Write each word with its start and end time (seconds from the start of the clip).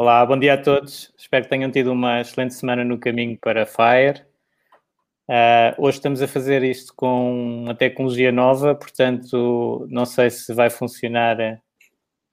Olá, 0.00 0.24
bom 0.24 0.38
dia 0.38 0.54
a 0.54 0.62
todos. 0.62 1.12
Espero 1.18 1.42
que 1.42 1.50
tenham 1.50 1.72
tido 1.72 1.90
uma 1.90 2.20
excelente 2.20 2.54
semana 2.54 2.84
no 2.84 3.00
caminho 3.00 3.36
para 3.36 3.66
Fire. 3.66 4.24
Uh, 5.28 5.74
hoje 5.76 5.98
estamos 5.98 6.22
a 6.22 6.28
fazer 6.28 6.62
isto 6.62 6.94
com 6.94 7.64
uma 7.64 7.74
tecnologia 7.74 8.30
nova, 8.30 8.76
portanto, 8.76 9.88
não 9.90 10.06
sei 10.06 10.30
se 10.30 10.54
vai 10.54 10.70
funcionar 10.70 11.40
a, 11.40 11.60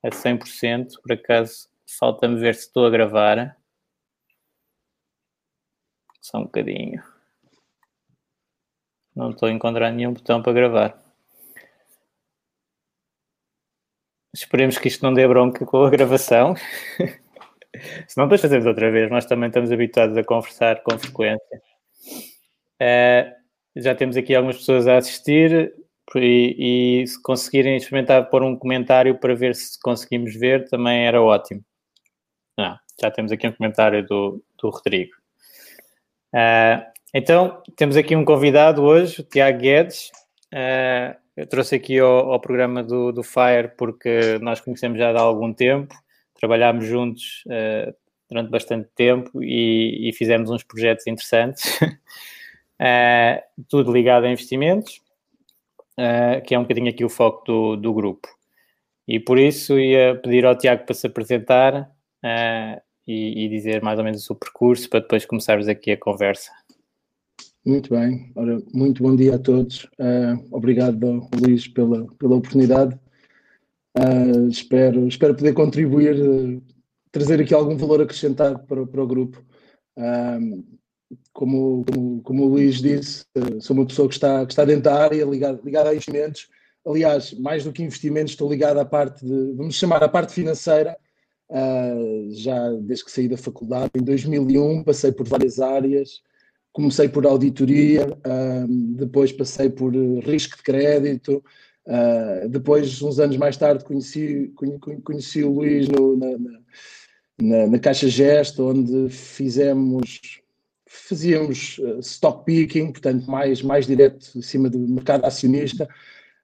a 0.04 0.10
100%. 0.12 1.02
Por 1.02 1.14
acaso, 1.14 1.68
falta-me 2.00 2.40
ver 2.40 2.54
se 2.54 2.68
estou 2.68 2.86
a 2.86 2.92
gravar. 2.92 3.58
Só 6.22 6.38
um 6.38 6.44
bocadinho. 6.44 7.02
Não 9.16 9.32
estou 9.32 9.50
a 9.50 9.52
encontrar 9.52 9.90
nenhum 9.92 10.14
botão 10.14 10.40
para 10.40 10.54
gravar. 10.54 11.04
Esperemos 14.32 14.78
que 14.78 14.88
isto 14.88 15.02
não 15.02 15.16
dê 15.16 15.28
bronca 15.28 15.66
com 15.66 15.84
a 15.84 15.90
gravação. 15.90 16.54
Se 18.08 18.18
não, 18.18 18.26
depois 18.26 18.42
fazemos 18.42 18.66
outra 18.66 18.92
vez. 18.92 19.10
Nós 19.10 19.26
também 19.26 19.48
estamos 19.48 19.72
habituados 19.72 20.18
a 20.18 20.24
conversar 20.24 20.82
com 20.84 20.98
frequência. 20.98 21.62
Uh, 22.82 23.32
já 23.76 23.94
temos 23.94 24.16
aqui 24.18 24.34
algumas 24.34 24.58
pessoas 24.58 24.88
a 24.88 24.98
assistir 24.98 25.74
e, 26.16 27.02
e, 27.02 27.08
se 27.08 27.22
conseguirem 27.22 27.76
experimentar 27.76 28.30
pôr 28.30 28.44
um 28.44 28.56
comentário 28.56 29.18
para 29.18 29.36
ver 29.36 29.56
se 29.56 29.80
conseguimos 29.82 30.36
ver, 30.36 30.70
também 30.70 31.06
era 31.06 31.22
ótimo. 31.22 31.64
Não, 32.58 32.78
já 33.02 33.12
temos 33.12 33.32
aqui 33.32 33.48
um 33.48 33.52
comentário 33.52 34.06
do, 34.06 34.44
do 34.62 34.70
Rodrigo. 34.70 35.12
Uh, 36.34 36.86
então, 37.14 37.62
temos 37.76 37.98
aqui 37.98 38.16
um 38.16 38.26
convidado 38.26 38.84
hoje, 38.84 39.22
o 39.22 39.24
Tiago 39.24 39.60
Guedes. 39.60 40.12
Uh, 40.54 41.16
eu 41.36 41.48
trouxe 41.48 41.76
aqui 41.76 42.00
ao, 42.00 42.32
ao 42.32 42.40
programa 42.40 42.82
do, 42.82 43.12
do 43.12 43.24
Fire 43.24 43.74
porque 43.78 44.40
nós 44.42 44.62
conhecemos 44.62 44.98
já 44.98 45.12
há 45.12 45.20
algum 45.20 45.54
tempo 45.54 45.94
trabalhámos 46.36 46.86
juntos 46.86 47.44
uh, 47.48 47.96
durante 48.30 48.50
bastante 48.50 48.90
tempo 48.96 49.42
e, 49.42 50.10
e, 50.10 50.14
fizemos 50.14 50.50
uns 50.50 50.64
projetos 50.64 51.08
interessantes, 51.08 51.80
uh, 51.82 53.42
tudo 53.70 53.92
ligado 53.92 54.26
a 54.26 54.32
investimentos, 54.32 55.02
uh, 55.98 56.44
que 56.46 56.54
é 56.54 56.60
um 56.60 56.64
bocadinho 56.64 56.90
aqui 56.90 57.04
o 57.04 57.10
foco 57.10 57.46
do, 57.46 57.76
do 57.78 57.94
grupo. 57.94 58.28
E 59.08 59.20
por 59.20 59.38
isso 59.38 59.80
ia 59.80 60.16
pedir 60.16 60.46
ao 60.46 60.58
Tiago 60.58 60.84
para 60.84 60.96
se 60.96 61.06
apresentar 61.06 61.92
e, 63.08 63.46
e, 63.46 63.50
dizer 63.50 63.84
mais 63.84 64.00
ou 64.00 64.04
menos 64.04 64.24
o 64.24 64.26
seu 64.26 64.36
percurso 64.36 64.90
para 64.90 65.00
depois 65.00 65.28
começarmos 65.28 65.68
aqui 65.68 65.92
a 65.92 65.98
conversa. 65.98 66.52
Muito 67.64 67.92
bem, 67.92 68.32
Ora, 68.36 68.58
muito 68.74 69.04
bom 69.04 69.16
dia 69.16 69.36
a 69.36 69.40
todos. 69.40 69.88
obrigado, 70.52 71.30
Luís, 71.40 71.68
pela, 71.68 72.08
pela 72.18 72.36
oportunidade. 72.36 73.00
Uh, 73.98 74.50
espero, 74.50 75.08
espero 75.08 75.34
poder 75.34 75.54
contribuir, 75.54 76.20
uh, 76.20 76.62
trazer 77.12 77.40
aqui 77.40 77.54
algum 77.54 77.78
valor 77.78 78.02
acrescentado 78.02 78.60
para, 78.68 78.86
para 78.86 79.04
o 79.04 79.08
grupo. 79.08 79.42
Uh, 79.98 80.64
como, 81.32 81.86
como, 81.86 82.22
como 82.22 82.44
o 82.44 82.48
Luís 82.50 82.82
disse, 82.82 83.26
sou 83.62 83.76
uma 83.76 83.86
pessoa 83.86 84.08
que 84.10 84.16
está, 84.16 84.46
que 84.46 84.52
está 84.52 84.66
dentro 84.66 84.84
da 84.84 85.02
área, 85.02 85.24
ligada, 85.24 85.60
ligada 85.64 85.90
a 85.90 85.94
investimentos. 85.94 86.50
Aliás, 86.86 87.34
mais 87.34 87.64
do 87.64 87.72
que 87.72 87.84
investimentos, 87.84 88.34
estou 88.34 88.50
ligado 88.50 88.80
à 88.80 88.86
parte 88.86 89.26
de, 89.26 89.54
vamos 89.54 89.76
chamar, 89.76 90.04
a 90.04 90.10
parte 90.10 90.34
financeira. 90.34 90.98
já 92.32 92.72
desde 92.82 93.06
que 93.06 93.12
saí 93.12 93.28
da 93.30 93.38
faculdade, 93.38 93.92
em 93.96 94.04
2001, 94.04 94.84
passei 94.84 95.12
por 95.12 95.28
várias 95.28 95.60
áreas. 95.60 96.22
Comecei 96.74 97.08
por 97.08 97.26
auditoria, 97.26 98.08
depois 98.98 99.32
passei 99.32 99.70
por 99.70 99.96
risco 99.96 100.58
de 100.58 100.64
crédito, 100.64 101.44
Uh, 101.86 102.50
depois, 102.50 103.00
uns 103.02 103.20
anos 103.20 103.38
mais 103.38 103.56
tarde, 103.58 103.84
conheci, 103.84 104.52
conheci 105.04 105.44
o 105.44 105.52
Luís 105.52 105.88
no, 105.88 106.18
na, 106.18 106.38
na, 107.40 107.68
na, 107.68 107.80
Caixa 107.80 108.08
Gesto, 108.08 108.68
onde 108.68 109.10
fizemos, 109.10 110.42
fazíamos 110.88 111.78
uh, 111.78 112.00
stock 112.00 112.44
picking, 112.44 112.92
portanto, 112.92 113.30
mais, 113.30 113.62
mais 113.62 113.86
direto 113.86 114.32
em 114.36 114.42
cima 114.42 114.68
do 114.68 114.80
mercado 114.80 115.26
acionista. 115.26 115.88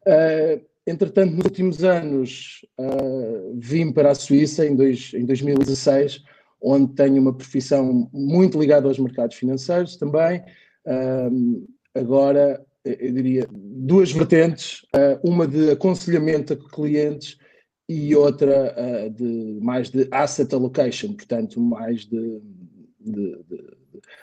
Uh, 0.06 0.64
entretanto, 0.86 1.32
nos 1.36 1.46
últimos 1.46 1.84
anos, 1.84 2.64
vim 3.56 3.92
para 3.92 4.12
a 4.12 4.16
Suíça 4.16 4.66
em, 4.66 4.76
dois, 4.76 5.12
em 5.16 5.26
2016, 5.26 6.24
onde 6.62 6.94
tenho 6.94 7.20
uma 7.20 7.34
profissão 7.34 8.08
muito 8.14 8.60
ligada 8.60 8.88
aos 8.88 9.00
mercados 9.00 9.36
financeiros 9.36 9.96
também. 9.96 10.44
agora 11.96 12.64
eu 12.84 13.12
diria, 13.12 13.48
duas 13.52 14.12
vertentes, 14.12 14.86
eh, 14.94 15.20
uma 15.24 15.48
de 15.48 15.72
aconselhamento 15.72 16.54
a 16.54 16.58
clientes 16.58 17.38
e 17.88 18.16
outra 18.16 18.74
eh, 18.76 19.10
de 19.10 19.60
mais 19.62 19.90
de 19.90 20.08
asset 20.12 20.54
allocation, 20.56 21.14
portanto, 21.14 21.60
mais 21.60 22.06
de, 22.06 22.42
de, 23.00 23.44
de 23.44 23.74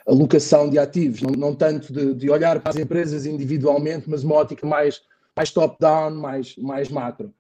alocação 0.07 0.69
de 0.69 0.79
ativos, 0.79 1.23
não, 1.23 1.33
não 1.33 1.55
tanto 1.55 1.93
de, 1.93 2.15
de, 2.15 2.31
olhar 2.31 2.61
para 2.61 2.71
as 2.71 2.77
empresas 2.77 3.27
individualmente, 3.27 4.11
mas 4.11 4.25
uma 4.25 4.35
ótica 4.37 4.67
mais, 4.67 5.03
mais 5.37 5.53
top-down, 5.53 6.11
mais, 6.17 6.57
mais 6.57 6.89
macro. 6.89 7.33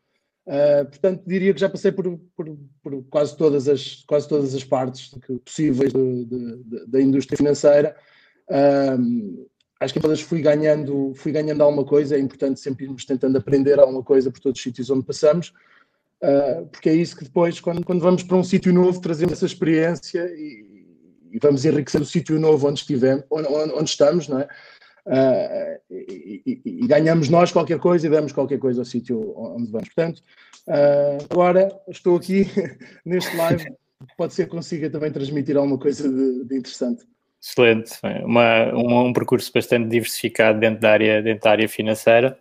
Uh, 0.46 0.84
portanto, 0.88 1.24
diria 1.26 1.52
que 1.52 1.60
já 1.60 1.68
passei 1.68 1.92
por, 1.92 2.18
por, 2.34 2.58
por, 2.82 3.04
quase, 3.10 3.36
todas 3.36 3.68
as, 3.68 4.02
quase 4.06 4.26
todas 4.26 4.54
as 4.54 4.64
partes 4.64 5.14
possíveis 5.44 5.92
da 6.86 7.02
indústria 7.02 7.36
financeira. 7.36 7.94
Uh, 8.48 9.46
acho 9.80 9.94
que 9.94 10.00
todas 10.00 10.20
fui 10.20 10.40
ganhando, 10.40 11.12
fui 11.14 11.32
ganhando 11.32 11.62
alguma 11.62 11.84
coisa, 11.84 12.16
é 12.16 12.18
importante 12.18 12.60
sempre 12.60 12.84
irmos 12.84 13.04
tentando 13.04 13.38
aprender 13.38 13.78
alguma 13.78 14.02
coisa 14.02 14.30
por 14.30 14.40
todos 14.40 14.58
os 14.58 14.62
sítios 14.62 14.90
onde 14.90 15.04
passamos, 15.04 15.52
uh, 16.22 16.66
porque 16.66 16.88
é 16.88 16.94
isso 16.94 17.16
que 17.16 17.24
depois, 17.24 17.60
quando, 17.60 17.84
quando 17.84 18.00
vamos 18.00 18.22
para 18.22 18.36
um 18.36 18.44
sítio 18.44 18.72
novo, 18.72 19.00
trazemos 19.00 19.34
essa 19.34 19.46
experiência 19.46 20.24
e, 20.34 20.86
e 21.30 21.38
vamos 21.40 21.64
enriquecer 21.64 22.00
o 22.00 22.06
sítio 22.06 22.38
novo 22.40 22.68
onde 22.68 22.80
estivemos, 22.80 23.24
onde, 23.30 23.48
onde 23.48 23.90
estamos, 23.90 24.28
não 24.28 24.40
é? 24.40 24.48
Uh, 25.06 25.80
e, 25.90 26.42
e, 26.44 26.62
e, 26.84 26.86
ganhamos 26.86 27.30
nós 27.30 27.50
qualquer 27.50 27.78
coisa 27.78 28.06
e 28.06 28.10
damos 28.10 28.30
qualquer 28.30 28.58
coisa 28.58 28.82
ao 28.82 28.84
sítio 28.84 29.32
onde 29.38 29.70
vamos. 29.70 29.88
Portanto, 29.88 30.22
uh, 30.66 31.24
agora 31.30 31.70
estou 31.88 32.16
aqui 32.16 32.46
neste 33.06 33.34
live, 33.34 33.72
pode 34.18 34.34
ser 34.34 34.44
que 34.44 34.50
consiga 34.50 34.90
também 34.90 35.10
transmitir 35.10 35.56
alguma 35.56 35.78
coisa 35.78 36.06
de, 36.06 36.44
de 36.44 36.56
interessante. 36.56 37.06
Excelente, 37.40 37.92
uma, 38.24 38.74
um, 38.74 39.12
percurso 39.12 39.52
bastante 39.52 39.88
diversificado 39.88 40.58
dentro 40.58 40.80
da 40.80 40.90
área, 40.90 41.22
dentro 41.22 41.44
da 41.44 41.50
área 41.50 41.68
financeira. 41.68 42.38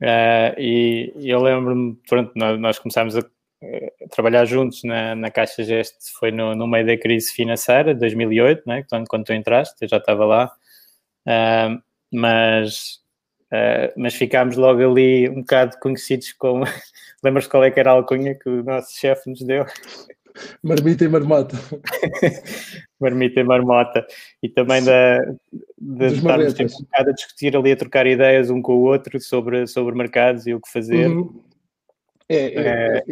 Uh, 0.00 0.58
e, 0.58 1.12
eu 1.16 1.40
lembro-me, 1.40 1.96
pronto, 2.08 2.32
nós, 2.34 2.58
nós 2.58 2.78
começámos 2.78 3.16
a, 3.16 3.20
a, 3.20 4.08
trabalhar 4.10 4.44
juntos 4.46 4.82
na, 4.82 5.14
na 5.14 5.30
Caixa 5.30 5.62
Geste, 5.62 5.96
foi 6.18 6.30
no, 6.30 6.54
no 6.54 6.66
meio 6.66 6.86
da 6.86 6.96
crise 6.96 7.32
financeira, 7.32 7.94
de 7.94 8.00
2008, 8.00 8.62
né, 8.66 8.84
quando, 8.88 9.06
quando 9.08 9.24
tu 9.24 9.32
entraste, 9.32 9.76
eu 9.82 9.88
já 9.88 9.98
estava 9.98 10.24
lá, 10.24 10.52
uh, 11.28 11.82
mas, 12.12 13.00
uh, 13.52 13.92
mas 13.96 14.14
ficámos 14.14 14.56
logo 14.56 14.80
ali 14.90 15.28
um 15.28 15.40
bocado 15.40 15.78
conhecidos 15.80 16.32
como. 16.32 16.64
Lembras 17.22 17.46
qual 17.46 17.64
é 17.64 17.70
que 17.70 17.80
era 17.80 17.90
a 17.90 17.94
alcunha 17.94 18.34
que 18.34 18.48
o 18.48 18.62
nosso 18.62 18.98
chefe 18.98 19.30
nos 19.30 19.42
deu? 19.42 19.66
Marmita 20.62 21.04
e 21.04 21.08
marmota. 21.08 21.56
marmita 23.00 23.40
e 23.40 23.44
marmota. 23.44 24.06
E 24.42 24.48
também 24.48 24.82
da, 24.82 25.18
de 25.78 26.06
estarmos 26.06 26.52
sempre 26.52 26.74
um 26.74 26.82
bocado 26.82 27.10
a 27.10 27.12
discutir 27.12 27.56
ali, 27.56 27.72
a 27.72 27.76
trocar 27.76 28.06
ideias 28.06 28.50
um 28.50 28.60
com 28.60 28.74
o 28.74 28.82
outro 28.82 29.20
sobre, 29.20 29.66
sobre 29.66 29.94
mercados 29.94 30.46
e 30.46 30.54
o 30.54 30.60
que 30.60 30.70
fazer. 30.70 31.08
Uhum. 31.08 31.42
É, 32.28 32.36
é, 32.36 32.98
é, 32.98 33.04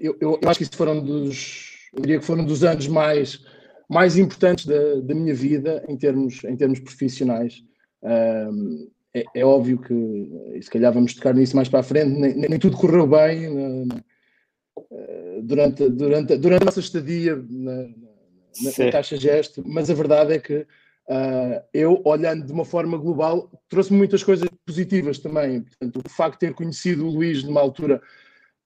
eu, 0.00 0.16
eu, 0.20 0.38
eu, 0.42 0.48
acho 0.48 0.58
que 0.58 0.64
isso 0.64 0.76
foram 0.76 1.02
dos, 1.02 1.88
eu 1.94 2.02
diria 2.02 2.18
que 2.18 2.24
foram 2.24 2.44
dos 2.44 2.64
anos 2.64 2.88
mais, 2.88 3.44
mais 3.88 4.18
importantes 4.18 4.66
da, 4.66 5.00
da 5.00 5.14
minha 5.14 5.34
vida 5.34 5.84
em 5.88 5.96
termos, 5.96 6.44
em 6.44 6.56
termos 6.56 6.80
profissionais. 6.80 7.62
Um, 8.02 8.90
é, 9.14 9.24
é, 9.36 9.44
óbvio 9.44 9.78
que, 9.78 10.60
se 10.62 10.70
calhar 10.70 10.92
vamos 10.92 11.14
tocar 11.14 11.34
nisso 11.34 11.54
mais 11.54 11.68
para 11.68 11.80
a 11.80 11.82
frente, 11.82 12.08
nem, 12.18 12.34
nem 12.34 12.58
tudo 12.58 12.76
correu 12.76 13.06
bem 13.06 13.44
eh, 13.44 14.02
durante, 15.42 15.88
durante, 15.88 16.36
durante 16.36 16.62
a 16.62 16.64
nossa 16.66 16.80
estadia 16.80 17.36
na, 17.36 17.82
na, 17.82 18.84
na 18.84 18.92
Caixa 18.92 19.16
Gesto, 19.16 19.62
mas 19.66 19.90
a 19.90 19.94
verdade 19.94 20.34
é 20.34 20.38
que 20.38 20.66
Uh, 21.08 21.60
eu, 21.74 22.00
olhando 22.04 22.46
de 22.46 22.52
uma 22.52 22.64
forma 22.64 22.96
global, 22.96 23.50
trouxe 23.68 23.92
muitas 23.92 24.22
coisas 24.22 24.48
positivas 24.64 25.18
também. 25.18 25.62
Portanto, 25.62 26.00
o 26.06 26.08
facto 26.08 26.34
de 26.34 26.46
ter 26.46 26.54
conhecido 26.54 27.04
o 27.04 27.10
Luís 27.10 27.42
numa 27.42 27.60
altura 27.60 28.00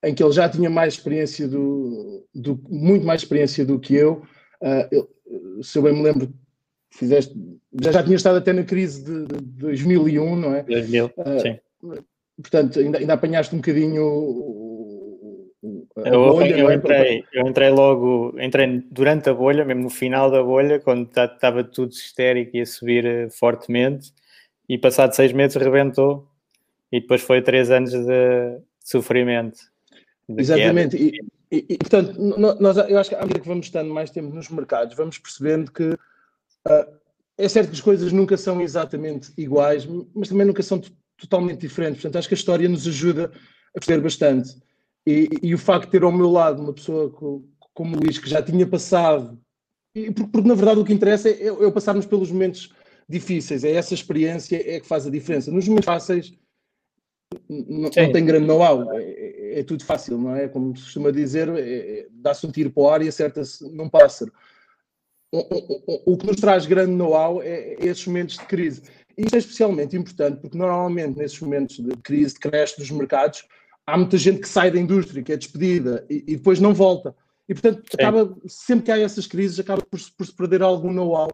em 0.04 0.14
que 0.14 0.22
ele 0.22 0.32
já 0.32 0.48
tinha 0.48 0.68
mais 0.68 0.94
experiência 0.94 1.48
do, 1.48 2.26
do 2.34 2.62
muito 2.68 3.06
mais 3.06 3.22
experiência 3.22 3.64
do 3.64 3.78
que 3.78 3.94
eu, 3.94 4.22
uh, 4.60 4.86
eu 4.92 5.08
se 5.62 5.78
eu 5.78 5.82
bem 5.82 5.94
me 5.94 6.02
lembro, 6.02 6.32
fizeste, 6.90 7.34
já, 7.82 7.92
já 7.92 8.02
tinha 8.02 8.16
estado 8.16 8.36
até 8.36 8.52
na 8.52 8.62
crise 8.62 9.02
de, 9.04 9.26
de 9.26 9.40
2001, 9.40 10.36
não 10.36 10.54
é? 10.54 10.62
2000, 10.62 11.06
uh, 11.06 11.10
sim. 11.40 11.58
Portanto, 12.36 12.78
ainda, 12.78 12.98
ainda 12.98 13.14
apanhaste 13.14 13.54
um 13.54 13.58
bocadinho 13.58 14.02
eu, 16.04 16.32
bolha, 16.32 16.58
eu, 16.58 16.70
é? 16.70 16.74
entrei, 16.74 17.24
eu 17.32 17.46
entrei 17.46 17.70
logo, 17.70 18.34
entrei 18.38 18.82
durante 18.90 19.30
a 19.30 19.34
bolha, 19.34 19.64
mesmo 19.64 19.84
no 19.84 19.90
final 19.90 20.30
da 20.30 20.42
bolha, 20.42 20.78
quando 20.78 21.08
estava 21.08 21.64
tudo 21.64 21.92
histérico 21.92 22.56
e 22.56 22.60
a 22.60 22.66
subir 22.66 23.06
eh, 23.06 23.30
fortemente, 23.30 24.12
e 24.68 24.76
passado 24.76 25.14
seis 25.14 25.32
meses 25.32 25.56
rebentou, 25.56 26.28
e 26.92 27.00
depois 27.00 27.22
foi 27.22 27.40
três 27.40 27.70
anos 27.70 27.92
de 27.92 28.58
sofrimento. 28.84 29.58
De 30.28 30.42
Exatamente, 30.42 30.96
e, 30.96 31.18
e, 31.50 31.64
e, 31.70 31.78
portanto, 31.78 32.18
nós, 32.60 32.76
eu 32.76 32.98
acho 32.98 33.10
que 33.10 33.16
à 33.16 33.20
medida 33.20 33.40
que 33.40 33.48
vamos 33.48 33.66
estando 33.66 33.92
mais 33.92 34.10
tempo 34.10 34.34
nos 34.34 34.50
mercados, 34.50 34.94
vamos 34.96 35.18
percebendo 35.18 35.72
que 35.72 35.84
uh, 35.84 36.96
é 37.38 37.48
certo 37.48 37.68
que 37.68 37.74
as 37.74 37.80
coisas 37.80 38.12
nunca 38.12 38.36
são 38.36 38.60
exatamente 38.60 39.32
iguais, 39.38 39.86
mas 40.14 40.28
também 40.28 40.46
nunca 40.46 40.62
são 40.62 40.80
totalmente 41.16 41.60
diferentes. 41.60 42.02
Portanto, 42.02 42.18
acho 42.18 42.28
que 42.28 42.34
a 42.34 42.36
história 42.36 42.68
nos 42.68 42.86
ajuda 42.86 43.30
a 43.74 43.78
perceber 43.78 44.02
bastante. 44.02 44.65
E, 45.06 45.28
e, 45.42 45.54
o 45.54 45.58
facto 45.58 45.86
de 45.86 45.92
ter 45.92 46.02
ao 46.02 46.10
meu 46.10 46.30
lado 46.30 46.60
uma 46.60 46.72
pessoa 46.72 47.10
como 47.72 47.96
o 47.96 48.00
Luís, 48.00 48.18
que 48.18 48.28
já 48.28 48.42
tinha 48.42 48.66
passado, 48.66 49.38
e, 49.94 50.10
porque, 50.10 50.30
porque, 50.30 50.48
na 50.48 50.54
verdade 50.54 50.80
o 50.80 50.84
que 50.84 50.92
interessa 50.92 51.28
é, 51.28 51.46
é 51.46 51.70
passarmos 51.70 52.06
pelos 52.06 52.30
momentos 52.30 52.72
difíceis, 53.08 53.62
é 53.62 53.72
essa 53.72 53.94
experiência 53.94 54.56
é 54.56 54.80
que 54.80 54.86
faz 54.86 55.06
a 55.06 55.10
diferença. 55.10 55.50
Nos 55.52 55.68
momentos 55.68 55.86
fáceis 55.86 56.36
não, 57.48 57.90
não 57.90 57.90
tem 57.90 58.24
grande 58.24 58.46
know-how, 58.46 58.92
é, 58.92 59.02
é, 59.02 59.60
é, 59.60 59.62
tudo 59.62 59.84
fácil, 59.84 60.18
não 60.18 60.34
é? 60.34 60.48
Como 60.48 60.76
se 60.76 60.84
costuma 60.84 61.10
dizer, 61.10 61.48
é, 61.48 61.60
é, 61.60 62.06
dá-se 62.10 62.46
um 62.46 62.50
tiro 62.50 62.70
para 62.70 62.82
o 62.82 62.88
ar 62.88 63.02
e 63.02 63.08
acerta-se 63.08 63.68
num 63.72 63.88
pássaro. 63.88 64.32
O, 65.32 65.38
o, 65.38 66.12
o, 66.12 66.16
que 66.16 66.26
nos 66.26 66.36
traz 66.36 66.66
grande 66.66 66.92
know-how 66.92 67.42
é, 67.42 67.74
é 67.74 67.86
esses 67.86 68.06
momentos 68.06 68.38
de 68.38 68.46
crise. 68.46 68.82
Isto 69.18 69.34
é 69.34 69.38
especialmente 69.38 69.96
importante 69.96 70.40
porque 70.40 70.56
normalmente 70.56 71.18
nesses 71.18 71.40
momentos 71.40 71.76
de 71.78 71.96
crise, 71.96 72.34
de 72.34 72.40
creche 72.40 72.76
dos 72.76 72.90
mercados, 72.90 73.44
há 73.86 73.96
muita 73.96 74.18
gente 74.18 74.40
que 74.40 74.48
sai 74.48 74.70
da 74.70 74.78
indústria, 74.78 75.22
que 75.22 75.32
é 75.32 75.36
despedida 75.36 76.04
e, 76.10 76.24
e 76.26 76.36
depois 76.36 76.58
não 76.58 76.74
volta. 76.74 77.14
E, 77.48 77.54
portanto, 77.54 77.84
acaba, 77.94 78.36
sempre 78.48 78.86
que 78.86 78.90
há 78.90 78.98
essas 78.98 79.26
crises, 79.26 79.60
acaba 79.60 79.80
por, 79.82 80.00
por 80.16 80.26
se 80.26 80.34
perder 80.34 80.62
algum 80.62 80.92
know-how. 80.92 81.28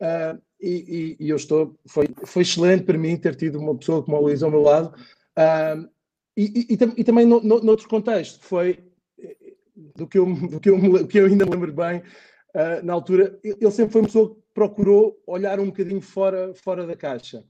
Uh, 0.00 0.40
e, 0.60 1.16
e, 1.18 1.26
e, 1.26 1.30
eu 1.30 1.36
estou, 1.36 1.76
foi, 1.86 2.08
foi 2.24 2.42
excelente 2.42 2.84
para 2.84 2.96
mim 2.96 3.16
ter 3.16 3.34
tido 3.34 3.58
uma 3.58 3.76
pessoa 3.76 4.02
como 4.02 4.16
a 4.16 4.20
Luísa 4.20 4.46
ao 4.46 4.52
meu 4.52 4.62
lado. 4.62 4.94
Uh, 5.36 5.88
e, 6.36 6.68
e, 6.70 7.04
também 7.04 7.26
no, 7.26 7.42
no, 7.42 7.60
noutro 7.60 7.88
contexto, 7.88 8.44
foi 8.44 8.78
do 9.96 10.06
que 10.06 10.18
eu, 10.18 10.26
do 10.26 10.60
que 10.60 10.70
eu, 10.70 11.08
que 11.08 11.18
eu 11.18 11.26
ainda 11.26 11.44
me 11.44 11.50
lembro 11.50 11.72
bem, 11.72 11.98
uh, 12.54 12.84
na 12.84 12.92
altura, 12.92 13.38
ele 13.42 13.70
sempre 13.72 13.92
foi 13.92 14.02
uma 14.02 14.06
pessoa 14.06 14.34
que 14.34 14.40
procurou 14.54 15.20
olhar 15.26 15.58
um 15.58 15.66
bocadinho 15.66 16.00
fora, 16.00 16.54
fora 16.54 16.86
da 16.86 16.96
caixa. 16.96 17.44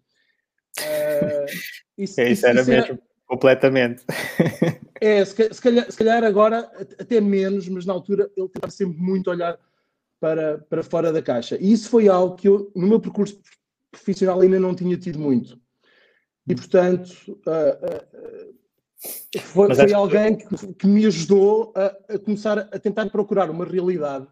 isso, 1.98 2.20
é, 2.20 2.30
isso, 2.30 2.32
isso, 2.32 2.46
era 2.46 2.64
mesmo. 2.64 2.72
Era, 2.72 3.07
Completamente. 3.28 4.04
É, 5.00 5.24
se, 5.24 5.62
calhar, 5.62 5.92
se 5.92 5.96
calhar 5.96 6.24
agora 6.24 6.68
até 6.98 7.20
menos, 7.20 7.68
mas 7.68 7.86
na 7.86 7.92
altura 7.92 8.28
ele 8.36 8.48
tentava 8.48 8.72
sempre 8.72 8.98
muito 8.98 9.30
olhar 9.30 9.56
para, 10.18 10.58
para 10.58 10.82
fora 10.82 11.12
da 11.12 11.22
caixa. 11.22 11.56
E 11.60 11.70
isso 11.70 11.88
foi 11.88 12.08
algo 12.08 12.34
que 12.34 12.48
eu, 12.48 12.72
no 12.74 12.88
meu 12.88 12.98
percurso 12.98 13.38
profissional, 13.92 14.40
ainda 14.40 14.58
não 14.58 14.74
tinha 14.74 14.96
tido 14.96 15.18
muito. 15.18 15.56
E, 16.48 16.54
portanto, 16.54 17.10
uh, 17.28 17.86
uh, 17.86 19.40
foi, 19.40 19.74
foi 19.74 19.92
alguém 19.92 20.36
que, 20.36 20.74
que, 20.74 20.86
me 20.86 21.06
ajudou 21.06 21.72
a, 21.76 22.14
a, 22.14 22.18
começar 22.18 22.58
a 22.58 22.78
tentar 22.78 23.08
procurar 23.10 23.50
uma 23.50 23.64
realidade 23.64 24.26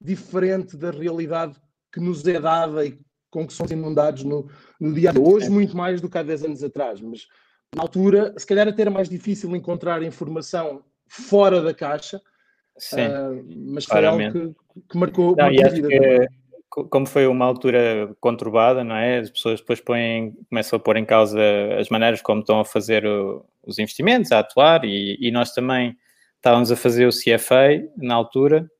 diferente 0.00 0.76
da 0.76 0.90
realidade 0.90 1.54
que 1.92 2.00
nos 2.00 2.26
é 2.26 2.40
dada 2.40 2.84
e 2.84 2.98
com 3.30 3.46
que 3.46 3.52
somos 3.52 3.70
inundados 3.70 4.24
no, 4.24 4.48
no 4.80 4.92
dia 4.92 5.10
a 5.10 5.12
dia. 5.12 5.22
Hoje, 5.22 5.50
muito 5.50 5.76
mais 5.76 6.00
do 6.00 6.08
que 6.08 6.18
há 6.18 6.22
10 6.22 6.44
anos 6.44 6.64
atrás, 6.64 7.00
mas 7.00 7.28
na 7.74 7.82
altura, 7.82 8.34
se 8.36 8.46
calhar 8.46 8.66
até 8.66 8.82
era 8.82 8.90
mais 8.90 9.08
difícil 9.08 9.54
encontrar 9.54 10.02
informação 10.02 10.82
fora 11.06 11.62
da 11.62 11.74
caixa, 11.74 12.18
uh, 12.18 13.44
mas 13.72 13.84
foi 13.84 14.00
claramente. 14.00 14.38
algo 14.38 14.56
que, 14.74 14.80
que 14.90 14.98
marcou, 14.98 15.36
não, 15.36 15.44
marcou 15.44 15.66
a 15.66 15.68
vida. 15.68 15.88
Que, 15.88 16.28
como 16.90 17.06
foi 17.06 17.26
uma 17.26 17.44
altura 17.44 18.14
conturbada, 18.20 18.84
não 18.84 18.94
é? 18.94 19.18
As 19.18 19.30
pessoas 19.30 19.60
depois 19.60 19.80
põem, 19.80 20.32
começam 20.48 20.76
a 20.76 20.80
pôr 20.80 20.96
em 20.96 21.04
causa 21.04 21.40
as 21.78 21.88
maneiras 21.88 22.22
como 22.22 22.40
estão 22.40 22.60
a 22.60 22.64
fazer 22.64 23.06
o, 23.06 23.44
os 23.66 23.78
investimentos, 23.78 24.32
a 24.32 24.40
atuar, 24.40 24.84
e, 24.84 25.16
e 25.20 25.30
nós 25.30 25.52
também 25.52 25.96
estávamos 26.36 26.70
a 26.70 26.76
fazer 26.76 27.06
o 27.06 27.10
CFA 27.10 27.84
na 27.96 28.14
altura, 28.14 28.70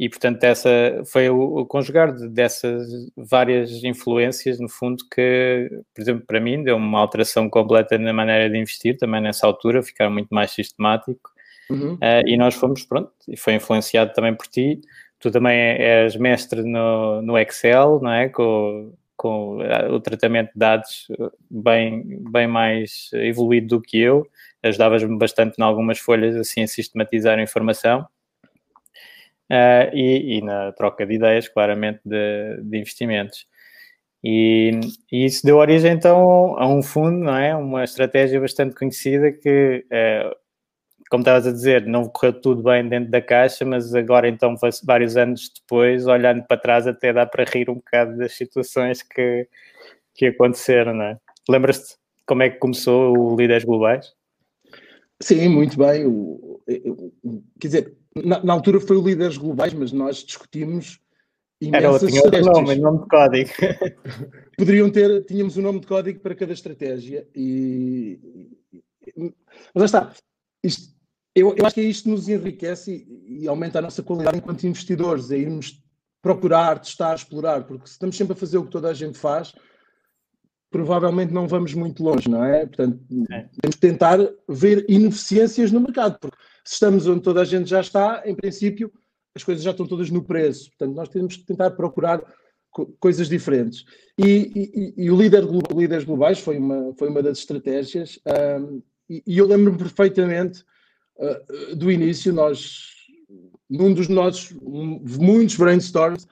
e 0.00 0.08
portanto 0.08 0.42
essa 0.44 0.70
foi 1.12 1.28
o, 1.28 1.66
conjugar 1.66 2.10
dessas 2.30 2.88
várias 3.14 3.84
influências 3.84 4.58
no 4.58 4.66
fundo 4.66 5.04
que, 5.14 5.68
por 5.94 6.00
exemplo, 6.00 6.24
para 6.26 6.40
mim 6.40 6.64
deu 6.64 6.76
uma 6.76 6.98
alteração 6.98 7.50
completa 7.50 7.98
na 7.98 8.10
maneira 8.10 8.48
de 8.48 8.56
investir 8.56 8.96
também 8.96 9.20
nessa 9.20 9.46
altura, 9.46 9.82
ficar 9.82 10.08
muito 10.08 10.30
mais 10.30 10.52
sistemático. 10.52 11.30
Uhum. 11.68 11.94
uh, 11.96 12.26
e 12.26 12.36
nós 12.38 12.54
fomos, 12.54 12.82
pronto, 12.82 13.12
e 13.28 13.36
foi 13.36 13.54
influenciado 13.54 14.12
também 14.14 14.34
por 14.34 14.46
ti, 14.46 14.80
tu 15.20 15.30
também 15.30 15.56
és 15.56 16.16
mestre 16.16 16.62
no, 16.62 17.20
no 17.20 17.38
Excel, 17.38 18.00
não 18.02 18.10
é, 18.10 18.28
com, 18.30 18.94
com 19.16 19.62
eh, 19.62 19.88
o 19.88 20.00
tratamento 20.00 20.48
de 20.48 20.58
dados 20.58 21.08
bem, 21.48 22.18
bem 22.32 22.48
mais 22.48 23.10
evoluído 23.12 23.76
do 23.76 23.82
que 23.82 24.00
eu, 24.00 24.26
ajudavas-me 24.62 25.16
bastante 25.18 25.56
em 25.60 25.62
algumas 25.62 25.98
folhas 25.98 26.34
assim 26.36 26.62
a 26.62 26.66
sistematizar 26.66 27.38
a 27.38 27.42
informação 27.42 28.04
uh, 29.50 29.94
e, 29.94 30.38
e, 30.38 30.42
na 30.42 30.72
troca 30.72 31.04
de 31.04 31.14
ideias, 31.14 31.48
claramente, 31.48 32.00
de, 32.04 32.62
de 32.62 32.78
investimentos. 32.78 33.46
E, 34.22 34.70
e, 35.10 35.24
isso 35.24 35.44
deu 35.44 35.56
origem 35.56 35.92
então 35.92 36.56
a 36.58 36.66
um 36.68 36.82
fundo, 36.82 37.18
não 37.18 37.36
é? 37.36 37.54
Uma 37.56 37.84
estratégia 37.84 38.40
bastante 38.40 38.74
conhecida 38.74 39.32
que, 39.32 39.84
uh, 39.86 40.36
como 41.10 41.22
estavas 41.22 41.46
a 41.46 41.52
dizer, 41.52 41.86
não 41.86 42.08
correu 42.08 42.40
tudo 42.40 42.62
bem 42.62 42.88
dentro 42.88 43.10
da 43.10 43.20
caixa, 43.20 43.64
mas 43.64 43.94
agora 43.94 44.28
então, 44.28 44.54
vários 44.84 45.16
anos 45.16 45.50
depois, 45.60 46.06
olhando 46.06 46.44
para 46.46 46.60
trás, 46.60 46.86
até 46.86 47.12
dá 47.12 47.26
para 47.26 47.44
rir 47.44 47.68
um 47.68 47.76
bocado 47.76 48.16
das 48.18 48.32
situações 48.36 49.02
que, 49.02 49.48
que 50.14 50.26
aconteceram, 50.26 50.94
não 50.94 51.04
é? 51.04 51.18
Lembras-te 51.48 51.96
como 52.26 52.42
é 52.42 52.50
que 52.50 52.58
começou 52.58 53.18
o 53.18 53.36
Líderes 53.36 53.64
Globais? 53.64 54.12
Sim, 55.20 55.48
muito 55.48 55.76
bem. 55.76 56.06
O, 56.06 56.60
quer 57.58 57.66
dizer, 57.66 57.99
na, 58.16 58.42
na, 58.42 58.52
altura 58.52 58.80
foi 58.80 58.96
o 58.96 59.04
Líderes 59.04 59.36
Globais, 59.36 59.72
mas 59.72 59.92
nós 59.92 60.24
discutimos 60.24 61.00
imensas 61.60 62.12
Era, 62.12 62.22
outro 62.22 62.44
nome, 62.44 62.74
nome 62.76 62.98
de 63.00 63.08
código. 63.08 63.50
Poderiam 64.56 64.90
ter, 64.90 65.24
tínhamos 65.24 65.56
um 65.56 65.62
nome 65.62 65.80
de 65.80 65.86
código 65.86 66.20
para 66.20 66.34
cada 66.34 66.52
estratégia 66.52 67.26
e... 67.34 68.18
Mas 69.16 69.34
lá 69.74 69.84
está. 69.84 70.12
Isto, 70.62 70.94
eu, 71.34 71.54
eu 71.56 71.66
acho 71.66 71.74
que 71.74 71.82
isto 71.82 72.08
nos 72.08 72.28
enriquece 72.28 73.06
e, 73.08 73.44
e 73.44 73.48
aumenta 73.48 73.78
a 73.78 73.82
nossa 73.82 74.02
qualidade 74.02 74.38
enquanto 74.38 74.66
investidores, 74.66 75.30
é 75.30 75.38
irmos 75.38 75.82
procurar, 76.20 76.78
testar, 76.78 77.14
explorar, 77.14 77.64
porque 77.64 77.86
se 77.86 77.92
estamos 77.92 78.16
sempre 78.16 78.34
a 78.34 78.36
fazer 78.36 78.58
o 78.58 78.64
que 78.64 78.70
toda 78.70 78.90
a 78.90 78.94
gente 78.94 79.18
faz, 79.18 79.54
provavelmente 80.70 81.32
não 81.32 81.48
vamos 81.48 81.74
muito 81.74 82.02
longe, 82.02 82.28
não 82.28 82.44
é? 82.44 82.64
Portanto, 82.64 83.00
é. 83.30 83.48
temos 83.60 83.74
que 83.74 83.80
tentar 83.80 84.18
ver 84.48 84.86
ineficiências 84.88 85.72
no 85.72 85.80
mercado, 85.80 86.18
porque 86.20 86.36
se 86.64 86.74
estamos 86.74 87.06
onde 87.06 87.22
toda 87.22 87.42
a 87.42 87.44
gente 87.44 87.68
já 87.68 87.80
está, 87.80 88.22
em 88.24 88.34
princípio, 88.34 88.92
as 89.34 89.42
coisas 89.42 89.64
já 89.64 89.72
estão 89.72 89.86
todas 89.86 90.10
no 90.10 90.22
preço. 90.22 90.70
Portanto, 90.70 90.94
nós 90.94 91.08
temos 91.08 91.36
que 91.36 91.44
tentar 91.44 91.72
procurar 91.72 92.22
co 92.70 92.86
coisas 93.00 93.28
diferentes. 93.28 93.84
E, 94.16 94.94
e, 94.96 95.04
e, 95.04 95.10
o 95.10 95.16
líder 95.16 95.44
líderes 95.74 96.04
globais 96.04 96.38
foi 96.38 96.56
uma, 96.56 96.94
foi 96.96 97.08
uma 97.08 97.22
das 97.22 97.38
estratégias, 97.38 98.18
um, 98.60 98.80
e, 99.08 99.22
e, 99.26 99.38
eu 99.38 99.46
lembro-me 99.46 99.76
perfeitamente 99.76 100.64
uh, 101.16 101.74
do 101.74 101.90
início, 101.90 102.32
nós, 102.32 102.86
num 103.68 103.92
dos 103.92 104.08
nossos 104.08 104.52
um, 104.62 105.02
muitos 105.18 105.56
brainstorms, 105.56 106.28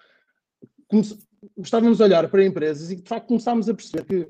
estávamos 1.59 2.01
a 2.01 2.05
olhar 2.05 2.29
para 2.29 2.45
empresas 2.45 2.91
e 2.91 2.97
de 2.97 3.09
facto 3.09 3.29
começámos 3.29 3.69
a 3.69 3.75
perceber 3.75 4.05
que 4.05 4.29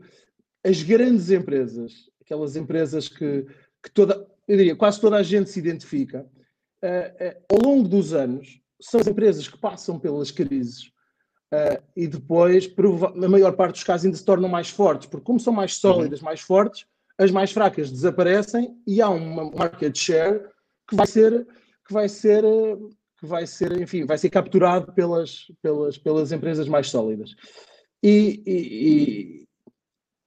as 0.64 0.82
grandes 0.82 1.30
empresas, 1.30 2.10
aquelas 2.20 2.56
empresas 2.56 3.08
que, 3.08 3.46
que 3.82 3.90
toda, 3.92 4.26
eu 4.46 4.56
diria, 4.56 4.76
quase 4.76 5.00
toda 5.00 5.16
a 5.16 5.22
gente 5.22 5.50
se 5.50 5.58
identifica, 5.58 6.26
ao 7.50 7.58
longo 7.60 7.88
dos 7.88 8.12
anos, 8.12 8.60
são 8.80 9.00
as 9.00 9.06
empresas 9.06 9.48
que 9.48 9.58
passam 9.58 9.98
pelas 9.98 10.30
crises 10.30 10.92
Uh, 11.48 11.82
e 11.96 12.06
depois, 12.06 12.70
na 13.14 13.26
maior 13.26 13.52
parte 13.52 13.76
dos 13.76 13.84
casos, 13.84 14.04
ainda 14.04 14.18
se 14.18 14.24
tornam 14.24 14.50
mais 14.50 14.68
fortes, 14.68 15.08
porque 15.08 15.24
como 15.24 15.40
são 15.40 15.52
mais 15.52 15.76
sólidas, 15.76 16.20
uhum. 16.20 16.26
mais 16.26 16.42
fortes, 16.42 16.84
as 17.16 17.30
mais 17.30 17.50
fracas 17.50 17.90
desaparecem 17.90 18.76
e 18.86 19.00
há 19.00 19.08
uma 19.08 19.50
market 19.50 19.96
share 19.96 20.42
que 20.86 20.94
vai 20.94 21.06
ser, 21.06 21.46
que 21.86 21.92
vai 21.92 22.06
ser, 22.08 22.44
que 23.18 23.26
vai 23.26 23.46
ser, 23.46 23.80
enfim, 23.80 24.04
vai 24.04 24.16
ser 24.16 24.30
capturado 24.30 24.92
pelas, 24.92 25.50
pelas, 25.60 25.98
pelas 25.98 26.32
empresas 26.32 26.68
mais 26.68 26.88
sólidas. 26.88 27.34
E, 28.02 28.42
e, 28.46 29.46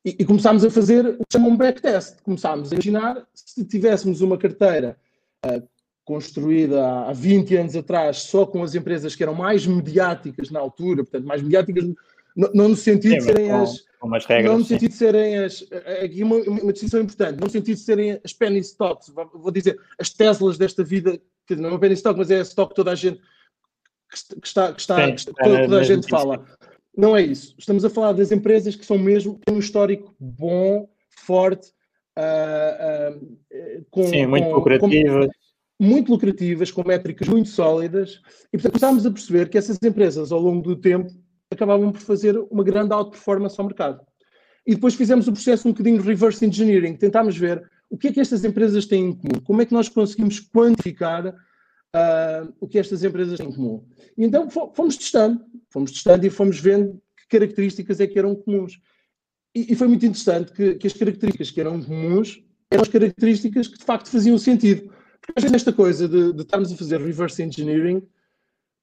e, 0.05 0.15
e 0.19 0.25
começámos 0.25 0.65
a 0.65 0.69
fazer 0.69 1.05
o 1.05 1.17
que 1.19 1.33
chamam 1.33 1.55
backtest. 1.55 2.21
Começámos 2.21 2.71
a 2.71 2.75
imaginar 2.75 3.25
se 3.33 3.63
tivéssemos 3.63 4.21
uma 4.21 4.37
carteira 4.37 4.97
uh, 5.45 5.65
construída 6.03 7.07
há 7.07 7.13
20 7.13 7.55
anos 7.55 7.75
atrás 7.75 8.17
só 8.17 8.45
com 8.45 8.61
as 8.61 8.75
empresas 8.75 9.15
que 9.15 9.23
eram 9.23 9.33
mais 9.33 9.65
mediáticas 9.65 10.49
na 10.49 10.59
altura, 10.59 11.03
portanto, 11.03 11.25
mais 11.25 11.41
mediáticas 11.41 11.85
não, 12.35 12.69
no 12.69 12.75
sentido 12.75 13.11
Sim, 13.11 13.17
de 13.17 13.23
serem 13.23 13.47
com, 13.47 13.61
as. 13.61 13.85
Com 13.99 14.09
regras, 14.09 14.45
não 14.45 14.59
no 14.59 14.65
sentido 14.65 14.91
de 14.91 14.97
serem 14.97 15.37
as. 15.37 15.65
Aqui 16.03 16.23
uma, 16.23 16.37
uma 16.37 16.73
distinção 16.73 17.01
importante, 17.01 17.39
não 17.39 17.45
no 17.45 17.49
sentido 17.49 17.75
de 17.75 17.81
serem 17.81 18.19
as 18.23 18.33
penny 18.33 18.59
stocks, 18.59 19.09
vou 19.09 19.51
dizer, 19.51 19.79
as 19.99 20.09
Teslas 20.09 20.57
desta 20.57 20.83
vida, 20.83 21.19
que 21.47 21.55
não 21.55 21.69
é 21.69 21.71
uma 21.73 21.79
penny 21.79 21.93
stock, 21.93 22.17
mas 22.17 22.31
é 22.31 22.41
stock 22.41 22.69
que 22.69 22.75
toda 22.75 22.91
a 22.91 22.95
gente 22.95 23.21
que 24.11 24.47
está, 24.47 24.73
que 24.73 24.81
está, 24.81 24.95
Sim, 24.97 25.13
que 25.13 25.19
está 25.19 25.33
toda, 25.43 25.61
toda 25.61 25.79
a 25.79 25.83
gente 25.83 26.09
fala. 26.09 26.45
Não 26.95 27.15
é 27.15 27.21
isso. 27.21 27.55
Estamos 27.57 27.85
a 27.85 27.89
falar 27.89 28.11
das 28.11 28.31
empresas 28.31 28.75
que 28.75 28.85
são 28.85 28.97
mesmo, 28.97 29.39
têm 29.45 29.55
um 29.55 29.59
histórico 29.59 30.13
bom, 30.19 30.89
forte, 31.09 31.71
uh, 32.17 33.17
uh, 33.17 33.85
com, 33.89 34.03
Sim, 34.03 34.25
muito 34.25 34.49
com, 34.49 34.55
lucrativas. 34.55 35.27
Com, 35.27 35.31
muito 35.83 36.11
lucrativas, 36.11 36.71
com 36.71 36.87
métricas 36.87 37.27
muito 37.27 37.49
sólidas, 37.49 38.21
e 38.53 38.57
portanto 38.57 38.73
começámos 38.73 39.05
a 39.05 39.11
perceber 39.11 39.49
que 39.49 39.57
essas 39.57 39.79
empresas, 39.81 40.31
ao 40.31 40.39
longo 40.39 40.61
do 40.61 40.75
tempo, 40.75 41.09
acabavam 41.49 41.91
por 41.91 42.01
fazer 42.01 42.37
uma 42.51 42.63
grande 42.63 42.93
outperformance 42.93 43.59
ao 43.59 43.65
mercado. 43.65 44.05
E 44.67 44.75
depois 44.75 44.93
fizemos 44.93 45.27
o 45.27 45.31
processo 45.31 45.67
um 45.67 45.71
bocadinho 45.71 45.99
de 45.99 46.07
reverse 46.07 46.45
engineering, 46.45 46.95
tentámos 46.95 47.35
ver 47.35 47.67
o 47.91 47.97
que 47.97 48.07
é 48.07 48.11
que 48.11 48.19
estas 48.19 48.43
empresas 48.43 48.87
têm 48.87 49.09
em 49.09 49.13
comum, 49.13 49.39
como 49.43 49.61
é 49.61 49.65
que 49.65 49.73
nós 49.73 49.87
conseguimos 49.87 50.39
quantificar 50.39 51.27
uh, 51.27 52.53
o 52.59 52.67
que 52.67 52.79
estas 52.79 53.03
empresas 53.03 53.37
têm 53.37 53.49
em 53.49 53.53
comum. 53.53 53.85
E 54.17 54.23
então 54.23 54.49
fomos 54.49 54.97
testando, 54.97 55.45
fomos 55.69 55.91
testando 55.91 56.25
e 56.25 56.29
fomos 56.31 56.59
vendo 56.59 56.99
que 57.15 57.37
características 57.37 57.99
é 57.99 58.07
que 58.07 58.17
eram 58.17 58.33
comuns. 58.33 58.79
E, 59.53 59.73
e 59.73 59.75
foi 59.75 59.87
muito 59.87 60.05
interessante 60.05 60.51
que, 60.51 60.75
que 60.75 60.87
as 60.87 60.93
características 60.93 61.51
que 61.51 61.61
eram 61.61 61.83
comuns 61.83 62.43
eram 62.71 62.81
as 62.81 62.89
características 62.89 63.67
que 63.67 63.77
de 63.77 63.83
facto 63.83 64.09
faziam 64.09 64.37
sentido 64.37 64.89
porque 65.21 65.33
às 65.35 65.43
vezes 65.43 65.51
nesta 65.51 65.71
coisa 65.71 66.07
de, 66.07 66.33
de 66.33 66.41
estarmos 66.41 66.73
a 66.73 66.75
fazer 66.75 66.99
reverse 66.99 67.43
engineering, 67.43 68.01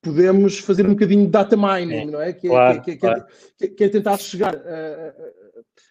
podemos 0.01 0.59
fazer 0.61 0.87
um 0.87 0.91
bocadinho 0.91 1.27
de 1.27 1.33
data 1.33 1.57
mining, 1.57 2.13
não 2.13 2.21
é? 2.21 2.33
Que 2.33 2.47
é, 2.47 2.51
claro, 2.51 2.83
que, 2.83 2.91
é, 2.93 2.97
claro. 2.97 3.25
que, 3.59 3.65
é, 3.65 3.69
que 3.69 3.85
é, 3.85 3.89
tentar 3.89 4.17
chegar. 4.19 4.55
Uh, 4.55 5.13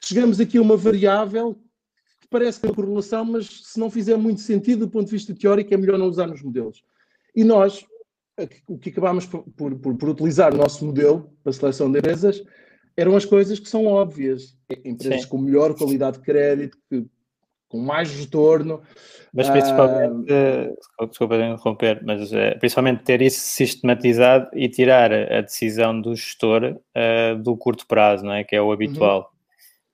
chegamos 0.02 0.40
aqui 0.40 0.58
a 0.58 0.62
uma 0.62 0.78
variável 0.78 1.62
que 2.28 2.32
parece 2.32 2.60
ter 2.60 2.76
correlação, 2.76 3.24
mas 3.26 3.48
se 3.48 3.80
não 3.80 3.90
fizer 3.90 4.18
muito 4.18 4.42
sentido 4.42 4.86
do 4.86 4.92
ponto 4.92 5.06
de 5.06 5.12
vista 5.12 5.34
teórico, 5.34 5.74
é 5.74 5.78
melhor 5.78 5.98
não 5.98 6.08
usar 6.08 6.28
nos 6.28 6.44
modelos. 6.44 6.84
E 7.36 7.44
nós, 7.44 7.86
o 8.68 8.78
que 8.78 8.90
acabámos 8.90 9.26
por, 9.26 9.44
por, 9.44 9.76
por, 9.96 10.10
utilizar 10.10 10.54
o 10.54 10.58
nosso 10.58 10.86
modelo 10.86 11.32
para 11.44 11.52
a 11.52 11.54
seleção 11.54 11.92
de 11.92 12.00
empresas 12.00 12.44
eram 12.96 13.16
as 13.16 13.26
coisas 13.26 13.60
que 13.60 13.70
são 13.70 13.86
óbvias. 13.86 14.58
Empresas 14.84 15.24
Sim. 15.24 15.30
com 15.30 15.38
melhor 15.38 15.76
qualidade 15.76 16.18
de 16.18 16.24
crédito, 16.24 16.78
que 16.90 17.06
com 17.70 17.80
mais 17.80 18.12
retorno. 18.14 18.82
Mas 19.34 19.50
principalmente, 19.50 20.32
uh, 20.32 21.08
desculpa 21.08 21.36
interromper, 21.36 22.02
mas 22.04 22.32
uh, 22.32 22.58
principalmente 22.60 23.04
ter 23.04 23.22
isso 23.22 23.40
sistematizado 23.40 24.50
e 24.54 24.68
tirar 24.68 25.14
a 25.14 25.42
decisão 25.42 26.00
do 26.00 26.16
gestor 26.16 26.64
uh, 26.76 27.42
do 27.42 27.56
curto 27.56 27.86
prazo, 27.86 28.26
não 28.26 28.34
é? 28.34 28.44
Que 28.44 28.56
é 28.56 28.62
o 28.62 28.72
habitual. 28.72 29.32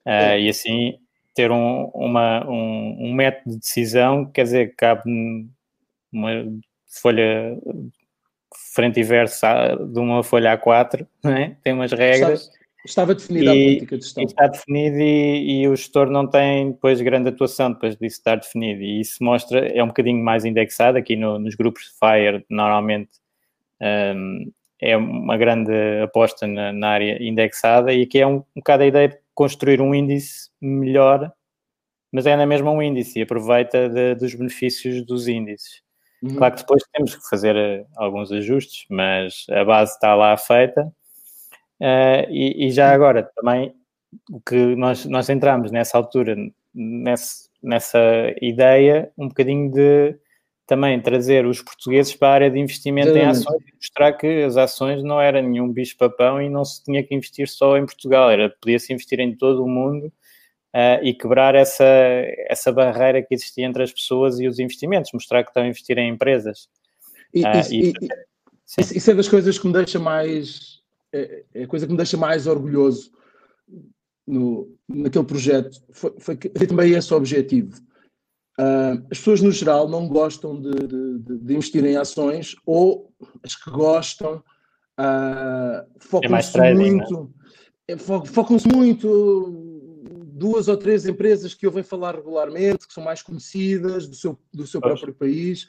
Uhum. 0.06 0.12
É. 0.12 0.40
E 0.40 0.48
assim 0.48 0.94
ter 1.34 1.50
um, 1.50 1.90
uma, 1.94 2.48
um, 2.48 2.96
um, 3.00 3.14
método 3.14 3.50
de 3.50 3.58
decisão, 3.58 4.24
quer 4.26 4.44
dizer, 4.44 4.74
cabe 4.76 5.02
uma 6.12 6.30
folha 6.86 7.58
frente 8.74 9.00
e 9.00 9.02
verso 9.02 9.44
de 9.92 9.98
uma 9.98 10.22
folha 10.22 10.56
A4, 10.56 11.06
não 11.22 11.32
é? 11.32 11.56
tem 11.62 11.72
umas 11.72 11.92
regras. 11.92 12.50
Estava 12.84 13.14
definida 13.14 13.46
e, 13.46 13.48
a 13.48 13.52
política 13.52 13.96
de 13.96 14.04
gestão. 14.04 14.24
Está 14.24 14.46
definido 14.46 14.98
e, 14.98 15.62
e, 15.62 15.68
o 15.68 15.74
gestor 15.74 16.10
não 16.10 16.26
tem 16.26 16.72
depois 16.72 17.00
grande 17.00 17.30
atuação 17.30 17.72
depois 17.72 17.96
disso 17.96 18.18
estar 18.18 18.36
definido. 18.36 18.82
E 18.82 19.00
isso 19.00 19.24
mostra, 19.24 19.66
é 19.68 19.82
um 19.82 19.86
bocadinho 19.86 20.22
mais 20.22 20.44
indexado 20.44 20.98
aqui 20.98 21.16
no, 21.16 21.38
nos 21.38 21.54
grupos 21.54 21.84
de 21.84 21.90
FIRE, 21.98 22.44
normalmente 22.50 23.10
um, 23.80 24.52
é 24.80 24.96
uma 24.96 25.36
grande 25.38 25.72
aposta 26.02 26.46
na, 26.46 26.72
na, 26.72 26.88
área 26.88 27.22
indexada 27.22 27.92
e 27.92 28.02
aqui 28.02 28.20
é 28.20 28.26
um, 28.26 28.36
um 28.36 28.44
bocado 28.56 28.82
a 28.82 28.86
ideia 28.86 29.08
de 29.08 29.18
construir 29.34 29.80
um 29.80 29.94
índice 29.94 30.50
melhor, 30.60 31.32
mas 32.12 32.26
é 32.26 32.36
na 32.36 32.46
mesma 32.46 32.70
um 32.70 32.82
índice 32.82 33.18
e 33.18 33.22
aproveita 33.22 33.88
de, 33.88 34.14
dos 34.14 34.34
benefícios 34.34 35.04
dos 35.04 35.28
índices. 35.28 35.82
Uhum. 36.22 36.36
Claro 36.36 36.54
que 36.54 36.60
depois 36.60 36.82
temos 36.92 37.16
que 37.16 37.28
fazer 37.28 37.56
eh, 37.56 37.84
alguns 37.96 38.32
ajustes, 38.32 38.86
mas 38.88 39.44
a 39.50 39.64
base 39.64 39.92
está 39.92 40.14
lá 40.14 40.36
feita 40.36 40.90
Uh, 41.80 42.30
e, 42.30 42.66
e, 42.66 42.70
já 42.70 42.92
agora 42.92 43.28
também 43.34 43.74
o 44.30 44.40
que 44.40 44.76
nós, 44.76 45.04
nós 45.06 45.28
entramos 45.28 45.72
nessa 45.72 45.98
altura, 45.98 46.36
nessa, 46.72 47.48
nessa 47.62 47.98
ideia, 48.40 49.12
um 49.18 49.28
bocadinho 49.28 49.70
de 49.70 50.16
também 50.66 51.00
trazer 51.00 51.46
os 51.46 51.60
portugueses 51.60 52.14
para 52.14 52.28
a 52.28 52.32
área 52.32 52.50
de 52.50 52.58
investimento 52.58 53.16
em 53.16 53.24
ações 53.24 53.62
e 53.62 53.74
mostrar 53.74 54.12
que 54.14 54.42
as 54.42 54.56
ações 54.56 55.02
não 55.02 55.20
era 55.20 55.42
nenhum 55.42 55.70
bicho-papão 55.70 56.40
e 56.40 56.48
não 56.48 56.64
se 56.64 56.82
tinha 56.82 57.02
que 57.02 57.14
investir 57.14 57.48
só 57.48 57.76
em 57.76 57.84
Portugal, 57.84 58.30
era 58.30 58.48
podia-se 58.48 58.92
investir 58.92 59.20
em 59.20 59.36
todo 59.36 59.62
o 59.62 59.68
mundo 59.68 60.06
uh, 60.06 61.02
e 61.02 61.12
quebrar 61.12 61.54
essa, 61.54 61.84
essa 62.48 62.72
barreira 62.72 63.22
que 63.22 63.34
existia 63.34 63.66
entre 63.66 63.82
as 63.82 63.92
pessoas 63.92 64.40
e 64.40 64.48
os 64.48 64.58
investimentos, 64.58 65.10
mostrar 65.12 65.42
que 65.42 65.50
estão 65.50 65.62
a 65.62 65.68
investir 65.68 65.98
em 65.98 66.10
empresas. 66.10 66.68
E, 67.32 67.42
uh, 67.42 67.46
e, 67.70 67.92
isso, 68.78 68.96
isso 68.96 69.10
é 69.10 69.14
das 69.14 69.28
coisas 69.28 69.58
que 69.58 69.66
me 69.66 69.72
deixa 69.72 69.98
mais 69.98 70.82
é, 71.14 71.44
é, 71.54 71.62
a 71.62 71.66
coisa 71.68 71.86
que 71.86 71.92
me 71.92 71.96
deixa 71.96 72.16
mais 72.16 72.48
orgulhoso 72.48 73.12
no, 74.26 74.76
naquele 74.88 75.24
projeto 75.24 75.80
foi, 75.92 76.12
foi 76.18 76.36
que 76.36 76.48
também 76.48 76.92
esse 76.92 77.14
objetivo. 77.14 77.80
Uh, 78.58 79.02
as 79.10 79.18
pessoas, 79.18 79.40
no 79.40 79.50
geral, 79.50 79.88
não 79.88 80.06
gostam 80.06 80.60
de, 80.60 80.72
de, 80.72 81.38
de, 81.38 81.54
investir 81.54 81.84
em 81.84 81.96
ações 81.96 82.54
ou 82.64 83.12
as 83.42 83.56
que 83.56 83.68
gostam 83.68 84.36
uh, 84.98 85.84
focam-se 85.98 86.60
é 86.60 86.72
muito, 86.72 87.32
né? 87.88 87.96
focam-se 87.98 88.68
muito 88.68 89.64
duas 90.34 90.68
ou 90.68 90.76
três 90.76 91.04
empresas 91.06 91.52
que 91.52 91.66
ouvem 91.66 91.82
falar 91.82 92.14
regularmente, 92.14 92.86
que 92.86 92.94
são 92.94 93.02
mais 93.02 93.22
conhecidas 93.22 94.06
do 94.06 94.14
seu, 94.14 94.38
do 94.52 94.66
seu 94.66 94.80
próprio 94.80 95.14
país. 95.14 95.64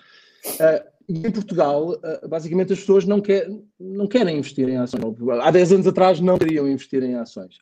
Uh, 0.45 0.95
e 1.07 1.19
em 1.19 1.31
Portugal, 1.31 1.99
eh, 2.03 2.27
basicamente, 2.27 2.73
as 2.73 2.79
pessoas 2.79 3.05
não, 3.05 3.21
quer, 3.21 3.47
não 3.79 4.07
querem 4.07 4.39
investir 4.39 4.67
em 4.67 4.77
ações. 4.77 5.03
Há 5.41 5.51
10 5.51 5.73
anos 5.73 5.87
atrás 5.87 6.19
não 6.19 6.37
queriam 6.37 6.67
investir 6.67 7.03
em 7.03 7.15
ações. 7.15 7.59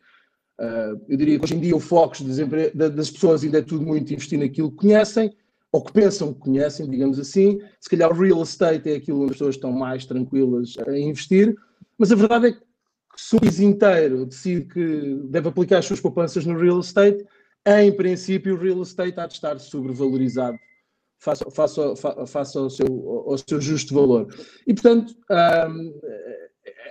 Eh, 0.60 0.94
eu 1.10 1.18
diria 1.18 1.38
que 1.38 1.46
hoje 1.46 1.56
em 1.56 1.60
dia 1.60 1.76
o 1.76 1.80
foco 1.80 2.16
das 2.74 3.10
pessoas 3.10 3.44
ainda 3.44 3.60
é 3.60 3.62
tudo 3.62 3.86
muito 3.86 4.14
investir 4.14 4.40
naquilo 4.40 4.72
que 4.72 4.78
conhecem, 4.78 5.36
ou 5.72 5.84
que 5.84 5.92
pensam 5.92 6.34
que 6.34 6.40
conhecem, 6.40 6.90
digamos 6.90 7.20
assim. 7.20 7.60
Se 7.80 7.90
calhar 7.90 8.12
o 8.12 8.20
real 8.20 8.42
estate 8.44 8.92
é 8.92 8.96
aquilo 8.96 9.24
onde 9.24 9.32
as 9.32 9.38
pessoas 9.38 9.56
estão 9.56 9.72
mais 9.72 10.06
tranquilas 10.06 10.76
a 10.86 10.98
investir, 10.98 11.56
mas 11.98 12.12
a 12.12 12.16
verdade 12.16 12.48
é 12.48 12.52
que 12.52 12.62
se 13.18 13.36
o 13.36 13.40
país 13.40 13.60
inteiro 13.60 14.26
decide 14.26 14.66
que 14.66 15.20
deve 15.26 15.50
aplicar 15.50 15.80
as 15.80 15.86
suas 15.86 16.00
poupanças 16.00 16.46
no 16.46 16.58
real 16.58 16.80
estate, 16.80 17.26
em 17.66 17.92
princípio 17.96 18.56
o 18.56 18.58
real 18.58 18.82
estate 18.82 19.20
há 19.20 19.26
de 19.26 19.34
estar 19.34 19.60
sobrevalorizado 19.60 20.58
face, 21.20 21.44
ao, 22.58 22.70
seu, 22.70 23.24
ao 23.28 23.38
seu 23.38 23.62
justo 23.62 23.94
valor. 23.96 24.28
E, 24.68 24.74
portanto, 24.74 25.16
um, 25.70 25.94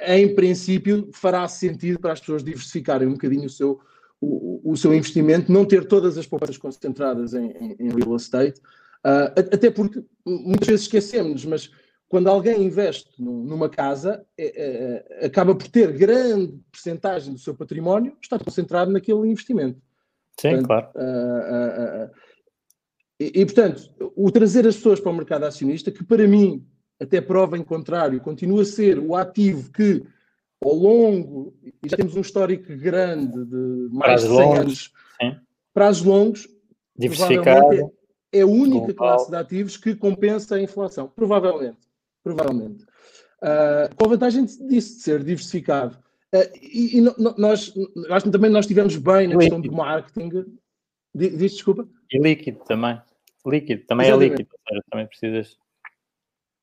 em 0.07 0.35
princípio, 0.35 1.09
fará 1.13 1.47
sentido 1.49 1.99
para 1.99 2.13
as 2.13 2.21
pessoas 2.21 2.43
diversificarem 2.43 3.09
um 3.09 3.13
bocadinho 3.13 3.47
o 3.47 3.51
seu, 3.51 3.81
o, 4.21 4.73
o 4.73 4.77
seu 4.77 4.95
investimento, 4.95 5.51
não 5.51 5.65
ter 5.65 5.87
todas 5.87 6.17
as 6.19 6.27
poupanças 6.27 6.57
concentradas 6.57 7.35
em, 7.35 7.51
em, 7.51 7.77
em 7.79 7.89
real 7.91 8.17
estate, 8.17 8.61
uh, 8.61 9.33
até 9.53 9.71
porque 9.71 10.03
muitas 10.25 10.69
vezes 10.69 10.87
esquecemos, 10.87 11.45
mas 11.45 11.71
quando 12.13 12.29
alguém 12.29 12.63
investe 12.63 13.11
numa 13.19 13.71
casa, 13.71 14.23
é, 14.37 15.07
é, 15.19 15.27
acaba 15.27 15.55
por 15.55 15.67
ter 15.67 15.93
grande 15.93 16.61
percentagem 16.71 17.33
do 17.33 17.39
seu 17.39 17.55
património 17.55 18.15
está 18.21 18.39
concentrado 18.39 18.93
naquele 18.93 19.27
investimento. 19.31 19.81
Sim, 20.39 20.51
Portanto, 20.51 20.67
claro. 20.67 20.89
Uh, 20.95 22.05
uh, 22.05 22.11
e, 23.19 23.41
e, 23.41 23.45
portanto, 23.47 23.91
o 24.15 24.31
trazer 24.31 24.67
as 24.67 24.77
pessoas 24.77 25.01
para 25.01 25.11
o 25.11 25.15
mercado 25.15 25.45
acionista, 25.45 25.91
que 25.91 26.05
para 26.05 26.27
mim, 26.29 26.67
até 27.03 27.21
prova 27.21 27.59
em 27.59 27.63
contrário, 27.63 28.21
continua 28.21 28.63
a 28.63 28.65
ser 28.65 28.99
o 28.99 29.17
ativo 29.17 29.71
que, 29.73 30.05
ao 30.63 30.73
longo, 30.73 31.53
e 31.65 31.89
já 31.89 31.97
temos 31.97 32.17
um 32.17 32.21
histórico 32.21 32.75
grande 32.77 33.45
de 33.45 33.89
mais 33.91 34.23
de 34.23 34.29
100 34.29 34.37
longos, 34.37 34.59
anos, 34.59 34.93
sim. 35.21 35.37
prazos 35.75 36.05
longos, 36.05 36.49
diversificado. 36.97 37.93
é 38.33 38.41
a 38.41 38.47
única 38.47 38.95
classe 38.95 39.29
de 39.29 39.37
ativos 39.37 39.77
que 39.77 39.97
compensa 39.97 40.55
a 40.55 40.63
inflação. 40.63 41.09
Provavelmente. 41.09 41.81
Provavelmente. 42.23 42.85
Uh, 43.43 43.95
com 43.97 44.05
a 44.05 44.09
vantagem 44.09 44.45
disso 44.45 44.69
de 44.69 45.03
ser 45.03 45.25
diversificado. 45.25 45.99
Uh, 46.33 46.49
e, 46.63 46.99
e 46.99 47.01
nós, 47.37 47.75
acho 48.11 48.27
que 48.27 48.31
também 48.31 48.51
nós 48.51 48.65
estivemos 48.65 48.97
bem 48.97 49.27
na 49.27 49.37
questão 49.37 49.61
do 49.61 49.73
marketing. 49.73 50.47
Diz, 51.13 51.53
desculpa? 51.53 51.87
E 52.13 52.19
líquido 52.19 52.61
também. 52.65 53.01
Líquido, 53.45 53.85
também 53.87 54.07
é 54.07 54.11
Exatamente. 54.11 54.35
é 54.35 54.37
líquido, 54.37 54.85
também 54.89 55.07
precisas. 55.09 55.59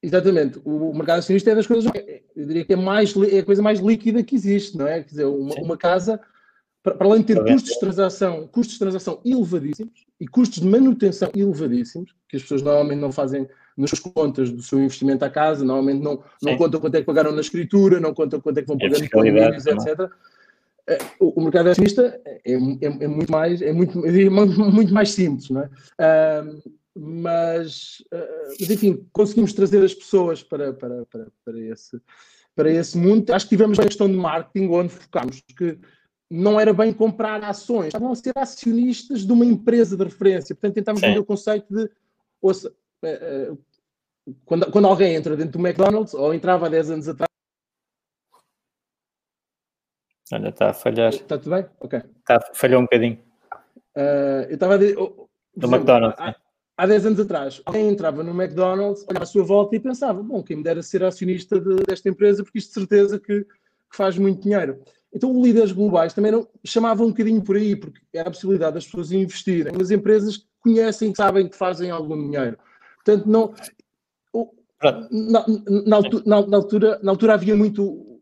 Exatamente, 0.01 0.62
o 0.63 0.94
mercado 0.94 1.20
acionista 1.20 1.51
é 1.51 1.56
das 1.56 1.68
coisas, 1.68 1.91
eu 2.36 2.46
diria 2.46 2.63
que 2.63 2.72
é, 2.72 2.75
mais, 2.77 3.13
é 3.18 3.39
a 3.39 3.44
coisa 3.44 3.62
mais 3.62 3.79
líquida 3.79 4.24
que 4.24 4.34
existe, 4.34 4.77
não 4.77 4.88
é? 4.88 5.03
Quer 5.03 5.10
dizer, 5.10 5.25
uma, 5.25 5.53
uma 5.56 5.77
casa, 5.77 6.22
para, 6.82 6.96
para, 6.96 7.06
além 7.06 7.22
de 7.22 7.34
ter 7.34 7.44
custos 7.44 7.74
de 7.74 7.79
transação, 7.82 8.48
custos 8.48 8.74
de 8.75 8.79
transação 8.79 9.20
elevadíssimos 9.25 10.06
e 10.18 10.25
custos 10.25 10.62
de 10.62 10.68
manutenção 10.68 11.29
elevadíssimos, 11.36 12.15
que 12.29 12.38
as 12.38 12.41
pessoas 12.44 12.62
normalmente 12.62 13.00
não 13.00 13.12
fazem 13.12 13.46
nas 13.75 13.91
contas 13.91 14.50
do 14.50 14.62
seu 14.62 14.79
investimento 14.79 15.25
à 15.25 15.29
casa, 15.29 15.65
normalmente 15.65 16.01
não, 16.01 16.24
não 16.41 16.56
contam 16.56 16.79
quanto 16.79 16.96
é 16.96 17.00
que 17.01 17.06
pagaram 17.06 17.34
na 17.34 17.41
escritura, 17.41 18.00
não 18.00 18.13
contam 18.13 18.39
quanto 18.39 18.58
é 18.58 18.62
que 18.62 18.68
vão 18.70 18.77
pagar 18.77 19.00
nos 19.00 19.10
condomínios, 19.10 19.65
etc. 19.65 20.10
É, 20.88 20.98
o, 21.20 21.39
o 21.39 21.44
mercado 21.44 21.70
acionista 21.70 22.20
é, 22.25 22.39
é, 22.46 22.53
é, 22.53 23.08
muito 23.08 23.32
mais, 23.32 23.62
é 23.62 23.74
muito, 23.74 24.00
muito 24.00 24.94
mais 24.94 25.12
simples, 25.12 25.50
não 25.50 25.62
é? 25.62 25.70
Mas, 27.00 28.03
uh, 28.13 28.56
mas, 28.60 28.70
enfim, 28.70 29.08
conseguimos 29.13 29.53
trazer 29.53 29.84
as 29.84 29.94
pessoas 29.94 30.44
para, 30.44 30.74
para, 30.74 31.06
para, 31.06 31.27
para, 31.46 31.60
esse, 31.60 32.01
para 32.53 32.70
esse 32.70 32.98
mundo. 32.98 33.32
Acho 33.32 33.46
que 33.46 33.56
tivemos 33.56 33.79
a 33.79 33.86
questão 33.86 34.08
de 34.08 34.18
marketing 34.18 34.68
onde 34.68 34.89
focámos 34.89 35.41
que 35.58 35.79
não 36.29 36.60
era 36.60 36.74
bem 36.74 36.94
comprar 36.94 37.41
ações, 37.44 37.88
estavam 37.88 38.12
a 38.12 38.15
ser 38.15 38.34
acionistas 38.36 39.25
de 39.25 39.32
uma 39.32 39.46
empresa 39.46 39.96
de 39.96 40.03
referência. 40.03 40.53
Portanto, 40.53 40.75
tentámos 40.75 41.01
vender 41.01 41.20
o 41.20 41.25
conceito 41.25 41.74
de 41.74 41.89
ouça, 42.41 42.70
uh, 42.70 43.53
uh, 43.53 43.63
quando, 44.44 44.70
quando 44.70 44.88
alguém 44.88 45.15
entra 45.15 45.38
dentro 45.38 45.53
do 45.58 45.65
McDonald's, 45.65 46.13
ou 46.13 46.34
entrava 46.34 46.68
há 46.68 46.70
10 46.70 46.91
anos 46.91 47.08
atrás. 47.08 47.29
Olha, 50.34 50.50
está 50.50 50.70
a 50.70 50.74
falhar. 50.74 51.13
Está 51.13 51.38
tudo 51.38 51.56
bem? 51.56 51.65
Ok. 51.79 52.01
Está, 52.20 52.39
falhou 52.53 52.82
um 52.82 52.84
bocadinho. 52.84 53.18
eu 53.96 54.53
estava 54.53 54.75
a 54.75 54.77
dizer. 54.77 54.96
do 54.96 55.68
McDonald's. 55.68 56.20
Há, 56.20 56.36
há 56.80 56.88
10 56.88 57.08
anos 57.08 57.20
atrás, 57.20 57.62
alguém 57.66 57.90
entrava 57.90 58.24
no 58.24 58.32
McDonald's, 58.32 59.06
olhava 59.10 59.24
à 59.24 59.28
sua 59.28 59.44
volta 59.44 59.76
e 59.76 59.80
pensava: 59.80 60.24
bom, 60.24 60.42
quem 60.42 60.58
me 60.58 60.64
dera 60.64 60.82
ser 60.82 61.04
acionista 61.04 61.60
de, 61.60 61.76
desta 61.84 62.08
empresa, 62.08 62.42
porque 62.42 62.58
isto 62.58 62.70
de 62.70 62.74
certeza 62.74 63.20
que, 63.20 63.42
que, 63.44 63.98
faz 63.98 64.18
muito 64.18 64.42
dinheiro. 64.44 64.80
Então, 65.14 65.36
os 65.36 65.46
líderes 65.46 65.74
globais 65.74 66.14
também 66.14 66.32
não, 66.32 66.48
chamavam 66.64 67.08
um 67.08 67.10
bocadinho 67.10 67.42
por 67.42 67.58
aí, 67.58 67.76
porque 67.76 68.00
é 68.14 68.22
a 68.22 68.26
possibilidade 68.26 68.76
das 68.76 68.86
pessoas 68.86 69.12
investirem 69.12 69.74
nas 69.74 69.92
empresas 69.92 70.38
que 70.38 70.46
conhecem, 70.62 71.12
que 71.12 71.18
sabem 71.18 71.50
que 71.50 71.58
fazem 71.58 71.92
algum 71.92 72.16
dinheiro. 72.16 72.58
Portanto, 73.04 73.26
não. 73.28 73.54
Na, 75.12 75.46
na, 75.86 75.96
altura, 75.98 76.24
na, 76.26 76.48
na, 76.48 76.58
altura, 76.58 77.00
na 77.04 77.12
altura 77.12 77.34
havia 77.34 77.56
muito. 77.56 78.22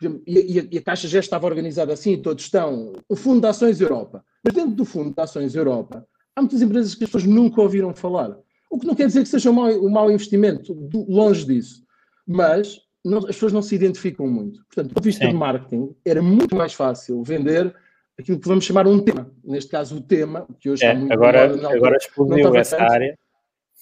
Exemplo, 0.00 0.22
e, 0.26 0.60
a, 0.60 0.64
e, 0.70 0.78
a, 0.78 0.82
Caixa 0.82 1.08
já 1.08 1.18
estava 1.18 1.46
organizada 1.46 1.92
assim, 1.92 2.22
todos 2.22 2.44
estão. 2.44 2.92
O 3.08 3.16
Fundo 3.16 3.40
de 3.40 3.48
Ações 3.48 3.80
Europa. 3.80 4.24
Mas 4.44 4.54
dentro 4.54 4.76
do 4.76 4.84
Fundo 4.84 5.12
de 5.12 5.20
Ações 5.20 5.56
Europa, 5.56 6.06
há 6.36 6.42
muitas 6.42 6.60
empresas 6.60 6.94
que 6.94 7.04
as 7.04 7.10
pessoas 7.10 7.24
nunca 7.24 7.60
ouviram 7.60 7.94
falar. 7.94 8.36
O 8.70 8.78
que 8.78 8.86
não 8.86 8.94
quer 8.94 9.06
dizer 9.06 9.22
que 9.22 9.28
seja 9.28 9.50
um 9.50 9.54
mau, 9.54 9.70
um 9.70 9.90
mau 9.90 10.10
investimento, 10.10 10.74
longe 11.08 11.46
disso. 11.46 11.82
Mas 12.26 12.78
não, 13.02 13.18
as 13.18 13.26
pessoas 13.26 13.52
não 13.52 13.62
se 13.62 13.74
identificam 13.74 14.28
muito. 14.28 14.64
Portanto, 14.66 14.88
do 14.88 14.94
ponto 14.94 15.02
de 15.02 15.08
vista 15.08 15.24
Sim. 15.24 15.30
de 15.30 15.36
marketing, 15.36 15.96
era 16.04 16.20
muito 16.20 16.54
mais 16.54 16.74
fácil 16.74 17.22
vender 17.22 17.74
aquilo 18.18 18.38
que 18.38 18.48
vamos 18.48 18.64
chamar 18.64 18.86
um 18.86 19.00
tema. 19.00 19.30
Neste 19.42 19.70
caso, 19.70 19.96
o 19.96 20.00
tema, 20.00 20.46
que 20.60 20.68
hoje 20.68 20.84
é, 20.84 20.94
muito 20.94 21.12
agora, 21.12 21.48
altura, 21.48 21.76
agora 21.76 21.96
explodiu 21.96 22.54
essa 22.56 22.76
tanto, 22.76 22.92
área. 22.92 23.18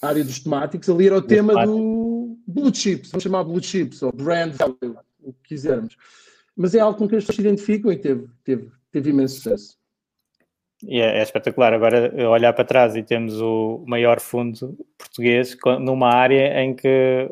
A 0.01 0.07
área 0.07 0.23
dos 0.23 0.39
temáticos, 0.39 0.89
ali 0.89 1.07
era 1.07 1.17
o 1.17 1.21
tema 1.21 1.65
do 1.65 2.37
blue 2.47 2.73
chips, 2.73 3.11
vamos 3.11 3.23
chamar 3.23 3.43
blue 3.43 3.63
chips, 3.63 4.03
ou 4.03 4.11
brand 4.11 4.53
value, 4.53 4.97
o 5.21 5.33
que 5.33 5.49
quisermos. 5.49 5.95
Mas 6.55 6.75
é 6.75 6.79
algo 6.79 6.97
com 6.97 7.07
que 7.07 7.15
as 7.15 7.23
pessoas 7.23 7.37
se 7.37 7.41
identificam 7.41 7.91
e 7.91 7.97
teve, 7.97 8.27
teve, 8.43 8.69
teve 8.91 9.09
imenso 9.09 9.35
sucesso. 9.35 9.77
E 10.87 11.01
é, 11.01 11.19
é, 11.19 11.23
espetacular. 11.23 11.73
Agora, 11.73 12.13
olhar 12.29 12.53
para 12.53 12.65
trás 12.65 12.95
e 12.95 13.03
temos 13.03 13.41
o 13.41 13.83
maior 13.87 14.19
fundo 14.19 14.77
português 14.97 15.57
numa 15.79 16.13
área 16.13 16.61
em 16.61 16.75
que, 16.75 17.29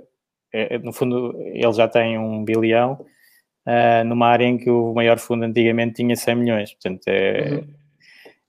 é, 0.51 0.75
é, 0.75 0.79
no 0.79 0.91
fundo, 0.91 1.35
ele 1.39 1.73
já 1.73 1.87
tem 1.87 2.17
um 2.17 2.43
bilhão, 2.43 3.05
uh, 3.67 4.03
numa 4.05 4.27
área 4.27 4.45
em 4.45 4.57
que 4.57 4.69
o 4.69 4.93
maior 4.93 5.19
fundo 5.19 5.43
antigamente 5.43 5.95
tinha 5.95 6.15
100 6.15 6.35
milhões. 6.35 6.73
Portanto, 6.73 7.07
é... 7.07 7.55
Uhum. 7.55 7.67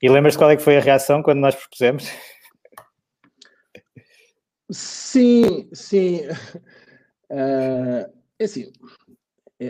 E 0.02 0.08
lembras-te 0.08 0.38
qual 0.38 0.50
é 0.50 0.56
que 0.56 0.62
foi 0.62 0.76
a 0.76 0.80
reação 0.80 1.22
quando 1.22 1.38
nós 1.38 1.54
propusemos? 1.54 2.10
Sim, 4.70 5.68
sim. 5.72 6.20
Uh, 7.30 8.04
é 8.38 8.44
assim, 8.44 8.70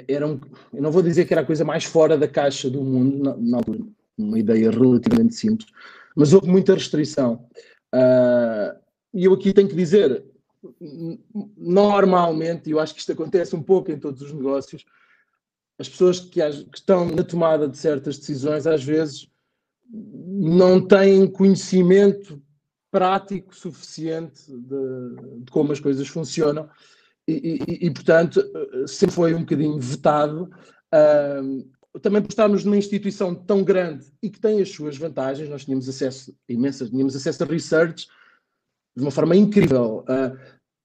era 0.08 0.26
um, 0.26 0.40
eu 0.72 0.82
não 0.82 0.90
vou 0.90 1.02
dizer 1.02 1.24
que 1.24 1.34
era 1.34 1.42
a 1.42 1.46
coisa 1.46 1.64
mais 1.64 1.84
fora 1.84 2.18
da 2.18 2.26
caixa 2.26 2.68
do 2.68 2.82
mundo 2.82 3.36
na 3.38 3.58
altura 3.58 3.84
uma 4.16 4.38
ideia 4.38 4.70
relativamente 4.70 5.34
simples, 5.34 5.70
mas 6.14 6.32
houve 6.32 6.48
muita 6.48 6.74
restrição. 6.74 7.46
Uh, 7.94 8.78
e 9.12 9.24
eu 9.24 9.34
aqui 9.34 9.52
tenho 9.52 9.68
que 9.68 9.76
dizer, 9.76 10.24
normalmente, 11.56 12.68
e 12.68 12.72
eu 12.72 12.80
acho 12.80 12.94
que 12.94 13.00
isto 13.00 13.12
acontece 13.12 13.54
um 13.54 13.62
pouco 13.62 13.90
em 13.90 13.98
todos 13.98 14.22
os 14.22 14.32
negócios, 14.32 14.84
as 15.78 15.88
pessoas 15.88 16.20
que, 16.20 16.40
que 16.40 16.78
estão 16.78 17.06
na 17.06 17.22
tomada 17.22 17.68
de 17.68 17.76
certas 17.76 18.18
decisões, 18.18 18.66
às 18.66 18.82
vezes, 18.82 19.28
não 19.90 20.80
têm 20.86 21.26
conhecimento 21.26 22.42
prático 22.90 23.54
suficiente 23.54 24.42
de, 24.48 25.42
de 25.42 25.50
como 25.50 25.72
as 25.72 25.80
coisas 25.80 26.06
funcionam 26.06 26.68
e, 27.26 27.58
e, 27.68 27.86
e, 27.86 27.90
portanto, 27.90 28.44
sempre 28.86 29.14
foi 29.14 29.34
um 29.34 29.40
bocadinho 29.40 29.80
vetado. 29.80 30.50
Uh, 30.94 31.68
também 32.00 32.20
por 32.20 32.28
estarmos 32.28 32.64
numa 32.64 32.76
instituição 32.76 33.34
tão 33.34 33.62
grande 33.62 34.06
e 34.22 34.28
que 34.28 34.40
tem 34.40 34.60
as 34.60 34.70
suas 34.70 34.96
vantagens, 34.96 35.48
nós 35.48 35.64
tínhamos 35.64 35.88
acesso 35.88 36.34
imensas, 36.48 36.90
tínhamos 36.90 37.14
acesso 37.14 37.42
a 37.42 37.46
research 37.46 38.08
de 38.96 39.02
uma 39.02 39.10
forma 39.10 39.36
incrível, 39.36 40.04
uh, 40.08 40.38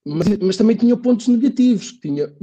mas, 0.05 0.27
mas, 0.37 0.57
também 0.57 0.75
tinha 0.75 0.95
pontos 0.97 1.27
negativos, 1.27 1.91
tinha 1.93 2.33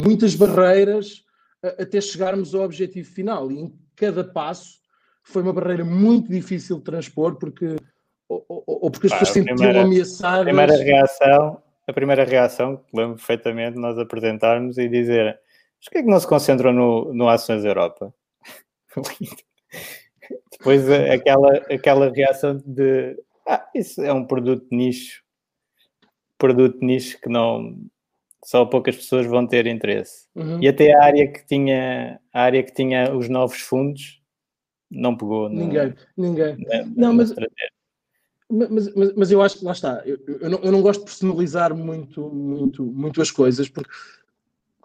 muitas 0.00 0.34
barreiras 0.34 1.24
uh, 1.64 1.82
até 1.82 2.00
chegarmos 2.00 2.54
ao 2.54 2.62
objetivo 2.62 3.10
final 3.10 3.50
e 3.50 3.60
em 3.60 3.78
cada 3.96 4.24
passo 4.24 4.80
foi 5.22 5.42
uma 5.42 5.52
barreira 5.52 5.84
muito 5.84 6.30
difícil 6.30 6.78
de 6.78 6.84
transpor 6.84 7.36
porque 7.36 7.76
ou, 8.28 8.44
ou, 8.48 8.64
ou 8.66 8.90
porque 8.90 9.06
as 9.06 9.12
pessoas 9.12 9.30
sempre 9.30 9.54
tinham 9.54 9.82
ameaçadas. 9.82 10.40
A 10.40 10.44
primeira 10.44 10.76
reação, 10.76 11.62
a 11.86 11.92
primeira 11.92 12.24
reação, 12.24 12.84
lembro 12.92 13.16
perfeitamente, 13.16 13.78
nós 13.78 13.98
apresentarmos 13.98 14.78
e 14.78 14.88
dizer 14.88 15.38
mas 15.82 15.88
que 15.90 15.98
é 15.98 16.02
que 16.02 16.08
não 16.08 16.20
se 16.20 16.28
concentram 16.28 16.72
no, 16.72 17.12
no 17.12 17.28
Ações 17.28 17.64
Europa? 17.64 18.14
Depois 20.52 20.88
aquela, 20.88 21.56
aquela 21.68 22.08
reação 22.08 22.56
de 22.64 23.16
ah, 23.48 23.68
isso 23.74 24.00
é 24.00 24.12
um 24.12 24.24
produto 24.24 24.64
nicho, 24.70 25.24
produto 26.38 26.78
nicho 26.80 27.20
que 27.20 27.28
não 27.28 27.76
só 28.44 28.64
poucas 28.64 28.94
pessoas 28.94 29.26
vão 29.26 29.44
ter 29.44 29.66
interesse. 29.66 30.28
Uhum. 30.36 30.62
E 30.62 30.68
até 30.68 30.94
a 30.94 31.02
área 31.02 31.26
que 31.32 31.44
tinha 31.46 32.20
a 32.32 32.42
área 32.42 32.62
que 32.62 32.72
tinha 32.72 33.12
os 33.12 33.28
novos 33.28 33.60
fundos 33.60 34.22
não 34.88 35.16
pegou. 35.16 35.48
Ninguém, 35.48 35.94
ninguém. 36.16 36.56
Na, 36.58 36.84
não, 36.84 37.12
mas, 37.12 37.34
mas, 38.48 38.94
mas, 38.94 39.14
mas, 39.14 39.30
eu 39.32 39.42
acho 39.42 39.58
que 39.58 39.64
lá 39.64 39.72
está. 39.72 40.02
Eu, 40.04 40.18
eu, 40.40 40.50
não, 40.50 40.58
eu 40.60 40.70
não 40.70 40.82
gosto 40.82 41.00
de 41.00 41.06
personalizar 41.06 41.74
muito, 41.74 42.28
muito, 42.30 42.84
muito 42.84 43.20
as 43.20 43.30
coisas, 43.30 43.68
porque 43.68 43.90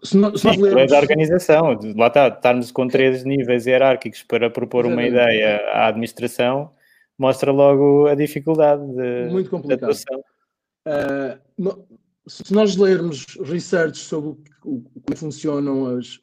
se 0.03 0.17
nós, 0.17 0.39
se 0.39 0.45
nós 0.45 0.57
lermos... 0.57 0.83
É 0.83 0.87
da 0.87 0.99
organização, 0.99 1.79
lá 1.95 2.07
está, 2.07 2.27
estarmos 2.27 2.71
com 2.71 2.87
três 2.87 3.23
níveis 3.23 3.65
hierárquicos 3.65 4.23
para 4.23 4.49
propor 4.49 4.85
uma 4.85 5.03
ideia 5.03 5.57
à 5.71 5.87
administração, 5.87 6.71
mostra 7.17 7.51
logo 7.51 8.07
a 8.07 8.15
dificuldade 8.15 8.85
de, 8.93 9.31
Muito 9.31 9.49
complicado. 9.49 9.91
Uh, 9.91 11.39
no, 11.57 11.87
se 12.27 12.53
nós 12.53 12.75
lermos 12.75 13.25
research 13.43 13.97
sobre 13.97 14.29
o, 14.29 14.37
o, 14.63 14.81
como 15.01 15.17
funcionam 15.17 15.97
as. 15.97 16.19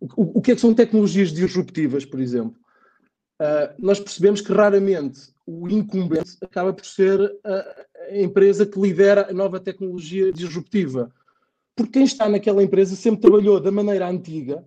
O, 0.00 0.38
o, 0.38 0.40
que 0.40 0.52
é 0.52 0.54
que 0.54 0.60
são 0.60 0.72
tecnologias 0.72 1.32
disruptivas, 1.32 2.04
por 2.04 2.20
exemplo, 2.20 2.56
uh, 3.40 3.74
nós 3.78 3.98
percebemos 3.98 4.40
que 4.40 4.52
raramente 4.52 5.32
o 5.44 5.68
incumbente 5.68 6.36
acaba 6.40 6.72
por 6.72 6.86
ser 6.86 7.20
a, 7.44 7.86
a 8.10 8.18
empresa 8.18 8.64
que 8.64 8.78
lidera 8.78 9.28
a 9.28 9.32
nova 9.32 9.58
tecnologia 9.58 10.32
disruptiva 10.32 11.12
porque 11.78 11.92
quem 11.92 12.02
está 12.02 12.28
naquela 12.28 12.60
empresa 12.60 12.96
sempre 12.96 13.20
trabalhou 13.20 13.60
da 13.60 13.70
maneira 13.70 14.08
antiga. 14.08 14.66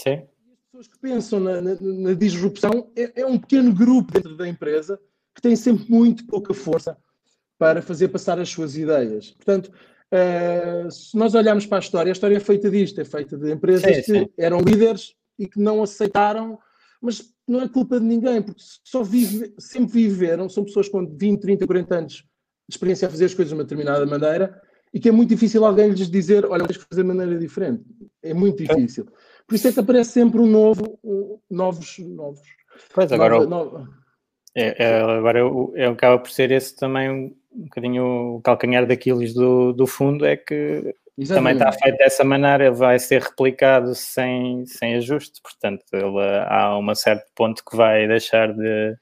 Sim. 0.00 0.22
As 0.52 0.58
pessoas 0.70 0.86
que 0.86 0.98
pensam 1.00 1.40
na, 1.40 1.60
na, 1.60 1.76
na 1.80 2.14
disrupção 2.14 2.92
é, 2.96 3.22
é, 3.22 3.26
um 3.26 3.36
pequeno 3.36 3.74
grupo 3.74 4.12
dentro 4.12 4.36
da 4.36 4.48
empresa 4.48 5.00
que 5.34 5.42
tem 5.42 5.56
sempre 5.56 5.90
muito 5.90 6.24
pouca 6.26 6.54
força 6.54 6.96
para 7.58 7.82
fazer 7.82 8.08
passar 8.08 8.38
as 8.38 8.48
suas 8.48 8.76
ideias. 8.76 9.32
Portanto, 9.32 9.72
uh, 10.14 10.88
se 10.90 11.16
nós 11.16 11.34
olharmos 11.34 11.66
para 11.66 11.78
a 11.78 11.80
história, 11.80 12.12
a 12.12 12.14
história 12.14 12.36
é 12.36 12.40
feita 12.40 12.70
disto, 12.70 13.00
é 13.00 13.04
feita 13.04 13.36
de 13.36 13.50
empresas 13.50 13.96
sim, 13.96 14.02
sim. 14.02 14.26
que 14.26 14.32
eram 14.38 14.60
líderes 14.60 15.14
e 15.36 15.48
que 15.48 15.58
não 15.58 15.82
aceitaram, 15.82 16.56
mas 17.00 17.34
não 17.48 17.62
é 17.62 17.68
culpa 17.68 17.98
de 17.98 18.06
ninguém, 18.06 18.40
porque 18.40 18.62
só 18.84 19.02
vive, 19.02 19.52
sempre 19.58 19.92
viveram, 19.92 20.48
são 20.48 20.64
pessoas 20.64 20.88
com 20.88 21.04
20, 21.04 21.40
30, 21.40 21.66
40 21.66 21.94
anos 21.96 22.24
experiência 22.68 23.08
a 23.08 23.10
fazer 23.10 23.26
as 23.26 23.34
coisas 23.34 23.50
de 23.50 23.54
uma 23.54 23.64
determinada 23.64 24.06
maneira 24.06 24.60
e 24.92 25.00
que 25.00 25.08
é 25.08 25.12
muito 25.12 25.30
difícil 25.30 25.64
alguém 25.64 25.90
lhes 25.90 26.10
dizer, 26.10 26.44
olha, 26.46 26.66
tens 26.66 26.76
que 26.76 26.86
fazer 26.88 27.02
de 27.02 27.08
maneira 27.08 27.38
diferente. 27.38 27.82
É 28.22 28.34
muito 28.34 28.62
difícil. 28.62 29.06
Por 29.46 29.54
isso 29.54 29.68
é 29.68 29.72
que 29.72 29.80
aparece 29.80 30.10
sempre 30.10 30.40
um 30.40 30.46
novo, 30.46 30.98
um, 31.02 31.38
novos, 31.50 31.98
novos. 31.98 32.46
Pois, 32.94 33.10
agora, 33.10 33.44
nova, 33.46 33.88
é, 34.54 34.84
é, 34.84 35.00
agora 35.00 35.40
é, 35.74 35.86
acaba 35.86 36.18
por 36.18 36.30
ser 36.30 36.50
esse 36.50 36.76
também 36.76 37.10
um, 37.10 37.36
um 37.52 37.62
bocadinho 37.64 38.36
o 38.36 38.40
calcanhar 38.42 38.86
daqueles 38.86 39.32
do, 39.32 39.72
do 39.72 39.86
fundo, 39.86 40.26
é 40.26 40.36
que 40.36 40.94
Exatamente. 41.16 41.28
também 41.28 41.52
está 41.54 41.72
feito 41.72 41.98
dessa 41.98 42.24
maneira, 42.24 42.70
vai 42.70 42.98
ser 42.98 43.22
replicado 43.22 43.94
sem, 43.94 44.66
sem 44.66 44.94
ajuste, 44.94 45.40
portanto 45.42 45.84
ele, 45.92 46.44
há 46.46 46.78
um 46.78 46.94
certo 46.94 47.30
ponto 47.34 47.64
que 47.64 47.76
vai 47.76 48.06
deixar 48.06 48.52
de, 48.52 48.96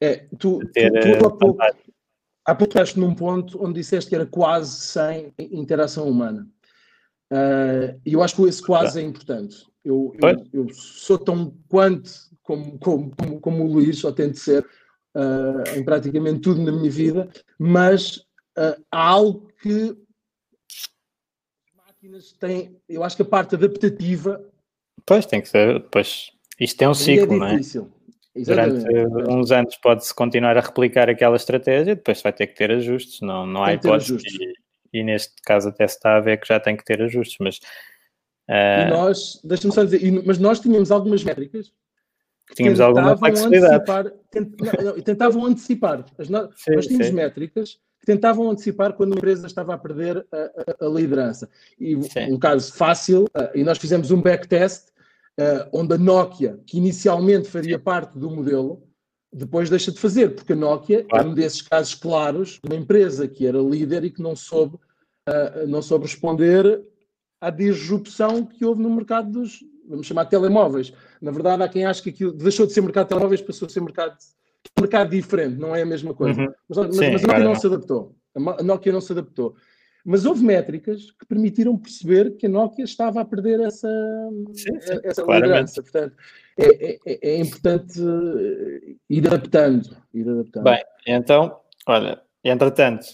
é, 0.00 0.26
tu, 0.38 0.58
de 0.60 0.72
ter 0.72 1.18
tu, 1.18 1.30
tu 1.38 1.56
há 1.60 1.70
pouco, 2.44 2.50
há 2.50 2.54
pouco 2.54 2.72
estás 2.72 2.94
num 2.94 3.14
ponto 3.14 3.62
onde 3.62 3.80
disseste 3.80 4.08
que 4.08 4.14
era 4.14 4.26
quase 4.26 4.80
sem 4.80 5.32
interação 5.38 6.08
humana. 6.08 6.46
Uh, 7.32 7.98
e 8.04 8.12
eu 8.12 8.22
acho 8.22 8.36
que 8.36 8.42
esse 8.42 8.62
quase 8.62 9.00
é 9.00 9.02
importante. 9.02 9.66
Eu, 9.84 10.14
eu, 10.22 10.46
eu, 10.52 10.68
sou 10.72 11.18
tão 11.18 11.54
quanto 11.68 12.10
como, 12.42 12.78
como, 12.78 13.16
como, 13.16 13.40
como 13.40 13.64
o 13.64 13.72
Luís, 13.72 13.98
só 13.98 14.12
tento 14.12 14.38
ser 14.38 14.64
uh, 15.14 15.76
em 15.76 15.84
praticamente 15.84 16.40
tudo 16.40 16.62
na 16.62 16.72
minha 16.72 16.90
vida, 16.90 17.28
mas 17.58 18.18
uh, 18.58 18.80
há 18.90 19.08
algo 19.08 19.50
que 19.60 19.96
as 20.70 21.86
máquinas 21.86 22.32
têm, 22.32 22.76
eu 22.88 23.02
acho 23.02 23.16
que 23.16 23.22
a 23.22 23.26
parte 23.26 23.54
adaptativa. 23.54 24.44
Pois, 25.06 25.26
tem 25.26 25.40
que 25.40 25.48
ser, 25.48 25.82
pois, 25.90 26.30
isto 26.60 26.82
é 26.82 26.88
um 26.88 26.94
ciclo, 26.94 27.34
é 27.34 27.38
não 27.38 27.46
é? 27.46 27.60
Exatamente. 28.34 28.84
Durante 28.84 29.30
uns 29.30 29.52
anos 29.52 29.76
pode-se 29.76 30.14
continuar 30.14 30.56
a 30.56 30.60
replicar 30.60 31.08
aquela 31.08 31.36
estratégia, 31.36 31.94
depois 31.94 32.20
vai 32.20 32.32
ter 32.32 32.48
que 32.48 32.56
ter 32.56 32.70
ajustes, 32.70 33.20
não, 33.20 33.46
não 33.46 33.62
há 33.62 33.74
hipótese. 33.74 34.16
E, 34.92 35.00
e, 35.00 35.04
neste 35.04 35.34
caso 35.42 35.68
até 35.68 35.86
se 35.86 35.96
está 35.96 36.16
a 36.16 36.20
ver 36.20 36.38
que 36.40 36.48
já 36.48 36.58
tem 36.58 36.76
que 36.76 36.84
ter 36.84 37.00
ajustes, 37.02 37.36
mas... 37.40 37.58
Uh... 38.48 38.88
E 38.88 38.90
nós, 38.90 39.40
deixa-me 39.44 39.72
só 39.72 39.84
dizer, 39.84 40.22
mas 40.26 40.38
nós 40.38 40.60
tínhamos 40.60 40.90
algumas 40.90 41.22
métricas 41.22 41.72
que 42.46 42.54
tínhamos 42.54 42.80
alguma 42.80 43.16
flexibilidade. 43.16 43.74
Antecipar, 43.74 44.12
tent, 44.30 44.48
não, 44.82 45.00
tentavam 45.00 45.46
antecipar. 45.46 46.04
As, 46.18 46.28
nós, 46.28 46.50
sim, 46.56 46.74
nós 46.74 46.86
tínhamos 46.86 47.06
sim. 47.06 47.12
métricas 47.12 47.78
que 48.00 48.06
tentavam 48.06 48.50
antecipar 48.50 48.92
quando 48.92 49.14
a 49.14 49.16
empresa 49.16 49.46
estava 49.46 49.74
a 49.74 49.78
perder 49.78 50.26
a, 50.30 50.36
a, 50.36 50.86
a 50.86 50.88
liderança. 50.88 51.48
E 51.78 52.00
sim. 52.02 52.32
um 52.32 52.38
caso 52.38 52.72
fácil, 52.74 53.24
uh, 53.34 53.48
e 53.54 53.64
nós 53.64 53.78
fizemos 53.78 54.10
um 54.10 54.20
backtest 54.20 54.92
uh, 55.40 55.68
onde 55.72 55.94
a 55.94 55.98
Nokia, 55.98 56.60
que 56.66 56.78
inicialmente 56.78 57.48
faria 57.48 57.78
parte 57.78 58.18
do 58.18 58.30
modelo, 58.30 58.82
depois 59.32 59.68
deixa 59.68 59.90
de 59.90 59.98
fazer, 59.98 60.34
porque 60.34 60.52
a 60.52 60.56
Nokia 60.56 61.04
claro. 61.04 61.26
é 61.26 61.30
um 61.30 61.34
desses 61.34 61.62
casos 61.62 61.94
claros 61.94 62.60
de 62.62 62.70
uma 62.70 62.80
empresa 62.80 63.26
que 63.26 63.46
era 63.46 63.58
líder 63.58 64.04
e 64.04 64.10
que 64.10 64.22
não 64.22 64.36
soube, 64.36 64.76
uh, 65.28 65.66
não 65.66 65.82
soube 65.82 66.04
responder 66.04 66.82
à 67.40 67.50
disrupção 67.50 68.46
que 68.46 68.64
houve 68.64 68.82
no 68.82 68.90
mercado 68.90 69.30
dos, 69.30 69.58
vamos 69.88 70.06
chamar 70.06 70.26
telemóveis. 70.26 70.92
Na 71.20 71.30
verdade, 71.30 71.62
há 71.62 71.68
quem 71.68 71.84
acha 71.84 72.02
que 72.02 72.10
aquilo 72.10 72.32
deixou 72.32 72.66
de 72.66 72.72
ser 72.72 72.80
mercado 72.80 73.06
de 73.06 73.08
telemóveis, 73.10 73.42
passou 73.42 73.66
a 73.66 73.68
ser 73.68 73.80
mercado, 73.80 74.16
mercado 74.78 75.10
diferente, 75.10 75.56
não 75.56 75.74
é 75.74 75.82
a 75.82 75.86
mesma 75.86 76.14
coisa. 76.14 76.40
Uhum. 76.40 76.52
Mas, 76.68 76.78
mas, 76.78 76.96
Sim, 76.96 77.10
mas 77.10 77.24
a 77.24 77.26
Nokia 77.26 77.44
não, 77.44 77.52
não 77.52 77.60
se 77.60 77.66
adaptou. 77.66 78.16
A 78.34 78.62
Nokia 78.62 78.92
não 78.92 79.00
se 79.00 79.12
adaptou. 79.12 79.56
Mas 80.04 80.26
houve 80.26 80.44
métricas 80.44 81.10
que 81.12 81.24
permitiram 81.24 81.78
perceber 81.78 82.36
que 82.36 82.44
a 82.44 82.48
Nokia 82.48 82.84
estava 82.84 83.22
a 83.22 83.24
perder 83.24 83.60
essa, 83.60 83.88
sim, 84.52 84.80
sim, 84.80 85.00
essa 85.02 85.22
liderança. 85.22 85.82
Portanto, 85.82 86.14
é, 86.58 86.66
é, 86.66 86.98
é, 87.06 87.18
é, 87.30 87.38
importante 87.38 87.98
ir 89.08 89.26
adaptando, 89.26 89.96
ir 90.12 90.28
adaptando. 90.28 90.64
Bem, 90.64 90.84
então, 91.06 91.58
olha, 91.86 92.20
entretanto, 92.44 93.06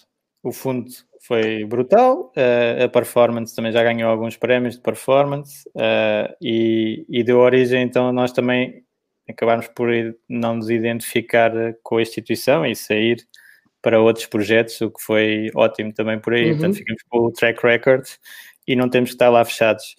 o 0.42 0.50
fundo 0.50 0.90
foi 1.20 1.64
brutal, 1.64 2.32
uh, 2.36 2.84
a 2.84 2.88
performance 2.88 3.54
também 3.54 3.70
já 3.70 3.84
ganhou 3.84 4.10
alguns 4.10 4.36
prémios 4.36 4.74
de 4.74 4.80
performance 4.80 5.68
e, 6.40 7.04
e 7.08 7.22
deu 7.22 7.38
origem, 7.38 7.82
então, 7.82 8.12
nós 8.12 8.32
também 8.32 8.84
acabámos 9.28 9.68
por 9.68 9.88
não 10.28 10.56
nos 10.56 10.70
identificar 10.70 11.52
com 11.82 11.98
a 11.98 12.02
instituição 12.02 12.66
e 12.66 12.74
sair 12.74 13.24
para 13.82 14.00
outros 14.00 14.26
projetos, 14.26 14.80
o 14.80 14.90
que 14.90 15.02
foi 15.02 15.50
ótimo 15.54 15.92
também 15.92 16.18
por 16.18 16.34
aí. 16.34 16.46
Uhum. 16.46 16.58
Portanto, 16.58 16.76
ficamos 16.76 17.02
com 17.08 17.18
o 17.18 17.32
track 17.32 17.62
record 17.62 18.06
e 18.66 18.76
não 18.76 18.88
temos 18.88 19.10
que 19.10 19.14
estar 19.14 19.30
lá 19.30 19.44
fechados. 19.44 19.96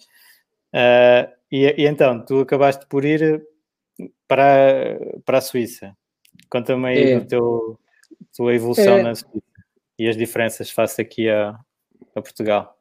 Uh, 0.72 1.30
e, 1.50 1.82
e, 1.82 1.86
então, 1.86 2.24
tu 2.24 2.40
acabaste 2.40 2.86
por 2.86 3.04
ir 3.04 3.42
para, 4.26 4.98
para 5.24 5.38
a 5.38 5.40
Suíça. 5.40 5.96
Conta-me 6.48 6.88
aí 6.88 7.12
é. 7.12 7.20
teu, 7.20 7.78
tua 8.34 8.54
evolução 8.54 8.98
é. 8.98 9.02
na 9.02 9.14
Suíça 9.14 9.42
e 9.98 10.08
as 10.08 10.16
diferenças 10.16 10.70
face 10.70 11.00
aqui 11.00 11.28
a, 11.28 11.58
a 12.14 12.22
Portugal. 12.22 12.78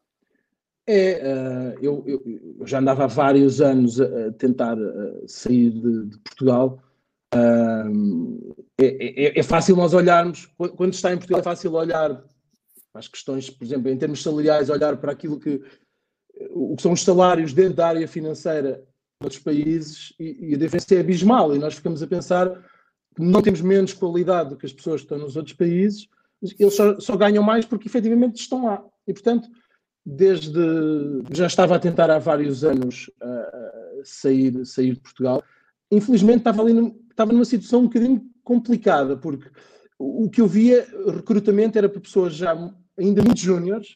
É, 0.88 1.22
uh, 1.22 1.80
eu, 1.84 2.04
eu, 2.08 2.66
já 2.66 2.80
andava 2.80 3.04
há 3.04 3.08
vários 3.08 3.62
anos 3.62 4.00
a, 4.02 4.32
tentar 4.34 4.78
uh, 4.78 5.28
sair 5.28 5.70
de, 5.70 6.06
de 6.08 6.18
Portugal 6.20 6.82
é, 7.34 8.86
é, 8.86 9.40
é, 9.40 9.44
fácil 9.44 9.76
nós 9.76 9.94
olharmos, 9.94 10.50
quando 10.76 10.94
está 10.94 11.14
em 11.14 11.18
Portugal, 11.18 11.40
é 11.40 11.44
fácil 11.44 11.74
olhar 11.74 12.24
as 12.94 13.08
questões, 13.08 13.50
por 13.50 13.64
exemplo, 13.64 13.90
em 13.90 13.98
termos 13.98 14.22
salariais, 14.22 14.70
olhar 14.70 14.98
para 14.98 15.12
aquilo 15.12 15.40
que, 15.40 15.62
o 16.50 16.76
que 16.76 16.82
são 16.82 16.92
os 16.92 17.04
salários 17.04 17.54
dentro 17.54 17.76
da 17.76 17.88
área 17.88 18.08
financeira 18.08 18.84
de 19.22 19.26
outros 19.26 19.42
países 19.42 20.14
e, 20.20 20.50
e 20.50 20.56
a 20.56 20.58
diferença 20.58 20.96
é 20.96 21.00
abismal. 21.00 21.56
E 21.56 21.60
nós 21.60 21.76
ficamos 21.76 22.04
a 22.04 22.08
pensar 22.08 22.50
que 23.16 23.22
não 23.22 23.42
temos 23.42 23.62
menos 23.62 23.94
qualidade 23.94 24.50
do 24.50 24.58
que 24.58 24.66
as 24.66 24.74
pessoas 24.74 25.02
que 25.02 25.06
estão 25.06 25.18
nos 25.18 25.36
outros 25.36 25.56
países, 25.56 26.08
eles 26.60 26.76
só, 26.76 27.00
só 27.00 27.16
ganham 27.16 27.44
mais 27.44 27.66
porque 27.66 27.88
efetivamente 27.88 28.42
estão 28.42 28.66
lá. 28.66 28.84
E 29.08 29.14
portanto, 29.14 29.48
desde 30.06 30.60
já 31.32 31.46
estava 31.46 31.76
a 31.76 31.80
tentar 31.80 32.10
há 32.10 32.18
vários 32.18 32.64
anos 32.64 33.10
uh, 33.22 34.02
sair, 34.04 34.66
sair 34.66 34.94
de 34.96 35.00
Portugal. 35.00 35.44
Infelizmente 35.92 36.40
estava 36.40 36.62
ali 36.62 36.74
estava 37.12 37.32
numa 37.32 37.46
situação 37.46 37.82
um 37.82 37.88
bocadinho 37.88 38.22
complicada, 38.44 39.16
porque 39.16 39.50
o 39.98 40.30
que 40.30 40.42
eu 40.42 40.48
via, 40.48 40.88
recrutamento 41.14 41.78
era 41.78 41.88
para 41.88 42.02
pessoas 42.02 42.34
já 42.34 42.54
ainda 42.98 43.22
muito 43.22 43.40
júniores, 43.40 43.96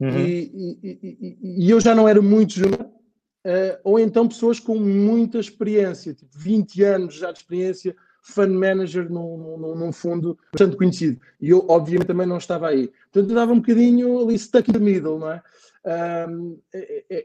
uhum. 0.00 0.18
e, 0.18 0.78
e, 0.82 0.98
e, 1.02 1.64
e, 1.64 1.70
eu 1.70 1.80
já 1.80 1.94
não 1.94 2.08
era 2.08 2.20
muito 2.20 2.54
júnior, 2.54 2.80
uh, 2.82 3.78
ou 3.84 3.98
então 3.98 4.28
pessoas 4.28 4.58
com 4.58 4.76
muita 4.76 5.38
experiência, 5.38 6.14
tipo 6.14 6.30
20 6.36 6.82
anos 6.82 7.14
já 7.14 7.30
de 7.30 7.38
experiência, 7.38 7.94
fund 8.22 8.52
manager 8.52 9.10
num, 9.10 9.56
num, 9.58 9.74
num, 9.74 9.92
fundo 9.92 10.38
bastante 10.52 10.76
conhecido. 10.76 11.20
E 11.40 11.50
eu, 11.50 11.64
obviamente, 11.68 12.08
também 12.08 12.26
não 12.26 12.36
estava 12.36 12.68
aí. 12.68 12.88
Portanto, 12.88 13.30
eu 13.30 13.34
estava 13.34 13.52
um 13.52 13.60
bocadinho 13.60 14.20
ali 14.22 14.38
stuck 14.38 14.70
in 14.70 14.74
the 14.74 14.78
middle, 14.78 15.18
não 15.18 15.32
é? 15.32 15.42
Um, 16.28 16.60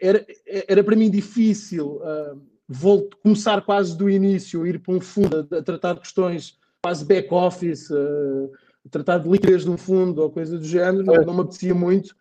era, 0.02 0.26
era 0.68 0.84
para 0.84 0.96
mim 0.96 1.12
difícil. 1.12 2.02
Um, 2.02 2.55
volto, 2.68 3.18
começar 3.18 3.62
quase 3.62 3.98
do 3.98 4.10
início, 4.10 4.66
ir 4.66 4.80
para 4.80 4.94
um 4.94 5.02
fundo 5.02 5.48
a, 5.52 5.58
a 5.58 5.62
tratar 5.62 5.94
de 5.94 6.02
questões 6.02 6.58
quase 6.82 7.06
back-office, 7.06 7.90
uh, 7.90 8.52
tratar 8.92 9.18
de 9.20 9.30
liquidez 9.30 9.64
de 9.64 9.70
um 9.70 9.78
fundo 9.78 10.22
ou 10.22 10.30
coisa 10.30 10.58
do 10.58 10.66
género, 10.66 11.04
não, 11.04 11.16
não 11.16 11.34
me 11.34 11.42
apetecia 11.42 11.74
muito. 11.74 12.16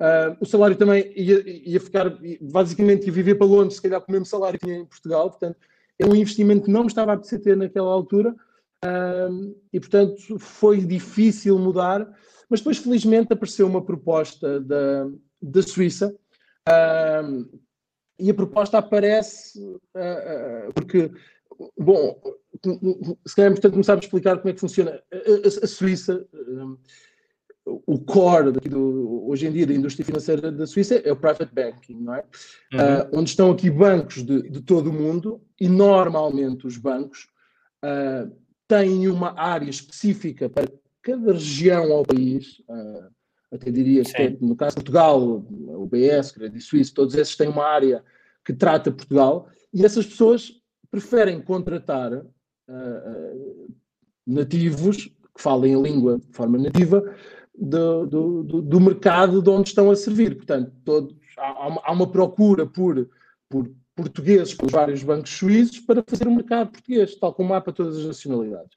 Uh, 0.00 0.36
o 0.40 0.46
salário 0.46 0.76
também 0.76 1.12
ia, 1.14 1.42
ia 1.46 1.80
ficar, 1.80 2.16
basicamente 2.40 3.06
ia 3.06 3.12
viver 3.12 3.34
para 3.34 3.46
Londres, 3.46 3.76
se 3.76 3.82
calhar 3.82 4.00
com 4.00 4.10
o 4.10 4.12
mesmo 4.12 4.26
salário 4.26 4.58
que 4.58 4.66
tinha 4.66 4.78
em 4.78 4.86
Portugal, 4.86 5.30
portanto, 5.30 5.58
é 5.98 6.06
um 6.06 6.14
investimento 6.14 6.64
que 6.64 6.70
não 6.70 6.82
me 6.82 6.86
estava 6.86 7.12
a 7.12 7.14
apetecer 7.14 7.40
ter 7.40 7.56
naquela 7.56 7.90
altura, 7.90 8.34
uh, 8.84 9.56
e 9.72 9.80
portanto 9.80 10.38
foi 10.38 10.80
difícil 10.80 11.58
mudar, 11.58 12.06
mas 12.48 12.60
depois 12.60 12.78
felizmente 12.78 13.32
apareceu 13.32 13.66
uma 13.66 13.84
proposta 13.84 14.60
da, 14.60 15.08
da 15.42 15.62
Suíça, 15.62 16.14
e 18.18 18.30
a 18.30 18.34
proposta 18.34 18.78
aparece 18.78 19.58
uh, 19.60 20.68
uh, 20.68 20.72
porque, 20.74 21.10
bom, 21.78 22.20
se 23.26 23.34
calhar 23.34 23.50
é 23.50 23.52
importante 23.52 23.72
começar 23.72 23.94
a 23.94 23.98
explicar 23.98 24.38
como 24.38 24.48
é 24.48 24.52
que 24.52 24.60
funciona. 24.60 25.02
A, 25.12 25.16
a, 25.16 25.64
a 25.64 25.66
Suíça, 25.66 26.26
um, 26.34 26.78
o 27.66 27.98
core 27.98 28.52
do, 28.52 29.28
hoje 29.28 29.46
em 29.46 29.52
dia 29.52 29.66
da 29.66 29.74
indústria 29.74 30.04
financeira 30.04 30.52
da 30.52 30.66
Suíça 30.66 30.96
é 30.96 31.12
o 31.12 31.16
private 31.16 31.52
banking, 31.52 32.00
não 32.00 32.14
é? 32.14 32.24
Uhum. 32.72 32.78
Uh, 32.80 33.18
onde 33.18 33.30
estão 33.30 33.50
aqui 33.50 33.70
bancos 33.70 34.22
de, 34.22 34.48
de, 34.48 34.62
todo 34.62 34.90
o 34.90 34.92
mundo 34.92 35.42
e 35.60 35.68
normalmente 35.68 36.66
os 36.66 36.76
bancos 36.76 37.28
têm 38.66 39.08
uma 39.08 39.38
área 39.38 39.70
específica 39.70 40.48
para 40.48 40.66
cada 41.02 41.32
região 41.32 41.92
ao 41.92 42.04
país. 42.04 42.58
Uh, 42.68 43.15
até 43.52 43.70
diria 43.70 44.02
que 44.02 44.38
no 44.40 44.56
caso 44.56 44.76
de 44.76 44.82
Portugal, 44.82 45.20
o 45.20 45.86
BS, 45.86 46.32
Crédito 46.32 46.62
Suíço, 46.62 46.94
todos 46.94 47.14
esses 47.14 47.36
têm 47.36 47.48
uma 47.48 47.64
área 47.64 48.04
que 48.44 48.52
trata 48.52 48.90
Portugal 48.90 49.48
e 49.72 49.84
essas 49.84 50.06
pessoas 50.06 50.52
preferem 50.90 51.40
contratar 51.40 52.12
uh, 52.14 53.74
nativos 54.26 55.06
que 55.06 55.42
falem 55.42 55.74
a 55.74 55.78
língua 55.78 56.18
de 56.18 56.32
forma 56.32 56.58
nativa 56.58 57.02
do, 57.56 58.06
do, 58.06 58.42
do, 58.42 58.62
do 58.62 58.80
mercado 58.80 59.42
de 59.42 59.50
onde 59.50 59.68
estão 59.68 59.90
a 59.90 59.96
servir. 59.96 60.36
Portanto, 60.36 60.72
todos, 60.84 61.14
há, 61.36 61.68
uma, 61.68 61.82
há 61.84 61.92
uma 61.92 62.10
procura 62.10 62.66
por, 62.66 63.08
por 63.48 63.70
portugueses 63.94 64.54
pelos 64.54 64.72
vários 64.72 65.02
bancos 65.02 65.30
suíços 65.30 65.80
para 65.80 66.04
fazer 66.06 66.28
o 66.28 66.34
mercado 66.34 66.70
português, 66.70 67.14
tal 67.16 67.32
como 67.32 67.54
há 67.54 67.60
para 67.60 67.72
todas 67.72 67.96
as 67.96 68.04
nacionalidades. 68.04 68.70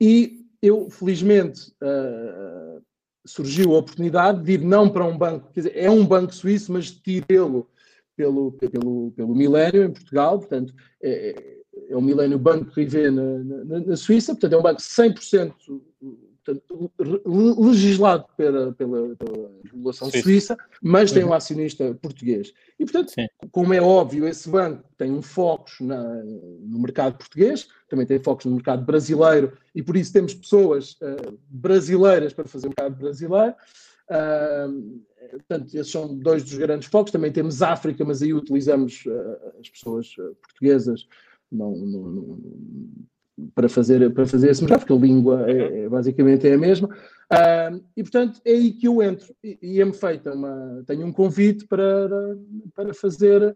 E 0.00 0.44
eu, 0.60 0.90
felizmente, 0.90 1.72
uh, 1.82 2.82
surgiu 3.28 3.74
a 3.74 3.78
oportunidade 3.78 4.42
de 4.42 4.52
ir 4.52 4.60
não 4.60 4.88
para 4.88 5.04
um 5.04 5.16
banco, 5.16 5.50
quer 5.52 5.60
dizer, 5.60 5.72
é 5.76 5.90
um 5.90 6.04
banco 6.04 6.34
suíço, 6.34 6.72
mas 6.72 6.86
de 6.86 7.22
lo 7.30 7.68
pelo, 8.16 8.52
pelo, 8.52 9.12
pelo 9.12 9.34
Milénio 9.34 9.84
em 9.84 9.92
Portugal, 9.92 10.40
portanto, 10.40 10.74
é, 11.00 11.58
é 11.88 11.96
o 11.96 12.02
Milénio 12.02 12.38
Banco 12.38 12.72
Privé 12.72 13.10
na, 13.10 13.38
na, 13.38 13.80
na, 13.80 13.96
Suíça, 13.96 14.32
portanto, 14.32 14.54
é 14.54 14.58
um 14.58 14.62
banco 14.62 14.80
100% 14.80 15.54
portanto, 16.48 16.90
legislado 17.60 18.24
pela, 18.36 18.72
pela, 18.72 19.14
pela 19.16 19.50
regulação 19.64 20.10
Suíça. 20.10 20.22
suíça, 20.22 20.58
mas 20.82 21.12
tem 21.12 21.24
um 21.24 21.28
uhum. 21.28 21.34
acionista 21.34 21.94
português. 22.00 22.52
E, 22.78 22.84
portanto, 22.84 23.10
Sim. 23.10 23.26
como 23.50 23.74
é 23.74 23.80
óbvio, 23.80 24.26
esse 24.26 24.48
banco 24.48 24.82
tem 24.96 25.10
um 25.10 25.20
foco 25.20 25.70
na, 25.80 26.02
no 26.24 26.78
mercado 26.80 27.18
português, 27.18 27.68
também 27.88 28.06
tem 28.06 28.18
focos 28.18 28.46
no 28.46 28.52
mercado 28.52 28.84
brasileiro, 28.84 29.56
e 29.74 29.82
por 29.82 29.96
isso 29.96 30.12
temos 30.12 30.34
pessoas 30.34 30.92
uh, 31.02 31.38
brasileiras 31.48 32.32
para 32.32 32.46
fazer 32.46 32.66
o 32.66 32.70
mercado 32.70 32.96
brasileiro. 32.96 33.54
Uh, 34.10 35.02
portanto, 35.32 35.74
esses 35.74 35.92
são 35.92 36.16
dois 36.16 36.42
dos 36.42 36.54
grandes 36.54 36.88
focos. 36.88 37.12
Também 37.12 37.30
temos 37.30 37.60
África, 37.60 38.04
mas 38.04 38.22
aí 38.22 38.32
utilizamos 38.32 39.04
uh, 39.06 39.60
as 39.60 39.68
pessoas 39.68 40.14
portuguesas 40.40 41.06
não, 41.50 41.76
não, 41.76 42.02
não 42.08 42.38
para 43.54 43.68
fazer, 43.68 44.12
para 44.12 44.26
fazer 44.26 44.50
esse 44.50 44.62
mercado, 44.62 44.80
porque 44.80 44.92
a 44.92 44.96
língua 44.96 45.50
é, 45.50 45.84
é 45.84 45.88
basicamente 45.88 46.48
é 46.48 46.54
a 46.54 46.58
mesma. 46.58 46.88
Uh, 46.88 47.84
e 47.96 48.02
portanto 48.02 48.40
é 48.44 48.52
aí 48.52 48.72
que 48.72 48.88
eu 48.88 49.02
entro 49.02 49.34
e, 49.44 49.58
e 49.60 49.80
é-me 49.82 49.92
feita 49.92 50.32
uma 50.32 50.82
tenho 50.86 51.06
um 51.06 51.12
convite 51.12 51.66
para, 51.66 52.08
para 52.74 52.94
fazer 52.94 53.54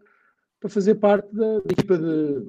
para 0.59 0.69
fazer 0.69 0.95
parte 0.95 1.27
da, 1.33 1.59
da 1.59 1.71
equipa 1.71 1.97
de, 1.97 2.43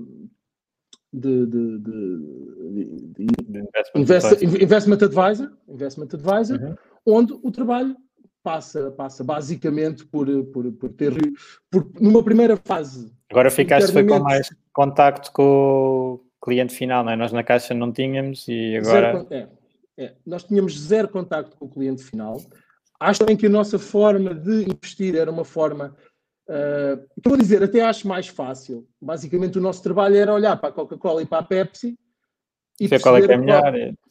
de, 1.11 1.47
de, 1.47 1.79
de, 1.79 2.97
de 3.17 3.27
investment, 3.95 4.43
investment, 4.61 5.03
advisor, 5.03 5.53
investment 5.67 6.09
advisor 6.13 6.61
uhum. 6.61 6.75
onde 7.07 7.33
o 7.43 7.51
trabalho 7.51 7.97
passa, 8.43 8.91
passa 8.91 9.25
basicamente 9.25 10.05
por, 10.05 10.29
por, 10.53 10.71
por 10.73 10.93
ter 10.93 11.15
por, 11.71 11.91
numa 11.99 12.23
primeira 12.23 12.59
fase. 12.59 13.11
Agora 13.31 13.51
ficaste 13.51 13.91
foi 13.91 14.05
com 14.05 14.21
mais 14.21 14.55
contacto 14.73 15.33
com 15.33 16.21
cliente 16.45 16.75
final, 16.75 17.03
não 17.03 17.13
é? 17.13 17.17
Nós 17.17 17.33
na 17.33 17.43
Caixa 17.43 17.73
não 17.73 17.91
tínhamos 17.91 18.47
e 18.49 18.77
agora. 18.77 19.13
Zero, 19.13 19.27
é, 19.31 19.49
é. 19.97 20.15
Nós 20.27 20.45
tínhamos 20.45 20.79
zero 20.79 21.09
contacto 21.09 21.57
com 21.57 21.65
o 21.65 21.71
cliente 21.71 22.05
final. 22.05 22.39
Acho 23.01 23.21
também 23.21 23.37
que 23.37 23.47
a 23.47 23.51
nossa 23.51 23.79
forma 23.79 24.35
de 24.35 24.67
investir 24.71 25.17
era 25.17 25.31
uma 25.31 25.45
forma. 25.45 25.97
Uh, 26.47 27.03
vou 27.25 27.39
dizer, 27.39 27.63
até 27.63 27.81
acho 27.81 28.07
mais 28.07 28.29
fácil. 28.29 28.87
Basicamente, 29.01 29.57
o 29.57 29.63
nosso 29.63 29.83
trabalho 29.83 30.17
era 30.17 30.35
olhar 30.35 30.55
para 30.59 30.69
a 30.69 30.73
Coca-Cola 30.73 31.23
e 31.23 31.27
para 31.27 31.39
a 31.39 31.43
Pepsi 31.43 31.99
e 32.79 32.87
ver 32.87 33.01
qual 33.01 33.17
é 33.17 33.23
que 33.23 33.33
é 33.33 33.37
melhor. 33.39 33.63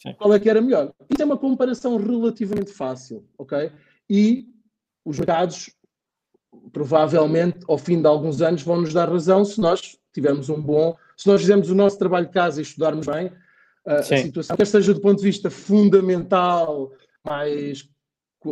Qual, 0.02 0.16
qual 0.16 0.34
é 0.34 0.40
que 0.40 0.50
era 0.50 0.62
melhor. 0.62 0.92
Isso 1.12 1.22
é 1.22 1.26
uma 1.26 1.38
comparação 1.38 1.98
relativamente 1.98 2.72
fácil, 2.72 3.24
ok? 3.38 3.72
E 4.10 4.48
os 5.06 5.20
mercados, 5.20 5.72
provavelmente, 6.72 7.60
ao 7.68 7.78
fim 7.78 8.02
de 8.02 8.08
alguns 8.08 8.42
anos, 8.42 8.64
vão 8.64 8.82
nos 8.82 8.94
dar 8.94 9.08
razão 9.08 9.46
se 9.46 9.62
nós 9.62 10.00
tivermos 10.12 10.50
um 10.50 10.60
bom 10.60 10.96
se 11.18 11.28
nós 11.28 11.42
fizermos 11.42 11.70
o 11.70 11.76
nosso 11.76 11.98
trabalho 11.98 12.28
de 12.28 12.34
casa 12.34 12.60
e 12.60 12.64
estudarmos 12.64 13.06
bem 13.06 13.32
a, 13.86 13.96
a 13.96 14.04
situação, 14.04 14.56
quer 14.56 14.68
seja 14.68 14.94
do 14.94 15.02
ponto 15.02 15.18
de 15.18 15.24
vista 15.26 15.50
fundamental, 15.50 16.92
mais 17.26 17.88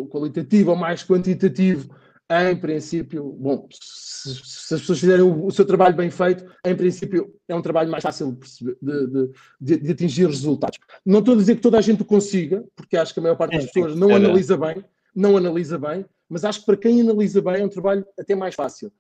qualitativo 0.09 0.71
ou 0.71 0.75
mais 0.75 1.03
quantitativo, 1.03 1.93
em 2.31 2.55
princípio, 2.55 3.33
bom, 3.33 3.67
se, 3.69 4.35
se, 4.35 4.73
as 4.73 4.79
pessoas 4.79 4.99
fizerem 4.99 5.25
o, 5.25 5.45
o, 5.45 5.51
seu 5.51 5.65
trabalho 5.65 5.95
bem 5.95 6.09
feito, 6.09 6.45
em 6.65 6.75
princípio 6.75 7.33
é 7.45 7.53
um 7.53 7.61
trabalho 7.61 7.91
mais 7.91 8.03
fácil 8.03 8.31
de, 8.31 8.77
de, 8.81 9.31
de, 9.59 9.77
de, 9.77 9.91
atingir 9.91 10.27
resultados. 10.27 10.79
Não 11.05 11.19
estou 11.19 11.33
a 11.33 11.37
dizer 11.37 11.55
que 11.55 11.61
toda 11.61 11.77
a 11.77 11.81
gente 11.81 12.03
o 12.03 12.05
consiga, 12.05 12.63
porque 12.73 12.95
acho 12.95 13.13
que 13.13 13.19
a 13.19 13.23
maior 13.23 13.35
parte 13.35 13.57
das 13.57 13.65
pessoas 13.65 13.95
não 13.95 14.15
analisa 14.15 14.55
bem, 14.55 14.83
não 15.13 15.35
analisa 15.35 15.77
bem, 15.77 16.05
mas 16.29 16.45
acho 16.45 16.61
que 16.61 16.65
para 16.65 16.77
quem 16.77 17.01
analisa 17.01 17.41
bem 17.41 17.61
é 17.61 17.65
um 17.65 17.69
trabalho 17.69 18.05
até 18.17 18.33
mais 18.33 18.55
fácil. 18.55 18.91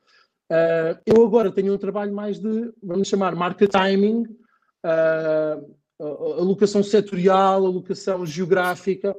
Uh, 0.51 0.99
eu 1.05 1.25
agora 1.25 1.49
tenho 1.49 1.73
um 1.73 1.77
trabalho 1.77 2.13
mais 2.13 2.37
de, 2.37 2.73
vamos 2.83 3.07
chamar, 3.07 3.33
market 3.33 3.71
timing, 3.71 4.23
uh, 4.85 5.77
alocação 5.97 6.83
setorial, 6.83 7.65
alocação 7.65 8.25
geográfica, 8.25 9.15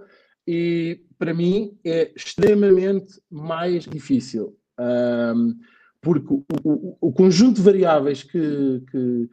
e 0.47 1.01
para 1.19 1.33
mim 1.33 1.79
é 1.87 2.13
extremamente 2.15 3.19
mais 3.31 3.85
difícil. 3.85 4.59
Uh, 4.79 5.57
porque 6.03 6.35
o, 6.35 6.45
o, 6.65 6.99
o, 7.01 7.13
conjunto 7.13 7.57
de 7.57 7.63
variáveis 7.63 8.23
que, 8.23 8.83
que, 8.91 9.31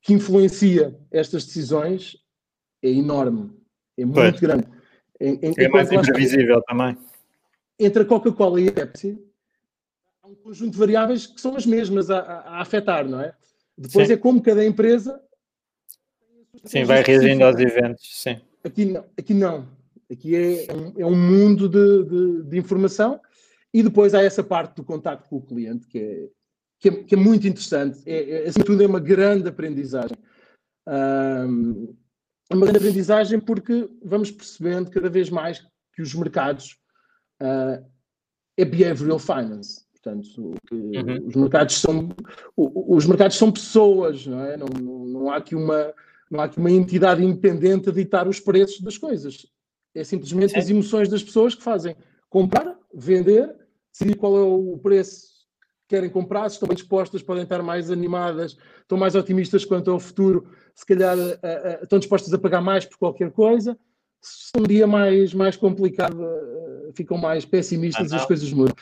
que, 0.00 0.12
influencia 0.14 0.96
estas 1.10 1.44
decisões 1.44 2.16
é 2.82 2.88
enorme, 2.88 3.50
é 3.98 4.06
muito 4.06 4.14
pois. 4.14 4.40
grande. 4.40 4.68
Em, 5.20 5.38
em, 5.42 5.54
é 5.58 5.68
mais 5.68 5.92
imprevisível 5.92 6.62
também. 6.62 6.96
Entre 7.78 8.02
a 8.04 8.06
Coca-Cola 8.06 8.60
e 8.60 8.68
a 8.68 8.72
Pepsi, 8.72 9.18
um 10.32 10.36
conjunto 10.36 10.72
de 10.72 10.78
variáveis 10.78 11.26
que 11.26 11.40
são 11.40 11.56
as 11.56 11.66
mesmas 11.66 12.10
a, 12.10 12.20
a, 12.20 12.62
afetar, 12.62 13.06
não 13.06 13.20
é? 13.20 13.34
Depois 13.76 14.08
sim. 14.08 14.14
é 14.14 14.16
como 14.16 14.42
cada 14.42 14.64
empresa. 14.64 15.20
Sim, 16.64 16.84
vai 16.84 17.02
reagindo 17.02 17.44
aos 17.44 17.58
eventos, 17.58 18.22
sim. 18.22 18.40
Aqui 18.64 18.84
não. 18.84 19.04
Aqui, 19.18 19.34
não. 19.34 19.68
aqui 20.10 20.36
é, 20.36 20.66
é, 20.66 20.74
um, 20.74 20.92
é 20.98 21.06
um 21.06 21.16
mundo 21.16 21.68
de, 21.68 22.04
de, 22.04 22.42
de, 22.44 22.58
informação 22.58 23.20
e 23.74 23.82
depois 23.82 24.14
há 24.14 24.22
essa 24.22 24.42
parte 24.42 24.76
do 24.76 24.84
contacto 24.84 25.28
com 25.28 25.36
o 25.36 25.42
cliente 25.42 25.86
que 25.86 25.98
é, 25.98 26.28
que 26.78 26.88
é, 26.88 27.04
que 27.04 27.14
é 27.14 27.18
muito 27.18 27.46
interessante. 27.46 28.00
É, 28.06 28.44
é, 28.44 28.48
assim 28.48 28.60
tudo 28.60 28.82
é 28.82 28.86
uma 28.86 29.00
grande 29.00 29.48
aprendizagem. 29.48 30.16
Um, 30.86 31.94
é 32.50 32.54
uma 32.54 32.66
grande 32.66 32.78
aprendizagem 32.78 33.40
porque 33.40 33.88
vamos 34.02 34.30
percebendo 34.30 34.90
cada 34.90 35.08
vez 35.10 35.30
mais 35.30 35.64
que 35.94 36.02
os 36.02 36.14
mercados 36.14 36.78
uh, 37.42 37.84
é 38.56 38.64
behavioral 38.64 39.18
finance. 39.18 39.84
Portanto, 40.02 40.54
uhum. 40.72 41.26
os 41.28 41.36
mercados 41.36 41.80
são 41.80 42.08
os 42.56 43.06
mercados 43.06 43.36
são 43.36 43.52
pessoas, 43.52 44.26
não 44.26 44.40
é? 44.40 44.56
Não, 44.56 44.66
não, 44.66 45.04
não, 45.06 45.30
há 45.30 45.36
aqui 45.36 45.54
uma 45.54 45.94
não 46.28 46.40
há 46.40 46.44
aqui 46.44 46.58
uma 46.58 46.70
entidade 46.70 47.22
independente 47.22 47.88
a 47.88 47.92
ditar 47.92 48.26
os 48.26 48.40
preços 48.40 48.80
das 48.80 48.98
coisas. 48.98 49.46
É 49.94 50.02
simplesmente 50.02 50.54
Sim. 50.54 50.58
as 50.58 50.70
emoções 50.70 51.08
das 51.08 51.22
pessoas 51.22 51.54
que 51.54 51.62
fazem 51.62 51.94
comprar, 52.28 52.76
vender, 52.92 53.54
decidir 53.92 54.16
qual 54.16 54.36
é 54.36 54.40
o 54.40 54.76
preço 54.78 55.46
que 55.86 55.94
querem 55.94 56.10
comprar, 56.10 56.48
se 56.48 56.56
estão 56.56 56.66
bem 56.66 56.76
dispostas, 56.76 57.22
podem 57.22 57.44
estar 57.44 57.62
mais 57.62 57.90
animadas, 57.90 58.56
estão 58.80 58.98
mais 58.98 59.14
otimistas 59.14 59.64
quanto 59.64 59.90
ao 59.90 60.00
futuro, 60.00 60.48
se 60.74 60.84
calhar 60.84 61.16
uh, 61.16 61.20
uh, 61.20 61.84
estão 61.84 61.98
dispostas 61.98 62.32
a 62.32 62.38
pagar 62.38 62.62
mais 62.62 62.86
por 62.86 62.98
qualquer 62.98 63.30
coisa. 63.30 63.78
Se 64.20 64.50
um 64.56 64.62
dia 64.62 64.86
mais, 64.86 65.34
mais 65.34 65.56
complicado, 65.56 66.18
uh, 66.18 66.92
ficam 66.94 67.18
mais 67.18 67.44
pessimistas 67.44 68.10
e 68.10 68.16
as 68.16 68.24
coisas 68.24 68.50
mudam. 68.50 68.74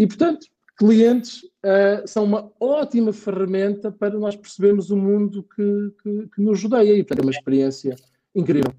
E, 0.00 0.06
portanto, 0.06 0.46
clientes 0.78 1.42
uh, 1.62 2.08
são 2.08 2.24
uma 2.24 2.50
ótima 2.58 3.12
ferramenta 3.12 3.92
para 3.92 4.18
nós 4.18 4.34
percebermos 4.34 4.90
o 4.90 4.96
mundo 4.96 5.42
que, 5.54 5.92
que, 6.02 6.28
que 6.34 6.40
nos 6.40 6.62
rodeia. 6.62 6.94
E, 6.94 7.04
portanto, 7.04 7.18
é 7.18 7.26
uma 7.26 7.30
experiência 7.30 7.94
incrível. 8.34 8.72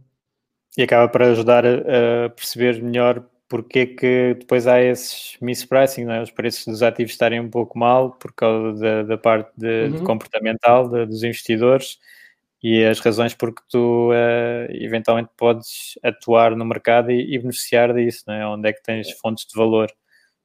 E 0.75 0.81
acaba 0.81 1.07
para 1.07 1.27
ajudar 1.27 1.63
a, 1.63 2.29
perceber 2.35 2.81
melhor 2.81 3.23
porque 3.47 3.85
que 3.85 4.35
depois 4.39 4.65
há 4.65 4.81
esses 4.81 5.37
mispricing, 5.41 6.05
não 6.05 6.13
é? 6.13 6.23
os 6.23 6.31
preços 6.31 6.65
dos 6.65 6.81
ativos 6.81 7.11
estarem 7.11 7.39
um 7.39 7.49
pouco 7.49 7.77
mal 7.77 8.11
por 8.11 8.33
causa 8.33 8.79
da, 8.79 9.03
da 9.03 9.17
parte 9.17 9.51
de, 9.55 9.67
uhum. 9.67 9.91
de 9.91 10.03
comportamental 10.03 10.89
de, 10.89 11.05
dos 11.05 11.21
investidores 11.21 11.99
e 12.63 12.83
as 12.83 12.99
razões 12.99 13.35
porque 13.35 13.61
tu 13.69 14.09
uh, 14.11 14.71
eventualmente 14.71 15.29
podes 15.37 15.99
atuar 16.01 16.55
no 16.55 16.65
mercado 16.65 17.11
e, 17.11 17.35
e 17.35 17.37
beneficiar 17.37 17.93
disso, 17.93 18.23
não 18.25 18.33
é? 18.33 18.47
onde 18.47 18.69
é 18.69 18.73
que 18.73 18.81
tens 18.81 19.11
fontes 19.19 19.45
de 19.45 19.53
valor 19.53 19.91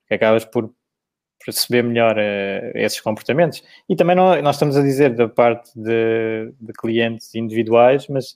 que 0.06 0.14
acabas 0.14 0.44
por 0.44 0.72
perceber 1.44 1.82
melhor 1.82 2.16
uh, 2.16 2.72
esses 2.74 3.00
comportamentos. 3.00 3.62
E 3.88 3.94
também 3.94 4.16
não, 4.16 4.40
nós 4.42 4.56
estamos 4.56 4.76
a 4.76 4.82
dizer 4.82 5.14
da 5.14 5.28
parte 5.28 5.70
de, 5.78 6.52
de 6.60 6.72
clientes 6.72 7.34
individuais, 7.34 8.06
mas 8.08 8.32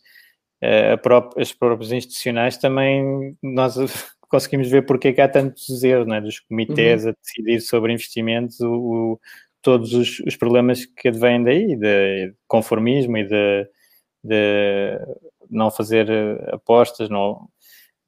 uh, 0.63 1.01
pró 1.03 1.31
as 1.37 1.53
próprias 1.53 1.93
institucionais 1.93 2.57
também 2.57 3.37
nós 3.43 3.77
conseguimos 4.29 4.71
ver 4.71 4.87
porque 4.87 5.09
é 5.09 5.13
que 5.13 5.21
há 5.21 5.29
tantos 5.29 5.83
erros, 5.83 6.07
né? 6.07 6.21
dos 6.21 6.41
comitês 6.41 7.05
uhum. 7.05 7.11
a 7.11 7.15
decidir 7.21 7.61
sobre 7.61 7.93
investimentos, 7.93 8.61
o, 8.61 8.73
o, 8.73 9.21
todos 9.61 9.93
os, 9.93 10.21
os, 10.21 10.37
problemas 10.37 10.87
que 10.87 11.09
advêm 11.09 11.43
daí, 11.43 11.77
de 11.77 12.33
conformismo 12.47 13.17
e 13.19 13.25
de, 13.25 13.69
de 14.23 14.99
não 15.51 15.71
fazer 15.71 16.09
eh, 16.09 16.51
apostas, 16.53 17.11
não, 17.11 17.49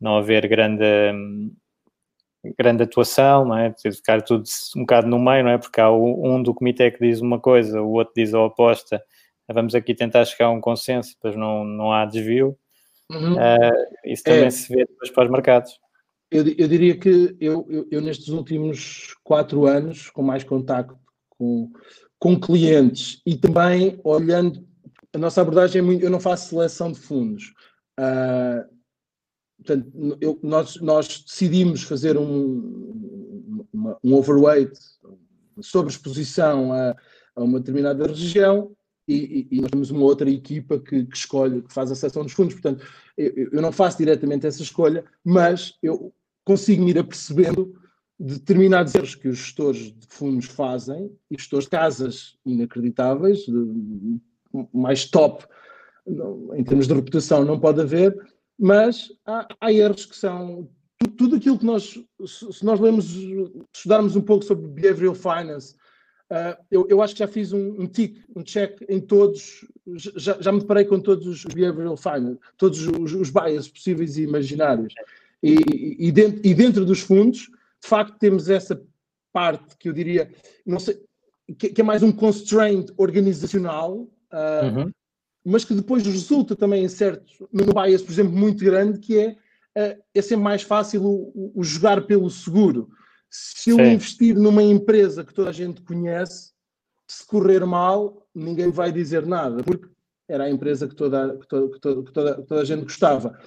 não 0.01 0.17
haver 0.17 0.49
grande 0.49 0.85
grande 2.59 2.83
atuação, 2.83 3.45
não 3.45 3.57
é? 3.57 3.71
Preciso 3.71 3.99
ficar 3.99 4.23
tudo 4.23 4.45
um 4.77 4.81
bocado 4.81 5.07
no 5.07 5.19
meio, 5.19 5.45
não 5.45 5.51
é? 5.51 5.59
Porque 5.59 5.81
há 5.81 5.91
um 5.91 6.43
do 6.43 6.55
comitê 6.55 6.91
que 6.91 7.07
diz 7.07 7.21
uma 7.21 7.39
coisa, 7.39 7.81
o 7.81 7.93
outro 7.93 8.13
diz 8.17 8.35
a 8.35 8.41
oposta. 8.41 9.03
Vamos 9.53 9.75
aqui 9.75 9.95
tentar 9.95 10.25
chegar 10.25 10.47
a 10.47 10.51
um 10.51 10.61
consenso, 10.61 11.15
depois 11.15 11.37
não, 11.37 11.65
não 11.65 11.93
há 11.93 12.05
desvio. 12.05 12.57
Uhum. 13.11 13.35
Uh, 13.35 13.97
isso 14.05 14.23
também 14.23 14.47
é. 14.47 14.51
se 14.51 14.73
vê 14.73 14.85
depois 14.87 15.11
para 15.11 15.25
os 15.25 15.31
mercados. 15.31 15.79
Eu, 16.31 16.47
eu 16.57 16.67
diria 16.67 16.97
que 16.97 17.37
eu, 17.39 17.67
eu, 17.69 17.89
eu, 17.91 18.01
nestes 18.01 18.29
últimos 18.29 19.15
quatro 19.23 19.67
anos, 19.67 20.09
com 20.11 20.23
mais 20.23 20.43
contacto 20.43 20.97
com, 21.29 21.71
com 22.19 22.41
clientes 22.41 23.21
e 23.27 23.37
também 23.37 24.01
olhando, 24.03 24.67
a 25.13 25.19
nossa 25.19 25.43
abordagem 25.43 25.81
é 25.81 25.83
muito, 25.83 26.03
eu 26.03 26.11
não 26.11 26.21
faço 26.21 26.49
seleção 26.49 26.91
de 26.91 26.99
fundos. 26.99 27.53
Uh, 28.01 28.65
portanto, 29.63 30.19
eu, 30.21 30.39
nós, 30.43 30.77
nós 30.77 31.25
decidimos 31.27 31.83
fazer 31.83 32.17
um, 32.17 33.65
uma, 33.73 33.99
um 34.03 34.15
overweight, 34.15 34.79
sobreexposição 35.61 36.73
a, 36.73 36.97
a 37.37 37.43
uma 37.43 37.59
determinada 37.59 38.07
região 38.07 38.73
e, 39.07 39.49
e, 39.51 39.61
nós 39.61 39.71
temos 39.71 39.91
uma 39.91 40.05
outra 40.05 40.31
equipa 40.31 40.79
que, 40.79 41.05
que, 41.05 41.17
escolhe, 41.17 41.63
que 41.63 41.73
faz 41.73 41.91
a 41.91 41.95
seleção 41.95 42.23
dos 42.23 42.33
fundos. 42.33 42.55
Portanto, 42.55 42.87
eu, 43.17 43.49
eu, 43.53 43.63
não 43.63 43.73
faço 43.73 43.99
diretamente 43.99 44.47
essa 44.47 44.63
escolha, 44.63 45.05
mas 45.25 45.75
eu 45.83 46.13
consigo 46.45 46.85
me 46.85 46.91
ir 46.91 46.99
apercebendo 46.99 47.75
determinados 48.19 48.95
erros 48.95 49.15
que 49.15 49.29
os 49.29 49.39
gestores 49.39 49.93
de 49.93 50.07
fundos 50.09 50.47
fazem 50.47 51.11
e 51.31 51.37
gestores 51.37 51.65
de 51.65 51.71
casas 51.71 52.37
inacreditáveis, 52.47 53.41
de, 53.41 54.21
mais 54.73 55.05
top 55.07 55.45
em 56.55 56.65
termos 56.65 56.87
de 56.87 56.95
reputação 56.95 57.45
não 57.45 57.59
pode 57.59 57.81
haver, 57.81 58.15
mas 58.63 59.13
há, 59.27 59.49
há 59.61 59.73
erros 59.73 60.07
que 60.07 60.15
são 60.15 60.69
tudo 61.19 61.35
aquilo 61.35 61.59
que 61.59 61.67
nós, 61.67 61.99
se 62.25 62.65
nós 62.65 62.79
lemos, 62.79 63.13
estudarmos 63.75 64.15
um 64.15 64.21
pouco 64.21 64.45
sobre 64.45 64.69
behavioral 64.69 65.17
finance, 65.17 65.75
uh, 66.31 66.57
eu, 66.71 66.87
eu, 66.89 67.03
acho 67.03 67.13
que 67.13 67.19
já 67.19 67.27
fiz 67.27 67.53
um, 67.53 67.83
um 67.83 67.89
tick, 67.89 68.23
um 68.37 68.43
check 68.45 68.81
em 68.89 69.01
todos, 69.01 69.67
já, 69.97 70.41
já 70.41 70.53
me 70.53 70.61
deparei 70.61 70.85
com 70.85 71.01
todos 71.01 71.27
os 71.27 71.45
behavioral 71.47 71.97
finance, 71.97 72.39
todos 72.57 72.87
os, 72.87 73.13
os 73.13 73.69
possíveis 73.69 74.17
e 74.17 74.23
imaginários. 74.23 74.95
E, 75.43 75.55
e, 75.55 76.07
e, 76.07 76.13
dentro, 76.13 76.41
e 76.45 76.55
dentro 76.55 76.85
dos 76.85 77.01
fundos, 77.01 77.51
de 77.83 77.89
facto, 77.89 78.17
temos 78.17 78.49
essa 78.49 78.81
parte 79.33 79.77
que 79.77 79.89
eu 79.89 79.93
diria, 79.93 80.31
não 80.65 80.79
sei, 80.79 81.03
que, 81.59 81.71
que 81.71 81.81
é 81.81 81.85
mais 81.85 82.05
um 82.05 82.13
constraint 82.13 82.91
organizacional, 82.97 84.09
uh, 84.33 84.83
uhum. 84.83 84.93
Mas 85.45 85.65
que 85.65 85.75
depois 85.75 86.07
resulta 86.07 86.55
também 86.55 86.85
em 86.85 86.89
certo, 86.89 87.49
no 87.53 87.73
bias, 87.73 88.03
por 88.03 88.13
exemplo, 88.13 88.33
muito 88.33 88.65
grande, 88.65 88.99
que 88.99 89.19
é, 89.19 89.37
uh, 89.77 90.03
é 90.15 90.23
sempre 90.23 90.45
mais 90.45 90.63
fácil 90.63 91.05
o, 91.05 91.53
o 91.55 91.65
jogar 91.65 92.03
pelo 92.03 92.31
seguro. 92.31 92.91
Se 93.29 93.71
eu 93.71 93.77
Sim. 93.77 93.93
investir 93.93 94.37
numa 94.37 94.63
empresa 94.63 95.25
que 95.25 95.35
toda 95.35 95.51
a 95.51 95.53
gente 95.53 95.81
conhece, 95.83 96.53
se 97.09 97.27
correr 97.27 97.65
mal, 97.65 98.27
ninguém 98.35 98.71
vai 98.71 98.93
dizer 98.93 99.27
nada, 99.27 99.63
porque 99.63 99.89
era 100.29 100.45
a 100.45 100.51
empresa 100.51 100.87
que 100.87 100.95
toda, 100.95 101.37
que 101.37 101.47
toda, 101.47 101.73
que 101.73 101.81
toda, 101.81 102.03
que 102.03 102.13
toda, 102.13 102.35
que 102.37 102.43
toda 102.43 102.61
a 102.61 102.65
gente 102.65 102.83
gostava. 102.83 103.39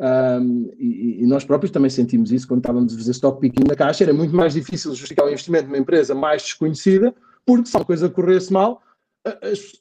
Um, 0.00 0.70
e, 0.76 1.22
e, 1.22 1.26
nós 1.26 1.44
próprios 1.44 1.70
também 1.70 1.88
sentimos 1.88 2.32
isso 2.32 2.48
quando 2.48 2.60
estávamos 2.60 2.92
a 2.92 2.98
fazer 2.98 3.12
stock 3.12 3.40
picking 3.40 3.64
na 3.66 3.76
caixa. 3.76 4.04
Era 4.04 4.12
muito 4.12 4.34
mais 4.34 4.52
difícil 4.52 4.90
justificar 4.90 5.24
o 5.24 5.28
investimento 5.28 5.66
numa 5.66 5.78
empresa 5.78 6.14
mais 6.14 6.42
desconhecida, 6.42 7.14
porque 7.46 7.68
se 7.68 7.76
uma 7.76 7.84
coisa 7.84 8.10
corresse 8.10 8.52
mal, 8.52 8.82
as, 9.24 9.72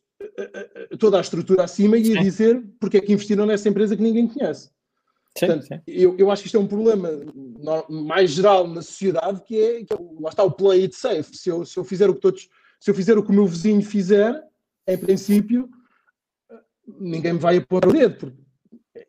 toda 1.00 1.18
a 1.18 1.22
estrutura 1.22 1.64
acima 1.64 1.98
ia 1.98 2.16
sim. 2.16 2.22
dizer 2.22 2.64
porque 2.80 2.98
é 2.98 3.02
que 3.02 3.14
investiram 3.14 3.46
nessa 3.46 3.70
empresa 3.70 3.96
que 3.96 4.02
ninguém 4.02 4.28
conhece. 4.28 4.70
Sim, 5.38 5.48
Portanto, 5.48 5.66
sim. 5.66 5.82
Eu, 5.88 6.16
eu 6.18 6.30
acho 6.30 6.44
que 6.44 6.48
isto 6.48 6.58
é 6.58 6.60
um 6.60 6.68
problema 6.68 7.10
mais 7.90 8.32
geral 8.32 8.68
na 8.68 8.82
sociedade 8.82 9.42
que 9.44 9.60
é, 9.60 9.84
que 9.84 9.94
é 9.94 9.98
lá 10.20 10.30
está 10.30 10.44
o 10.44 10.52
play 10.52 10.84
it 10.84 10.96
safe. 10.96 11.36
Se 11.36 11.50
eu, 11.50 11.66
se 11.66 11.78
eu 11.78 11.84
fizer 11.84 12.10
o 12.10 12.14
que 12.14 12.22
todos, 12.22 12.48
se 12.80 12.92
eu 12.92 12.96
fizer 12.96 13.18
o 13.18 13.24
que 13.24 13.32
o 13.32 13.34
meu 13.34 13.48
vizinho 13.48 13.82
fizer, 13.82 14.44
em 14.88 14.98
princípio, 14.98 15.70
ninguém 17.00 17.34
me 17.34 17.40
vai 17.40 17.60
pôr 17.62 17.88
o 17.88 17.92
dedo, 17.92 18.16
porque 18.16 18.44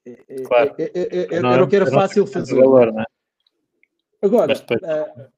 é, 0.06 0.24
é, 0.28 0.42
claro. 0.42 0.74
é, 0.78 0.84
é, 0.94 1.34
é 1.34 1.34
era 1.34 1.64
o 1.64 1.68
que 1.68 1.76
era 1.76 1.90
fácil 1.90 2.26
fazer. 2.26 2.54
Valor, 2.54 2.92
Agora, 4.22 4.54
uh, 4.54 5.32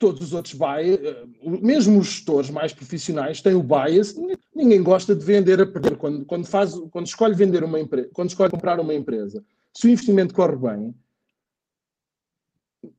todos 0.00 0.22
os 0.22 0.32
outros 0.32 0.54
bias, 0.54 0.98
mesmo 1.44 1.98
os 1.98 2.06
gestores 2.06 2.48
mais 2.48 2.72
profissionais 2.72 3.42
têm 3.42 3.54
o 3.54 3.62
bias, 3.62 4.16
ninguém 4.56 4.82
gosta 4.82 5.14
de 5.14 5.22
vender 5.22 5.60
a 5.60 5.66
perder. 5.66 5.96
Quando, 5.96 6.24
quando, 6.24 6.46
faz, 6.46 6.74
quando 6.90 7.06
escolhe 7.06 7.34
vender 7.34 7.62
uma 7.62 7.78
empresa, 7.78 8.08
quando 8.14 8.30
escolhe 8.30 8.50
comprar 8.50 8.80
uma 8.80 8.94
empresa, 8.94 9.44
se 9.74 9.86
o 9.86 9.90
investimento 9.90 10.34
corre 10.34 10.56
bem, 10.56 10.94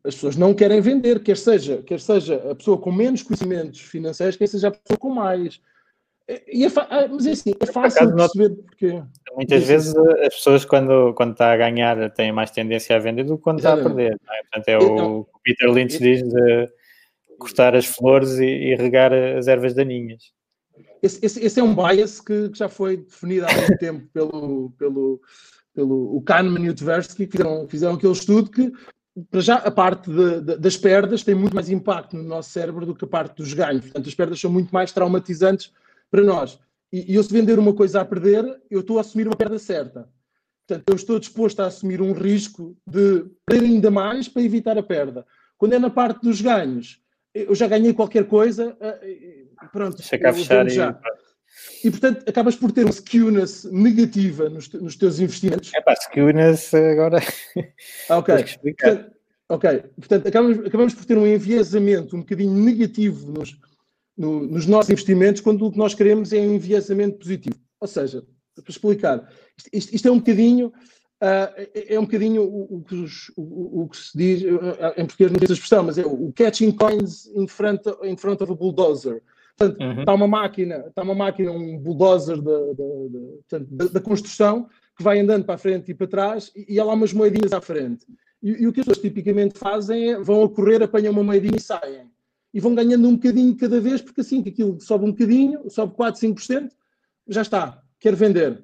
as 0.03 0.13
pessoas 0.13 0.35
não 0.35 0.53
querem 0.53 0.79
vender, 0.79 1.23
quer 1.23 1.37
seja, 1.37 1.81
quer 1.81 1.99
seja 1.99 2.35
a 2.51 2.53
pessoa 2.53 2.77
com 2.77 2.91
menos 2.91 3.23
conhecimentos 3.23 3.81
financeiros, 3.81 4.37
quer 4.37 4.47
seja 4.47 4.67
a 4.67 4.71
pessoa 4.71 4.97
com 4.99 5.09
mais. 5.09 5.59
E 6.47 6.63
é 6.63 6.67
ah, 6.67 7.07
mas 7.09 7.25
é 7.25 7.31
assim, 7.31 7.51
é 7.59 7.65
fácil 7.65 8.07
de 8.07 8.15
perceber 8.15 8.49
porque. 8.63 9.03
Muitas 9.35 9.63
vezes 9.63 9.95
as 9.95 10.35
pessoas, 10.35 10.63
quando, 10.63 11.15
quando 11.15 11.31
está 11.31 11.51
a 11.51 11.57
ganhar, 11.57 12.11
têm 12.11 12.31
mais 12.31 12.51
tendência 12.51 12.95
a 12.95 12.99
vender 12.99 13.23
do 13.23 13.37
que 13.37 13.43
quando 13.43 13.57
está 13.57 13.73
a 13.73 13.77
perder. 13.77 14.13
É? 14.13 14.43
Portanto, 14.43 14.67
é 14.67 14.77
o 14.77 15.23
que 15.25 15.31
o 15.35 15.39
Peter 15.43 15.71
Lynch 15.71 15.97
diz 15.97 16.21
de 16.21 16.69
cortar 17.41 17.75
as 17.75 17.85
flores 17.85 18.37
e, 18.37 18.45
e 18.45 18.75
regar 18.75 19.11
as 19.11 19.47
ervas 19.47 19.73
daninhas. 19.73 20.31
Esse, 21.01 21.25
esse, 21.25 21.43
esse, 21.43 21.59
é 21.59 21.63
um 21.63 21.75
bias 21.75 22.21
que, 22.21 22.49
que, 22.49 22.57
já 22.57 22.69
foi 22.69 22.97
definido 22.97 23.47
há 23.47 23.53
muito 23.53 23.77
tempo 23.79 24.07
pelo, 24.13 24.69
pelo, 24.77 25.21
pelo 25.73 26.15
o 26.15 26.21
Kahneman 26.21 26.65
e 26.65 26.69
o 26.69 26.75
Tversky, 26.75 27.25
que 27.25 27.37
fizeram, 27.37 27.67
fizeram 27.67 27.95
aquele 27.95 28.13
estudo 28.13 28.51
que, 28.51 28.71
para 29.29 29.41
já, 29.41 29.55
a 29.55 29.71
parte 29.71 30.11
de, 30.11 30.41
de, 30.41 30.57
das 30.57 30.77
perdas 30.77 31.23
tem 31.23 31.33
muito 31.33 31.55
mais 31.55 31.69
impacto 31.71 32.15
no 32.15 32.23
nosso 32.23 32.51
cérebro 32.51 32.85
do 32.85 32.93
que 32.93 33.03
a 33.03 33.07
parte 33.07 33.37
dos 33.37 33.53
ganhos. 33.53 33.81
Portanto, 33.81 34.07
as 34.07 34.15
perdas 34.15 34.39
são 34.39 34.51
muito 34.51 34.71
mais 34.71 34.91
traumatizantes 34.91 35.71
para 36.11 36.23
nós. 36.23 36.59
E, 36.93 37.11
e 37.11 37.15
eu, 37.15 37.23
se 37.23 37.33
vender 37.33 37.57
uma 37.57 37.73
coisa 37.73 38.01
a 38.01 38.05
perder, 38.05 38.61
eu 38.69 38.81
estou 38.81 38.99
a 38.99 39.01
assumir 39.01 39.27
uma 39.27 39.35
perda 39.35 39.57
certa. 39.57 40.07
Portanto, 40.67 40.87
eu 40.87 40.95
estou 40.95 41.19
disposto 41.19 41.59
a 41.61 41.65
assumir 41.65 42.01
um 42.01 42.13
risco 42.13 42.77
de 42.87 43.25
perder 43.45 43.65
ainda 43.65 43.89
mais 43.89 44.27
para 44.27 44.43
evitar 44.43 44.77
a 44.77 44.83
perda. 44.83 45.25
Quando 45.57 45.73
é 45.73 45.79
na 45.79 45.89
parte 45.89 46.21
dos 46.21 46.39
ganhos, 46.41 47.01
eu 47.33 47.55
já 47.55 47.67
ganhei 47.67 47.93
qualquer 47.93 48.25
coisa, 48.25 48.75
eh, 48.79 48.99
eh, 49.03 49.67
pronto. 49.71 49.97
Deixa 49.97 50.17
cá 50.17 50.33
fechar 50.33 50.69
já. 50.69 50.99
E... 51.81 51.87
e, 51.87 51.91
portanto, 51.91 52.27
acabas 52.27 52.55
por 52.55 52.71
ter 52.71 52.83
uma 52.83 52.91
skewness 52.91 53.63
negativa 53.71 54.49
nos, 54.49 54.69
nos 54.73 54.95
teus 54.95 55.19
investimentos. 55.19 55.71
É 55.73 55.81
pá, 55.81 55.93
skewness 55.95 56.73
agora. 56.73 57.19
Ah, 58.09 58.17
ok. 58.17 58.35
Portanto, 58.61 59.11
ok. 59.49 59.83
Portanto, 59.97 60.27
acabamos, 60.27 60.65
acabamos 60.65 60.93
por 60.93 61.05
ter 61.05 61.17
um 61.17 61.27
enviesamento 61.27 62.15
um 62.15 62.19
bocadinho 62.19 62.53
negativo 62.53 63.31
nos, 63.31 63.57
no, 64.17 64.45
nos 64.47 64.65
nossos 64.65 64.89
investimentos, 64.89 65.41
quando 65.41 65.65
o 65.65 65.71
que 65.71 65.77
nós 65.77 65.93
queremos 65.93 66.33
é 66.33 66.39
um 66.39 66.55
enviesamento 66.55 67.19
positivo. 67.19 67.55
Ou 67.79 67.87
seja, 67.87 68.23
para 68.55 68.69
explicar, 68.69 69.29
isto, 69.71 69.95
isto 69.95 70.07
é 70.07 70.11
um 70.11 70.19
bocadinho 70.19 70.71
Uh, 71.21 71.69
é, 71.75 71.99
um 71.99 72.05
bocadinho 72.05 72.41
o, 72.41 72.77
o, 72.77 72.81
que 72.81 72.95
os, 72.95 73.31
o, 73.37 73.83
o, 73.83 73.87
que 73.89 73.95
se 73.95 74.17
diz, 74.17 74.41
uh, 74.41 74.57
em 74.97 75.05
português 75.05 75.31
não 75.31 75.39
diz 75.39 75.51
a 75.51 75.53
expressão, 75.53 75.83
mas 75.83 75.99
é 75.99 76.03
o 76.03 76.33
catching 76.35 76.71
coins 76.71 77.27
in 77.35 77.47
front, 77.47 77.81
in 78.03 78.17
front 78.17 78.41
of 78.41 78.51
a 78.51 78.55
bulldozer. 78.55 79.21
Portanto, 79.55 79.79
uhum. 79.79 79.99
está 79.99 80.13
uma 80.15 80.27
máquina, 80.27 80.85
está 80.87 81.03
uma 81.03 81.13
máquina, 81.13 81.51
um 81.51 81.77
bulldozer 81.77 82.41
da, 82.41 84.01
construção 84.01 84.67
que 84.97 85.03
vai 85.03 85.19
andando 85.19 85.45
para 85.45 85.53
a 85.53 85.59
frente 85.59 85.91
e 85.91 85.93
para 85.93 86.07
trás 86.07 86.51
e, 86.55 86.73
e 86.73 86.79
há 86.79 86.83
lá 86.83 86.95
umas 86.95 87.13
moedinhas 87.13 87.53
à 87.53 87.61
frente. 87.61 88.03
E, 88.41 88.63
e, 88.63 88.67
o 88.67 88.73
que 88.73 88.79
as 88.79 88.87
pessoas 88.87 89.03
tipicamente 89.03 89.59
fazem 89.59 90.13
é 90.13 90.19
vão 90.19 90.43
a 90.43 90.49
correr, 90.49 90.81
apanham 90.81 91.13
uma 91.13 91.23
moedinha 91.23 91.57
e 91.57 91.61
saem. 91.61 92.09
E 92.51 92.59
vão 92.59 92.73
ganhando 92.73 93.07
um 93.07 93.13
bocadinho 93.13 93.55
cada 93.55 93.79
vez, 93.79 94.01
porque 94.01 94.21
assim 94.21 94.41
que 94.41 94.49
aquilo 94.49 94.81
sobe 94.81 95.05
um 95.05 95.11
bocadinho, 95.11 95.69
sobe 95.69 95.93
4, 95.93 96.19
5%, 96.19 96.71
já 97.27 97.43
está, 97.43 97.79
quer 97.99 98.15
vender. 98.15 98.63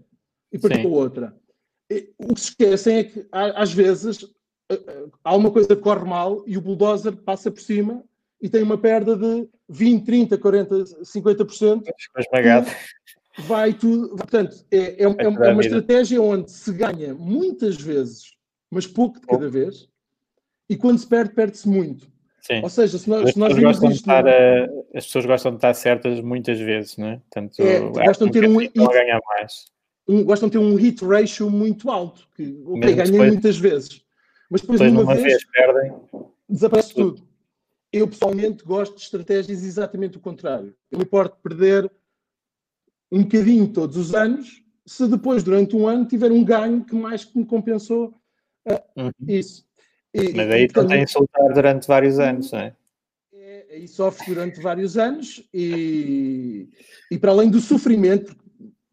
E 0.51 0.57
partiu 0.57 0.91
outra 0.91 1.36
o 2.17 2.33
que 2.33 2.41
se 2.41 2.49
esquecem 2.49 2.97
é 2.97 3.03
que, 3.03 3.25
às 3.31 3.73
vezes, 3.73 4.25
há 5.23 5.35
uma 5.35 5.51
coisa 5.51 5.69
que 5.69 5.81
corre 5.81 6.05
mal 6.05 6.43
e 6.45 6.57
o 6.57 6.61
bulldozer 6.61 7.15
passa 7.15 7.49
por 7.49 7.61
cima 7.61 8.03
e 8.41 8.49
tem 8.49 8.61
uma 8.61 8.77
perda 8.77 9.15
de 9.15 9.47
20, 9.69 10.05
30, 10.05 10.37
40, 10.37 10.75
50%. 11.03 11.83
Esmagado. 12.17 12.69
Vai 13.39 13.73
tudo. 13.73 14.09
Portanto, 14.09 14.65
é, 14.71 14.77
é, 14.77 15.03
é, 15.03 15.05
é 15.05 15.27
uma 15.27 15.61
estratégia 15.61 16.21
onde 16.21 16.51
se 16.51 16.71
ganha 16.73 17.13
muitas 17.13 17.79
vezes, 17.79 18.35
mas 18.69 18.85
pouco 18.85 19.19
de 19.19 19.27
cada 19.27 19.47
vez, 19.47 19.87
e 20.69 20.75
quando 20.75 20.97
se 20.97 21.07
perde, 21.07 21.33
perde-se 21.33 21.67
muito. 21.67 22.07
Sim. 22.41 22.61
Ou 22.63 22.69
seja, 22.69 22.97
se 22.97 23.09
nós, 23.09 23.31
se 23.31 23.39
nós 23.39 23.53
vimos 23.53 23.81
isto. 23.83 24.09
A, 24.09 24.21
as 24.95 25.05
pessoas 25.05 25.25
gostam 25.25 25.51
de 25.51 25.57
estar 25.57 25.73
certas 25.73 26.19
muitas 26.21 26.59
vezes, 26.59 26.97
não 26.97 27.07
é? 27.07 27.17
Portanto, 27.17 27.59
é, 27.59 27.79
gostam 28.05 28.27
de 28.27 28.33
ter 28.33 28.47
um. 28.47 28.57
Ganhar 28.89 29.19
mais 29.25 29.76
um, 30.07 30.23
gostam 30.23 30.47
de 30.47 30.53
ter 30.53 30.63
um 30.63 30.75
hit 30.75 31.03
ratio 31.03 31.49
muito 31.49 31.89
alto, 31.91 32.27
que 32.35 32.61
ok, 32.65 32.93
ganham 32.93 33.11
depois, 33.11 33.31
muitas 33.31 33.57
vezes, 33.57 34.01
mas 34.49 34.61
depois, 34.61 34.79
depois 34.79 35.03
uma, 35.03 35.13
vez, 35.13 35.23
vez 35.23 35.45
perdem, 35.51 35.93
desaparece 36.47 36.93
tudo. 36.93 37.15
tudo. 37.15 37.27
Eu 37.91 38.07
pessoalmente 38.07 38.63
gosto 38.63 38.95
de 38.95 39.01
estratégias 39.01 39.63
exatamente 39.63 40.17
o 40.17 40.21
contrário. 40.21 40.75
Eu 40.91 40.97
me 40.97 41.05
importo 41.05 41.37
perder 41.41 41.89
um 43.11 43.23
bocadinho 43.23 43.67
todos 43.69 43.97
os 43.97 44.13
anos, 44.13 44.61
se 44.85 45.07
depois, 45.07 45.43
durante 45.43 45.75
um 45.75 45.87
ano, 45.87 46.05
tiver 46.05 46.31
um 46.31 46.43
ganho 46.43 46.83
que 46.83 46.95
mais 46.95 47.23
que 47.25 47.37
me 47.37 47.45
compensou 47.45 48.13
uh, 48.69 49.01
uhum. 49.01 49.11
isso. 49.27 49.65
E, 50.13 50.33
Mas 50.33 50.49
aí 50.49 50.67
tem 50.67 51.05
que 51.05 51.11
soltar 51.11 51.53
durante 51.53 51.87
vários 51.87 52.19
anos, 52.19 52.51
não 52.51 52.59
é? 52.59 52.75
é? 53.33 53.77
E 53.77 53.87
sofre 53.87 54.33
durante 54.33 54.59
vários 54.61 54.97
anos 54.97 55.43
e, 55.53 56.69
e 57.11 57.17
para 57.17 57.31
além 57.31 57.49
do 57.49 57.59
sofrimento, 57.59 58.35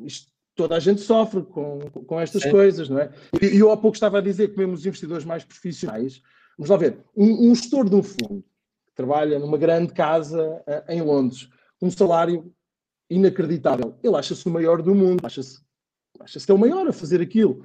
isto 0.01 0.34
toda 0.55 0.77
a 0.77 0.81
gente 0.81 1.01
sofre 1.01 1.43
com, 1.43 1.81
com 2.07 2.21
estas 2.21 2.43
Sim. 2.43 2.51
coisas, 2.51 2.89
não 2.89 2.99
é? 2.99 3.11
E 3.41 3.59
eu 3.59 3.71
há 3.71 3.77
pouco 3.77 3.97
estava 3.97 4.19
a 4.19 4.23
dizer 4.23 4.49
que 4.49 4.59
mesmo 4.59 4.75
os 4.75 4.87
investidores 4.87 5.25
mais 5.25 5.45
profissionais, 5.45 6.23
vamos 6.57 6.71
lá 6.71 6.77
ver, 6.77 6.99
um, 7.17 7.51
um 7.51 7.55
gestor 7.55 7.89
de 7.89 7.97
um 7.97 8.03
fundo 8.03 8.45
que 8.87 8.95
trabalha 8.95 9.39
numa 9.39 9.59
grande 9.59 9.93
casa 9.93 10.63
uh, 10.67 10.93
em 10.93 11.03
Londres, 11.03 11.49
um 11.83 11.91
salário 11.91 12.53
inacreditável, 13.11 13.99
ele 14.03 14.17
acha-se 14.17 14.47
o 14.47 14.51
maior 14.51 14.81
do 14.81 14.95
mundo, 14.95 15.25
acha-se 15.25 15.65
acha 16.21 16.39
que 16.39 16.51
é 16.51 16.55
o 16.55 16.59
maior 16.59 16.87
a 16.87 16.93
fazer 16.93 17.21
aquilo. 17.21 17.65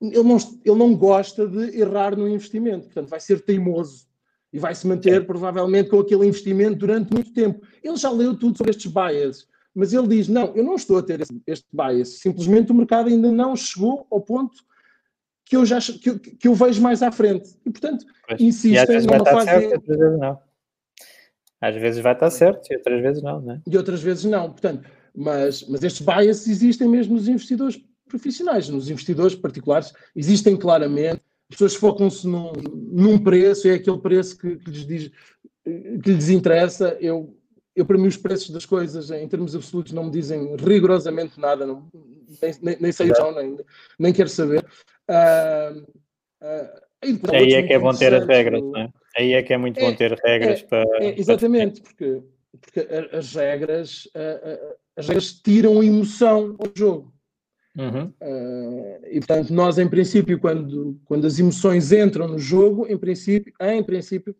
ele 0.00 0.22
não, 0.22 0.36
ele 0.64 0.78
não 0.78 0.94
gosta 0.96 1.46
de 1.46 1.78
errar 1.80 2.16
no 2.16 2.28
investimento, 2.28 2.86
portanto, 2.86 3.08
vai 3.08 3.20
ser 3.20 3.40
teimoso 3.40 4.06
e 4.52 4.58
vai 4.58 4.74
se 4.74 4.86
manter 4.86 5.26
provavelmente 5.26 5.90
com 5.90 5.98
aquele 5.98 6.26
investimento 6.26 6.78
durante 6.78 7.12
muito 7.12 7.32
tempo. 7.32 7.64
Ele 7.82 7.96
já 7.96 8.10
leu 8.10 8.36
tudo 8.36 8.56
sobre 8.56 8.70
estes 8.70 8.90
bias, 8.90 9.46
mas 9.74 9.92
ele 9.92 10.06
diz: 10.08 10.28
não, 10.28 10.54
eu 10.54 10.62
não 10.62 10.74
estou 10.74 10.98
a 10.98 11.02
ter 11.02 11.20
este 11.46 11.66
bias, 11.72 12.20
simplesmente 12.20 12.70
o 12.70 12.74
mercado 12.74 13.08
ainda 13.08 13.30
não 13.32 13.56
chegou 13.56 14.06
ao 14.10 14.20
ponto 14.20 14.62
que 15.44 15.56
eu 15.56 15.66
já 15.66 15.78
que 15.80 16.10
eu, 16.10 16.18
que 16.18 16.48
eu 16.48 16.54
vejo 16.54 16.80
mais 16.80 17.02
à 17.02 17.12
frente. 17.12 17.50
E 17.64 17.70
portanto, 17.70 18.06
pois. 18.28 18.40
insistem 18.40 19.02
numa 19.02 19.24
fase. 19.24 19.46
Certo, 19.46 19.74
outras 19.74 19.98
vezes 19.98 20.18
não. 20.18 20.38
Às 21.60 21.76
vezes 21.76 22.02
vai 22.02 22.12
estar 22.12 22.30
certo 22.30 22.70
e 22.70 22.76
outras 22.76 23.02
vezes 23.02 23.22
não, 23.22 23.40
né? 23.40 23.62
E 23.66 23.76
outras 23.76 24.02
vezes 24.02 24.24
não. 24.24 24.50
Portanto, 24.50 24.88
mas, 25.14 25.66
mas 25.68 25.82
estes 25.82 26.04
bias 26.04 26.46
existem 26.46 26.88
mesmo 26.88 27.14
nos 27.14 27.28
investidores 27.28 27.80
profissionais, 28.08 28.68
nos 28.68 28.90
investidores 28.90 29.34
particulares, 29.34 29.92
existem 30.14 30.56
claramente. 30.56 31.22
As 31.50 31.56
pessoas 31.56 31.74
focam-se 31.74 32.26
num, 32.26 32.52
num, 32.92 33.18
preço, 33.18 33.68
é 33.68 33.74
aquele 33.74 33.98
preço 33.98 34.36
que, 34.38 34.56
que, 34.56 34.70
lhes 34.70 34.86
diz, 34.86 35.10
que 35.64 36.12
lhes 36.12 36.28
interessa. 36.28 36.96
Eu, 37.00 37.36
eu, 37.74 37.84
para 37.84 37.98
mim, 37.98 38.06
os 38.06 38.16
preços 38.16 38.50
das 38.50 38.64
coisas, 38.64 39.10
em 39.10 39.26
termos 39.28 39.54
absolutos, 39.54 39.92
não 39.92 40.04
me 40.04 40.10
dizem 40.10 40.54
rigorosamente 40.56 41.40
nada, 41.40 41.66
não, 41.66 41.88
nem, 42.62 42.76
nem, 42.80 42.92
sei 42.92 43.10
o 43.10 43.32
nem, 43.32 43.58
nem 43.98 44.12
quero 44.12 44.28
saber. 44.28 44.64
Uh, 45.08 45.80
uh, 46.42 47.30
aí 47.32 47.54
é 47.54 47.62
que 47.62 47.72
é 47.72 47.78
bom 47.78 47.92
ter 47.92 48.14
as 48.14 48.26
regras, 48.26 48.62
não 48.62 48.78
é? 48.78 48.88
Aí 49.16 49.32
é 49.32 49.42
que 49.42 49.52
é 49.52 49.58
muito 49.58 49.78
é, 49.78 49.82
bom 49.82 49.94
ter 49.94 50.12
regras 50.24 50.60
é, 50.60 50.66
para. 50.66 51.04
É, 51.04 51.18
exatamente, 51.18 51.80
para... 51.80 51.90
porque, 51.90 52.22
porque 52.60 52.88
as 53.12 53.34
regras, 53.34 54.08
as 54.96 55.08
regras 55.08 55.32
tiram 55.32 55.82
emoção 55.82 56.56
ao 56.58 56.70
jogo. 56.76 57.12
Uhum. 57.76 58.12
Uh, 58.22 59.00
e 59.10 59.18
portanto, 59.18 59.52
nós, 59.52 59.78
em 59.78 59.88
princípio, 59.88 60.38
quando, 60.38 61.00
quando 61.04 61.26
as 61.26 61.38
emoções 61.40 61.90
entram 61.90 62.28
no 62.28 62.38
jogo, 62.38 62.86
em 62.88 62.96
princípio, 62.96 63.52
em 63.60 63.82
princípio, 63.82 64.34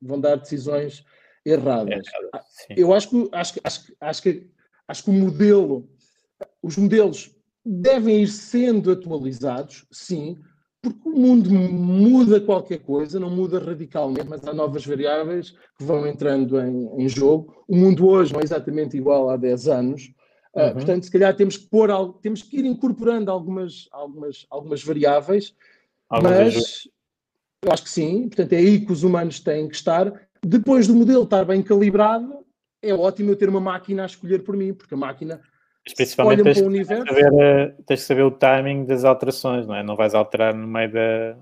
vão 0.00 0.18
dar 0.18 0.36
decisões 0.36 1.04
erradas. 1.44 2.06
É, 2.68 2.74
Eu 2.76 2.92
acho 2.92 3.10
que, 3.10 3.28
acho, 3.32 3.60
acho, 3.64 3.92
acho, 4.00 4.22
que, 4.22 4.50
acho 4.86 5.04
que 5.04 5.10
o 5.10 5.12
modelo, 5.12 5.88
os 6.62 6.76
modelos 6.76 7.34
devem 7.64 8.22
ir 8.22 8.28
sendo 8.28 8.90
atualizados, 8.90 9.86
sim, 9.90 10.38
porque 10.82 11.08
o 11.08 11.12
mundo 11.12 11.50
muda 11.50 12.40
qualquer 12.40 12.78
coisa, 12.78 13.20
não 13.20 13.30
muda 13.30 13.58
radicalmente, 13.58 14.28
mas 14.28 14.46
há 14.46 14.52
novas 14.52 14.84
variáveis 14.86 15.50
que 15.50 15.84
vão 15.84 16.06
entrando 16.06 16.58
em, 16.58 17.02
em 17.02 17.08
jogo. 17.08 17.62
O 17.68 17.76
mundo 17.76 18.08
hoje 18.08 18.32
não 18.32 18.40
é 18.40 18.44
exatamente 18.44 18.96
igual 18.96 19.28
há 19.28 19.36
10 19.36 19.68
anos. 19.68 20.12
Uh, 20.54 20.62
uhum. 20.62 20.72
Portanto, 20.72 21.04
se 21.04 21.10
calhar 21.10 21.36
temos 21.36 21.56
que 21.56 21.68
pôr 21.68 21.90
temos 22.20 22.42
que 22.42 22.58
ir 22.58 22.64
incorporando 22.64 23.30
algumas, 23.30 23.88
algumas, 23.92 24.46
algumas 24.50 24.82
variáveis, 24.82 25.54
mas 26.10 26.88
eu 27.62 27.70
acho 27.70 27.84
que 27.84 27.90
sim, 27.90 28.28
portanto, 28.28 28.52
é 28.54 28.56
aí 28.56 28.84
que 28.84 28.90
os 28.90 29.04
humanos 29.04 29.38
têm 29.38 29.68
que 29.68 29.76
estar. 29.76 30.28
Depois 30.44 30.86
do 30.86 30.94
modelo 30.94 31.24
estar 31.24 31.44
bem 31.44 31.62
calibrado, 31.62 32.44
é 32.82 32.94
ótimo 32.94 33.30
eu 33.30 33.36
ter 33.36 33.48
uma 33.48 33.60
máquina 33.60 34.04
a 34.04 34.06
escolher 34.06 34.42
por 34.42 34.56
mim, 34.56 34.72
porque 34.72 34.94
a 34.94 34.96
máquina 34.96 35.40
mas 35.84 35.94
principalmente 35.94 36.42
tens, 36.42 36.60
universo... 36.60 37.06
saber, 37.06 37.32
eh, 37.40 37.74
tens 37.86 38.00
de 38.00 38.06
saber 38.06 38.22
o 38.22 38.30
timing 38.30 38.84
das 38.84 39.04
alterações, 39.04 39.66
não 39.66 39.74
é? 39.74 39.82
Não 39.82 39.96
vais 39.96 40.14
alterar 40.14 40.54
no 40.54 40.66
meio 40.66 40.92
da, 40.92 41.36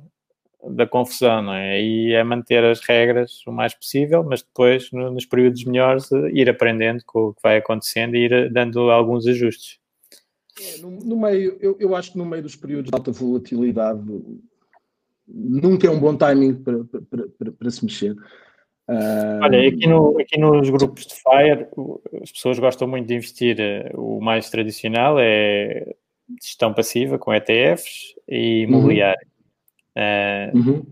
da 0.70 0.86
confusão, 0.86 1.42
não 1.42 1.52
é? 1.52 1.72
Aí 1.72 2.12
é 2.12 2.22
manter 2.22 2.64
as 2.64 2.80
regras 2.80 3.44
o 3.46 3.52
mais 3.52 3.74
possível, 3.74 4.22
mas 4.22 4.42
depois, 4.42 4.90
no, 4.92 5.10
nos 5.10 5.26
períodos 5.26 5.64
melhores, 5.64 6.10
eh, 6.12 6.30
ir 6.32 6.48
aprendendo 6.48 7.02
com 7.04 7.28
o 7.28 7.34
que 7.34 7.42
vai 7.42 7.56
acontecendo 7.56 8.14
e 8.14 8.24
ir 8.24 8.32
eh, 8.32 8.48
dando 8.48 8.90
alguns 8.90 9.26
ajustes. 9.26 9.78
É, 10.60 10.78
no, 10.78 10.90
no, 10.90 11.16
meio, 11.16 11.56
eu, 11.60 11.76
eu 11.78 11.94
acho 11.94 12.12
que 12.12 12.18
no 12.18 12.24
meio 12.24 12.42
dos 12.42 12.56
períodos 12.56 12.90
de 12.90 12.96
alta 12.96 13.12
volatilidade 13.12 14.02
nunca 15.26 15.86
é 15.86 15.90
um 15.90 16.00
bom 16.00 16.16
timing 16.16 16.54
para, 16.54 16.84
para, 16.84 17.28
para, 17.28 17.52
para 17.52 17.70
se 17.70 17.84
mexer. 17.84 18.16
Uh... 18.88 19.42
Olha, 19.42 19.68
aqui, 19.68 19.86
no, 19.86 20.18
aqui 20.18 20.40
nos 20.40 20.70
grupos 20.70 21.06
de 21.06 21.14
FIRE, 21.14 21.68
as 22.22 22.32
pessoas 22.32 22.58
gostam 22.58 22.88
muito 22.88 23.06
de 23.06 23.14
investir. 23.14 23.60
Eh, 23.60 23.90
o 23.94 24.18
mais 24.18 24.48
tradicional 24.48 25.18
é 25.20 25.94
gestão 26.42 26.72
passiva 26.72 27.18
com 27.18 27.34
ETFs 27.34 28.14
e 28.26 28.64
uhum. 28.64 28.70
imobiliário. 28.70 29.28
Uhum. 29.94 30.52
Uh, 30.54 30.70
uhum. 30.70 30.86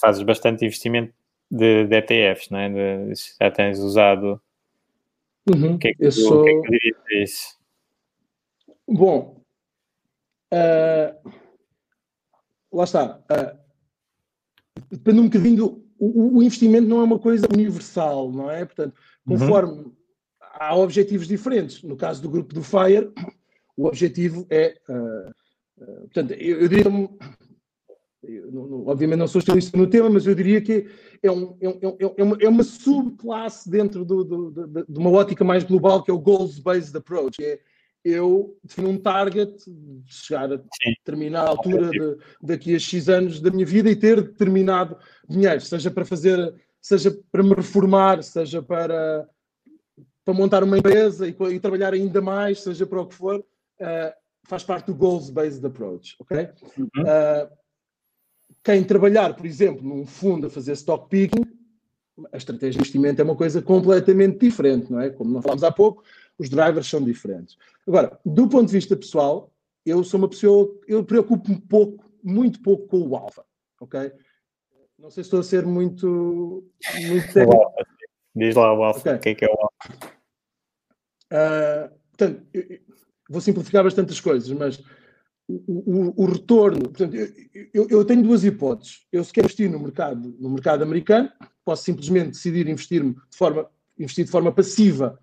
Fazes 0.00 0.22
bastante 0.22 0.64
investimento 0.64 1.12
de, 1.50 1.86
de 1.86 1.96
ETFs, 1.96 2.48
não 2.50 2.58
é? 2.58 2.68
De, 2.68 3.14
já 3.40 3.50
tens 3.50 3.80
usado. 3.80 4.40
Uhum. 5.52 5.74
O 5.74 5.78
que 5.78 5.88
é 5.88 5.94
que, 5.94 6.10
sou... 6.12 6.42
o 6.42 6.44
que, 6.44 6.50
é 6.50 6.60
que 6.60 6.68
dirias 6.70 6.96
isso? 7.10 7.58
Bom, 8.88 9.42
uh, 10.52 11.30
lá 12.72 12.84
está. 12.84 13.20
Depende 14.90 15.20
um 15.20 15.24
bocadinho 15.24 15.81
o, 16.04 16.42
investimento 16.42 16.88
não 16.88 17.00
é 17.00 17.04
uma 17.04 17.18
coisa 17.18 17.46
universal, 17.52 18.32
não 18.32 18.50
é? 18.50 18.64
Portanto, 18.64 18.94
conforme 19.24 19.72
uhum. 19.72 19.92
há 20.40 20.74
objetivos 20.76 21.28
diferentes. 21.28 21.82
No 21.82 21.96
caso 21.96 22.20
do 22.20 22.28
grupo 22.28 22.52
do 22.52 22.62
FIRE, 22.62 23.12
o 23.76 23.86
objetivo 23.86 24.44
é. 24.50 24.76
Uh, 24.88 25.30
uh, 25.80 26.00
portanto, 26.00 26.32
eu, 26.32 26.60
eu 26.60 26.68
diria. 26.68 26.84
Eu, 28.24 28.52
não, 28.52 28.86
obviamente 28.86 29.18
não 29.18 29.28
sou 29.28 29.38
especialista 29.38 29.76
no 29.76 29.86
tema, 29.86 30.08
mas 30.10 30.26
eu 30.26 30.34
diria 30.34 30.60
que 30.60 30.86
é, 31.22 31.30
um, 31.30 31.56
é, 31.60 31.68
um, 31.68 31.96
é, 32.16 32.22
uma, 32.22 32.36
é 32.40 32.48
uma, 32.48 32.62
subclasse 32.62 33.68
dentro 33.68 34.04
do, 34.04 34.22
do, 34.22 34.50
do, 34.50 34.84
de 34.88 34.98
uma 34.98 35.10
ótica 35.10 35.44
mais 35.44 35.64
global 35.64 36.02
que 36.02 36.10
é 36.10 36.14
o 36.14 36.20
Goals-Based 36.20 36.96
Approach. 36.96 37.42
É, 37.42 37.60
eu 38.04 38.58
defino 38.62 38.88
um 38.88 38.98
target 38.98 39.52
de 39.66 40.02
chegar 40.06 40.52
a 40.52 40.58
Sim. 40.58 40.94
determinada 40.98 41.50
altura 41.50 41.90
de, 41.90 42.18
daqui 42.42 42.74
a 42.74 42.78
X 42.78 43.08
anos 43.08 43.40
da 43.40 43.50
minha 43.50 43.66
vida 43.66 43.90
e 43.90 43.96
ter 43.96 44.20
determinado 44.20 44.96
dinheiro, 45.28 45.60
seja 45.60 45.90
para 45.90 46.04
fazer, 46.04 46.54
seja 46.80 47.16
para 47.30 47.42
me 47.42 47.54
reformar, 47.54 48.22
seja 48.22 48.60
para, 48.60 49.28
para 50.24 50.34
montar 50.34 50.64
uma 50.64 50.78
empresa 50.78 51.28
e, 51.28 51.36
e 51.52 51.60
trabalhar 51.60 51.94
ainda 51.94 52.20
mais, 52.20 52.62
seja 52.62 52.86
para 52.86 53.00
o 53.00 53.06
que 53.06 53.14
for, 53.14 53.38
uh, 53.38 54.12
faz 54.44 54.64
parte 54.64 54.86
do 54.86 54.94
Goals-Based 54.94 55.64
Approach, 55.64 56.16
ok? 56.18 56.48
Uhum. 56.76 56.86
Uh, 56.86 57.50
quem 58.64 58.82
trabalhar, 58.82 59.34
por 59.34 59.46
exemplo, 59.46 59.82
num 59.82 60.06
fundo 60.06 60.48
a 60.48 60.50
fazer 60.50 60.72
stock 60.72 61.08
picking, 61.08 61.44
a 62.32 62.36
estratégia 62.36 62.72
de 62.72 62.78
investimento 62.78 63.20
é 63.20 63.24
uma 63.24 63.36
coisa 63.36 63.62
completamente 63.62 64.38
diferente, 64.38 64.92
não 64.92 65.00
é? 65.00 65.10
Como 65.10 65.30
nós 65.30 65.42
falámos 65.42 65.64
há 65.64 65.72
pouco, 65.72 66.04
os 66.38 66.48
drivers 66.48 66.88
são 66.88 67.02
diferentes. 67.02 67.56
Agora, 67.86 68.18
do 68.24 68.48
ponto 68.48 68.66
de 68.66 68.72
vista 68.72 68.96
pessoal, 68.96 69.52
eu 69.84 70.02
sou 70.04 70.18
uma 70.18 70.28
pessoa, 70.28 70.72
eu 70.86 71.04
preocupo-me 71.04 71.60
pouco, 71.60 72.10
muito 72.22 72.60
pouco 72.62 72.86
com 72.86 73.00
o 73.08 73.16
alfa, 73.16 73.44
ok? 73.80 74.12
Não 74.98 75.10
sei 75.10 75.24
se 75.24 75.28
estou 75.28 75.40
a 75.40 75.44
ser 75.44 75.66
muito, 75.66 76.64
muito 77.06 77.32
técnico. 77.32 77.72
Diz 78.34 78.54
lá 78.54 78.72
o 78.72 78.82
alfa, 78.82 79.00
okay. 79.00 79.14
o 79.14 79.20
que 79.20 79.28
é 79.30 79.34
que 79.34 79.44
é 79.44 79.48
o 79.48 79.58
alfa? 79.60 80.22
Uh, 81.32 81.98
portanto, 82.10 82.46
eu, 82.52 82.78
vou 83.28 83.40
simplificar 83.40 83.82
bastante 83.82 84.12
as 84.12 84.20
coisas, 84.20 84.50
mas 84.52 84.82
o, 85.48 85.54
o, 85.66 86.22
o 86.22 86.26
retorno, 86.26 86.90
portanto, 86.90 87.14
eu, 87.74 87.88
eu, 87.88 88.04
tenho 88.04 88.22
duas 88.22 88.44
hipóteses. 88.44 89.06
Eu 89.10 89.24
se 89.24 89.32
quero 89.32 89.46
investir 89.46 89.70
no 89.70 89.80
mercado, 89.80 90.34
no 90.38 90.50
mercado 90.50 90.82
americano, 90.82 91.30
posso 91.64 91.84
simplesmente 91.84 92.30
decidir 92.30 92.68
investir 92.68 93.02
de 93.02 93.36
forma, 93.36 93.68
investir 93.98 94.24
de 94.24 94.30
forma 94.30 94.52
passiva 94.52 95.18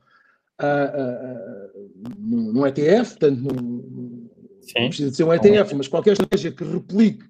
num, 2.17 2.67
ETF, 2.67 3.11
portanto, 3.11 3.39
num, 3.39 4.29
não 4.75 4.87
precisa 4.87 5.09
de 5.09 5.15
ser 5.15 5.23
um 5.23 5.33
ETF, 5.33 5.75
mas 5.75 5.87
qualquer 5.87 6.11
estratégia 6.13 6.51
que 6.51 6.63
replique 6.63 7.25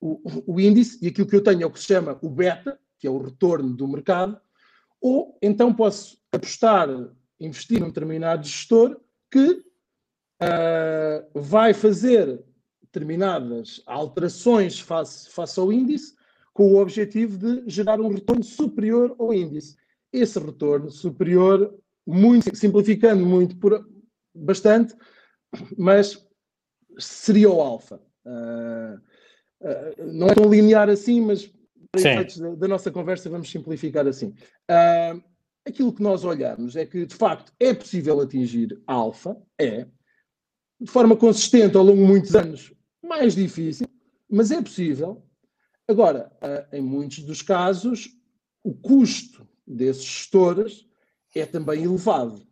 o, 0.00 0.20
o, 0.46 0.60
índice, 0.60 0.98
e 1.00 1.08
aquilo 1.08 1.28
que 1.28 1.36
eu 1.36 1.42
tenho 1.42 1.62
é 1.62 1.66
o 1.66 1.70
que 1.70 1.78
se 1.78 1.86
chama 1.86 2.18
o 2.20 2.28
beta, 2.28 2.78
que 2.98 3.06
é 3.06 3.10
o 3.10 3.18
retorno 3.18 3.74
do 3.74 3.86
mercado, 3.86 4.38
ou 5.00 5.38
então 5.40 5.72
posso 5.72 6.18
apostar, 6.32 6.88
investir 7.38 7.80
num 7.80 7.88
determinado 7.88 8.46
gestor 8.46 9.00
que 9.30 9.62
uh, 10.42 11.40
vai 11.40 11.72
fazer 11.72 12.42
determinadas 12.82 13.80
alterações 13.86 14.78
face, 14.80 15.30
face 15.30 15.58
ao 15.58 15.72
índice, 15.72 16.14
com 16.52 16.74
o 16.74 16.80
objetivo 16.80 17.38
de 17.38 17.62
gerar 17.70 18.00
um 18.00 18.08
retorno 18.08 18.42
superior 18.42 19.14
ao 19.18 19.32
índice. 19.32 19.76
Esse 20.12 20.38
retorno 20.38 20.90
superior 20.90 21.74
muito 22.06 22.54
simplificando 22.56 23.24
muito 23.24 23.56
por 23.56 23.86
bastante, 24.34 24.94
mas 25.76 26.26
seria 26.98 27.50
o 27.50 27.60
alfa. 27.60 28.00
Uh, 28.24 28.98
uh, 29.60 30.12
não 30.12 30.28
é 30.28 30.34
tão 30.34 30.50
linear 30.50 30.88
assim, 30.88 31.20
mas 31.20 31.46
para 31.90 32.00
efeitos 32.00 32.38
da, 32.38 32.54
da, 32.54 32.68
nossa 32.68 32.90
conversa 32.90 33.28
vamos 33.28 33.50
simplificar 33.50 34.06
assim. 34.06 34.34
Uh, 34.70 35.22
aquilo 35.66 35.92
que 35.92 36.02
nós 36.02 36.24
olhamos 36.24 36.76
é 36.76 36.86
que, 36.86 37.06
de 37.06 37.14
facto, 37.14 37.52
é 37.58 37.74
possível 37.74 38.20
atingir 38.20 38.80
alfa, 38.86 39.36
é, 39.58 39.86
de 40.80 40.90
forma 40.90 41.16
consistente 41.16 41.76
ao 41.76 41.84
longo 41.84 42.00
de 42.00 42.08
muitos 42.08 42.34
anos, 42.34 42.72
mais 43.02 43.34
difícil, 43.34 43.86
mas 44.28 44.50
é 44.50 44.60
possível. 44.60 45.24
Agora, 45.86 46.32
em 46.72 46.80
muitos 46.80 47.20
dos 47.20 47.42
casos, 47.42 48.08
o 48.64 48.72
custo 48.72 49.46
desses 49.66 50.04
gestores 50.04 50.86
é 51.40 51.46
também 51.46 51.82
elevado. 51.84 52.42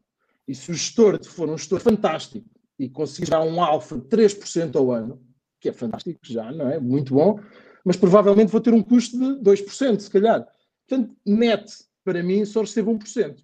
E 0.47 0.55
se 0.55 0.70
o 0.70 0.74
gestor 0.74 1.22
for 1.24 1.49
um 1.49 1.57
gestor 1.57 1.81
fantástico 1.81 2.49
e 2.78 2.89
conseguir 2.89 3.35
um 3.35 3.62
alfa 3.62 3.99
de 3.99 4.09
3% 4.09 4.76
ao 4.76 4.91
ano, 4.91 5.22
que 5.61 5.68
é 5.68 5.72
fantástico 5.72 6.20
já, 6.24 6.51
não 6.51 6.68
é? 6.68 6.81
Muito 6.81 7.14
bom, 7.14 7.39
mas 7.85 7.97
provavelmente 7.97 8.51
vou 8.51 8.61
ter 8.61 8.72
um 8.72 8.83
custo 8.83 9.18
de 9.18 9.43
2%, 9.43 10.01
se 10.01 10.11
calhar. 10.11 10.47
Portanto, 10.89 11.14
net, 11.26 11.72
para 12.05 12.22
mim, 12.22 12.45
só 12.45 12.61
recebo 12.61 12.93
1%. 12.93 13.37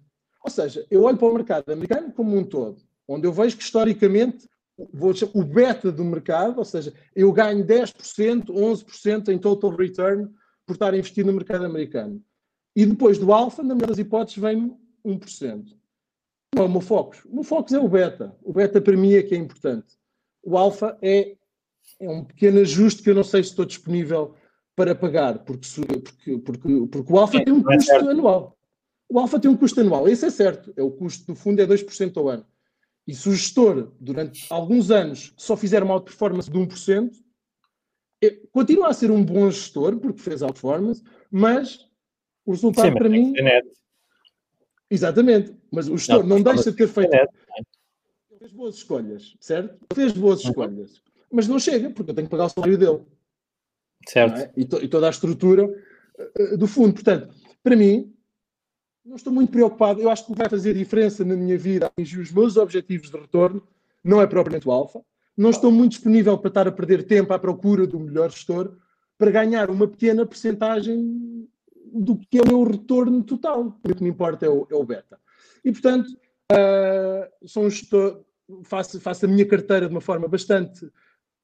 Ou 0.43 0.51
seja, 0.51 0.85
eu 0.89 1.03
olho 1.03 1.17
para 1.17 1.27
o 1.27 1.33
mercado 1.33 1.69
americano 1.71 2.11
como 2.11 2.35
um 2.35 2.43
todo, 2.43 2.81
onde 3.07 3.27
eu 3.27 3.31
vejo 3.31 3.57
que 3.57 3.63
historicamente 3.63 4.47
vou 4.93 5.11
o 5.33 5.43
beta 5.43 5.91
do 5.91 6.05
mercado, 6.05 6.59
ou 6.59 6.65
seja, 6.65 6.93
eu 7.15 7.31
ganho 7.31 7.65
10%, 7.65 8.45
11% 8.45 9.29
em 9.29 9.39
total 9.39 9.75
return 9.75 10.29
por 10.65 10.73
estar 10.73 10.93
a 10.93 10.97
investir 10.97 11.25
no 11.25 11.33
mercado 11.33 11.65
americano. 11.65 12.21
E 12.75 12.85
depois 12.85 13.17
do 13.17 13.33
alfa, 13.33 13.63
na 13.63 13.73
melhor 13.73 13.87
das 13.87 13.97
hipóteses, 13.97 14.39
vem 14.39 14.77
1%. 15.07 15.75
Não 16.55 16.63
é 16.63 16.65
o 16.65 16.69
meu 16.69 16.81
foco. 16.81 17.15
O 17.25 17.35
meu 17.35 17.43
foco 17.43 17.73
é 17.73 17.79
o 17.79 17.87
beta. 17.87 18.35
O 18.41 18.53
beta 18.53 18.81
para 18.81 18.97
mim 18.97 19.13
é 19.13 19.23
que 19.23 19.35
é 19.35 19.37
importante. 19.37 19.97
O 20.43 20.57
alfa 20.57 20.97
é, 21.01 21.35
é 21.99 22.09
um 22.09 22.23
pequeno 22.23 22.59
ajuste 22.59 23.03
que 23.03 23.09
eu 23.09 23.15
não 23.15 23.23
sei 23.23 23.43
se 23.43 23.49
estou 23.49 23.65
disponível 23.65 24.35
para 24.75 24.93
pagar, 24.93 25.39
porque, 25.39 25.67
porque, 26.03 26.37
porque, 26.37 26.87
porque 26.91 27.13
o 27.13 27.17
alfa 27.17 27.43
tem 27.43 27.53
um 27.53 27.63
custo 27.63 27.91
anual. 27.93 28.57
O 29.09 29.19
alfa 29.19 29.39
tem 29.39 29.49
um 29.49 29.57
custo 29.57 29.81
anual, 29.81 30.07
esse 30.07 30.25
é 30.25 30.29
certo. 30.29 30.71
É 30.75 30.83
o 30.83 30.91
custo 30.91 31.25
do 31.25 31.35
fundo 31.35 31.61
é 31.61 31.65
2% 31.65 32.17
ao 32.17 32.29
ano. 32.29 32.45
E 33.07 33.15
se 33.15 33.27
o 33.29 33.33
gestor, 33.33 33.93
durante 33.99 34.45
alguns 34.49 34.91
anos, 34.91 35.33
só 35.37 35.55
fizer 35.55 35.81
uma 35.81 35.93
outperformance 35.93 36.51
de 36.51 36.59
1%, 36.59 37.11
é, 38.21 38.31
continua 38.51 38.89
a 38.89 38.93
ser 38.93 39.09
um 39.09 39.23
bom 39.23 39.49
gestor, 39.49 39.97
porque 39.97 40.21
fez 40.21 40.41
outperformance, 40.41 41.03
mas 41.31 41.87
o 42.45 42.51
resultado 42.51 42.89
Sim, 42.89 42.93
para 42.93 43.09
mim. 43.09 43.33
Exatamente. 44.89 45.53
Mas 45.71 45.87
o 45.87 45.97
gestor 45.97 46.25
não, 46.25 46.37
não 46.37 46.43
deixa 46.43 46.71
de 46.71 46.77
ter 46.77 46.87
feito. 46.87 47.13
Ele 47.13 47.27
fez 48.39 48.51
boas 48.51 48.75
escolhas, 48.75 49.35
certo? 49.39 49.69
Ele 49.69 49.95
fez 49.95 50.13
boas 50.13 50.43
uhum. 50.43 50.49
escolhas. 50.49 51.01
Mas 51.31 51.47
não 51.47 51.59
chega, 51.59 51.89
porque 51.89 52.11
eu 52.11 52.15
tenho 52.15 52.27
que 52.27 52.31
pagar 52.31 52.45
o 52.45 52.49
salário 52.49 52.77
dele. 52.77 53.01
Certo. 54.07 54.39
É? 54.39 54.51
E, 54.55 54.65
to, 54.65 54.83
e, 54.83 54.87
toda 54.87 55.07
a 55.07 55.09
estrutura 55.09 55.65
uh, 55.65 56.57
do 56.57 56.67
fundo. 56.67 56.93
Portanto, 56.93 57.33
para 57.61 57.75
mim, 57.75 58.13
não 59.03 59.15
estou 59.15 59.33
muito 59.33 59.51
preocupado. 59.51 60.01
Eu 60.01 60.09
acho 60.09 60.25
que 60.25 60.31
o 60.31 60.35
que 60.35 60.39
vai 60.39 60.49
fazer 60.49 60.73
diferença 60.73 61.25
na 61.25 61.35
minha 61.35 61.57
vida, 61.57 61.87
atingir 61.87 62.19
os 62.19 62.31
meus 62.31 62.55
objetivos 62.55 63.09
de 63.09 63.17
retorno, 63.17 63.61
não 64.03 64.21
é 64.21 64.27
propriamente 64.27 64.67
o 64.67 64.71
alfa. 64.71 65.01
Não 65.35 65.49
estou 65.49 65.71
muito 65.71 65.91
disponível 65.91 66.37
para 66.37 66.47
estar 66.47 66.67
a 66.67 66.71
perder 66.71 67.03
tempo 67.03 67.33
à 67.33 67.39
procura 67.39 67.85
do 67.85 67.99
melhor 67.99 68.31
gestor 68.31 68.75
para 69.17 69.31
ganhar 69.31 69.69
uma 69.69 69.87
pequena 69.87 70.25
percentagem 70.25 71.36
do 71.93 72.17
que 72.17 72.37
é 72.37 72.41
o 72.41 72.47
meu 72.47 72.63
retorno 72.63 73.23
total. 73.23 73.79
O 73.83 73.95
que 73.95 74.03
me 74.03 74.09
importa 74.09 74.45
é 74.45 74.49
o, 74.49 74.67
é 74.69 74.75
o 74.75 74.83
beta. 74.83 75.19
E, 75.63 75.71
portanto, 75.71 76.07
uh, 76.51 77.59
um 77.59 77.69
gestor, 77.69 78.23
faço, 78.63 78.99
faço 78.99 79.25
a 79.25 79.27
minha 79.27 79.45
carteira 79.45 79.87
de 79.87 79.93
uma 79.93 80.01
forma 80.01 80.27
bastante 80.27 80.89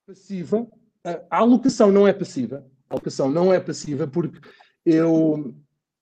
passiva. 0.05 0.61
Uh, 0.61 1.25
a 1.29 1.37
alocação 1.37 1.91
não 1.91 2.07
é 2.07 2.13
passiva. 2.13 2.65
A 2.89 2.95
alocação 2.95 3.29
não 3.29 3.53
é 3.53 3.59
passiva 3.59 4.07
porque 4.07 4.39
eu 4.85 5.55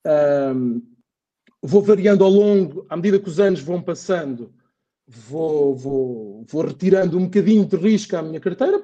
uh, 0.05 0.81
vou 1.61 1.81
variando 1.81 2.23
ao 2.23 2.29
longo, 2.29 2.85
à 2.89 2.95
medida 2.95 3.19
que 3.19 3.29
os 3.29 3.39
anos 3.39 3.61
vão 3.61 3.81
passando, 3.81 4.53
vou, 5.07 5.75
vou, 5.75 6.45
vou 6.49 6.65
retirando 6.65 7.17
um 7.17 7.25
bocadinho 7.25 7.65
de 7.65 7.75
risco 7.75 8.15
à 8.15 8.21
minha 8.21 8.39
carteira. 8.39 8.81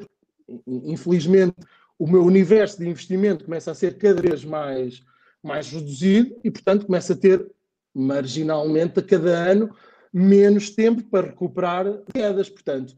Infelizmente, 0.67 1.55
o 1.97 2.07
meu 2.07 2.23
universo 2.23 2.79
de 2.79 2.87
investimento 2.87 3.45
começa 3.45 3.71
a 3.71 3.75
ser 3.75 3.97
cada 3.97 4.21
vez 4.21 4.45
mais 4.45 5.03
mais 5.47 5.71
reduzido 5.71 6.35
e, 6.43 6.51
portanto, 6.51 6.85
começa 6.85 7.13
a 7.13 7.17
ter 7.17 7.49
marginalmente 7.93 8.99
a 8.99 9.03
cada 9.03 9.31
ano 9.31 9.73
menos 10.13 10.69
tempo 10.69 11.03
para 11.03 11.27
recuperar 11.27 11.85
quedas. 12.13 12.49
Portanto, 12.49 12.95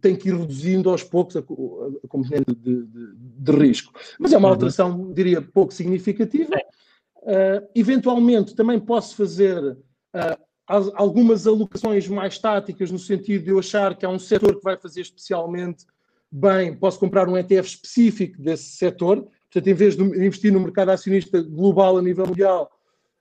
tem 0.00 0.16
que 0.16 0.28
ir 0.28 0.36
reduzindo 0.36 0.88
aos 0.88 1.02
poucos 1.02 1.36
a, 1.36 1.40
a 1.40 2.08
componente 2.08 2.54
de, 2.54 2.86
de, 2.86 3.14
de, 3.16 3.52
risco. 3.52 3.92
Mas 4.18 4.32
é 4.32 4.38
uma 4.38 4.48
uhum. 4.48 4.54
alteração, 4.54 5.12
diria, 5.12 5.42
pouco 5.42 5.72
significativa. 5.72 6.56
Uh, 7.18 7.66
eventualmente, 7.74 8.54
também 8.54 8.78
posso 8.78 9.16
fazer 9.16 9.62
uh, 9.62 10.44
algumas 10.66 11.46
alocações 11.46 12.08
mais 12.08 12.38
táticas, 12.38 12.90
no 12.90 12.98
sentido 12.98 13.44
de 13.44 13.50
eu 13.50 13.58
achar 13.58 13.96
que 13.96 14.06
há 14.06 14.08
um 14.08 14.18
setor 14.18 14.56
que 14.56 14.64
vai 14.64 14.76
fazer 14.76 15.02
especialmente 15.02 15.84
bem, 16.30 16.74
posso 16.74 16.98
comprar 16.98 17.28
um 17.28 17.36
ETF 17.36 17.68
específico 17.68 18.40
desse 18.40 18.76
setor, 18.76 19.28
Portanto, 19.54 19.68
em 19.68 19.74
vez 19.74 19.96
de 19.96 20.02
investir 20.02 20.52
no 20.52 20.58
mercado 20.58 20.88
acionista 20.88 21.40
global 21.40 21.96
a 21.96 22.02
nível 22.02 22.26
mundial, 22.26 22.72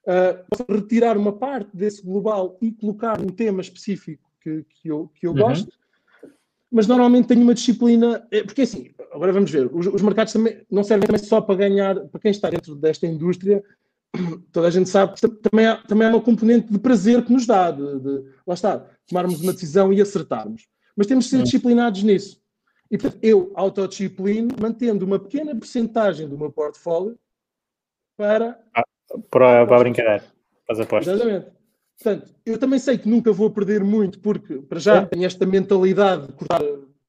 uh, 0.08 0.74
retirar 0.74 1.16
uma 1.16 1.32
parte 1.32 1.70
desse 1.78 2.02
global 2.02 2.58
e 2.60 2.72
colocar 2.72 3.22
um 3.22 3.28
tema 3.28 3.62
específico 3.62 4.28
que, 4.42 4.66
que 4.68 4.88
eu, 4.88 5.12
que 5.14 5.28
eu 5.28 5.32
uhum. 5.32 5.38
gosto. 5.38 5.72
Mas 6.72 6.88
normalmente 6.88 7.28
tenho 7.28 7.44
uma 7.44 7.54
disciplina, 7.54 8.28
é, 8.32 8.42
porque 8.42 8.64
assim, 8.64 8.90
agora 9.12 9.32
vamos 9.32 9.52
ver, 9.52 9.70
os, 9.72 9.86
os 9.86 10.02
mercados 10.02 10.34
também 10.34 10.66
não 10.72 10.84
servem 10.84 11.06
também 11.06 11.24
só 11.24 11.40
para 11.40 11.54
ganhar, 11.54 12.00
para 12.08 12.20
quem 12.20 12.32
está 12.32 12.50
dentro 12.50 12.76
desta 12.76 13.06
indústria, 13.06 13.64
toda 14.52 14.70
a 14.70 14.72
gente 14.72 14.90
sabe 14.90 15.14
que 15.14 15.28
também 15.28 15.68
há, 15.68 15.78
também 15.84 16.08
há 16.08 16.10
uma 16.10 16.22
componente 16.22 16.74
de 16.74 16.80
prazer 16.80 17.24
que 17.24 17.32
nos 17.32 17.46
dá, 17.46 17.70
de, 17.70 18.00
de 18.00 18.24
lá 18.48 18.56
está, 18.56 18.80
tomarmos 19.08 19.40
uma 19.40 19.54
decisão 19.54 19.94
e 19.94 20.02
acertarmos. 20.02 20.66
Mas 20.96 21.06
temos 21.06 21.26
de 21.26 21.30
ser 21.30 21.38
uhum. 21.38 21.44
disciplinados 21.44 22.02
nisso. 22.02 22.43
E 22.94 22.98
portanto, 22.98 23.18
eu 23.24 23.52
autodisciplino, 23.56 24.56
mantendo 24.62 25.04
uma 25.04 25.18
pequena 25.18 25.56
porcentagem 25.56 26.30
do 26.30 26.38
meu 26.38 26.52
portfólio 26.52 27.18
para. 28.16 28.64
Ah, 28.72 28.84
para, 29.32 29.66
para 29.66 29.80
brincar, 29.80 30.20
para 30.68 30.76
as 30.76 30.80
apostas. 30.80 31.16
Exatamente. 31.16 31.48
Portanto, 31.98 32.36
eu 32.46 32.58
também 32.60 32.78
sei 32.78 33.00
que 33.00 33.10
nunca 33.10 33.34
vou 33.34 33.50
perder 33.50 33.84
muito, 33.84 34.20
porque 34.20 34.58
para 34.60 34.80
já 34.80 35.08
tenho 35.08 35.26
esta 35.26 35.44
mentalidade 35.44 36.28
de 36.28 36.34
cortar, 36.34 36.62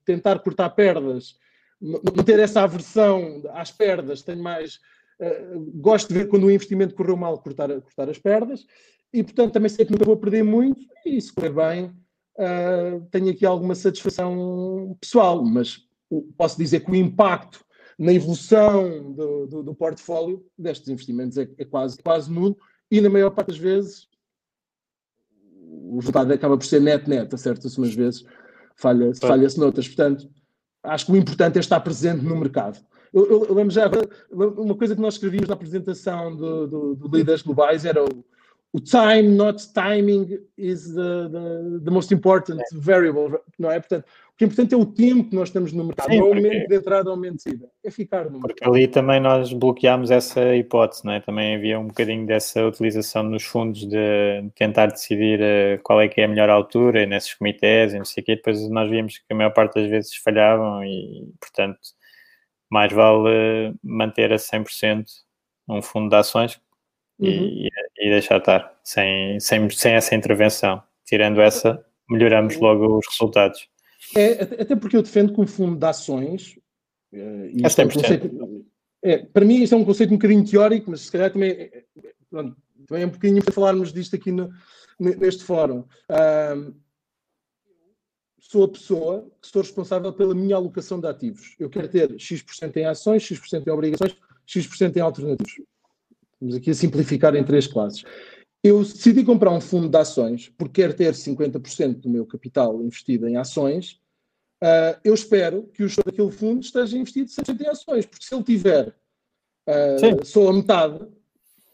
tentar 0.06 0.38
cortar 0.38 0.70
perdas, 0.70 1.36
não 1.78 2.24
ter 2.24 2.38
essa 2.38 2.62
aversão 2.62 3.42
às 3.50 3.70
perdas, 3.70 4.22
tenho 4.22 4.42
mais. 4.42 4.80
Uh, 5.20 5.70
gosto 5.74 6.08
de 6.08 6.14
ver 6.14 6.28
quando 6.28 6.44
o 6.44 6.50
investimento 6.50 6.94
correu 6.94 7.16
mal, 7.16 7.38
cortar, 7.38 7.68
cortar 7.82 8.08
as 8.08 8.18
perdas, 8.18 8.66
e 9.12 9.22
portanto 9.22 9.52
também 9.52 9.68
sei 9.68 9.84
que 9.84 9.92
nunca 9.92 10.06
vou 10.06 10.16
perder 10.16 10.42
muito, 10.42 10.80
e 11.04 11.20
se 11.20 11.30
correr 11.30 11.52
bem, 11.52 11.92
uh, 12.38 13.00
tenho 13.10 13.30
aqui 13.30 13.44
alguma 13.44 13.74
satisfação 13.74 14.96
pessoal, 15.00 15.44
mas 15.44 15.86
posso 16.36 16.58
dizer 16.58 16.80
que 16.80 16.90
o 16.90 16.96
impacto 16.96 17.64
na 17.98 18.12
evolução 18.12 19.12
do, 19.12 19.46
do, 19.46 19.62
do 19.62 19.74
portfólio 19.74 20.44
destes 20.58 20.88
investimentos 20.88 21.38
é, 21.38 21.48
é, 21.58 21.64
quase, 21.64 21.98
quase 22.02 22.30
nulo 22.30 22.56
e 22.90 23.00
na 23.00 23.08
maior 23.08 23.30
parte 23.30 23.48
das 23.48 23.58
vezes 23.58 24.08
o 25.56 25.98
resultado 25.98 26.32
acaba 26.32 26.56
por 26.56 26.64
ser 26.64 26.80
net-net, 26.80 27.32
acerta-se 27.34 27.78
umas 27.78 27.94
vezes, 27.94 28.24
falha-se 28.76 29.20
falha 29.20 29.48
noutras. 29.56 29.86
Portanto, 29.86 30.28
acho 30.82 31.06
que 31.06 31.12
o 31.12 31.16
importante 31.16 31.56
é 31.56 31.60
estar 31.60 31.80
presente 31.80 32.24
no 32.24 32.36
mercado. 32.36 32.78
Eu, 33.12 33.26
eu, 33.30 33.44
eu 33.46 33.54
lembro 33.54 33.72
já, 33.72 33.88
uma 34.32 34.74
coisa 34.74 34.94
que 34.94 35.00
nós 35.00 35.14
escrevíamos 35.14 35.48
na 35.48 35.54
apresentação 35.54 36.34
do, 36.34 36.66
do, 36.66 36.94
do 36.96 37.16
Líderes 37.16 37.42
Globais 37.42 37.84
era 37.84 38.02
o, 38.04 38.24
o 38.74 38.80
time, 38.80 39.36
not 39.36 39.72
timing, 39.72 40.36
is 40.58 40.92
the, 40.92 41.28
the, 41.30 41.80
the 41.84 41.90
most 41.92 42.12
important 42.12 42.60
é. 42.60 42.64
variable, 42.72 43.38
não 43.56 43.70
é? 43.70 43.78
Portanto, 43.78 44.04
o 44.04 44.36
que 44.36 44.42
é 44.42 44.46
importante 44.48 44.74
é 44.74 44.76
o 44.76 44.84
tempo 44.84 45.30
que 45.30 45.36
nós 45.36 45.48
estamos 45.48 45.72
no 45.72 45.84
mercado, 45.84 46.10
Sim, 46.10 46.18
não 46.18 46.32
o 46.32 46.34
momento 46.34 46.66
de 46.66 46.74
entrada 46.74 47.08
ou 47.08 47.14
momento 47.14 47.36
de 47.36 47.42
saída, 47.42 47.70
é 47.84 47.90
ficar 47.92 48.24
no 48.24 48.40
porque 48.40 48.46
mercado. 48.48 48.56
Porque 48.56 48.68
ali 48.68 48.88
também 48.88 49.20
nós 49.20 49.52
bloqueámos 49.52 50.10
essa 50.10 50.56
hipótese, 50.56 51.04
não 51.04 51.12
é? 51.12 51.20
Também 51.20 51.54
havia 51.54 51.78
um 51.78 51.86
bocadinho 51.86 52.26
dessa 52.26 52.66
utilização 52.66 53.22
nos 53.22 53.44
fundos 53.44 53.86
de 53.88 54.50
tentar 54.56 54.86
decidir 54.86 55.38
uh, 55.40 55.80
qual 55.84 56.00
é 56.00 56.08
que 56.08 56.20
é 56.20 56.24
a 56.24 56.28
melhor 56.28 56.50
altura 56.50 57.04
e 57.04 57.06
nesses 57.06 57.32
comitês 57.32 57.94
e 57.94 57.98
não 57.98 58.04
sei 58.04 58.24
o 58.24 58.26
quê, 58.26 58.34
depois 58.34 58.68
nós 58.70 58.90
vimos 58.90 59.18
que 59.18 59.24
a 59.32 59.36
maior 59.36 59.50
parte 59.50 59.80
das 59.80 59.88
vezes 59.88 60.16
falhavam 60.16 60.82
e, 60.82 61.32
portanto, 61.40 61.78
mais 62.68 62.92
vale 62.92 63.72
manter 63.84 64.32
a 64.32 64.36
100% 64.36 65.04
um 65.68 65.80
fundo 65.80 66.10
de 66.10 66.16
ações 66.16 66.60
uhum. 67.18 67.28
e, 67.28 67.68
e, 67.98 68.10
deixar 68.10 68.38
estar, 68.38 68.78
sem, 68.82 69.38
sem, 69.40 69.68
sem 69.70 69.94
essa 69.94 70.14
intervenção. 70.14 70.82
Tirando 71.04 71.40
essa, 71.40 71.84
melhoramos 72.08 72.56
logo 72.56 72.98
os 72.98 73.06
resultados. 73.08 73.68
É, 74.16 74.42
até 74.62 74.76
porque 74.76 74.96
eu 74.96 75.02
defendo 75.02 75.32
que 75.32 75.40
o 75.40 75.46
fundo 75.46 75.78
de 75.78 75.86
ações. 75.86 76.58
Uh, 77.12 77.52
é, 77.62 77.82
é 77.82 77.84
um 77.84 77.90
conceito, 77.90 78.64
é, 79.04 79.18
para 79.18 79.44
mim, 79.44 79.62
isto 79.62 79.74
é 79.74 79.78
um 79.78 79.84
conceito 79.84 80.10
um 80.14 80.16
bocadinho 80.16 80.48
teórico, 80.48 80.90
mas 80.90 81.02
se 81.02 81.12
calhar 81.12 81.30
também, 81.30 81.50
é, 81.50 81.84
é, 82.02 82.14
pronto, 82.30 82.56
também 82.86 83.02
é 83.02 83.06
um 83.06 83.10
bocadinho 83.10 83.44
para 83.44 83.52
falarmos 83.52 83.92
disto 83.92 84.16
aqui 84.16 84.32
no, 84.32 84.50
neste 84.98 85.44
fórum. 85.44 85.80
Uh, 86.10 86.74
sou 88.40 88.64
a 88.64 88.68
pessoa 88.68 89.30
que 89.42 89.48
sou 89.48 89.60
responsável 89.60 90.10
pela 90.12 90.34
minha 90.34 90.56
alocação 90.56 90.98
de 90.98 91.06
ativos. 91.06 91.54
Eu 91.58 91.68
quero 91.68 91.86
ter 91.88 92.18
X% 92.18 92.76
em 92.76 92.86
ações, 92.86 93.22
X% 93.22 93.66
em 93.66 93.70
obrigações, 93.70 94.16
X% 94.46 94.96
em 94.96 95.00
alternativos. 95.00 95.52
Vamos 96.44 96.56
aqui 96.56 96.70
a 96.70 96.74
simplificar 96.74 97.34
em 97.34 97.42
três 97.42 97.66
classes. 97.66 98.04
Eu 98.62 98.80
decidi 98.80 99.24
comprar 99.24 99.50
um 99.50 99.62
fundo 99.62 99.88
de 99.88 99.96
ações 99.96 100.52
porque 100.58 100.82
quero 100.82 100.92
ter 100.92 101.14
50% 101.14 102.00
do 102.00 102.10
meu 102.10 102.26
capital 102.26 102.82
investido 102.82 103.26
em 103.26 103.38
ações. 103.38 103.98
Uh, 104.62 105.00
eu 105.02 105.14
espero 105.14 105.62
que 105.72 105.82
o 105.82 105.88
gestor 105.88 106.04
daquele 106.04 106.30
fundo 106.30 106.62
esteja 106.62 106.98
investido 106.98 107.30
100% 107.30 107.60
em 107.62 107.66
ações, 107.66 108.04
porque 108.04 108.26
se 108.26 108.34
ele 108.34 108.44
tiver 108.44 108.88
uh, 108.88 110.24
só 110.24 110.50
a 110.50 110.52
metade, 110.52 111.06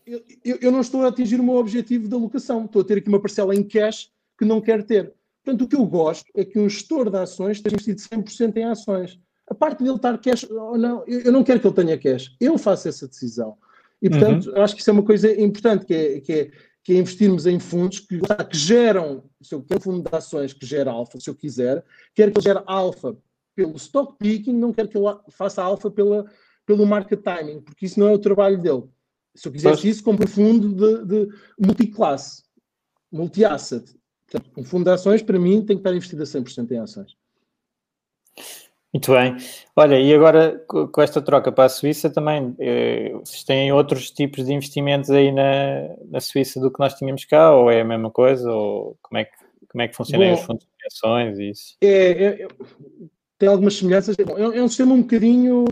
eu, 0.07 0.23
eu, 0.45 0.71
não 0.71 0.81
estou 0.81 1.05
a 1.05 1.09
atingir 1.09 1.41
o 1.41 1.45
meu 1.45 1.57
objetivo 1.57 2.07
de 2.07 2.15
alocação. 2.15 2.65
Estou 2.65 2.83
a 2.83 2.85
ter 2.85 2.99
aqui 2.99 3.09
uma 3.09 3.21
parcela 3.21 3.53
em 3.53 3.65
cash 3.65 4.13
que 4.39 4.45
não 4.45 4.61
quero 4.61 4.85
ter. 4.85 5.13
Portanto, 5.43 5.65
o 5.65 5.69
que 5.69 5.77
eu 5.77 5.85
gosto 5.85 6.31
é 6.33 6.45
que 6.45 6.61
um 6.61 6.69
gestor 6.69 7.11
de 7.11 7.19
ações 7.19 7.57
esteja 7.57 7.75
investido 7.75 8.01
100% 8.01 8.57
em 8.57 8.65
ações. 8.65 9.19
a 9.49 9.55
parte 9.55 9.83
dele 9.83 9.97
estar 9.97 10.17
cash 10.19 10.47
ou 10.49 10.79
não, 10.79 11.05
eu 11.09 11.33
não 11.33 11.43
quero 11.43 11.59
que 11.59 11.67
ele 11.67 11.75
tenha 11.75 11.99
cash, 11.99 12.37
eu 12.41 12.57
faço 12.57 12.87
essa 12.87 13.09
decisão. 13.09 13.59
E, 14.03 14.09
portanto, 14.09 14.51
uhum. 14.51 14.63
acho 14.63 14.75
que 14.75 14.81
isso 14.81 14.91
é 14.91 14.93
uma 14.93 15.03
coisa 15.03 15.41
importante, 15.41 15.85
que 15.85 15.95
é, 15.95 16.21
que 16.21 16.33
é, 16.33 16.51
que 16.83 16.93
é 16.93 16.97
investirmos 16.97 17.47
em 17.47 17.59
fundos 17.59 18.01
que, 18.01 18.19
que 18.19 18.57
geram, 18.57 19.25
se 19.43 19.55
eu 19.55 19.63
quero 19.63 19.81
um 19.81 19.83
fundo 19.83 20.09
de 20.11 20.17
ações 20.17 20.53
que 20.53 20.65
gera 20.65 20.91
alfa, 20.91 21.21
se 21.21 21.29
eu 21.29 21.35
quiser, 21.35 21.85
quero 22.15 22.33
que 22.33 22.39
ele 22.39 22.45
gere 22.45 22.63
alfa 22.67 23.17
pelo 23.55 23.77
stock 23.77 24.17
picking, 24.19 24.55
não 24.55 24.73
quero 24.73 24.89
que 24.89 24.97
ele 24.97 25.07
faça 25.31 25.63
alfa 25.63 25.91
pela, 25.91 26.25
pelo 26.65 26.87
market 26.87 27.21
timing, 27.23 27.61
porque 27.61 27.87
isso 27.87 28.01
não 28.01 28.09
é 28.09 28.13
o 28.13 28.19
trabalho 28.19 28.61
dele. 28.61 28.85
Se 29.35 29.47
eu 29.47 29.53
quisesse 29.53 29.89
isso, 29.89 30.03
compro 30.03 30.25
um 30.25 30.29
fundo 30.29 30.75
de, 30.75 31.05
de 31.05 31.35
multiclasse, 31.59 32.43
multi-asset. 33.13 33.95
Um 34.57 34.65
fundo 34.65 34.85
de 34.85 34.91
ações, 34.91 35.23
para 35.23 35.39
mim, 35.39 35.65
tem 35.65 35.77
que 35.77 35.81
estar 35.81 35.95
investido 35.95 36.23
a 36.23 36.27
100% 36.27 36.71
em 36.71 36.79
ações. 36.79 37.17
Muito 38.93 39.13
bem. 39.13 39.37
Olha, 39.77 40.01
e 40.01 40.13
agora 40.13 40.59
com 40.67 41.01
esta 41.01 41.23
troca 41.23 41.53
para 41.53 41.67
a 41.67 41.69
Suíça 41.69 42.11
também, 42.11 42.57
eh, 42.59 43.13
vocês 43.13 43.45
têm 43.45 43.73
outros 43.73 44.11
tipos 44.11 44.45
de 44.45 44.53
investimentos 44.53 45.11
aí 45.11 45.31
na, 45.31 45.95
na 46.09 46.21
Suíça 46.21 46.59
do 46.59 46.73
que 46.73 46.81
nós 46.81 46.95
tínhamos 46.95 47.25
cá, 47.25 47.55
ou 47.55 47.71
é 47.71 47.83
a 47.83 47.85
mesma 47.85 48.11
coisa, 48.11 48.51
ou 48.51 48.99
como 49.01 49.19
é 49.19 49.27
que, 49.27 49.37
como 49.69 49.83
é 49.83 49.89
que 49.89 49.95
funcionam 49.95 50.35
os 50.35 50.41
fundos 50.41 50.65
de 50.65 50.71
pensões 50.83 51.39
e 51.39 51.51
isso? 51.51 51.77
É, 51.81 51.87
é, 51.89 52.43
é, 52.43 52.49
tem 53.39 53.49
algumas 53.49 53.77
semelhanças. 53.77 54.17
É, 54.19 54.23
é 54.23 54.63
um 54.63 54.69
sistema 54.69 54.93
um 54.93 55.03
bocadinho, 55.03 55.67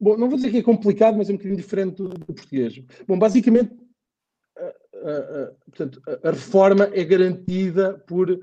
bom, 0.00 0.16
não 0.16 0.28
vou 0.28 0.36
dizer 0.36 0.50
que 0.50 0.58
é 0.58 0.62
complicado, 0.62 1.16
mas 1.16 1.30
é 1.30 1.34
um 1.34 1.36
bocadinho 1.36 1.56
diferente 1.56 1.96
do, 1.98 2.08
do 2.08 2.34
português. 2.34 2.82
Bom, 3.06 3.16
basicamente, 3.16 3.76
a, 4.58 4.64
a, 4.64 5.42
a, 5.42 5.52
portanto, 5.66 6.02
a 6.24 6.30
reforma 6.32 6.90
é 6.92 7.04
garantida 7.04 7.94
por, 8.08 8.40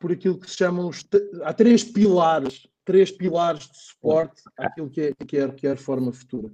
por 0.00 0.10
aquilo 0.10 0.40
que 0.40 0.50
se 0.50 0.56
chamam, 0.56 0.88
os, 0.88 1.06
há 1.44 1.52
três 1.52 1.84
pilares 1.84 2.68
três 2.84 3.10
pilares 3.10 3.68
de 3.68 3.78
suporte 3.78 4.42
àquilo 4.56 4.90
que 4.90 5.00
é, 5.00 5.24
que 5.26 5.36
é, 5.36 5.48
que 5.48 5.66
é 5.66 5.70
a 5.70 5.74
reforma 5.74 6.12
futura. 6.12 6.50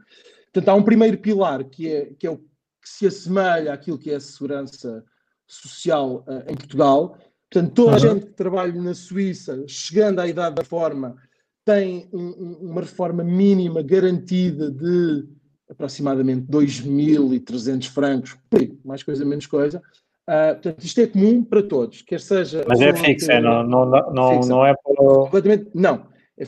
Portanto, 0.53 0.69
há 0.69 0.75
um 0.75 0.83
primeiro 0.83 1.19
pilar 1.19 1.65
que 1.65 1.93
é, 1.93 2.07
que 2.19 2.27
é 2.27 2.31
o 2.31 2.39
que 2.39 2.89
se 2.89 3.07
assemelha 3.07 3.73
àquilo 3.73 3.99
que 3.99 4.11
é 4.11 4.17
a 4.17 4.21
segurança 4.21 5.05
social 5.47 6.25
uh, 6.27 6.51
em 6.51 6.57
Portugal. 6.57 7.19
Portanto, 7.51 7.75
toda 7.75 7.97
a 7.97 7.99
gente 7.99 8.27
que 8.27 8.33
trabalha 8.33 8.73
na 8.81 8.95
Suíça, 8.95 9.65
chegando 9.69 10.21
à 10.21 10.27
idade 10.27 10.57
da 10.57 10.63
reforma, 10.63 11.17
tem 11.65 12.09
um, 12.13 12.71
uma 12.71 12.81
reforma 12.81 13.25
mínima 13.25 13.83
garantida 13.83 14.71
de 14.71 15.27
aproximadamente 15.69 16.47
2.300 16.47 17.89
francos, 17.89 18.37
mais 18.85 19.03
coisa, 19.03 19.25
menos 19.25 19.47
coisa. 19.47 19.83
Uh, 20.29 20.55
portanto, 20.55 20.85
isto 20.85 21.01
é 21.01 21.07
comum 21.07 21.45
para 21.45 21.63
todos, 21.63 22.03
quer 22.03 22.21
seja. 22.21 22.65
Mas 22.69 22.81
é 22.81 22.93
fixo, 22.95 23.31
é, 23.31 23.41
não, 23.41 23.63
não, 23.63 23.87
não, 23.87 24.41
não 24.41 24.67
é 24.67 24.75
para. 24.75 24.95
Completamente, 24.95 25.71
não. 25.75 26.07
É 26.39 26.45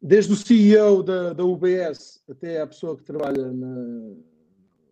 desde 0.00 0.32
o 0.32 0.36
CEO 0.36 1.02
da, 1.02 1.32
da 1.32 1.44
UBS 1.44 2.22
até 2.28 2.60
a 2.60 2.66
pessoa 2.66 2.96
que 2.96 3.02
trabalha 3.02 3.52
na, 3.52 4.14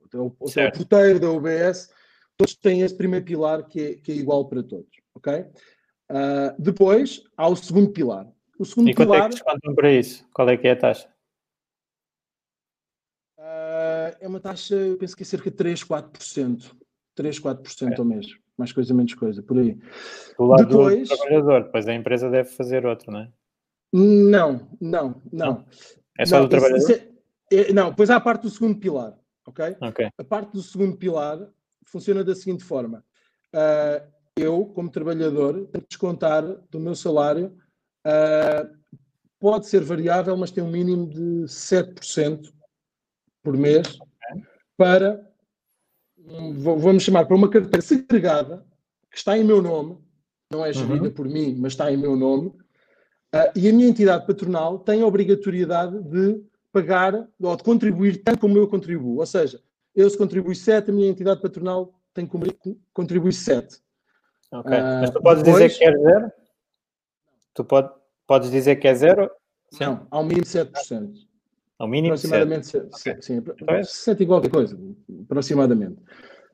até 0.04 0.18
o, 0.18 0.34
até 0.48 0.68
o 0.68 0.72
porteiro 0.72 1.20
da 1.20 1.30
UBS, 1.30 1.90
todos 2.36 2.54
têm 2.56 2.82
esse 2.82 2.96
primeiro 2.96 3.24
pilar 3.24 3.66
que 3.66 3.80
é, 3.80 3.94
que 3.94 4.12
é 4.12 4.14
igual 4.14 4.48
para 4.48 4.62
todos, 4.62 4.90
ok? 5.14 5.46
Uh, 6.10 6.54
depois 6.58 7.22
há 7.36 7.48
o 7.48 7.56
segundo 7.56 7.90
pilar. 7.90 8.26
O 8.58 8.64
segundo 8.64 8.90
e 8.90 8.94
quanto 8.94 9.08
pilar, 9.08 9.20
é 9.20 9.28
que 9.28 9.34
descontam 9.34 9.74
para 9.74 9.92
isso? 9.92 10.26
Qual 10.32 10.48
é 10.48 10.56
que 10.56 10.66
é 10.66 10.72
a 10.72 10.76
taxa? 10.76 11.08
Uh, 13.38 14.16
é 14.20 14.26
uma 14.26 14.40
taxa, 14.40 14.74
eu 14.74 14.96
penso 14.96 15.16
que 15.16 15.22
é 15.22 15.26
cerca 15.26 15.50
de 15.50 15.56
3, 15.56 15.84
4%. 15.84 16.72
3, 17.14 17.40
4% 17.40 17.92
é. 17.92 17.98
ao 17.98 18.04
mês. 18.04 18.26
Mais 18.56 18.72
coisa, 18.72 18.92
menos 18.92 19.14
coisa, 19.14 19.42
por 19.42 19.58
aí. 19.58 19.78
Do 20.36 20.46
lado 20.46 20.66
depois, 20.66 21.08
do 21.08 21.16
trabalhador, 21.16 21.64
depois 21.64 21.86
a 21.86 21.94
empresa 21.94 22.28
deve 22.28 22.48
fazer 22.48 22.84
outro, 22.84 23.12
não 23.12 23.20
é? 23.20 23.32
Não, 23.92 24.68
não, 24.80 25.22
não. 25.32 25.64
É 26.18 26.26
só 26.26 26.36
não, 26.36 26.44
do 26.44 26.50
trabalhador? 26.50 26.90
É, 26.90 27.56
é, 27.56 27.72
não, 27.72 27.94
pois 27.94 28.10
há 28.10 28.16
a 28.16 28.20
parte 28.20 28.42
do 28.42 28.50
segundo 28.50 28.78
pilar, 28.78 29.16
ok? 29.46 29.76
Ok. 29.80 30.08
A 30.18 30.24
parte 30.24 30.52
do 30.52 30.62
segundo 30.62 30.96
pilar 30.96 31.48
funciona 31.84 32.22
da 32.22 32.34
seguinte 32.34 32.64
forma. 32.64 33.04
Uh, 33.54 34.06
eu, 34.36 34.66
como 34.66 34.90
trabalhador, 34.90 35.54
tenho 35.54 35.82
que 35.82 35.88
descontar 35.88 36.44
do 36.70 36.78
meu 36.78 36.94
salário, 36.94 37.56
uh, 38.06 38.78
pode 39.38 39.66
ser 39.66 39.82
variável, 39.82 40.36
mas 40.36 40.50
tem 40.50 40.62
um 40.62 40.70
mínimo 40.70 41.08
de 41.08 41.44
7% 41.46 42.52
por 43.42 43.56
mês 43.56 43.98
okay. 43.98 44.42
para, 44.76 45.26
vamos 46.54 47.02
chamar, 47.02 47.24
para 47.26 47.36
uma 47.36 47.48
carteira 47.48 47.80
segregada, 47.80 48.64
que 49.10 49.16
está 49.16 49.38
em 49.38 49.44
meu 49.44 49.62
nome, 49.62 49.98
não 50.52 50.64
é 50.64 50.72
gerida 50.72 51.08
uhum. 51.08 51.14
por 51.14 51.28
mim, 51.28 51.56
mas 51.58 51.72
está 51.72 51.90
em 51.90 51.96
meu 51.96 52.14
nome, 52.16 52.52
Uh, 53.34 53.52
e 53.54 53.68
a 53.68 53.72
minha 53.72 53.88
entidade 53.88 54.26
patronal 54.26 54.78
tem 54.78 55.02
a 55.02 55.06
obrigatoriedade 55.06 56.02
de 56.02 56.42
pagar 56.72 57.28
ou 57.40 57.56
de 57.56 57.62
contribuir 57.62 58.22
tanto 58.22 58.40
como 58.40 58.56
eu 58.56 58.66
contribuo. 58.68 59.18
Ou 59.18 59.26
seja, 59.26 59.60
eu 59.94 60.08
se 60.08 60.16
contribuo 60.16 60.54
7, 60.54 60.90
a 60.90 60.94
minha 60.94 61.08
entidade 61.08 61.40
patronal 61.40 61.92
tem 62.14 62.26
que 62.26 62.76
contribuir 62.92 63.32
7. 63.32 63.78
Ok. 64.50 64.72
Uh, 64.72 64.82
Mas 65.00 65.10
tu 65.10 65.20
podes 65.20 65.42
depois... 65.42 65.62
dizer 65.62 65.78
que 65.78 65.84
é 65.84 65.98
zero? 65.98 66.32
Tu 67.54 67.64
pode, 67.64 67.90
podes 68.26 68.50
dizer 68.50 68.76
que 68.76 68.88
é 68.88 68.94
zero? 68.94 69.30
Sim. 69.70 69.84
Não, 69.84 70.06
há 70.10 70.20
um 70.20 70.24
mínimo 70.24 70.44
de 70.44 70.50
7%. 70.50 71.28
Ao 71.78 71.86
mínimo 71.86 72.14
aproximadamente 72.14 72.66
7. 72.66 72.98
7, 72.98 73.00
okay. 73.00 73.22
sim, 73.22 73.36
então 73.36 73.84
7 73.84 74.20
é 74.20 74.22
igual 74.22 74.40
qualquer 74.40 74.50
coisa, 74.50 74.78
aproximadamente. 75.24 76.00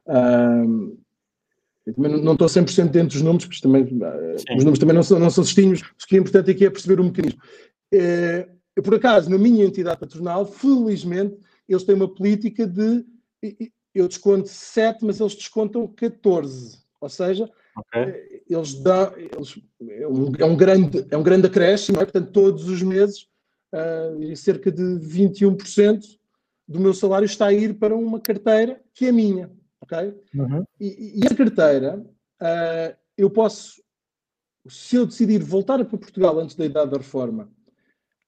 Uh, 0.07 0.99
eu 1.87 1.95
também 1.95 2.23
não 2.23 2.33
estou 2.33 2.49
100% 2.49 2.89
dentro 2.89 3.09
dos 3.09 3.23
números, 3.23 3.47
porque 3.47 3.61
também, 3.61 3.83
eh, 3.83 4.55
os 4.57 4.65
números 4.65 4.79
também 4.79 4.95
não 4.95 5.03
são, 5.03 5.19
não 5.19 5.29
são 5.29 5.45
cestinhos, 5.45 5.81
o 5.81 6.07
que 6.07 6.17
é 6.17 6.19
importante 6.19 6.51
aqui 6.51 6.65
é 6.65 6.71
perceber 6.71 6.99
o 6.99 7.05
mecanismo. 7.05 7.41
É, 7.93 8.49
eu, 8.75 8.83
por 8.83 8.95
acaso, 8.95 9.31
na 9.31 9.37
minha 9.37 9.65
entidade 9.65 10.01
patronal, 10.01 10.47
felizmente, 10.47 11.37
eles 11.69 11.85
têm 11.85 11.95
uma 11.95 12.13
política 12.13 12.67
de 12.67 13.05
eu 13.95 14.09
desconto 14.09 14.49
7, 14.49 15.05
mas 15.05 15.21
eles 15.21 15.35
descontam 15.35 15.87
14. 15.87 16.79
Ou 17.01 17.09
seja, 17.09 17.49
okay. 17.77 18.03
Eh, 18.03 18.43
eles 18.49 18.75
dão. 18.75 19.13
Eles, 19.17 19.61
é, 19.89 20.09
um, 20.09 20.33
é, 20.39 20.45
um, 20.45 20.57
grande, 20.57 21.07
é 21.11 21.17
um 21.17 21.23
grande 21.23 21.47
acréscimo, 21.47 22.01
é? 22.01 22.05
portanto, 22.05 22.33
todos 22.33 22.67
os 22.67 22.83
meses, 22.83 23.29
uh, 23.75 24.37
cerca 24.37 24.73
de 24.73 24.83
21% 24.83 26.01
do 26.67 26.81
meu 26.81 26.95
salário 26.95 27.27
está 27.27 27.47
a 27.47 27.53
ir 27.53 27.75
para 27.75 27.95
uma 27.95 28.19
carteira 28.19 28.81
que 28.95 29.07
é 29.07 29.13
minha 29.13 29.51
ok? 29.85 30.21
Uhum. 30.35 30.65
E, 30.81 31.21
e, 31.21 31.25
essa 31.25 31.35
carteira, 31.35 31.99
uh, 31.99 32.97
eu 33.17 33.31
posso, 33.31 33.83
se 34.67 34.97
eu 34.97 35.07
decidir 35.07 35.43
voltar 35.43 35.85
para 35.85 35.99
Portugal 35.99 36.39
antes 36.39 36.57
da 36.57 36.65
idade 36.65 36.91
da 36.91 36.97
reforma, 36.97 37.51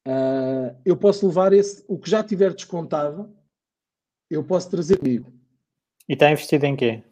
uh, 0.07 0.77
eu 0.85 0.97
posso 0.97 1.27
levar 1.27 1.53
esse, 1.53 1.85
o 1.89 1.99
que 1.99 2.11
já 2.11 2.23
tiver 2.23 2.55
descontado, 2.55 3.35
eu 4.31 4.45
posso 4.45 4.71
trazer 4.71 4.99
comigo. 4.99 5.33
E 6.09 6.13
está 6.13 6.31
investido 6.31 6.67
em 6.67 6.77
quê? 6.77 7.03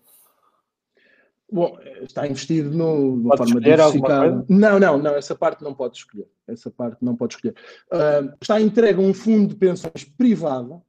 Bom, 1.50 1.78
está 2.02 2.26
investido 2.26 2.70
no, 2.70 3.16
de 3.16 3.26
uma 3.26 3.36
forma 3.36 3.60
diversificada. 3.60 4.44
Não, 4.48 4.80
não, 4.80 4.98
não, 4.98 5.14
essa 5.14 5.34
parte 5.34 5.62
não 5.62 5.74
pode 5.74 5.98
escolher. 5.98 6.28
Essa 6.48 6.70
parte 6.70 7.04
não 7.04 7.14
pode 7.14 7.34
escolher. 7.34 7.54
Uh, 7.92 8.34
está 8.40 8.60
entregue 8.60 8.98
a 8.98 9.06
um 9.06 9.14
fundo 9.14 9.48
de 9.48 9.56
pensões 9.56 10.04
privado 10.16 10.82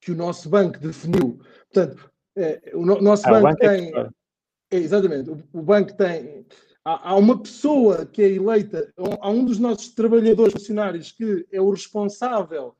que 0.00 0.10
o 0.10 0.16
nosso 0.16 0.48
banco 0.48 0.78
definiu. 0.78 1.40
Portanto, 1.72 2.10
o 2.74 2.84
no, 2.84 3.00
nosso 3.00 3.26
ah, 3.26 3.32
banco, 3.32 3.44
banco, 3.48 3.64
é 3.64 3.76
tem. 3.76 3.92
É 4.70 4.76
exatamente, 4.76 5.30
o, 5.30 5.42
o, 5.52 5.62
banco 5.62 5.96
tem. 5.96 6.46
Há, 6.84 7.10
há, 7.10 7.14
uma 7.16 7.40
pessoa 7.42 8.06
que 8.06 8.22
é 8.22 8.28
eleita, 8.28 8.92
há 9.20 9.30
um 9.30 9.44
dos 9.44 9.58
nossos 9.58 9.88
trabalhadores 9.88 10.52
funcionários 10.52 11.10
que 11.12 11.46
é 11.50 11.60
o 11.60 11.70
responsável 11.70 12.74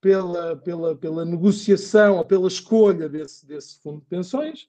pela, 0.00 0.56
pela, 0.56 0.96
pela 0.96 1.24
negociação 1.24 2.16
ou 2.16 2.24
pela 2.24 2.48
escolha 2.48 3.08
desse, 3.08 3.46
desse 3.46 3.80
fundo 3.80 4.00
de 4.00 4.06
pensões. 4.06 4.66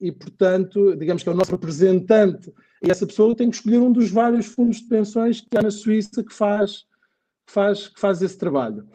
e, 0.00 0.12
portanto, 0.12 0.96
digamos 0.96 1.22
que 1.22 1.28
é 1.28 1.32
o 1.32 1.36
nosso 1.36 1.52
representante, 1.52 2.52
e 2.82 2.90
essa 2.90 3.06
pessoa 3.06 3.34
tem 3.34 3.50
que 3.50 3.56
escolher 3.56 3.78
um 3.78 3.92
dos 3.92 4.10
vários 4.10 4.46
fundos 4.46 4.78
de 4.78 4.88
pensões 4.88 5.40
que 5.40 5.56
há 5.56 5.62
na 5.62 5.70
Suíça 5.70 6.22
que 6.22 6.34
faz, 6.34 6.86
que 7.46 7.52
faz, 7.52 7.88
que 7.88 8.00
faz 8.00 8.20
esse 8.22 8.36
trabalho. 8.36 8.86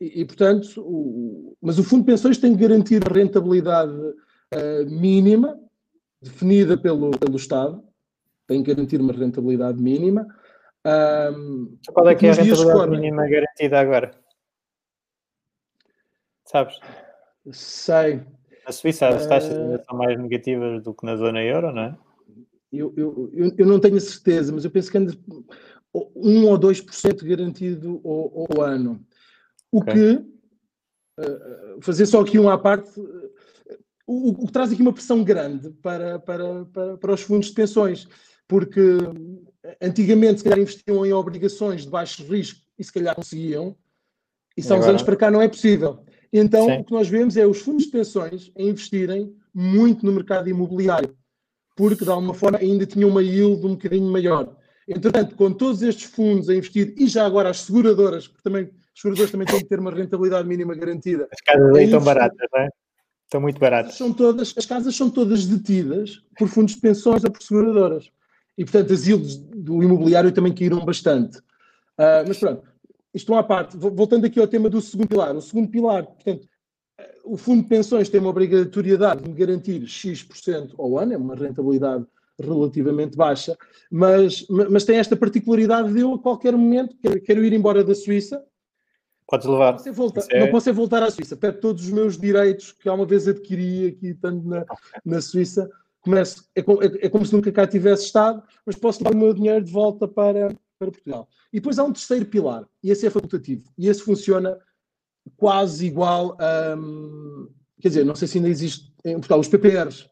E, 0.00 0.20
e, 0.20 0.24
portanto, 0.24 0.80
o, 0.80 1.56
mas 1.60 1.78
o 1.78 1.84
Fundo 1.84 2.04
de 2.04 2.12
Pensões 2.12 2.38
tem 2.38 2.56
que 2.56 2.62
garantir 2.62 3.02
a 3.04 3.12
rentabilidade 3.12 3.92
uh, 3.92 4.86
mínima, 4.86 5.58
definida 6.22 6.76
pelo, 6.76 7.10
pelo 7.10 7.36
Estado, 7.36 7.82
tem 8.46 8.62
que 8.62 8.72
garantir 8.72 9.00
uma 9.00 9.12
rentabilidade 9.12 9.80
mínima. 9.80 10.26
Um, 10.86 11.76
Qual 11.92 12.08
é 12.08 12.14
que 12.14 12.26
é 12.26 12.30
a 12.30 12.34
rentabilidade 12.34 12.90
mínima 12.90 13.28
garantida 13.28 13.80
agora? 13.80 14.10
Sabes? 16.44 16.78
Sei. 17.52 18.22
Na 18.64 18.72
Suíça 18.72 19.08
as 19.08 19.26
taxas 19.26 19.56
uh, 19.56 19.84
são 19.84 19.98
mais 19.98 20.18
negativas 20.18 20.82
do 20.82 20.94
que 20.94 21.04
na 21.04 21.16
zona 21.16 21.42
euro, 21.42 21.72
não 21.72 21.82
é? 21.82 21.98
Eu, 22.72 22.92
eu, 22.96 23.30
eu, 23.32 23.52
eu 23.56 23.66
não 23.66 23.80
tenho 23.80 23.96
a 23.96 24.00
certeza, 24.00 24.52
mas 24.52 24.64
eu 24.64 24.70
penso 24.70 24.90
que 24.90 24.98
anda 24.98 25.12
1 25.94 26.46
ou 26.46 26.58
2% 26.58 27.26
garantido 27.26 28.00
ao, 28.04 28.46
ao 28.50 28.62
ano. 28.62 29.04
O 29.70 29.78
okay. 29.78 29.94
que, 29.94 30.12
uh, 31.20 31.82
fazer 31.82 32.06
só 32.06 32.20
aqui 32.20 32.38
uma 32.38 32.54
à 32.54 32.58
parte, 32.58 32.98
uh, 32.98 33.30
o, 34.06 34.30
o, 34.42 34.46
que 34.46 34.52
traz 34.52 34.72
aqui 34.72 34.80
uma 34.80 34.92
pressão 34.92 35.22
grande 35.22 35.70
para, 35.82 36.18
para, 36.18 36.64
para, 36.66 36.96
para 36.96 37.14
os 37.14 37.20
fundos 37.20 37.48
de 37.48 37.54
pensões, 37.54 38.08
porque 38.46 38.80
antigamente, 39.82 40.38
se 40.38 40.44
calhar, 40.44 40.58
investiam 40.58 41.04
em 41.04 41.12
obrigações 41.12 41.82
de 41.82 41.90
baixo 41.90 42.24
risco 42.24 42.60
e 42.78 42.84
se 42.84 42.92
calhar 42.92 43.14
conseguiam, 43.14 43.76
e 44.56 44.62
só 44.62 44.76
uns 44.78 44.86
anos 44.86 45.02
para 45.02 45.16
cá 45.16 45.30
não 45.30 45.42
é 45.42 45.48
possível. 45.48 46.04
Então, 46.32 46.66
Sim. 46.66 46.78
o 46.78 46.84
que 46.84 46.92
nós 46.92 47.08
vemos 47.08 47.36
é 47.36 47.46
os 47.46 47.60
fundos 47.60 47.84
de 47.84 47.90
pensões 47.90 48.50
a 48.56 48.62
investirem 48.62 49.34
muito 49.54 50.04
no 50.04 50.12
mercado 50.12 50.48
imobiliário, 50.48 51.16
porque 51.76 52.04
de 52.04 52.10
alguma 52.10 52.34
forma 52.34 52.58
ainda 52.58 52.86
tinham 52.86 53.10
uma 53.10 53.22
yield 53.22 53.64
um 53.64 53.70
bocadinho 53.70 54.10
maior. 54.10 54.56
Entretanto, 54.86 55.36
com 55.36 55.52
todos 55.52 55.82
estes 55.82 56.04
fundos 56.04 56.48
a 56.48 56.54
investir, 56.54 56.94
e 56.96 57.06
já 57.06 57.26
agora 57.26 57.50
as 57.50 57.60
seguradoras, 57.60 58.26
porque 58.26 58.42
também 58.42 58.70
os 58.98 59.02
seguradores 59.02 59.30
também 59.30 59.46
têm 59.46 59.60
que 59.60 59.66
ter 59.66 59.78
uma 59.78 59.92
rentabilidade 59.92 60.48
mínima 60.48 60.74
garantida. 60.74 61.28
As 61.30 61.40
casas 61.40 61.76
aí 61.76 61.84
estão 61.84 62.02
baratas, 62.02 62.48
não 62.52 62.60
é? 62.60 62.68
Estão 63.24 63.40
muito 63.40 63.60
baratas. 63.60 63.94
São 63.94 64.12
todas, 64.12 64.52
as 64.56 64.66
casas 64.66 64.96
são 64.96 65.08
todas 65.08 65.46
detidas 65.46 66.20
por 66.36 66.48
fundos 66.48 66.74
de 66.74 66.80
pensões 66.80 67.22
ou 67.22 67.30
por 67.30 67.40
seguradoras. 67.40 68.10
E, 68.56 68.64
portanto, 68.64 68.92
as 68.92 69.06
yields 69.06 69.36
do 69.36 69.84
imobiliário 69.84 70.32
também 70.32 70.52
caíram 70.52 70.84
bastante. 70.84 71.38
Uh, 71.38 72.26
mas 72.26 72.38
pronto, 72.38 72.64
isto 73.14 73.32
à 73.34 73.42
parte. 73.44 73.76
Voltando 73.76 74.24
aqui 74.24 74.40
ao 74.40 74.48
tema 74.48 74.68
do 74.68 74.80
segundo 74.80 75.08
pilar. 75.08 75.36
O 75.36 75.42
segundo 75.42 75.68
pilar, 75.68 76.04
portanto, 76.04 76.48
o 77.22 77.36
fundo 77.36 77.62
de 77.62 77.68
pensões 77.68 78.08
tem 78.08 78.20
uma 78.20 78.30
obrigatoriedade 78.30 79.22
de 79.22 79.30
garantir 79.30 79.86
X% 79.86 80.74
ao 80.76 80.98
ano, 80.98 81.12
é 81.12 81.16
uma 81.16 81.36
rentabilidade 81.36 82.04
relativamente 82.40 83.16
baixa, 83.16 83.56
mas, 83.90 84.46
mas 84.48 84.84
tem 84.84 84.96
esta 84.96 85.16
particularidade 85.16 85.92
de 85.92 86.00
eu, 86.00 86.14
a 86.14 86.18
qualquer 86.18 86.56
momento, 86.56 86.96
quero, 87.00 87.20
quero 87.20 87.44
ir 87.44 87.52
embora 87.52 87.84
da 87.84 87.94
Suíça. 87.94 88.42
Podes 89.28 89.46
levar. 89.46 89.72
Não 89.72 89.78
posso, 89.78 89.92
voltar, 89.92 90.24
é... 90.30 90.40
não 90.40 90.50
posso 90.50 90.74
voltar 90.74 91.02
à 91.02 91.10
Suíça. 91.10 91.36
Perto 91.36 91.60
todos 91.60 91.84
os 91.84 91.90
meus 91.90 92.16
direitos 92.16 92.72
que 92.72 92.88
há 92.88 92.94
uma 92.94 93.04
vez 93.04 93.28
adquiri 93.28 93.88
aqui, 93.88 94.08
estando 94.08 94.48
na, 94.48 94.64
na 95.04 95.20
Suíça. 95.20 95.70
Começo, 96.00 96.48
é, 96.56 96.60
é, 96.60 97.06
é, 97.06 97.08
como 97.10 97.26
se 97.26 97.34
nunca 97.34 97.52
cá 97.52 97.66
tivesse 97.66 98.04
estado, 98.04 98.42
mas 98.64 98.76
posso 98.76 99.04
levar 99.04 99.14
o 99.14 99.18
meu 99.18 99.34
dinheiro 99.34 99.62
de 99.62 99.70
volta 99.70 100.08
para, 100.08 100.48
para 100.78 100.90
Portugal. 100.90 101.28
E 101.52 101.60
depois 101.60 101.78
há 101.78 101.84
um 101.84 101.92
terceiro 101.92 102.24
pilar, 102.24 102.64
e 102.82 102.90
esse 102.90 103.06
é 103.06 103.10
facultativo. 103.10 103.64
E 103.76 103.88
esse 103.88 104.02
funciona 104.02 104.56
quase 105.36 105.86
igual 105.86 106.36
a. 106.40 106.74
Um, 106.78 107.48
quer 107.80 107.88
dizer, 107.88 108.04
não 108.04 108.14
sei 108.14 108.26
se 108.26 108.38
ainda 108.38 108.48
existe 108.48 108.90
em 109.04 109.14
Portugal, 109.14 109.40
os 109.40 109.48
PPRs 109.48 110.08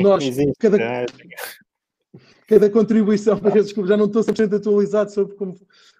nós, 0.00 0.24
existe, 0.24 0.54
cada, 0.58 0.80
é. 0.80 1.06
Cada 2.52 2.68
contribuição, 2.68 3.40
desculpa, 3.54 3.88
já 3.88 3.96
não 3.96 4.04
estou 4.04 4.22
100% 4.22 4.56
atualizado 4.56 5.10
sobre 5.10 5.34
como. 5.36 5.56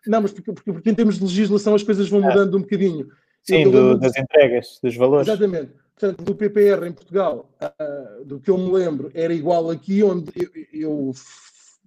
Não, 0.06 0.20
mas 0.20 0.32
porque, 0.32 0.52
porque, 0.52 0.72
porque, 0.72 0.90
em 0.90 0.94
termos 0.94 1.16
de 1.16 1.24
legislação 1.24 1.74
as 1.74 1.82
coisas 1.82 2.10
vão 2.10 2.22
ah. 2.22 2.28
mudando 2.28 2.58
um 2.58 2.60
bocadinho. 2.60 3.08
Sim, 3.42 3.70
do, 3.70 3.98
das 3.98 4.16
entregas, 4.16 4.78
dos 4.82 4.94
valores. 4.94 5.26
Exatamente. 5.26 5.72
Portanto, 5.98 6.22
do 6.22 6.34
PPR 6.34 6.86
em 6.86 6.92
Portugal, 6.92 7.50
uh, 7.62 8.24
do 8.24 8.38
que 8.38 8.50
eu 8.50 8.58
me 8.58 8.70
lembro, 8.70 9.10
era 9.14 9.32
igual 9.32 9.70
aqui, 9.70 10.02
onde 10.02 10.30
eu, 10.36 10.50
eu 10.72 11.12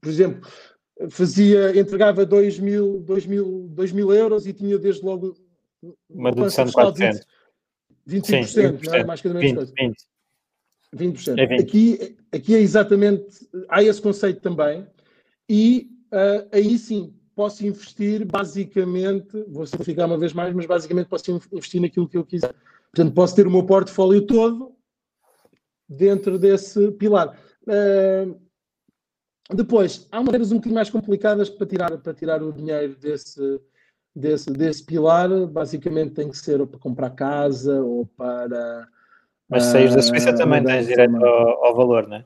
por 0.01 0.09
exemplo, 0.09 0.49
fazia, 1.09 1.79
entregava 1.79 2.25
2 2.25 2.59
mil, 2.59 2.99
2 3.01 3.25
mil, 3.27 3.67
2 3.69 3.91
mil 3.91 4.11
euros 4.11 4.47
e 4.47 4.53
tinha 4.53 4.77
desde 4.79 5.05
logo 5.05 5.35
uma 6.09 6.31
dedução 6.31 6.65
de 6.65 6.73
400. 6.73 7.21
20, 8.05 8.23
25%, 8.23 8.45
Sim, 8.47 8.61
20%, 8.61 8.87
não 8.87 8.95
é? 8.95 9.03
Mais 9.03 9.21
cada 9.21 9.39
vez 9.39 9.51
20, 9.51 9.73
20. 9.77 9.95
20%. 10.95 11.37
É 11.37 11.45
20. 11.45 11.61
Aqui, 11.61 12.17
aqui 12.31 12.55
é 12.55 12.59
exatamente, 12.59 13.47
há 13.69 13.83
esse 13.83 14.01
conceito 14.01 14.41
também, 14.41 14.87
e 15.49 15.89
uh, 16.11 16.47
aí 16.51 16.77
sim 16.77 17.13
posso 17.35 17.65
investir 17.65 18.25
basicamente, 18.25 19.43
vou 19.49 19.65
simplificar 19.65 20.07
uma 20.07 20.17
vez 20.17 20.31
mais, 20.33 20.55
mas 20.55 20.65
basicamente 20.65 21.07
posso 21.07 21.29
investir 21.51 21.81
naquilo 21.81 22.07
que 22.07 22.17
eu 22.17 22.25
quiser. 22.25 22.55
Portanto, 22.93 23.13
posso 23.13 23.35
ter 23.35 23.45
o 23.45 23.51
meu 23.51 23.65
portfólio 23.65 24.25
todo 24.25 24.73
dentro 25.87 26.39
desse 26.39 26.91
pilar. 26.93 27.37
Uh, 27.63 28.39
depois, 29.53 30.07
há 30.11 30.23
maneiras 30.23 30.51
um 30.51 30.55
bocadinho 30.55 30.75
mais 30.75 30.89
complicadas 30.89 31.49
para 31.49 31.67
tirar, 31.67 31.97
para 31.97 32.13
tirar 32.13 32.41
o 32.41 32.53
dinheiro 32.53 32.95
desse, 32.95 33.61
desse, 34.15 34.49
desse 34.51 34.83
pilar. 34.83 35.29
Basicamente 35.47 36.13
tem 36.13 36.29
que 36.29 36.37
ser 36.37 36.61
ou 36.61 36.65
para 36.65 36.79
comprar 36.79 37.11
casa 37.11 37.81
ou 37.81 38.05
para 38.05 38.87
mas 39.49 39.63
se 39.63 39.71
saís 39.71 39.95
da 39.95 40.01
Suíça 40.01 40.31
uh, 40.31 40.37
também 40.37 40.63
tens 40.63 40.87
direito 40.87 41.15
ao, 41.23 41.65
ao, 41.65 41.75
valor, 41.75 42.07
não 42.07 42.17
é? 42.17 42.25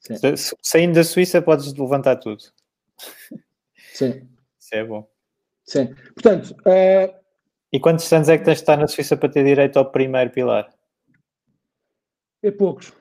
Sim. 0.00 0.14
Saindo 0.62 0.94
da 0.94 1.04
Suíça 1.04 1.42
podes 1.42 1.72
levantar 1.74 2.16
tudo. 2.16 2.42
Sim. 3.92 4.28
Isso 4.58 4.74
é 4.74 4.84
bom. 4.84 5.08
Sim. 5.64 5.94
Portanto. 6.14 6.50
Uh, 6.60 7.14
e 7.72 7.80
quantos 7.80 8.10
anos 8.12 8.28
é 8.28 8.38
que 8.38 8.44
tens 8.44 8.58
de 8.58 8.62
estar 8.62 8.76
na 8.76 8.86
Suíça 8.86 9.16
para 9.16 9.28
ter 9.28 9.44
direito 9.44 9.78
ao 9.78 9.90
primeiro 9.90 10.30
pilar? 10.30 10.72
É 12.42 12.50
poucos. 12.50 12.92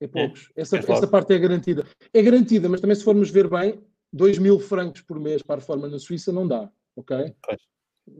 É 0.00 0.06
poucos. 0.06 0.50
É, 0.54 0.60
essa, 0.60 0.76
é 0.76 0.80
essa 0.80 1.06
parte 1.06 1.32
é 1.32 1.38
garantida. 1.38 1.86
É 2.12 2.22
garantida, 2.22 2.68
mas 2.68 2.80
também 2.80 2.94
se 2.94 3.04
formos 3.04 3.30
ver 3.30 3.48
bem, 3.48 3.82
2 4.12 4.38
mil 4.38 4.60
francos 4.60 5.00
por 5.00 5.18
mês 5.18 5.42
para 5.42 5.56
a 5.56 5.58
reforma 5.58 5.88
na 5.88 5.98
Suíça 5.98 6.32
não 6.32 6.46
dá, 6.46 6.70
ok? 6.94 7.34
Pois. 7.42 7.60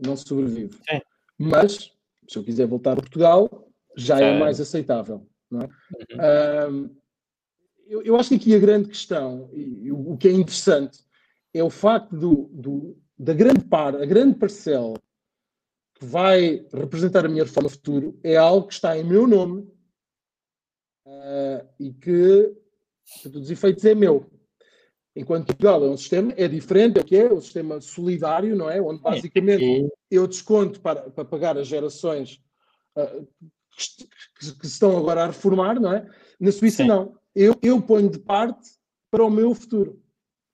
Não 0.04 0.16
se 0.16 0.26
sobrevive. 0.26 0.74
Sim. 0.88 1.00
Mas, 1.38 1.92
se 2.26 2.38
eu 2.38 2.42
quiser 2.42 2.66
voltar 2.66 2.92
a 2.92 2.96
Portugal, 2.96 3.68
já 3.96 4.20
é, 4.20 4.34
é 4.34 4.38
mais 4.38 4.60
aceitável. 4.60 5.26
Não 5.50 5.60
é? 5.62 6.66
Uhum. 6.66 6.96
eu, 7.86 8.02
eu, 8.02 8.16
acho 8.16 8.30
que 8.30 8.34
aqui 8.34 8.54
a 8.54 8.58
grande 8.58 8.88
questão, 8.88 9.48
e, 9.52 9.90
o, 9.90 10.12
o, 10.12 10.16
que 10.16 10.28
é 10.28 10.32
interessante, 10.32 10.98
é 11.54 11.62
o 11.62 11.70
facto 11.70 12.16
do, 12.16 12.50
do, 12.52 12.98
da 13.18 13.32
grande 13.32 13.64
par, 13.64 13.96
a 13.96 14.04
grande 14.04 14.38
parcela 14.38 14.94
que 15.94 16.04
vai 16.04 16.66
representar 16.72 17.24
a 17.24 17.28
minha 17.28 17.44
reforma 17.44 17.70
futuro 17.70 18.18
é 18.22 18.36
algo 18.36 18.66
que 18.66 18.74
está 18.74 18.98
em 18.98 19.04
meu 19.04 19.26
nome 19.26 19.62
uh, 21.06 21.66
e 21.80 21.92
que, 21.92 22.54
para 23.22 23.32
todos 23.32 23.46
os 23.46 23.50
efeitos, 23.50 23.84
é 23.84 23.94
meu. 23.94 24.30
Enquanto 25.14 25.46
Portugal 25.46 25.82
é 25.82 25.88
um 25.88 25.96
sistema, 25.96 26.34
é 26.36 26.46
diferente, 26.46 26.98
é 26.98 27.02
que 27.02 27.16
é 27.16 27.32
um 27.32 27.40
sistema 27.40 27.80
solidário, 27.80 28.54
não 28.54 28.68
é? 28.68 28.82
Onde 28.82 29.00
basicamente 29.00 29.88
eu 30.10 30.26
desconto 30.26 30.78
para, 30.80 31.08
para 31.10 31.24
pagar 31.24 31.56
as 31.56 31.66
gerações 31.66 32.42
uh, 32.94 33.26
que, 33.76 34.52
que, 34.60 34.66
estão 34.66 34.96
agora 34.96 35.24
a 35.24 35.26
reformar, 35.26 35.78
não 35.80 35.92
é? 35.92 36.06
Na 36.40 36.52
Suíça, 36.52 36.82
Sim. 36.82 36.88
não. 36.88 37.14
Eu, 37.34 37.54
eu 37.62 37.80
ponho 37.80 38.10
de 38.10 38.18
parte 38.18 38.70
para 39.10 39.24
o 39.24 39.30
meu 39.30 39.54
futuro. 39.54 40.00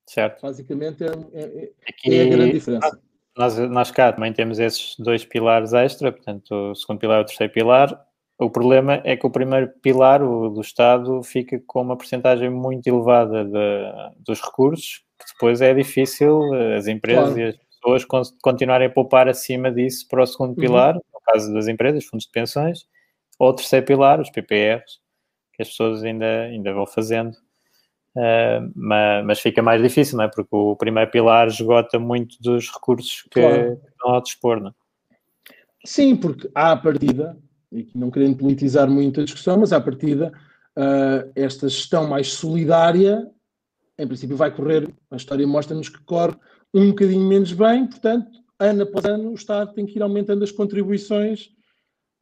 Certo. 0.08 0.42
Basicamente 0.42 1.04
é, 1.04 1.08
é, 1.32 1.42
é 1.42 1.72
Aqui, 1.88 2.14
é 2.14 2.22
a 2.22 2.26
grande 2.26 2.52
diferença. 2.52 3.00
Nós, 3.36 3.56
nós 3.56 3.90
cá 3.90 4.12
também 4.12 4.32
temos 4.32 4.58
esses 4.58 4.94
dois 4.98 5.24
pilares 5.24 5.72
extra, 5.72 6.12
portanto, 6.12 6.50
o 6.52 6.74
segundo 6.74 6.98
pilar 6.98 7.20
e 7.20 7.22
o 7.22 7.26
terceiro 7.26 7.52
pilar. 7.52 8.06
O 8.38 8.50
problema 8.50 9.00
é 9.04 9.16
que 9.16 9.26
o 9.26 9.30
primeiro 9.30 9.68
pilar, 9.80 10.22
o 10.22 10.50
do 10.50 10.60
Estado, 10.60 11.22
fica 11.22 11.62
com 11.66 11.80
uma 11.80 11.96
porcentagem 11.96 12.50
muito 12.50 12.86
elevada 12.86 13.44
de, 13.44 14.22
dos 14.24 14.40
recursos, 14.40 15.04
que 15.18 15.32
depois 15.32 15.60
é 15.60 15.72
difícil 15.72 16.52
eh, 16.54 16.76
as 16.76 16.88
empresas 16.88 17.32
claro. 17.32 17.40
e 17.40 17.44
as 17.44 17.56
pessoas 17.56 18.32
continuarem 18.42 18.88
a 18.88 18.90
poupar 18.90 19.28
acima 19.28 19.70
disso 19.70 20.06
para 20.08 20.22
o 20.24 20.26
segundo 20.26 20.50
uhum. 20.50 20.56
pilar, 20.56 20.94
uhum. 20.96 21.02
no 21.14 21.20
caso 21.20 21.54
das 21.54 21.68
empresas, 21.68 22.04
fundos 22.04 22.26
de 22.26 22.32
pensões, 22.32 22.80
ou 23.42 23.48
o 23.48 23.52
terceiro 23.52 23.84
pilar, 23.84 24.20
os 24.20 24.30
PPRs, 24.30 25.00
que 25.52 25.62
as 25.62 25.68
pessoas 25.68 26.04
ainda, 26.04 26.42
ainda 26.42 26.72
vão 26.72 26.86
fazendo. 26.86 27.32
Uh, 28.16 28.70
mas, 28.72 29.26
mas, 29.26 29.40
fica 29.40 29.60
mais 29.60 29.82
difícil, 29.82 30.16
não 30.16 30.24
é? 30.24 30.28
Porque 30.28 30.54
o 30.54 30.76
primeiro 30.76 31.10
pilar 31.10 31.48
esgota 31.48 31.98
muito 31.98 32.40
dos 32.40 32.70
recursos 32.70 33.22
que, 33.22 33.40
claro. 33.40 33.80
estão 33.90 34.14
ao 34.14 34.22
dispor, 34.22 34.60
não 34.60 34.68
é? 34.68 34.72
Sim, 35.84 36.14
porque 36.14 36.48
há 36.54 36.70
a 36.70 36.76
partida, 36.76 37.36
e 37.72 37.88
não 37.96 38.12
querendo 38.12 38.36
politizar 38.36 38.88
muito 38.88 39.20
a 39.20 39.24
discussão, 39.24 39.58
mas 39.58 39.72
à 39.72 39.80
partida, 39.80 40.32
uh, 40.78 41.32
esta 41.34 41.68
gestão 41.68 42.06
mais 42.06 42.32
solidária, 42.34 43.28
em 43.98 44.06
princípio, 44.06 44.36
vai 44.36 44.54
correr, 44.54 44.88
a 45.10 45.16
história 45.16 45.44
mostra-nos 45.48 45.88
que 45.88 46.00
corre 46.04 46.36
um 46.72 46.90
bocadinho 46.90 47.26
menos 47.26 47.52
bem, 47.52 47.88
portanto, 47.88 48.30
ano 48.60 48.84
após 48.84 49.04
ano, 49.04 49.30
o 49.30 49.34
Estado 49.34 49.74
tem 49.74 49.84
que 49.84 49.98
ir 49.98 50.02
aumentando 50.02 50.44
as 50.44 50.52
contribuições 50.52 51.50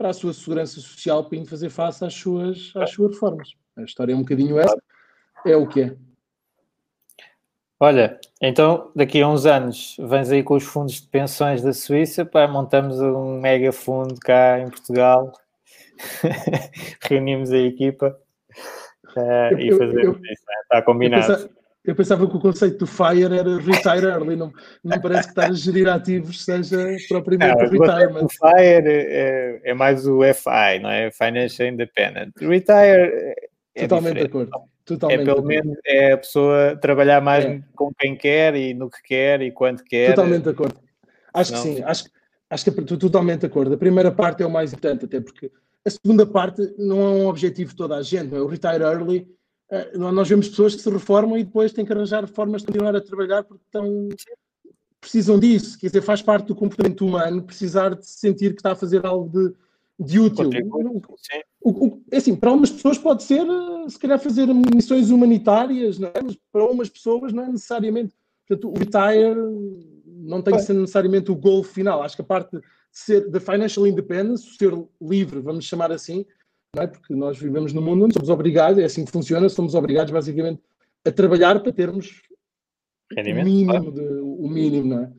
para 0.01 0.09
a 0.09 0.15
sua 0.15 0.33
segurança 0.33 0.81
social 0.81 1.23
para 1.25 1.45
fazer 1.45 1.69
face 1.69 2.03
às 2.03 2.15
suas, 2.15 2.73
às 2.75 2.91
suas 2.91 3.13
reformas. 3.13 3.51
A 3.77 3.83
história 3.83 4.15
é 4.15 4.17
um 4.17 4.21
bocadinho 4.21 4.59
essa, 4.59 4.83
é 5.45 5.55
o 5.55 5.67
que 5.69 5.83
é. 5.83 5.97
Olha, 7.79 8.19
então 8.41 8.91
daqui 8.97 9.21
a 9.21 9.29
uns 9.29 9.45
anos 9.45 9.99
vens 10.01 10.31
aí 10.31 10.43
com 10.43 10.55
os 10.55 10.65
fundos 10.65 11.03
de 11.03 11.07
pensões 11.07 11.61
da 11.61 11.75
Suíça, 11.75 12.25
pá, 12.25 12.49
montamos 12.49 12.99
um 12.99 13.39
mega 13.43 13.73
fundo 13.73 14.19
cá 14.19 14.59
em 14.59 14.71
Portugal, 14.71 15.35
reunimos 17.07 17.53
a 17.53 17.59
equipa 17.59 18.19
uh, 19.15 19.59
e 19.59 19.71
fazemos 19.71 19.97
eu, 19.97 20.03
eu, 20.03 20.13
isso, 20.13 20.45
né? 20.49 20.55
está 20.63 20.81
combinado. 20.81 21.51
Eu 21.85 21.95
pensava 21.95 22.29
que 22.29 22.37
o 22.37 22.41
conceito 22.41 22.79
do 22.79 22.87
FIRE 22.87 23.39
era 23.39 23.59
retire 23.59 24.07
early, 24.07 24.37
não, 24.37 24.53
não 24.85 25.01
parece 25.01 25.29
que 25.29 25.31
estar 25.31 25.51
a 25.51 25.55
gerir 25.55 25.89
ativos 25.89 26.45
seja 26.45 26.77
propriamente 27.09 27.57
não, 27.57 27.71
retirement. 27.71 28.25
O 28.25 28.29
FIRE 28.29 28.87
é, 28.87 29.61
é, 29.65 29.75
mais 29.75 30.07
o 30.07 30.21
FI, 30.23 30.79
não 30.83 30.91
é? 30.91 31.11
Financial 31.11 31.69
Independent. 31.69 32.33
Retire 32.39 33.35
é 33.75 33.87
Totalmente 33.87 34.19
de 34.19 34.27
acordo. 34.27 34.51
Totalmente 34.85 35.21
é 35.21 35.25
pelo 35.25 35.43
menos 35.43 35.79
é 35.87 36.13
a 36.13 36.19
pessoa 36.19 36.77
trabalhar 36.77 37.21
mais 37.21 37.45
é. 37.45 37.63
com 37.75 37.93
quem 37.97 38.17
quer 38.17 38.55
e 38.57 38.75
no 38.75 38.91
que 38.91 39.03
quer 39.03 39.41
e 39.41 39.51
quando 39.51 39.83
quer. 39.85 40.15
Totalmente 40.15 40.45
de 40.45 40.51
acordo. 40.51 40.81
Acho 41.33 41.53
não, 41.53 41.63
que 41.63 41.69
sim, 41.69 41.83
acho, 41.83 42.05
acho 42.51 42.65
que 42.65 42.81
estou 42.81 42.99
totalmente 42.99 43.41
de 43.41 43.47
acordo. 43.47 43.75
A 43.75 43.79
primeira 43.79 44.11
parte 44.11 44.43
é 44.43 44.47
o 44.47 44.51
mais 44.51 44.73
importante, 44.73 45.05
até 45.05 45.21
porque 45.21 45.51
a 45.87 45.91
segunda 45.91 46.27
parte 46.27 46.75
não 46.77 47.01
é 47.01 47.09
um 47.11 47.27
objetivo 47.27 47.71
de 47.71 47.77
toda 47.77 47.97
a 47.97 48.03
gente, 48.03 48.31
não 48.31 48.39
é? 48.39 48.43
O 48.43 48.47
retire 48.47 48.83
early 48.83 49.29
nós 49.95 50.29
vemos 50.29 50.49
pessoas 50.49 50.75
que 50.75 50.83
se 50.83 50.91
reformam 50.91 51.39
e 51.39 51.45
depois 51.45 51.73
têm 51.73 51.85
que 51.85 51.93
arranjar 51.93 52.27
formas 52.27 52.63
de 52.63 52.67
continuar 52.67 52.97
a 52.97 53.01
trabalhar 53.01 53.45
porque 53.45 53.63
estão, 53.65 54.09
precisam 55.01 55.39
disso. 55.39 55.79
Quer 55.79 55.87
dizer, 55.87 56.03
faz 56.03 56.21
parte 56.21 56.47
do 56.47 56.55
comportamento 56.55 57.07
humano 57.07 57.43
precisar 57.43 57.95
de 57.95 58.07
sentir 58.07 58.51
que 58.51 58.61
está 58.61 58.73
a 58.73 58.77
fazer 58.77 59.07
algo 59.07 59.29
de, 59.29 59.55
de 59.99 60.19
útil. 60.19 60.51
O, 61.63 61.71
o, 61.87 62.03
é 62.11 62.17
assim, 62.17 62.35
para 62.35 62.51
algumas 62.51 62.71
pessoas 62.71 62.99
pode 62.99 63.23
ser, 63.23 63.47
se 63.89 63.99
calhar, 63.99 64.19
fazer 64.19 64.47
missões 64.75 65.11
humanitárias, 65.11 65.99
não 65.99 66.09
é? 66.09 66.23
mas 66.23 66.37
para 66.53 66.63
algumas 66.63 66.89
pessoas 66.89 67.33
não 67.33 67.45
é 67.45 67.49
necessariamente. 67.49 68.15
Portanto, 68.49 68.69
o 68.69 68.79
retire 68.79 69.41
não 70.07 70.43
tem 70.43 70.57
que 70.57 70.63
ser 70.63 70.75
necessariamente 70.75 71.31
o 71.31 71.37
gol 71.37 71.63
final. 71.63 72.03
Acho 72.03 72.17
que 72.17 72.23
a 72.23 72.25
parte 72.25 72.57
de 72.57 72.63
ser 72.91 73.31
da 73.31 73.39
financial 73.39 73.87
independence, 73.87 74.57
ser 74.57 74.73
livre, 75.01 75.39
vamos 75.41 75.65
chamar 75.65 75.93
assim, 75.93 76.27
é? 76.77 76.87
porque 76.87 77.15
nós 77.15 77.39
vivemos 77.39 77.73
num 77.73 77.83
mundo 77.83 78.05
onde 78.05 78.15
somos 78.15 78.29
obrigados, 78.29 78.79
é 78.79 78.85
assim 78.85 79.05
que 79.05 79.11
funciona, 79.11 79.49
somos 79.49 79.75
obrigados 79.75 80.13
basicamente 80.13 80.63
a 81.05 81.11
trabalhar 81.11 81.61
para 81.61 81.73
termos 81.73 82.23
Rendimento, 83.13 83.47
o 83.47 83.51
mínimo, 83.51 83.71
claro. 83.71 83.93
de, 83.93 84.01
o 84.01 84.49
mínimo, 84.49 84.89
não 84.89 85.03
é? 85.03 85.13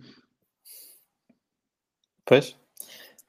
Pois. 2.26 2.56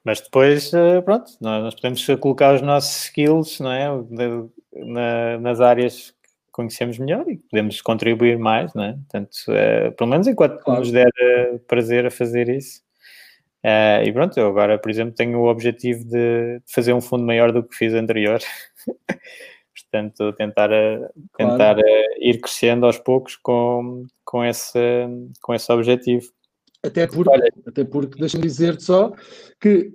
Mas 0.05 0.21
depois, 0.21 0.73
eh, 0.73 1.01
pronto, 1.01 1.31
nós 1.41 1.75
podemos 1.75 2.05
colocar 2.19 2.55
os 2.55 2.61
nossos 2.61 3.05
skills, 3.05 3.59
não 3.59 3.71
é? 3.71 3.87
Na, 4.73 5.37
nas 5.39 5.61
áreas 5.61 6.11
que 6.11 6.51
conhecemos 6.51 6.97
melhor 6.97 7.27
e 7.29 7.37
podemos 7.37 7.81
contribuir 7.81 8.37
mais, 8.37 8.73
não 8.73 8.83
é? 8.83 8.93
Portanto, 8.93 9.31
é, 9.49 9.91
pelo 9.91 10.09
menos 10.09 10.27
enquanto 10.27 10.59
claro. 10.59 10.79
nos 10.79 10.91
der 10.91 11.09
eh, 11.19 11.57
prazer 11.67 12.05
a 12.05 12.11
fazer 12.11 12.49
isso. 12.49 12.81
Uh, 13.65 14.03
e 14.03 14.11
pronto, 14.11 14.37
eu 14.37 14.47
agora, 14.47 14.77
por 14.77 14.91
exemplo, 14.91 15.15
tenho 15.15 15.39
o 15.39 15.47
objetivo 15.47 16.03
de 16.03 16.61
fazer 16.65 16.93
um 16.93 16.99
fundo 16.99 17.23
maior 17.25 17.51
do 17.51 17.63
que 17.63 17.75
fiz 17.75 17.93
anterior. 17.93 18.39
Portanto, 19.73 20.33
tentar, 20.33 20.69
tentar 21.37 21.75
claro. 21.75 21.81
ir 22.19 22.41
crescendo 22.41 22.85
aos 22.85 22.97
poucos 22.97 23.35
com, 23.37 24.05
com, 24.25 24.43
esse, 24.43 24.79
com 25.41 25.53
esse 25.53 25.71
objetivo. 25.71 26.29
Até 26.83 27.07
porque, 27.07 27.29
Olha, 27.29 27.53
até 27.65 27.83
porque 27.83 28.19
deixa-me 28.19 28.43
dizer-te 28.43 28.83
só 28.83 29.13
que 29.59 29.93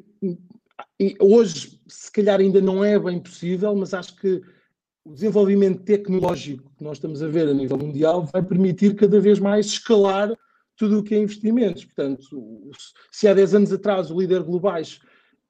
hoje, 1.21 1.81
se 1.87 2.11
calhar, 2.11 2.41
ainda 2.41 2.61
não 2.61 2.83
é 2.83 2.99
bem 2.99 3.21
possível, 3.21 3.75
mas 3.75 3.93
acho 3.93 4.17
que 4.17 4.41
o 5.05 5.13
desenvolvimento 5.13 5.83
tecnológico 5.83 6.71
que 6.77 6.85
nós 6.85 6.97
estamos 6.97 7.23
a 7.23 7.29
ver 7.29 7.49
a 7.49 7.55
nível 7.55 7.77
mundial 7.79 8.25
vai 8.33 8.43
permitir 8.43 8.95
cada 8.95 9.21
vez 9.21 9.39
mais 9.39 9.67
escalar 9.67 10.33
tudo 10.79 11.01
o 11.01 11.03
que 11.03 11.15
é 11.15 11.19
investimentos. 11.19 11.85
Portanto, 11.85 12.71
se 13.11 13.27
há 13.27 13.35
10 13.35 13.55
anos 13.57 13.73
atrás 13.73 14.11
o 14.11 14.19
líder 14.19 14.43
globais 14.43 15.01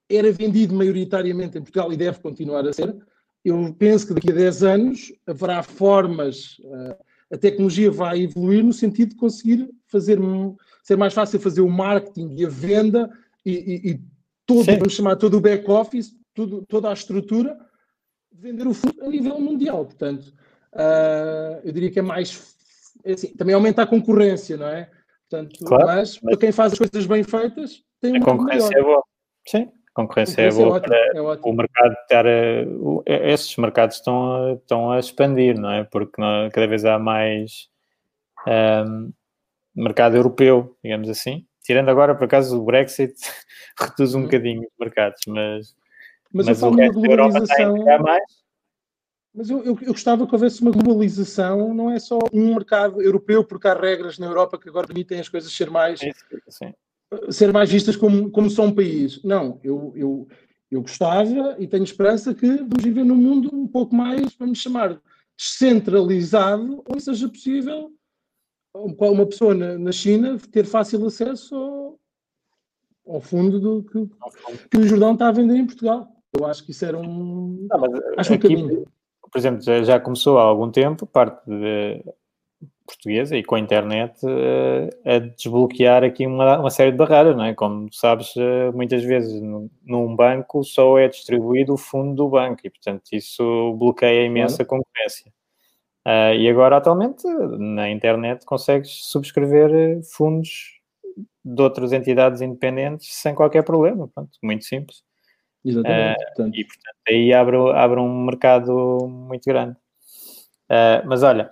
era 0.09 0.33
vendido 0.33 0.75
maioritariamente 0.75 1.59
em 1.59 1.61
Portugal 1.61 1.93
e 1.93 1.97
deve 1.97 2.19
continuar 2.19 2.67
a 2.67 2.73
ser, 2.73 2.97
eu 3.45 3.75
penso 3.79 4.09
que 4.09 4.15
daqui 4.15 4.33
a 4.33 4.35
10 4.35 4.63
anos 4.63 5.13
haverá 5.27 5.63
formas, 5.63 6.57
eh, 6.65 6.99
a 7.35 7.37
tecnologia 7.37 7.91
vai 7.91 8.23
evoluir 8.23 8.65
no 8.65 8.73
sentido 8.73 9.11
de 9.11 9.17
conseguir 9.17 9.69
fazer 9.87 10.19
ser 10.83 10.97
mais 10.97 11.13
fácil 11.13 11.39
fazer 11.39 11.61
o 11.61 11.69
marketing 11.69 12.35
e 12.35 12.47
a 12.47 12.49
venda 12.49 13.11
e, 13.45 13.53
e, 13.53 13.91
e 13.91 14.01
todo, 14.47 14.65
vamos 14.65 14.95
chamar 14.95 15.17
todo 15.17 15.37
o 15.37 15.41
back-office, 15.41 16.17
toda 16.69 16.89
a 16.89 16.95
estrutura 16.95 17.55
de 18.33 18.41
vender 18.41 18.67
o 18.67 18.73
fundo 18.73 19.05
a 19.05 19.09
nível 19.09 19.39
mundial. 19.39 19.85
Portanto, 19.85 20.33
uh, 20.73 21.61
eu 21.63 21.73
diria 21.73 21.91
que 21.91 21.99
é 21.99 22.03
mais. 22.03 22.57
É 23.05 23.13
assim, 23.13 23.29
também 23.29 23.55
aumenta 23.55 23.83
a 23.83 23.87
concorrência, 23.87 24.57
não 24.57 24.67
é? 24.67 24.91
Portanto, 25.31 25.65
claro, 25.65 25.87
mas, 25.87 26.19
mas, 26.23 26.33
para 26.33 26.37
quem 26.39 26.53
faz 26.53 26.73
as 26.73 26.79
coisas 26.79 27.07
bem 27.07 27.23
feitas, 27.23 27.83
tem 28.01 28.13
uma. 28.13 28.19
A 28.19 28.25
concorrência 28.25 28.71
maior. 28.71 28.81
é 28.81 28.83
boa. 28.83 29.03
Sim, 29.47 29.63
a 29.63 29.93
concorrência, 29.95 30.41
é, 30.41 30.51
boa 30.51 30.63
é 30.63 30.71
ótimo, 30.71 30.89
para 30.89 31.19
é 31.19 31.39
o 31.43 31.53
mercado 31.53 31.93
estar 31.93 32.27
a, 32.27 33.31
esses 33.33 33.57
mercados 33.57 33.97
estão 33.97 34.35
a, 34.35 34.53
estão 34.55 34.91
a 34.91 34.99
expandir, 34.99 35.59
não 35.59 35.71
é? 35.71 35.85
Porque 35.85 36.21
não, 36.21 36.49
cada 36.51 36.67
vez 36.67 36.85
há 36.85 36.99
mais 36.99 37.69
um, 38.47 39.13
mercado 39.75 40.17
europeu, 40.17 40.77
digamos 40.83 41.09
assim. 41.11 41.45
Tirando 41.63 41.91
agora, 41.91 42.15
por 42.15 42.25
acaso, 42.25 42.59
o 42.59 42.65
Brexit 42.65 43.15
reduz 43.79 44.15
um 44.15 44.19
uhum. 44.19 44.25
bocadinho 44.25 44.63
os 44.63 44.79
mercados, 44.81 45.21
mas, 45.27 45.77
mas, 46.33 46.47
mas 46.47 46.63
o 46.63 46.71
resto 46.71 47.01
da 47.03 47.09
Europa 47.11 47.39
está 47.41 47.65
a 47.65 47.99
mais. 47.99 48.38
Mas 49.35 49.51
eu, 49.51 49.59
eu, 49.59 49.79
eu, 49.83 49.93
gostava 49.93 50.27
que 50.27 50.35
houvesse 50.35 50.61
uma 50.63 50.71
globalização, 50.71 51.73
não 51.75 51.91
é 51.91 51.99
só 51.99 52.19
um 52.33 52.55
mercado 52.55 53.01
europeu, 53.01 53.45
porque 53.45 53.69
há 53.69 53.75
regras 53.75 54.19
na 54.19 54.27
Europa 54.27 54.59
que 54.59 54.69
agora 54.69 54.87
permitem 54.87 55.21
as 55.21 55.29
coisas 55.29 55.53
ser 55.53 55.71
mais, 55.71 56.01
sim. 56.01 56.75
ser 57.31 57.53
mais 57.53 57.71
vistas 57.71 57.95
como, 57.95 58.31
como 58.31 58.51
só 58.51 58.65
um 58.65 58.75
país. 58.75 59.23
Não, 59.23 59.61
eu, 59.63 59.93
eu, 59.95 60.29
eu 60.71 60.81
gostava 60.81 61.57
e 61.59 61.67
tenho 61.69 61.85
esperança 61.85 62.35
que 62.35 62.47
vamos 62.47 62.83
viver 62.83 63.05
num 63.05 63.15
mundo 63.15 63.51
um 63.55 63.67
pouco 63.67 63.95
mais, 63.95 64.35
vamos 64.35 64.59
chamar, 64.59 65.01
descentralizado, 65.37 66.83
onde 66.89 67.03
seja 67.03 67.29
possível 67.29 67.93
uma 68.75 69.27
pessoa 69.27 69.55
na, 69.55 69.79
na 69.79 69.93
China 69.93 70.39
ter 70.51 70.65
fácil 70.65 71.05
acesso 71.07 71.55
ao, 71.55 72.01
ao 73.07 73.21
fundo 73.21 73.61
do 73.61 73.83
que, 73.85 74.69
que, 74.71 74.79
o 74.79 74.87
Jordão 74.87 75.13
está 75.13 75.29
a 75.29 75.33
vender 75.33 75.57
em 75.57 75.67
Portugal. 75.67 76.09
Eu 76.37 76.47
acho 76.47 76.65
que 76.65 76.73
isso 76.73 76.85
era 76.85 76.99
um. 76.99 77.67
Não, 77.71 77.85
acho 78.17 78.35
aqui, 78.35 78.47
um 78.47 78.51
caminho. 78.51 78.87
Por 79.31 79.39
exemplo, 79.39 79.63
já, 79.63 79.83
já, 79.83 80.01
começou 80.01 80.39
há 80.39 80.43
algum 80.43 80.71
tempo, 80.71 81.07
parte 81.07 81.45
de, 81.47 82.03
portuguesa 82.89 83.37
e 83.37 83.45
com 83.45 83.55
a 83.55 83.61
internet 83.61 84.19
uh, 84.25 84.89
a 85.05 85.19
desbloquear 85.19 86.03
aqui 86.03 86.27
uma, 86.27 86.59
uma, 86.59 86.71
série 86.71 86.91
de 86.91 86.97
barreiras, 86.97 87.37
não 87.37 87.45
é? 87.45 87.55
Como 87.55 87.93
sabes, 87.93 88.35
uh, 88.37 88.73
muitas 88.75 89.05
vezes 89.05 89.41
no, 89.43 89.71
num 89.85 90.17
banco 90.17 90.65
só 90.65 90.99
é 90.99 91.07
distribuído 91.09 91.75
o 91.75 91.77
fundo 91.77 92.15
do 92.15 92.29
banco 92.29 92.61
e, 92.65 92.71
portanto, 92.71 93.03
isso 93.13 93.75
bloqueia 93.79 94.25
imensa 94.25 94.65
concorrência. 94.65 95.31
Uh, 96.07 96.35
e 96.35 96.49
agora, 96.49 96.79
atualmente, 96.79 97.27
na 97.59 97.91
internet 97.91 98.45
consegues 98.47 98.91
subscrever 99.05 100.01
fundos 100.17 100.79
de 101.45 101.63
outras 101.63 101.93
entidades 101.93 102.41
independentes 102.41 103.15
sem 103.15 103.35
qualquer 103.35 103.63
problema. 103.63 104.09
Pronto, 104.09 104.31
muito 104.43 104.65
simples. 104.65 105.03
Exatamente. 105.65 106.21
Uh, 106.21 106.27
portanto. 106.27 106.55
E, 106.57 106.65
portanto, 106.65 106.97
aí 107.09 107.33
abre, 107.33 107.57
abre 107.75 108.01
um 108.01 108.25
mercado 108.25 109.07
muito 109.09 109.45
grande. 109.45 109.77
Uh, 110.71 111.07
mas 111.07 111.23
olha, 111.23 111.51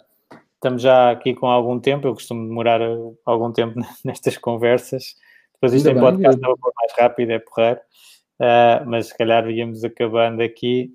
estamos 0.55 0.83
já 0.83 1.11
aqui 1.11 1.35
com 1.35 1.47
algum 1.47 1.79
tempo. 1.79 2.07
Eu 2.07 2.15
costumo 2.15 2.47
demorar 2.47 2.81
algum 3.25 3.53
tempo 3.53 3.75
nestas 4.05 4.37
conversas. 4.37 5.15
Depois 5.55 5.73
isto 5.73 5.89
Ainda 5.89 6.01
em 6.01 6.03
podcast 6.03 6.45
é 6.45 6.49
um 6.49 6.55
mais 6.77 6.93
rápido, 6.99 7.31
é 7.31 7.39
porreiro. 7.39 7.81
mas 8.87 9.09
se 9.09 9.17
calhar 9.17 9.49
íamos 9.51 9.83
acabando 9.85 10.43
aqui. 10.43 10.91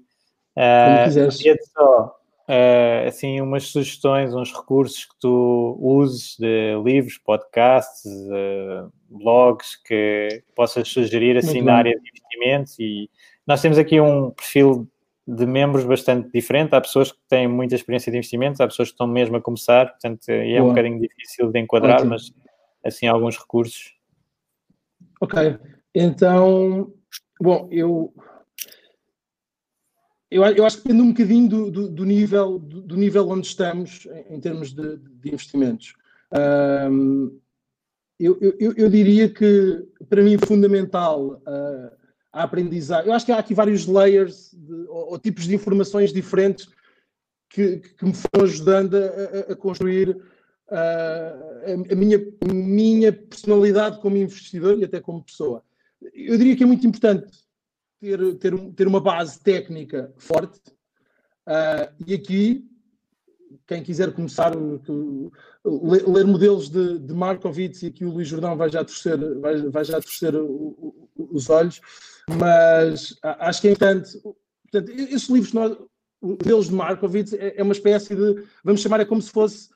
Uh, 0.55 1.13
Como 1.15 1.31
só 1.31 2.20
uh, 2.51 3.07
assim, 3.07 3.39
umas 3.39 3.67
sugestões, 3.67 4.33
uns 4.33 4.51
recursos 4.51 5.05
que 5.05 5.15
tu 5.19 5.77
uses 5.79 6.35
de 6.37 6.75
livros, 6.83 7.17
podcasts, 7.17 8.05
uh, 8.05 8.91
blogs 9.09 9.77
que 9.77 10.43
possas 10.53 10.87
sugerir 10.89 11.37
assim 11.37 11.61
na 11.61 11.75
área 11.75 11.97
de 11.97 12.09
investimentos 12.09 12.77
e 12.79 13.09
nós 13.47 13.61
temos 13.61 13.77
aqui 13.77 13.99
um 13.99 14.31
perfil 14.31 14.87
de 15.27 15.45
membros 15.45 15.85
bastante 15.85 16.29
diferente. 16.31 16.75
Há 16.75 16.81
pessoas 16.81 17.11
que 17.11 17.19
têm 17.29 17.47
muita 17.47 17.75
experiência 17.75 18.11
de 18.11 18.17
investimentos, 18.17 18.59
há 18.59 18.67
pessoas 18.67 18.89
que 18.89 18.93
estão 18.93 19.07
mesmo 19.07 19.37
a 19.37 19.41
começar, 19.41 19.89
portanto 19.91 20.27
é 20.27 20.57
Boa. 20.57 20.63
um 20.63 20.69
bocadinho 20.69 20.99
difícil 20.99 21.51
de 21.51 21.59
enquadrar, 21.59 21.97
Ótimo. 21.97 22.11
mas 22.11 22.33
assim 22.83 23.07
alguns 23.07 23.37
recursos. 23.37 23.93
Ok, 25.21 25.57
então, 25.93 26.91
bom, 27.39 27.67
eu 27.71 28.13
eu, 30.31 30.45
eu, 30.45 30.65
acho 30.65 30.77
que 30.77 30.83
depende 30.83 31.01
um 31.01 31.09
bocadinho 31.09 31.49
do, 31.49 31.71
do, 31.71 31.89
do 31.89 32.05
nível, 32.05 32.57
do, 32.57 32.81
do, 32.81 32.95
nível 32.95 33.27
onde 33.27 33.47
estamos 33.47 34.07
em, 34.29 34.35
em 34.35 34.39
termos 34.39 34.73
de, 34.73 34.97
de 34.97 35.29
investimentos. 35.29 35.93
Um, 36.89 37.37
eu, 38.17 38.37
eu, 38.39 38.73
eu, 38.77 38.89
diria 38.89 39.27
que, 39.27 39.85
para 40.07 40.23
mim, 40.23 40.35
é 40.35 40.45
fundamental 40.45 41.41
uh, 41.45 41.91
a 42.31 42.43
aprendizagem. 42.43 43.07
Eu 43.07 43.13
acho 43.13 43.25
que 43.25 43.31
há 43.33 43.39
aqui 43.39 43.53
vários 43.53 43.85
layers 43.85 44.51
de, 44.53 44.73
ou, 44.87 45.11
ou, 45.11 45.19
tipos 45.19 45.43
de 45.43 45.53
informações 45.55 46.13
diferentes 46.13 46.69
que, 47.49 47.79
que 47.79 48.05
me 48.05 48.13
foram 48.13 48.45
ajudando 48.45 48.95
a, 48.95 49.51
a 49.51 49.55
construir 49.55 50.11
uh, 50.11 50.21
a, 50.71 51.91
a, 51.91 51.95
minha, 51.95 52.17
a 52.17 52.53
minha 52.53 53.11
personalidade 53.11 53.99
como 53.99 54.15
investidor 54.15 54.79
e 54.79 54.85
até 54.85 55.01
como 55.01 55.25
pessoa. 55.25 55.61
Eu 56.13 56.37
diria 56.37 56.55
que 56.55 56.63
é 56.63 56.67
muito 56.67 56.87
importante 56.87 57.40
ter, 58.01 58.35
ter, 58.35 58.73
ter 58.73 58.87
uma 58.87 58.99
base 58.99 59.39
técnica 59.39 60.11
forte. 60.17 60.59
Uh, 61.47 61.93
e 62.07 62.15
aqui, 62.15 62.67
quem 63.67 63.83
quiser 63.83 64.11
começar, 64.13 64.53
ler, 64.55 66.07
ler 66.07 66.25
modelos 66.25 66.67
de, 66.67 66.97
de 66.97 67.13
Markowitz, 67.13 67.83
e 67.83 67.87
aqui 67.87 68.03
o 68.03 68.11
Luís 68.11 68.27
Jordão 68.27 68.57
vai 68.57 68.69
já 68.69 68.83
torcer, 68.83 69.17
vai, 69.39 69.61
vai 69.69 69.85
já 69.85 70.01
torcer 70.01 70.35
o, 70.35 70.45
o, 70.45 71.09
os 71.31 71.49
olhos, 71.49 71.79
mas 72.39 73.15
acho 73.21 73.61
que 73.61 73.67
é 73.67 73.71
importante. 73.71 74.19
Portanto, 74.63 74.91
esses 74.91 75.29
livros, 75.29 75.53
nós, 75.53 75.77
modelos 76.21 76.69
de 76.69 76.73
Markowitz, 76.73 77.33
é, 77.33 77.53
é, 77.57 77.63
uma 77.63 77.73
espécie 77.73 78.15
de, 78.15 78.43
vamos 78.63 78.81
chamar, 78.81 78.99
é 78.99 79.05
como 79.05 79.21
se 79.21 79.29
fosse 79.29 79.69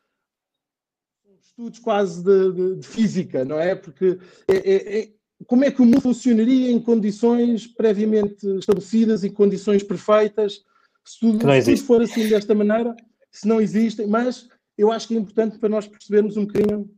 estudos 1.42 1.80
quase 1.80 2.24
de, 2.24 2.52
de, 2.52 2.76
de 2.78 2.88
física, 2.88 3.46
não 3.46 3.60
é? 3.60 3.76
Porque 3.76 4.18
é, 4.48 4.56
é, 4.56 5.00
é 5.00 5.16
como 5.48 5.66
é 5.66 5.72
que 5.72 5.82
o 5.82 5.86
mundo 5.86 6.02
funcionaria 6.02 6.72
em 6.72 6.80
condições 6.80 7.68
previamente 7.68 8.48
estabelecidas 8.58 9.24
e 9.24 9.30
condições 9.30 9.84
perfeitas? 9.84 10.64
Se 11.04 11.20
tudo, 11.20 11.40
se 11.64 11.78
for 11.78 12.02
assim 12.02 12.28
desta 12.28 12.56
maneira, 12.56 12.96
se 13.32 13.48
não 13.48 13.62
existem, 13.62 14.08
mas 14.08 14.48
eu 14.78 14.92
acho 14.92 15.08
que 15.08 15.16
é 15.16 15.18
importante 15.18 15.60
para 15.60 15.70
nós 15.70 15.88
percebermos 15.88 16.38
um 16.38 16.46
bocadinho, 16.46 16.90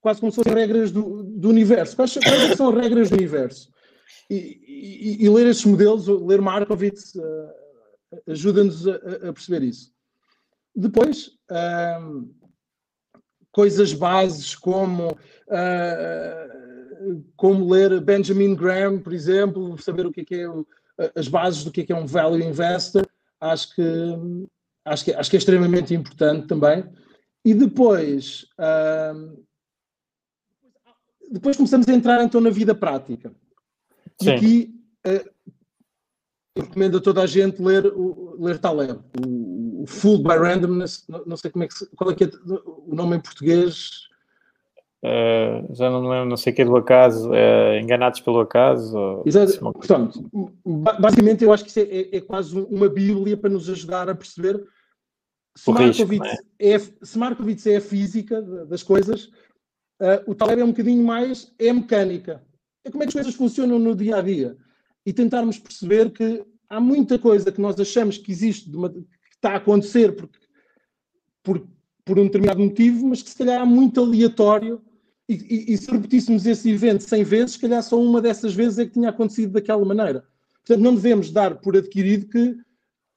quase 0.00 0.20
como 0.20 0.30
se 0.30 0.36
fossem 0.36 0.54
regras 0.54 0.92
do, 0.92 1.22
do 1.22 1.48
universo. 1.48 1.96
Quais, 1.96 2.14
quais 2.14 2.56
são 2.56 2.68
as 2.68 2.74
regras 2.76 3.10
do 3.10 3.16
universo? 3.16 3.70
E, 4.28 4.36
e, 4.36 5.24
e, 5.24 5.28
ler 5.28 5.46
estes 5.46 5.66
modelos, 5.66 6.06
ler 6.06 6.40
Markowitz, 6.40 7.14
uh, 7.16 7.50
ajuda-nos 8.28 8.86
a, 8.86 8.94
a, 9.28 9.32
perceber 9.32 9.62
isso. 9.64 9.92
Depois, 10.74 11.32
uh, 11.50 12.28
coisas 13.50 13.92
bases 13.92 14.54
como, 14.54 15.08
uh, 15.08 16.50
como 17.36 17.70
ler 17.70 18.00
Benjamin 18.00 18.54
Graham, 18.54 18.98
por 18.98 19.12
exemplo, 19.12 19.78
saber 19.78 20.06
o 20.06 20.12
que 20.12 20.20
é, 20.20 20.24
que 20.24 20.34
é 20.34 20.48
o, 20.48 20.66
as 21.14 21.28
bases 21.28 21.64
do 21.64 21.70
que 21.70 21.80
é, 21.80 21.84
que 21.84 21.92
é 21.92 21.96
um 21.96 22.06
value 22.06 22.42
investor, 22.42 23.06
acho 23.40 23.74
que, 23.74 23.82
acho 24.84 25.04
que, 25.04 25.12
acho 25.12 25.30
que 25.30 25.36
é 25.36 25.38
extremamente 25.38 25.94
importante 25.94 26.46
também. 26.46 26.84
E 27.44 27.54
depois, 27.54 28.46
uh, 28.58 29.44
depois 31.30 31.56
começamos 31.56 31.88
a 31.88 31.92
entrar 31.92 32.22
então 32.22 32.40
na 32.40 32.50
vida 32.50 32.74
prática. 32.74 33.32
Sim. 34.20 34.28
E 34.28 34.30
aqui 34.30 34.84
uh, 35.06 35.30
eu 36.56 36.64
recomendo 36.64 36.98
a 36.98 37.00
toda 37.00 37.22
a 37.22 37.26
gente 37.26 37.62
ler, 37.62 37.86
o, 37.86 38.36
ler 38.38 38.58
Taleb, 38.58 39.00
o, 39.24 39.82
o 39.82 39.86
Full 39.86 40.22
by 40.22 40.36
Randomness, 40.36 41.04
não, 41.08 41.24
não, 41.24 41.36
sei 41.36 41.50
como 41.50 41.64
é 41.64 41.68
que 41.68 41.86
qual 41.96 42.10
é, 42.10 42.14
que 42.14 42.24
é 42.24 42.30
o 42.86 42.94
nome 42.94 43.16
em 43.16 43.20
português. 43.20 44.09
Uh, 45.02 45.74
já 45.74 45.88
não 45.88 46.06
lembro, 46.06 46.28
não 46.28 46.36
sei 46.36 46.52
o 46.52 46.56
que 46.56 46.62
é 46.62 46.64
do 46.64 46.76
acaso, 46.76 47.30
uh, 47.30 47.74
enganados 47.80 48.20
pelo 48.20 48.40
acaso. 48.40 49.22
Exato. 49.24 49.58
Portanto, 49.72 50.30
basicamente 51.00 51.42
eu 51.42 51.52
acho 51.52 51.64
que 51.64 51.70
isso 51.70 51.80
é, 51.80 51.82
é, 51.82 52.16
é, 52.16 52.20
quase 52.20 52.58
uma 52.58 52.88
bíblia 52.88 53.36
para 53.36 53.48
nos 53.48 53.68
ajudar 53.70 54.10
a 54.10 54.14
perceber 54.14 54.62
se 55.56 55.70
Markowitz, 55.70 56.46
é? 56.58 56.74
é? 56.74 56.78
se 57.56 57.72
é 57.72 57.76
a 57.76 57.80
física 57.80 58.40
das 58.66 58.82
coisas, 58.82 59.24
uh, 60.00 60.22
o 60.26 60.34
Taleb 60.34 60.60
é 60.60 60.64
um 60.64 60.70
bocadinho 60.70 61.04
mais 61.04 61.52
é 61.58 61.70
a 61.70 61.74
mecânica. 61.74 62.44
É 62.84 62.90
como 62.90 63.02
é 63.02 63.06
que 63.06 63.10
as 63.10 63.14
coisas 63.14 63.34
funcionam 63.34 63.78
no 63.78 63.94
dia 63.94 64.16
a 64.16 64.22
dia. 64.22 64.56
E 65.04 65.12
tentarmos 65.12 65.58
perceber 65.58 66.10
que 66.10 66.44
há 66.68 66.80
muita 66.80 67.18
coisa 67.18 67.50
que 67.50 67.60
nós 67.60 67.78
achamos 67.78 68.16
que 68.16 68.30
existe, 68.30 68.74
uma, 68.74 68.88
que 68.90 69.04
está 69.34 69.52
a 69.52 69.56
acontecer 69.56 70.14
porque, 70.14 70.38
por, 71.42 71.66
por 72.04 72.18
um 72.18 72.24
determinado 72.24 72.60
motivo, 72.60 73.06
mas 73.08 73.22
que 73.22 73.30
se 73.30 73.36
calhar 73.38 73.60
é 73.60 73.64
muito 73.64 74.00
aleatório. 74.00 74.80
E, 75.30 75.34
e, 75.34 75.74
e 75.74 75.76
se 75.76 75.90
repetíssemos 75.90 76.44
esse 76.44 76.70
evento 76.70 77.04
100 77.04 77.24
vezes, 77.24 77.52
se 77.52 77.60
calhar 77.60 77.82
só 77.82 78.00
uma 78.00 78.20
dessas 78.20 78.52
vezes 78.52 78.78
é 78.78 78.84
que 78.84 78.92
tinha 78.92 79.10
acontecido 79.10 79.52
daquela 79.52 79.84
maneira. 79.84 80.24
Portanto, 80.54 80.82
não 80.82 80.94
devemos 80.94 81.30
dar 81.30 81.54
por 81.56 81.76
adquirido 81.76 82.26
que 82.28 82.56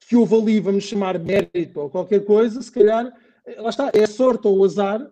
que 0.08 0.16
houve 0.16 0.34
ali, 0.34 0.60
vamos 0.60 0.84
chamar 0.84 1.18
mérito 1.18 1.80
ou 1.80 1.90
qualquer 1.90 2.24
coisa, 2.24 2.60
se 2.60 2.70
calhar, 2.70 3.12
lá 3.56 3.70
está, 3.70 3.90
é 3.94 4.04
a 4.04 4.06
sorte 4.06 4.46
ou 4.46 4.58
o 4.58 4.64
azar 4.64 5.10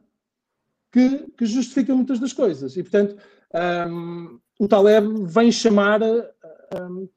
que, 0.91 1.27
que 1.37 1.47
justifica 1.47 1.95
muitas 1.95 2.19
das 2.19 2.33
coisas. 2.33 2.77
E, 2.77 2.83
portanto, 2.83 3.17
um, 3.89 4.39
o 4.61 4.69
Taleb 4.69 5.25
vem 5.25 5.51
chamar 5.51 6.03
um, 6.03 7.09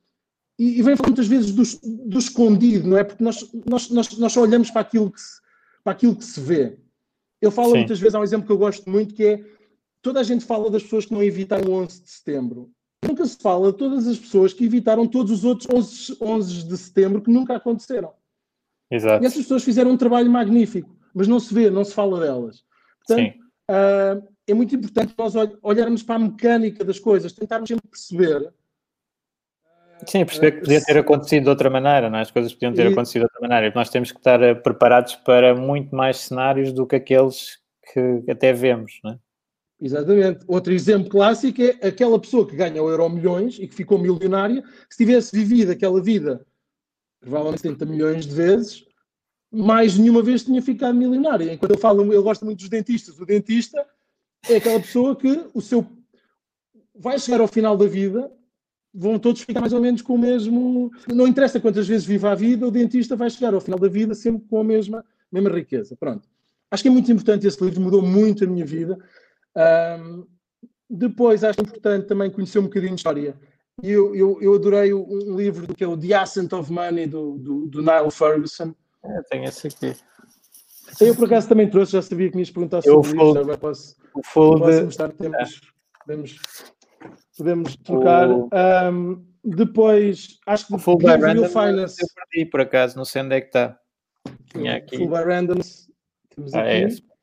e, 0.58 0.80
e, 0.80 0.82
vem 0.82 0.96
falar 0.96 1.10
muitas 1.10 1.28
vezes 1.28 1.52
do, 1.52 1.64
do, 2.08 2.18
escondido, 2.18 2.88
não 2.88 2.98
é? 2.98 3.04
Porque 3.04 3.22
nós, 3.22 3.52
nós, 3.66 3.90
nós, 3.90 4.18
nós 4.18 4.32
só 4.32 4.42
olhamos 4.42 4.72
para 4.72 4.82
aquilo 4.82 5.12
que 5.12 5.20
se, 5.20 5.42
para 5.84 5.92
aquilo 5.92 6.16
que 6.16 6.24
se 6.24 6.40
vê. 6.40 6.78
Ele 7.42 7.52
fala 7.52 7.72
Sim. 7.72 7.78
muitas 7.80 8.00
vezes, 8.00 8.16
há 8.16 8.20
um 8.22 8.24
exemplo 8.24 8.46
que 8.46 8.54
eu 8.54 8.58
gosto 8.58 8.90
muito, 8.90 9.14
que 9.14 9.26
é 9.26 9.44
toda 10.06 10.20
a 10.20 10.24
gente 10.24 10.46
fala 10.46 10.70
das 10.70 10.84
pessoas 10.84 11.08
que 11.08 11.14
não 11.14 11.24
evitaram 11.24 11.72
o 11.72 11.74
11 11.78 12.04
de 12.04 12.10
setembro. 12.12 12.70
Nunca 13.04 13.26
se 13.26 13.36
fala 13.42 13.72
de 13.72 13.78
todas 13.80 14.08
as 14.08 14.20
pessoas 14.20 14.54
que 14.54 14.64
evitaram 14.64 15.08
todos 15.08 15.32
os 15.32 15.44
outros 15.44 15.68
11, 15.68 16.18
11 16.22 16.68
de 16.68 16.78
setembro 16.78 17.24
que 17.24 17.32
nunca 17.32 17.56
aconteceram. 17.56 18.14
Exato. 18.92 19.24
E 19.24 19.26
essas 19.26 19.42
pessoas 19.42 19.64
fizeram 19.64 19.90
um 19.90 19.98
trabalho 19.98 20.30
magnífico, 20.30 20.96
mas 21.12 21.28
não 21.28 21.40
se 21.40 21.52
vê, 21.52 21.72
não 21.72 21.84
se 21.84 21.92
fala 21.92 22.20
delas. 22.20 22.64
Portanto, 23.00 23.36
uh, 23.72 24.28
é 24.46 24.54
muito 24.54 24.76
importante 24.76 25.16
nós 25.18 25.34
olharmos 25.64 26.04
para 26.04 26.16
a 26.16 26.20
mecânica 26.20 26.86
das 26.86 27.00
coisas, 27.00 27.34
tentarmos 27.34 27.68
sempre 27.68 27.88
perceber. 27.90 28.54
Sim, 30.06 30.24
perceber 30.24 30.52
que 30.52 30.60
podia 30.60 30.84
ter 30.86 31.00
acontecido 31.00 31.46
de 31.46 31.50
outra 31.50 31.70
maneira, 31.72 32.12
não 32.12 32.20
é? 32.20 32.22
as 32.22 32.30
coisas 32.30 32.54
podiam 32.54 32.74
ter 32.74 32.86
e... 32.86 32.94
acontecido 32.94 33.22
de 33.22 33.26
outra 33.26 33.42
maneira. 33.42 33.74
Nós 33.74 33.90
temos 33.90 34.12
que 34.12 34.20
estar 34.20 34.40
eh, 34.44 34.54
preparados 34.54 35.16
para 35.16 35.56
muito 35.56 35.96
mais 35.96 36.18
cenários 36.18 36.72
do 36.72 36.86
que 36.86 36.96
aqueles 36.96 37.58
que 37.92 38.24
até 38.30 38.54
vemos. 38.54 39.00
Não 39.04 39.14
é? 39.14 39.25
Exatamente. 39.82 40.46
Outro 40.48 40.74
exemplo 40.74 41.10
clássico 41.10 41.62
é 41.62 41.88
aquela 41.88 42.20
pessoa 42.20 42.48
que 42.48 42.56
ganha 42.56 42.82
o 42.82 42.90
euro 42.90 43.10
milhões 43.10 43.58
e 43.60 43.68
que 43.68 43.76
ficou 43.76 43.98
milionária, 43.98 44.64
se 44.90 44.98
tivesse 44.98 45.36
vivido 45.36 45.72
aquela 45.72 46.02
vida 46.02 46.46
provavelmente 47.20 47.62
70 47.62 47.86
milhões 47.86 48.26
de 48.26 48.36
vezes, 48.36 48.86
mais 49.52 49.98
nenhuma 49.98 50.22
vez 50.22 50.44
tinha 50.44 50.62
ficado 50.62 50.96
milionária. 50.96 51.52
Enquanto 51.52 51.72
eu 51.72 51.78
falo, 51.78 52.14
eu 52.14 52.22
gosto 52.22 52.46
muito 52.46 52.60
dos 52.60 52.70
dentistas. 52.70 53.20
O 53.20 53.26
dentista 53.26 53.84
é 54.48 54.58
aquela 54.58 54.80
pessoa 54.80 55.16
que 55.16 55.50
o 55.54 55.62
seu 55.62 55.86
vai 56.98 57.20
chegar 57.20 57.42
ao 57.42 57.48
final 57.48 57.76
da 57.76 57.88
vida, 57.88 58.32
vão 58.94 59.20
todos 59.20 59.42
ficar 59.42 59.60
mais 59.60 59.74
ou 59.74 59.82
menos 59.82 60.02
com 60.02 60.16
o 60.16 60.18
mesmo. 60.18 60.92
Não 61.14 61.28
interessa 61.28 61.60
quantas 61.60 61.88
vezes 61.88 62.06
viva 62.06 62.32
a 62.32 62.36
vida, 62.36 62.68
o 62.68 62.72
dentista 62.72 63.16
vai 63.16 63.30
chegar 63.30 63.54
ao 63.54 63.62
final 63.62 63.80
da 63.80 63.90
vida 63.90 64.14
sempre 64.14 64.48
com 64.48 64.60
a 64.60 64.64
mesma, 64.64 65.04
mesma 65.32 65.50
riqueza. 65.50 65.96
Pronto. 66.00 66.28
Acho 66.70 66.84
que 66.84 66.90
é 66.90 66.92
muito 66.92 67.12
importante 67.12 67.48
esse 67.48 67.64
livro, 67.64 67.82
mudou 67.82 68.02
muito 68.02 68.44
a 68.44 68.48
minha 68.48 68.66
vida. 68.66 68.98
Um, 69.58 70.28
depois 70.90 71.44
acho 71.44 71.62
importante 71.62 72.08
também 72.08 72.30
conhecer 72.30 72.60
um 72.60 72.64
bocadinho 72.64 72.96
de 72.96 73.00
história. 73.00 73.40
Eu, 73.84 74.16
eu, 74.16 74.38
eu 74.42 74.54
adorei 74.54 74.94
um 74.94 75.36
livro 75.36 75.74
que 75.74 75.84
é 75.84 75.88
o 75.88 75.98
The 75.98 76.14
Ascent 76.14 76.54
of 76.54 76.72
Money 76.72 77.08
do, 77.08 77.38
do, 77.38 77.68
do 77.68 77.82
Niall 77.82 78.10
Ferguson. 78.12 78.74
É, 79.04 79.22
tenho 79.30 79.44
esse 79.46 79.68
aqui. 79.68 79.96
Eu 81.02 81.16
por 81.16 81.26
acaso 81.26 81.50
também 81.50 81.70
trouxe, 81.70 81.94
já 81.94 82.02
sabia 82.02 82.30
que 82.30 82.36
me 82.36 82.42
ias 82.42 82.52
perguntar 82.52 82.82
sobre 82.82 83.10
isso. 83.10 83.38
Agora 83.38 83.58
posso, 83.58 83.96
o 84.14 84.24
full 84.24 84.60
posso 84.60 84.86
mostrar, 84.86 85.12
temos, 85.12 85.38
é. 85.38 85.46
podemos, 86.06 86.40
podemos 87.38 87.76
trocar. 87.78 88.30
O... 88.30 88.50
Um, 88.92 89.26
depois, 89.44 90.40
acho 90.48 90.68
que 90.68 90.76
o 90.76 90.80
Full 90.80 90.98
by 90.98 91.18
Random 91.22 91.48
Finance. 91.48 91.98
eu 92.02 92.08
perdi 92.16 92.50
por 92.50 92.62
acaso, 92.62 92.98
não 92.98 93.06
sei 93.06 93.22
onde 93.22 93.36
é 93.36 93.42
que 93.42 93.48
está. 93.48 93.78
Tinha 94.52 94.78
aqui. 94.78 94.98
Full 94.98 95.10
by 95.10 95.24
Random. 95.24 95.60
Temos 96.36 96.54
ah, 96.54 96.62
é 96.62 96.86
aqui. 96.86 96.96
É 96.96 97.15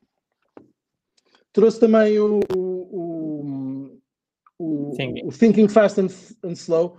Trouxe 1.53 1.79
também 1.79 2.19
o, 2.19 2.39
o, 2.55 3.99
o, 4.57 4.91
o 5.25 5.31
Thinking 5.31 5.67
Fast 5.67 6.01
and, 6.01 6.07
and, 6.43 6.53
Slow. 6.53 6.97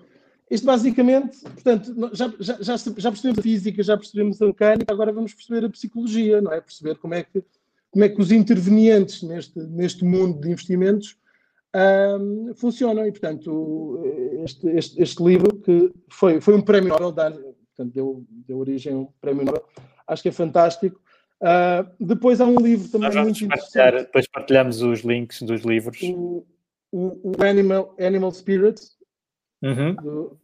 Isto 0.49 0.67
basicamente, 0.67 1.41
portanto, 1.41 1.93
já, 2.13 2.33
já, 2.39 2.57
já, 2.61 2.77
já 2.77 3.11
percebemos 3.11 3.39
a 3.39 3.43
física, 3.43 3.83
já 3.83 3.97
percebemos 3.97 4.41
a 4.41 4.47
mecânica, 4.47 4.95
agora 4.95 5.13
vamos 5.13 5.35
perceber 5.35 5.67
a 5.67 5.71
psicologia, 5.71 6.41
não 6.41 6.53
é? 6.53 6.61
Perceber 6.61 6.97
como 6.99 7.15
é 7.15 7.25
que, 7.25 7.43
como 7.91 8.05
é 8.05 8.09
que 8.09 8.21
os 8.21 8.31
intervenientes 8.31 9.23
neste, 9.23 9.59
neste 9.59 10.05
mundo 10.05 10.41
de 10.41 10.53
investimentos 10.53 11.17
um, 11.75 12.55
funcionam. 12.55 13.07
E, 13.07 13.11
portanto, 13.11 14.03
este, 14.45 14.69
este, 14.69 15.03
este, 15.03 15.23
livro, 15.23 15.57
que 15.57 15.93
foi, 16.09 16.41
foi 16.41 16.55
um 16.55 16.63
prémio 16.63 16.91
Nobel, 16.91 17.13
portanto, 17.13 17.93
deu, 17.93 18.25
deu 18.29 18.59
origem 18.59 18.93
a 18.93 18.97
um 18.99 19.09
prémio 19.21 19.45
Nobel, 19.45 19.65
acho 20.07 20.23
que 20.23 20.29
é 20.29 20.33
fantástico. 20.33 21.01
Uh, 21.45 21.87
depois 22.01 22.41
há 22.41 22.47
um 22.47 22.57
livro 22.57 22.89
também 22.89 23.11
muito 23.23 23.45
interessante. 23.45 24.05
Depois 24.05 24.27
partilhamos 24.27 24.81
os 24.81 25.01
links 25.01 25.43
dos 25.43 25.61
livros. 25.61 26.01
O, 26.03 26.47
o, 26.91 27.33
o 27.37 27.45
Animal, 27.45 27.95
Animal 28.01 28.33
Spirits, 28.33 28.97
uhum. 29.63 29.95
do, 29.95 30.41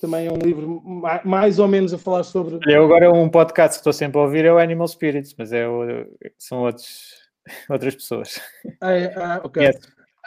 também 0.00 0.28
é 0.28 0.32
um 0.32 0.38
livro 0.38 0.80
mais 1.24 1.58
ou 1.58 1.66
menos 1.66 1.92
a 1.92 1.98
falar 1.98 2.22
sobre. 2.22 2.60
Eu 2.72 2.84
agora 2.84 3.12
um 3.12 3.28
podcast 3.28 3.78
que 3.78 3.80
estou 3.80 3.92
sempre 3.92 4.18
a 4.18 4.22
ouvir 4.22 4.44
é 4.44 4.52
o 4.52 4.58
Animal 4.58 4.86
Spirits, 4.86 5.34
mas 5.36 5.52
é 5.52 5.66
o, 5.66 6.06
são 6.38 6.60
outros, 6.60 7.12
outras 7.68 7.96
pessoas. 7.96 8.40
Ah, 8.80 8.92
é, 8.92 9.12
ah, 9.16 9.40
ok. 9.42 9.64
Yes. 9.64 9.76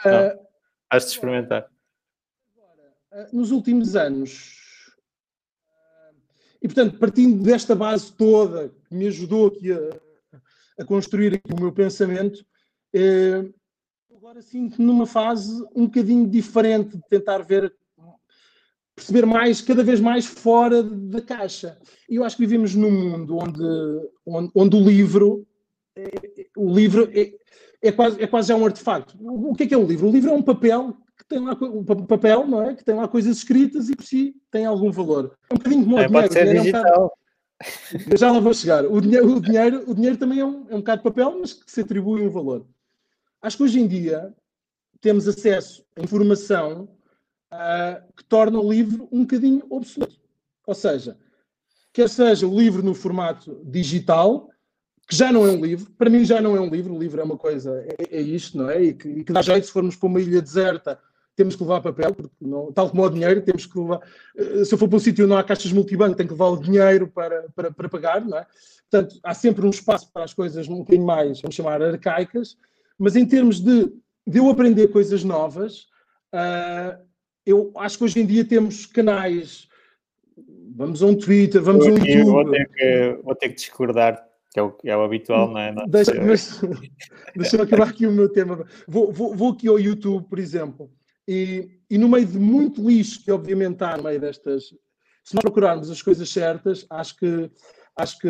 Uh, 0.04 0.38
Has 0.90 1.06
de 1.06 1.12
experimentar. 1.12 1.66
Agora, 2.54 3.28
nos 3.32 3.50
últimos 3.50 3.96
anos, 3.96 4.63
e, 6.64 6.66
portanto, 6.66 6.98
partindo 6.98 7.42
desta 7.42 7.74
base 7.74 8.10
toda 8.10 8.72
que 8.88 8.94
me 8.94 9.06
ajudou 9.08 9.48
aqui 9.48 9.70
a, 9.70 10.00
a 10.80 10.84
construir 10.86 11.38
o 11.52 11.60
meu 11.60 11.70
pensamento, 11.70 12.42
eh, 12.94 13.44
agora 14.16 14.40
sinto 14.40 14.80
numa 14.80 15.04
fase 15.04 15.62
um 15.76 15.84
bocadinho 15.84 16.26
diferente 16.26 16.96
de 16.96 17.02
tentar 17.10 17.42
ver, 17.42 17.70
perceber 18.96 19.26
mais, 19.26 19.60
cada 19.60 19.84
vez 19.84 20.00
mais 20.00 20.24
fora 20.24 20.82
da 20.82 21.20
caixa. 21.20 21.78
E 22.08 22.16
eu 22.16 22.24
acho 22.24 22.36
que 22.36 22.46
vivemos 22.46 22.74
num 22.74 22.90
mundo 22.90 23.36
onde, 23.36 24.10
onde, 24.24 24.50
onde 24.54 24.76
o 24.76 24.80
livro, 24.80 25.46
é, 25.94 26.08
o 26.56 26.74
livro 26.74 27.10
é, 27.12 27.30
é, 27.82 27.92
quase, 27.92 28.22
é 28.22 28.26
quase 28.26 28.48
já 28.48 28.56
um 28.56 28.64
artefacto. 28.64 29.18
O 29.20 29.54
que 29.54 29.64
é 29.64 29.66
que 29.66 29.74
é 29.74 29.78
o 29.78 29.86
livro? 29.86 30.08
O 30.08 30.10
livro 30.10 30.30
é 30.30 30.32
um 30.32 30.42
papel 30.42 30.96
que 31.16 31.24
tem 31.26 31.38
lá 31.38 31.56
um 31.60 31.84
papel, 31.84 32.46
não 32.46 32.62
é? 32.62 32.74
Que 32.74 32.84
tem 32.84 32.94
lá 32.94 33.06
coisas 33.06 33.36
escritas 33.36 33.88
e 33.88 33.96
por 33.96 34.04
si 34.04 34.34
tem 34.50 34.66
algum 34.66 34.90
valor. 34.90 35.36
É 35.48 35.54
um 35.54 35.56
bocadinho 35.56 35.84
como 35.84 35.98
é, 35.98 36.06
o 36.06 36.08
dinheiro. 36.08 36.12
Pode 36.12 36.32
ser 36.32 36.44
dinheiro 36.44 36.62
digital. 36.62 36.84
É 36.84 36.98
um 36.98 37.02
bocado... 37.02 37.24
Eu 38.10 38.16
já 38.16 38.32
lá 38.32 38.40
vou 38.40 38.54
chegar. 38.54 38.84
O 38.84 39.00
dinheiro, 39.00 39.36
o 39.36 39.40
dinheiro, 39.40 39.84
o 39.90 39.94
dinheiro 39.94 40.16
também 40.16 40.40
é 40.40 40.44
um, 40.44 40.66
é 40.68 40.74
um 40.74 40.78
bocado 40.78 40.98
de 40.98 41.04
papel, 41.04 41.38
mas 41.40 41.52
que 41.52 41.70
se 41.70 41.80
atribui 41.80 42.20
um 42.22 42.30
valor. 42.30 42.66
Acho 43.40 43.56
que 43.56 43.62
hoje 43.62 43.80
em 43.80 43.86
dia 43.86 44.34
temos 45.00 45.28
acesso 45.28 45.84
a 45.96 46.02
informação 46.02 46.88
uh, 47.52 48.12
que 48.16 48.24
torna 48.24 48.58
o 48.58 48.72
livro 48.72 49.08
um 49.12 49.20
bocadinho 49.20 49.64
obsoleto. 49.70 50.20
Ou 50.66 50.74
seja, 50.74 51.16
quer 51.92 52.08
seja 52.08 52.46
o 52.46 52.58
livro 52.58 52.82
no 52.82 52.94
formato 52.94 53.62
digital, 53.64 54.50
que 55.06 55.14
já 55.16 55.30
não 55.30 55.46
é 55.46 55.50
um 55.50 55.64
livro, 55.64 55.90
para 55.98 56.10
mim 56.10 56.24
já 56.24 56.40
não 56.40 56.56
é 56.56 56.60
um 56.60 56.68
livro, 56.68 56.94
o 56.94 56.98
livro 56.98 57.20
é 57.20 57.24
uma 57.24 57.36
coisa, 57.36 57.84
é, 57.98 58.18
é 58.18 58.20
isto, 58.20 58.56
não 58.56 58.70
é? 58.70 58.82
E 58.82 58.94
que, 58.94 59.08
e 59.08 59.24
que 59.24 59.32
dá 59.32 59.42
jeito 59.42 59.66
se 59.66 59.72
formos 59.72 59.96
para 59.96 60.06
uma 60.06 60.20
ilha 60.20 60.40
deserta 60.40 60.98
temos 61.36 61.56
que 61.56 61.62
levar 61.62 61.80
papel, 61.80 62.14
porque 62.14 62.34
não, 62.40 62.72
tal 62.72 62.90
como 62.90 63.04
o 63.04 63.10
dinheiro, 63.10 63.42
temos 63.42 63.66
que 63.66 63.78
levar. 63.78 64.00
Eh, 64.36 64.64
se 64.64 64.74
eu 64.74 64.78
for 64.78 64.88
para 64.88 64.96
um 64.96 65.00
sítio 65.00 65.26
não 65.26 65.36
há 65.36 65.42
caixas 65.42 65.72
multibanco, 65.72 66.16
tenho 66.16 66.28
que 66.28 66.34
levar 66.34 66.48
o 66.48 66.56
dinheiro 66.56 67.08
para, 67.08 67.46
para, 67.54 67.72
para 67.72 67.88
pagar, 67.88 68.24
não 68.24 68.38
é? 68.38 68.46
Portanto, 68.90 69.18
há 69.22 69.34
sempre 69.34 69.66
um 69.66 69.70
espaço 69.70 70.10
para 70.12 70.24
as 70.24 70.32
coisas 70.32 70.68
um 70.68 70.78
bocadinho 70.78 71.06
mais, 71.06 71.40
vamos 71.40 71.54
chamar, 71.54 71.82
arcaicas, 71.82 72.56
mas 72.98 73.16
em 73.16 73.26
termos 73.26 73.60
de, 73.60 73.92
de 74.26 74.38
eu 74.38 74.48
aprender 74.48 74.88
coisas 74.88 75.24
novas, 75.24 75.86
uh, 76.32 76.96
eu 77.44 77.72
acho 77.76 77.98
que 77.98 78.04
hoje 78.04 78.20
em 78.20 78.26
dia 78.26 78.44
temos 78.44 78.86
canais. 78.86 79.66
Vamos 80.76 81.02
a 81.02 81.06
um 81.06 81.16
Twitter, 81.16 81.62
vamos 81.62 81.86
a 81.86 81.90
um 81.90 81.96
YouTube. 81.96 82.24
Vou 82.24 82.50
ter 82.50 82.68
que, 82.68 83.18
vou 83.22 83.34
ter 83.34 83.48
que 83.50 83.54
discordar 83.54 84.23
que 84.54 84.60
é 84.60 84.62
o, 84.62 84.78
é 84.84 84.96
o 84.96 85.02
habitual, 85.02 85.50
não 85.50 85.58
é? 85.58 85.72
Não, 85.72 85.84
deixa, 85.84 86.14
mas, 86.14 86.60
deixa 87.34 87.56
eu 87.56 87.62
acabar 87.62 87.88
aqui 87.88 88.06
o 88.06 88.12
meu 88.12 88.28
tema. 88.28 88.64
Vou, 88.86 89.12
vou, 89.12 89.34
vou 89.34 89.50
aqui 89.50 89.66
ao 89.66 89.80
YouTube, 89.80 90.28
por 90.28 90.38
exemplo, 90.38 90.88
e, 91.26 91.68
e 91.90 91.98
no 91.98 92.08
meio 92.08 92.24
de 92.24 92.38
muito 92.38 92.88
lixo 92.88 93.24
que 93.24 93.32
obviamente 93.32 93.82
há 93.82 93.96
no 93.96 94.04
meio 94.04 94.20
destas, 94.20 94.66
se 95.24 95.34
nós 95.34 95.42
procurarmos 95.42 95.90
as 95.90 96.00
coisas 96.00 96.30
certas, 96.30 96.86
acho 96.88 97.16
que 97.16 97.50
acho 97.96 98.18
que 98.18 98.28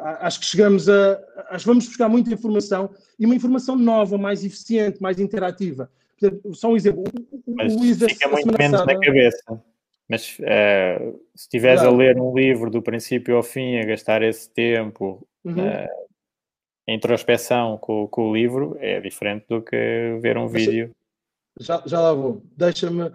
acho 0.00 0.40
que 0.40 0.46
chegamos 0.46 0.88
a 0.88 1.20
acho 1.50 1.64
que 1.64 1.68
vamos 1.68 1.86
buscar 1.86 2.08
muita 2.08 2.32
informação 2.32 2.90
e 3.18 3.26
uma 3.26 3.34
informação 3.34 3.74
nova, 3.76 4.16
mais 4.16 4.44
eficiente, 4.44 5.02
mais 5.02 5.18
interativa. 5.18 5.90
Portanto, 6.18 6.54
só 6.54 6.68
um 6.68 6.76
exemplo. 6.76 7.02
Mas 7.48 7.74
o 7.74 7.78
Luís, 7.78 7.98
fica 7.98 8.28
muito 8.28 8.56
menos 8.56 8.86
na 8.86 9.00
cabeça. 9.00 9.62
Mas 10.08 10.38
uh, 10.38 11.20
se 11.34 11.42
estiveres 11.42 11.82
a 11.82 11.90
ler 11.90 12.16
um 12.20 12.32
livro 12.32 12.70
do 12.70 12.80
princípio 12.80 13.36
ao 13.36 13.42
fim, 13.42 13.78
a 13.78 13.84
gastar 13.84 14.22
esse 14.22 14.48
tempo, 14.48 15.26
uhum. 15.46 15.68
uh, 15.68 16.06
introspeção 16.88 17.78
com, 17.78 18.06
com, 18.08 18.30
o 18.30 18.34
livro, 18.34 18.76
é 18.80 19.00
diferente 19.00 19.46
do 19.48 19.62
que 19.62 20.18
ver 20.20 20.36
um 20.36 20.48
vídeo. 20.48 20.90
Já, 21.58 21.82
já 21.86 22.00
lá 22.00 22.12
vou. 22.12 22.42
Deixa-me. 22.56 23.04
Uh, 23.04 23.10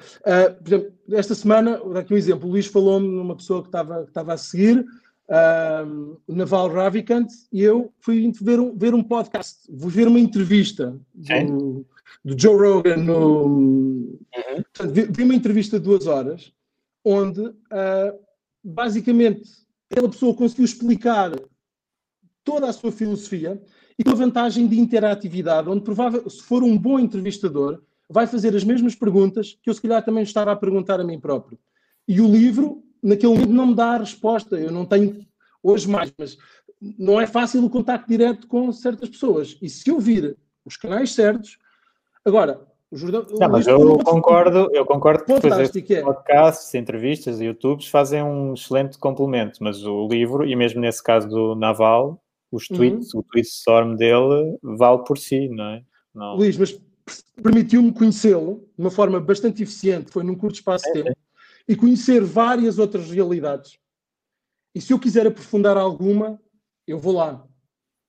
por 0.63 0.67
exemplo, 0.67 0.93
esta 1.11 1.35
semana, 1.35 1.79
daqui 1.93 2.13
um 2.13 2.17
exemplo, 2.17 2.47
o 2.47 2.51
Luís 2.51 2.65
falou-me 2.65 3.07
numa 3.07 3.35
pessoa 3.35 3.61
que 3.61 3.67
estava, 3.67 4.03
que 4.03 4.09
estava 4.09 4.33
a 4.33 4.37
seguir, 4.37 4.79
uh, 4.79 6.19
o 6.27 6.35
Naval 6.35 6.69
Ravikant, 6.69 7.27
e 7.51 7.61
eu 7.61 7.93
fui 7.99 8.31
ver 8.41 8.59
um, 8.59 8.75
ver 8.75 8.93
um 8.93 9.03
podcast, 9.03 9.59
vou 9.69 9.89
ver 9.89 10.07
uma 10.07 10.19
entrevista 10.19 10.99
do, 11.13 11.85
do 12.25 12.39
Joe 12.39 12.57
Rogan 12.57 12.97
no. 12.97 13.45
Uhum. 13.45 14.23
Portanto, 14.73 14.91
vi, 14.91 15.03
vi, 15.03 15.23
uma 15.23 15.35
entrevista 15.35 15.79
de 15.79 15.85
duas 15.85 16.07
horas, 16.07 16.51
onde 17.05 17.41
uh, 17.41 18.19
basicamente 18.63 19.43
aquela 19.91 20.09
pessoa 20.09 20.35
conseguiu 20.35 20.65
explicar 20.65 21.31
toda 22.43 22.67
a 22.67 22.73
sua 22.73 22.91
filosofia 22.91 23.61
e 23.97 24.03
com 24.03 24.11
a 24.11 24.15
vantagem 24.15 24.67
de 24.67 24.79
interatividade, 24.79 25.69
onde 25.69 25.81
provável, 25.81 26.29
se 26.29 26.41
for 26.41 26.63
um 26.63 26.77
bom 26.77 26.99
entrevistador 26.99 27.81
vai 28.09 28.27
fazer 28.27 28.55
as 28.55 28.63
mesmas 28.63 28.93
perguntas 28.93 29.57
que 29.63 29.69
eu, 29.69 29.73
se 29.73 29.81
calhar, 29.81 30.03
também 30.03 30.23
estava 30.23 30.51
a 30.51 30.55
perguntar 30.55 30.99
a 30.99 31.03
mim 31.03 31.19
próprio. 31.19 31.57
E 32.07 32.19
o 32.19 32.27
livro, 32.27 32.83
naquele 33.01 33.33
momento, 33.33 33.53
não 33.53 33.67
me 33.67 33.75
dá 33.75 33.91
a 33.91 33.97
resposta. 33.97 34.57
Eu 34.59 34.71
não 34.71 34.85
tenho, 34.85 35.25
hoje 35.63 35.87
mais, 35.87 36.11
mas 36.17 36.37
não 36.99 37.21
é 37.21 37.25
fácil 37.25 37.63
o 37.63 37.69
contacto 37.69 38.09
direto 38.09 38.47
com 38.47 38.71
certas 38.73 39.07
pessoas. 39.07 39.57
E 39.61 39.69
se 39.69 39.89
eu 39.89 39.99
vir 39.99 40.37
os 40.65 40.75
canais 40.75 41.13
certos. 41.13 41.57
Agora, 42.25 42.61
o 42.91 42.97
Jordão. 42.97 43.25
Não, 43.31 43.49
mas 43.49 43.65
eu 43.65 43.97
concordo, 43.99 44.67
eu 44.73 44.85
concordo 44.85 45.23
que 45.23 45.33
depois 45.33 45.75
é. 45.89 46.01
podcasts, 46.01 46.73
entrevistas 46.75 47.39
e 47.39 47.45
YouTubes 47.45 47.87
fazem 47.87 48.21
um 48.21 48.53
excelente 48.53 48.97
complemento, 48.97 49.59
mas 49.61 49.83
o 49.83 50.07
livro, 50.07 50.45
e 50.45 50.55
mesmo 50.55 50.81
nesse 50.81 51.01
caso 51.01 51.27
do 51.27 51.55
Naval, 51.55 52.21
os 52.51 52.69
uhum. 52.69 52.77
tweets, 52.77 53.13
uhum. 53.13 53.21
o 53.21 53.23
tweet 53.23 53.47
storm 53.47 53.95
dele 53.95 54.57
vale 54.61 55.03
por 55.03 55.17
si, 55.17 55.47
não 55.49 55.65
é? 55.65 55.83
Não. 56.13 56.35
Luís, 56.35 56.57
mas 56.57 56.79
permitiu-me 57.41 57.93
conhecê-lo 57.93 58.67
de 58.75 58.81
uma 58.81 58.91
forma 58.91 59.19
bastante 59.19 59.63
eficiente, 59.63 60.11
foi 60.11 60.23
num 60.23 60.35
curto 60.35 60.55
espaço 60.55 60.85
de 60.85 61.03
tempo, 61.03 61.17
e 61.67 61.75
conhecer 61.75 62.21
várias 62.23 62.77
outras 62.77 63.09
realidades. 63.09 63.79
E 64.75 64.81
se 64.81 64.93
eu 64.93 64.99
quiser 64.99 65.27
aprofundar 65.27 65.77
alguma, 65.77 66.39
eu 66.87 66.97
vou 66.97 67.13
lá. 67.13 67.45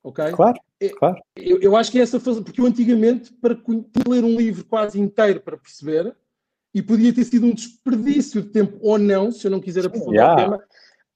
Ok? 0.03 0.25
Claro, 0.33 0.59
claro. 0.99 1.23
Eu, 1.37 1.61
eu 1.61 1.77
acho 1.77 1.91
que 1.91 1.99
é 1.99 2.03
essa 2.03 2.19
fase, 2.19 2.43
porque 2.43 2.61
eu 2.61 2.67
antigamente, 2.67 3.33
para 3.35 3.57
ler 4.09 4.25
um 4.25 4.37
livro 4.37 4.65
quase 4.65 5.01
inteiro 5.01 5.41
para 5.41 5.57
perceber, 5.57 6.15
e 6.75 6.81
podia 6.83 7.13
ter 7.13 7.25
sido 7.25 7.47
um 7.47 7.55
desperdício 7.55 8.43
de 8.43 8.49
tempo 8.49 8.79
ou 8.81 8.99
não, 8.99 9.31
se 9.31 9.47
eu 9.47 9.51
não 9.51 9.61
quiser 9.61 9.87
aprofundar 9.87 10.15
yeah. 10.15 10.35
o 10.35 10.37
tema, 10.37 10.65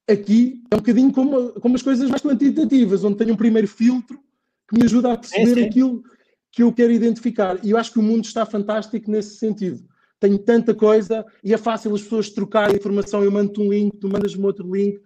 aqui 0.09 0.63
é 0.71 0.75
um 0.75 0.79
bocadinho 0.79 1.13
como, 1.13 1.53
como 1.61 1.75
as 1.75 1.83
coisas 1.83 2.09
mais 2.09 2.23
quantitativas, 2.23 3.05
onde 3.05 3.17
tenho 3.17 3.35
um 3.35 3.37
primeiro 3.37 3.67
filtro 3.67 4.21
que 4.69 4.79
me 4.79 4.85
ajuda 4.85 5.13
a 5.13 5.17
perceber 5.17 5.55
sim. 5.55 5.65
aquilo 5.65 6.03
que 6.51 6.63
eu 6.63 6.73
quero 6.73 6.93
identificar. 6.93 7.59
E 7.63 7.71
eu 7.71 7.77
acho 7.77 7.93
que 7.93 7.99
o 7.99 8.03
mundo 8.03 8.25
está 8.25 8.47
fantástico 8.47 9.11
nesse 9.11 9.37
sentido. 9.37 9.85
Tenho 10.19 10.39
tanta 10.39 10.75
coisa 10.75 11.25
e 11.45 11.53
é 11.53 11.59
fácil 11.59 11.95
as 11.95 12.03
pessoas 12.03 12.31
trocarem 12.31 12.77
informação. 12.77 13.23
Eu 13.23 13.31
mando-te 13.31 13.61
um 13.61 13.71
link, 13.71 13.97
tu 13.99 14.09
mandas-me 14.09 14.45
outro 14.45 14.75
link. 14.75 14.99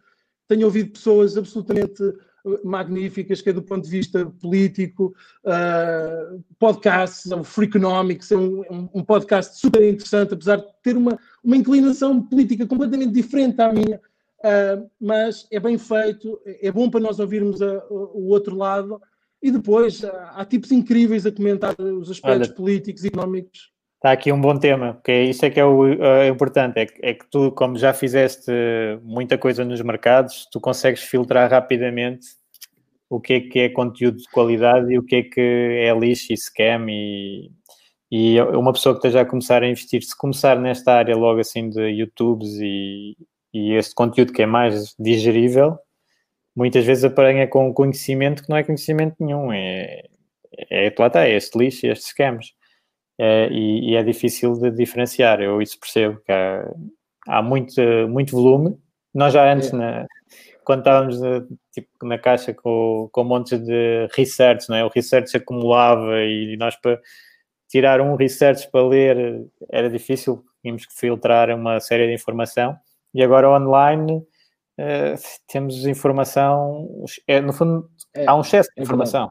Tenho 0.46 0.66
ouvido 0.66 0.92
pessoas 0.92 1.36
absolutamente 1.36 2.02
uh, 2.02 2.60
magníficas, 2.64 3.42
que 3.42 3.50
é 3.50 3.52
do 3.52 3.62
ponto 3.62 3.84
de 3.84 3.90
vista 3.90 4.26
político, 4.40 5.14
uh, 5.44 6.42
podcasts, 6.58 7.30
o 7.32 7.42
Freakonomics, 7.42 8.30
é 8.30 8.36
um, 8.36 8.88
um, 8.94 9.04
podcast 9.04 9.58
super 9.58 9.82
interessante, 9.82 10.34
apesar 10.34 10.56
de 10.56 10.66
ter 10.82 10.96
uma, 10.96 11.18
uma 11.42 11.56
inclinação 11.56 12.22
política 12.22 12.66
completamente 12.66 13.12
diferente 13.12 13.60
à 13.60 13.72
minha, 13.72 14.00
uh, 14.44 14.90
mas 15.00 15.46
é 15.50 15.60
bem 15.60 15.78
feito, 15.78 16.40
é 16.44 16.70
bom 16.70 16.90
para 16.90 17.00
nós 17.00 17.18
ouvirmos 17.18 17.60
a, 17.62 17.84
o 17.90 18.28
outro 18.28 18.56
lado 18.56 19.00
e 19.42 19.50
depois 19.50 20.04
há, 20.04 20.44
tipos 20.44 20.70
incríveis 20.70 21.24
a 21.26 21.32
comentar 21.32 21.74
os 21.80 22.10
aspectos 22.10 22.48
Olha, 22.48 22.56
políticos 22.56 23.04
e 23.04 23.08
económicos. 23.08 23.70
Está 23.96 24.12
aqui 24.12 24.32
um 24.32 24.40
bom 24.40 24.56
tema, 24.58 24.94
porque 24.94 25.12
isso 25.24 25.44
é 25.44 25.50
que 25.50 25.60
é 25.60 25.64
o 25.64 25.86
é 25.86 26.28
importante, 26.28 26.78
é 26.78 26.86
que, 26.86 27.06
é 27.06 27.14
que 27.14 27.26
tu, 27.30 27.52
como 27.52 27.76
já 27.76 27.92
fizeste 27.92 28.50
muita 29.02 29.36
coisa 29.36 29.64
nos 29.64 29.80
mercados, 29.82 30.46
tu 30.50 30.58
consegues 30.58 31.02
filtrar 31.02 31.50
rapidamente 31.50 32.26
o 33.10 33.20
que 33.20 33.32
é 33.34 33.40
que 33.40 33.58
é 33.58 33.68
conteúdo 33.68 34.18
de 34.18 34.30
qualidade 34.30 34.92
e 34.92 34.98
o 34.98 35.02
que 35.02 35.16
é 35.16 35.22
que 35.22 35.40
é 35.40 35.92
lixo 35.98 36.32
e 36.32 36.36
scam 36.36 36.86
e, 36.88 37.50
e 38.10 38.40
uma 38.40 38.72
pessoa 38.72 38.94
que 38.94 39.00
esteja 39.00 39.20
a 39.20 39.26
começar 39.26 39.62
a 39.62 39.68
investir, 39.68 40.02
se 40.02 40.16
começar 40.16 40.58
nesta 40.58 40.92
área 40.94 41.16
logo 41.16 41.40
assim 41.40 41.68
de 41.68 41.88
YouTubes 41.88 42.54
e, 42.60 43.16
e 43.52 43.74
este 43.74 43.94
conteúdo 43.94 44.32
que 44.32 44.42
é 44.42 44.46
mais 44.46 44.94
digerível, 44.98 45.78
muitas 46.54 46.84
vezes 46.84 47.04
apanha 47.04 47.46
com 47.48 47.72
conhecimento 47.72 48.42
que 48.42 48.48
não 48.48 48.56
é 48.56 48.64
conhecimento 48.64 49.16
nenhum, 49.20 49.52
é, 49.52 50.04
é 50.70 50.94
lá 50.98 51.06
está, 51.06 51.26
é 51.26 51.36
este 51.36 51.58
lixo, 51.58 51.86
estes 51.86 52.08
scams. 52.08 52.52
É, 53.18 53.48
e, 53.50 53.90
e, 53.90 53.96
é 53.96 54.02
difícil 54.02 54.54
de 54.54 54.70
diferenciar, 54.70 55.42
eu 55.42 55.60
isso 55.60 55.78
percebo 55.78 56.20
que 56.24 56.32
há, 56.32 56.64
há 57.28 57.42
muito, 57.42 57.80
muito 58.08 58.32
volume. 58.32 58.78
Nós 59.12 59.34
já 59.34 59.52
antes, 59.52 59.72
é. 59.74 59.76
na, 59.76 60.06
quando 60.64 60.80
estávamos 60.80 61.20
na, 61.20 61.42
tipo, 61.72 61.88
na 62.06 62.18
caixa 62.18 62.54
com, 62.54 63.10
com 63.12 63.24
montes 63.24 63.58
de 63.58 64.08
research, 64.14 64.68
não 64.70 64.76
é? 64.76 64.84
o 64.84 64.88
research 64.88 65.36
acumulava 65.36 66.22
e 66.22 66.56
nós 66.56 66.76
para 66.76 66.98
tirar 67.68 68.00
um 68.00 68.16
research 68.16 68.70
para 68.70 68.86
ler 68.86 69.46
era 69.70 69.90
difícil, 69.90 70.42
tínhamos 70.62 70.86
que 70.86 70.94
filtrar 70.94 71.50
uma 71.50 71.78
série 71.78 72.06
de 72.06 72.14
informação. 72.14 72.76
E 73.14 73.22
agora 73.22 73.50
online 73.50 74.18
uh, 74.18 75.20
temos 75.48 75.86
informação, 75.86 77.04
é, 77.26 77.40
no 77.40 77.52
fundo, 77.52 77.90
é, 78.14 78.26
há 78.26 78.34
um 78.34 78.40
excesso 78.40 78.70
de 78.74 78.80
é 78.80 78.84
informação. 78.84 79.30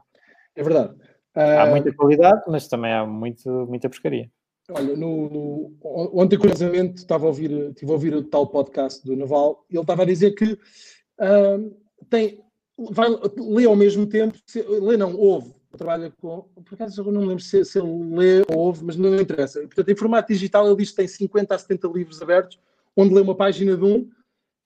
É 0.54 0.62
verdade. 0.62 0.94
Uh, 1.36 1.60
há 1.60 1.66
muita 1.66 1.94
qualidade, 1.94 2.42
mas 2.48 2.68
também 2.68 2.92
há 2.92 3.06
muito, 3.06 3.48
muita 3.66 3.88
pescaria. 3.88 4.30
Olha, 4.72 4.96
no, 4.96 5.28
no, 5.30 5.76
ontem, 5.82 6.38
curiosamente, 6.38 6.98
estava 6.98 7.24
a 7.24 7.28
ouvir, 7.28 7.50
estive 7.50 7.90
a 7.90 7.94
ouvir 7.94 8.14
o 8.14 8.22
tal 8.22 8.46
podcast 8.46 9.04
do 9.04 9.16
Naval 9.16 9.64
e 9.68 9.74
ele 9.74 9.82
estava 9.82 10.02
a 10.02 10.06
dizer 10.06 10.32
que 10.32 10.52
uh, 10.52 11.76
tem, 12.08 12.40
vai 12.78 13.08
ler 13.36 13.66
ao 13.66 13.76
mesmo 13.76 14.06
tempo, 14.06 14.38
se, 14.46 14.62
lê 14.62 14.96
não, 14.96 15.16
ouve, 15.16 15.52
trabalha 15.76 16.12
com, 16.20 16.42
por 16.64 16.74
acaso 16.74 17.00
eu 17.00 17.12
não 17.12 17.22
me 17.22 17.28
lembro 17.28 17.42
se, 17.42 17.64
se 17.64 17.78
ele 17.78 18.14
lê 18.14 18.44
ou 18.48 18.58
ouve, 18.58 18.84
mas 18.84 18.96
não 18.96 19.14
interessa. 19.16 19.60
Portanto, 19.60 19.88
em 19.88 19.96
formato 19.96 20.32
digital 20.32 20.66
ele 20.66 20.76
diz 20.76 20.90
que 20.90 20.96
tem 20.96 21.08
50 21.08 21.54
a 21.54 21.58
70 21.58 21.88
livros 21.88 22.22
abertos, 22.22 22.58
onde 23.00 23.14
lê 23.14 23.20
uma 23.20 23.34
página 23.34 23.76
de 23.76 23.84
um 23.84 24.08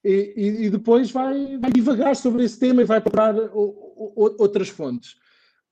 e, 0.04 0.66
e, 0.66 0.70
depois 0.70 1.10
vai, 1.10 1.56
vai 1.56 1.72
divagar 1.72 2.14
sobre 2.14 2.44
esse 2.44 2.58
tema 2.58 2.82
e 2.82 2.84
vai 2.84 3.00
procurar 3.00 3.34
o, 3.34 4.12
o, 4.14 4.36
outras 4.38 4.68
fontes. 4.68 5.12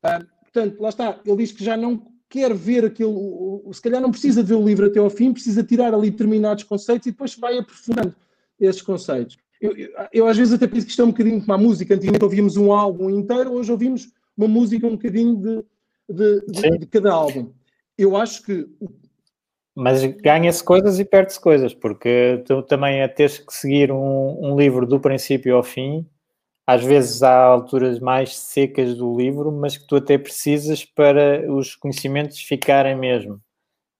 Uh, 0.02 0.24
portanto, 0.42 0.80
lá 0.80 0.88
está, 0.88 1.20
ele 1.24 1.36
diz 1.36 1.52
que 1.52 1.62
já 1.62 1.76
não 1.76 2.10
quer 2.30 2.54
ver 2.54 2.86
aquilo, 2.86 3.70
se 3.74 3.82
calhar 3.82 4.00
não 4.00 4.10
precisa 4.10 4.42
de 4.42 4.48
ver 4.48 4.54
o 4.54 4.64
livro 4.64 4.86
até 4.86 4.98
ao 4.98 5.10
fim, 5.10 5.34
precisa 5.34 5.62
tirar 5.62 5.92
ali 5.92 6.10
determinados 6.10 6.64
conceitos 6.64 7.06
e 7.06 7.10
depois 7.10 7.34
vai 7.36 7.58
aprofundando 7.58 8.14
esses 8.58 8.80
conceitos. 8.80 9.36
Eu, 9.60 9.76
eu, 9.76 9.90
eu 10.10 10.26
às 10.26 10.36
vezes 10.36 10.54
até 10.54 10.66
penso 10.66 10.86
que 10.86 10.92
isto 10.92 11.02
é 11.02 11.04
um 11.04 11.10
bocadinho 11.10 11.40
como 11.40 11.52
a 11.52 11.58
música, 11.58 11.94
antigamente 11.94 12.24
ouvíamos 12.24 12.56
um 12.56 12.72
álbum 12.72 13.10
inteiro, 13.10 13.52
hoje 13.52 13.70
ouvimos 13.70 14.10
uma 14.34 14.48
música 14.48 14.86
um 14.86 14.92
bocadinho 14.92 15.36
de, 15.36 15.64
de, 16.08 16.40
de, 16.46 16.78
de 16.78 16.86
cada 16.86 17.12
álbum. 17.12 17.52
Eu 17.98 18.16
acho 18.16 18.42
que 18.42 18.66
mas 19.74 20.04
ganha-se 20.04 20.62
coisas 20.62 20.98
e 20.98 21.04
perde-se 21.04 21.40
coisas, 21.40 21.74
porque 21.74 22.42
tu 22.46 22.62
também 22.62 23.02
a 23.02 23.08
teres 23.08 23.38
que 23.38 23.52
seguir 23.52 23.90
um, 23.90 24.52
um, 24.52 24.56
livro 24.56 24.86
do 24.86 25.00
princípio 25.00 25.56
ao 25.56 25.62
fim, 25.62 26.06
às 26.66 26.84
vezes 26.84 27.22
há 27.22 27.44
alturas 27.44 27.98
mais 27.98 28.36
secas 28.36 28.96
do 28.96 29.16
livro, 29.16 29.50
mas 29.50 29.76
que 29.76 29.86
tu 29.86 29.96
até 29.96 30.18
precisas 30.18 30.84
para 30.84 31.50
os 31.50 31.74
conhecimentos 31.74 32.38
ficarem 32.40 32.96
mesmo. 32.96 33.40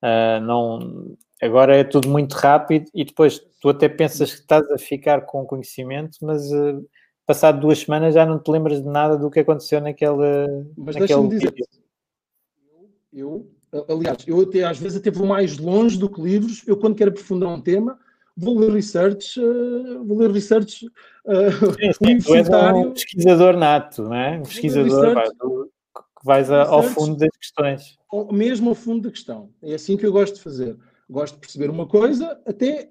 Uh, 0.02 0.40
não, 0.42 1.16
agora 1.40 1.76
é 1.76 1.84
tudo 1.84 2.08
muito 2.08 2.34
rápido 2.34 2.90
e 2.94 3.04
depois 3.04 3.38
tu 3.60 3.68
até 3.68 3.88
pensas 3.88 4.32
que 4.34 4.40
estás 4.40 4.68
a 4.70 4.78
ficar 4.78 5.22
com 5.22 5.46
conhecimento, 5.46 6.18
mas 6.22 6.52
uh, 6.52 6.86
passado 7.26 7.60
duas 7.60 7.78
semanas 7.80 8.14
já 8.14 8.26
não 8.26 8.38
te 8.38 8.50
lembras 8.50 8.82
de 8.82 8.88
nada 8.88 9.16
do 9.16 9.30
que 9.30 9.40
aconteceu 9.40 9.80
naquela. 9.80 10.46
Mas 10.76 10.96
deixa-me 10.96 11.28
dizer, 11.28 11.54
eu, 11.56 12.90
eu, 13.12 13.50
aliás, 13.88 14.18
eu 14.26 14.40
até 14.40 14.64
às 14.64 14.78
vezes 14.78 14.98
até 14.98 15.10
vou 15.10 15.26
mais 15.26 15.58
longe 15.58 15.98
do 15.98 16.08
que 16.08 16.20
livros. 16.20 16.62
Eu, 16.66 16.76
quando 16.76 16.94
quero 16.94 17.10
aprofundar 17.10 17.48
um 17.48 17.60
tema, 17.60 17.98
vou 18.36 18.58
ler 18.58 18.72
research, 18.72 19.40
uh, 19.40 20.04
vou 20.04 20.18
ler 20.18 20.30
research 20.30 20.86
uh, 20.86 21.72
sim, 21.74 21.92
sim, 21.92 22.04
universitário. 22.04 22.74
Tu 22.74 22.78
és 22.78 22.86
um 22.86 22.92
pesquisador 22.92 23.56
nato, 23.56 24.02
não 24.02 24.14
é? 24.14 24.38
Um 24.38 24.42
pesquisador 24.42 25.14
vai, 25.14 25.28
que 25.28 26.24
vais 26.24 26.50
a, 26.50 26.64
ao 26.64 26.82
fundo 26.82 27.16
das 27.16 27.36
questões. 27.36 27.98
Mesmo 28.30 28.70
ao 28.70 28.74
fundo 28.74 29.02
da 29.02 29.10
questão. 29.10 29.50
É 29.62 29.74
assim 29.74 29.96
que 29.96 30.06
eu 30.06 30.12
gosto 30.12 30.34
de 30.34 30.42
fazer. 30.42 30.76
Gosto 31.08 31.34
de 31.34 31.40
perceber 31.40 31.70
uma 31.70 31.86
coisa 31.86 32.40
até 32.46 32.90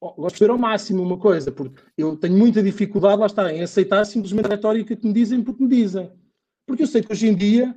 gosto 0.00 0.16
de 0.16 0.22
perceber 0.22 0.50
ao 0.52 0.58
máximo 0.58 1.02
uma 1.02 1.18
coisa, 1.18 1.50
porque 1.50 1.80
eu 1.96 2.16
tenho 2.16 2.36
muita 2.36 2.62
dificuldade, 2.62 3.18
lá 3.18 3.26
está, 3.26 3.52
em 3.52 3.62
aceitar 3.62 4.04
simplesmente 4.04 4.46
a 4.46 4.50
retórica 4.50 4.94
que 4.94 5.06
me 5.06 5.12
dizem 5.12 5.42
porque 5.42 5.62
me 5.62 5.68
dizem. 5.68 6.10
Porque 6.66 6.82
eu 6.82 6.86
sei 6.86 7.02
que 7.02 7.12
hoje 7.12 7.28
em 7.28 7.34
dia 7.34 7.74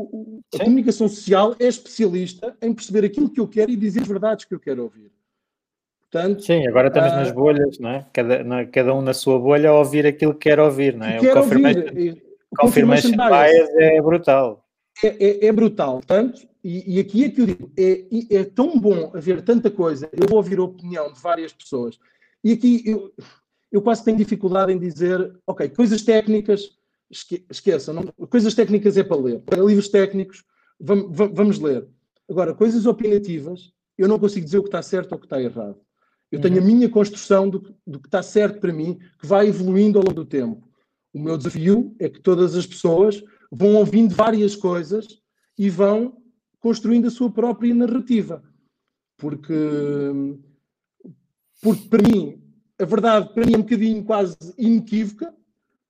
o, 0.00 0.40
a 0.54 0.64
comunicação 0.64 1.08
social 1.08 1.54
é 1.58 1.66
especialista 1.66 2.56
em 2.62 2.72
perceber 2.72 3.04
aquilo 3.04 3.30
que 3.30 3.40
eu 3.40 3.48
quero 3.48 3.70
e 3.70 3.76
dizer 3.76 4.02
as 4.02 4.08
verdades 4.08 4.44
que 4.44 4.54
eu 4.54 4.60
quero 4.60 4.82
ouvir. 4.82 5.10
Portanto, 6.10 6.42
Sim, 6.42 6.66
agora 6.66 6.88
estamos 6.88 7.12
uh, 7.12 7.16
nas 7.16 7.30
bolhas, 7.30 7.78
não 7.78 7.90
é? 7.90 8.06
Cada, 8.12 8.42
na, 8.42 8.64
cada 8.64 8.94
um 8.94 9.02
na 9.02 9.12
sua 9.12 9.38
bolha 9.38 9.70
a 9.70 9.74
ouvir 9.74 10.06
aquilo 10.06 10.32
que 10.32 10.48
quer 10.48 10.58
ouvir, 10.58 10.96
não 10.96 11.06
é? 11.06 11.20
O 11.20 11.32
confirmation, 11.34 11.80
ouvir. 11.80 12.22
O 12.50 12.56
confirmation, 12.56 13.10
bias 13.10 13.68
é 13.76 14.00
brutal. 14.00 14.64
É, 15.04 15.08
é, 15.08 15.46
é, 15.46 15.52
brutal. 15.52 15.96
Portanto, 15.96 16.48
e, 16.64 16.96
e, 16.96 17.00
aqui 17.00 17.24
é 17.24 17.28
que 17.28 17.40
eu 17.42 17.46
digo, 17.46 17.70
é, 17.78 18.04
é 18.30 18.44
tão 18.44 18.78
bom 18.80 19.12
haver 19.14 19.42
tanta 19.42 19.70
coisa, 19.70 20.08
eu 20.12 20.26
vou 20.26 20.38
ouvir 20.38 20.58
a 20.58 20.64
opinião 20.64 21.12
de 21.12 21.20
várias 21.20 21.52
pessoas, 21.52 21.98
e 22.42 22.52
aqui 22.52 22.82
eu, 22.84 23.12
eu 23.70 23.82
quase 23.82 24.04
tenho 24.04 24.16
dificuldade 24.16 24.72
em 24.72 24.78
dizer, 24.78 25.34
ok, 25.46 25.68
coisas 25.68 26.02
técnicas, 26.02 26.77
esque, 27.10 27.44
esqueçam, 27.50 27.94
não, 27.94 28.26
coisas 28.28 28.54
técnicas 28.54 28.96
é 28.96 29.02
para 29.02 29.16
ler, 29.16 29.40
para 29.40 29.62
livros 29.62 29.88
técnicos, 29.88 30.44
vamos, 30.78 31.16
vamos 31.32 31.58
ler. 31.58 31.86
Agora, 32.28 32.54
coisas 32.54 32.86
opinativas, 32.86 33.72
eu 33.96 34.06
não 34.06 34.18
consigo 34.18 34.44
dizer 34.44 34.58
o 34.58 34.62
que 34.62 34.68
está 34.68 34.82
certo 34.82 35.12
ou 35.12 35.18
o 35.18 35.20
que 35.20 35.26
está 35.26 35.40
errado. 35.40 35.80
Eu 36.30 36.40
tenho 36.40 36.58
a 36.58 36.60
uhum. 36.60 36.66
minha 36.66 36.88
construção 36.90 37.48
do, 37.48 37.74
do, 37.86 37.98
que 37.98 38.06
está 38.06 38.22
certo 38.22 38.60
para 38.60 38.72
mim, 38.72 38.98
que 39.18 39.26
vai 39.26 39.48
evoluindo 39.48 39.98
ao 39.98 40.04
longo 40.04 40.14
do 40.14 40.26
tempo. 40.26 40.68
O 41.12 41.18
meu 41.18 41.38
desafio 41.38 41.96
é 41.98 42.08
que 42.08 42.20
todas 42.20 42.54
as 42.54 42.66
pessoas 42.66 43.24
vão 43.50 43.76
ouvindo 43.76 44.14
várias 44.14 44.54
coisas 44.54 45.06
e 45.58 45.70
vão 45.70 46.22
construindo 46.60 47.08
a 47.08 47.10
sua 47.10 47.30
própria 47.30 47.74
narrativa. 47.74 48.42
Porque, 49.16 49.54
porque 51.62 51.88
para 51.88 52.02
mim, 52.02 52.42
a 52.78 52.84
verdade 52.84 53.32
para 53.32 53.46
mim 53.46 53.54
é 53.54 53.58
um 53.58 53.62
bocadinho 53.62 54.04
quase 54.04 54.36
inequívoca, 54.58 55.34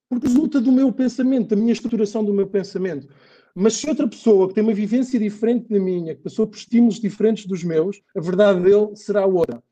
porque 0.08 0.26
resulta 0.26 0.60
do 0.60 0.72
meu 0.72 0.92
pensamento, 0.92 1.48
da 1.48 1.56
minha 1.56 1.72
estruturação 1.72 2.24
do 2.24 2.32
meu 2.32 2.46
pensamento. 2.46 3.08
Mas 3.54 3.74
se 3.74 3.88
outra 3.88 4.06
pessoa 4.06 4.48
que 4.48 4.54
tem 4.54 4.62
uma 4.62 4.72
vivência 4.72 5.18
diferente 5.18 5.68
da 5.68 5.78
minha, 5.78 6.14
que 6.14 6.22
passou 6.22 6.46
por 6.46 6.56
estímulos 6.56 7.00
diferentes 7.00 7.46
dos 7.46 7.64
meus, 7.64 8.00
a 8.16 8.20
verdade 8.20 8.62
dele 8.62 8.94
será 8.94 9.26
outra. 9.26 9.62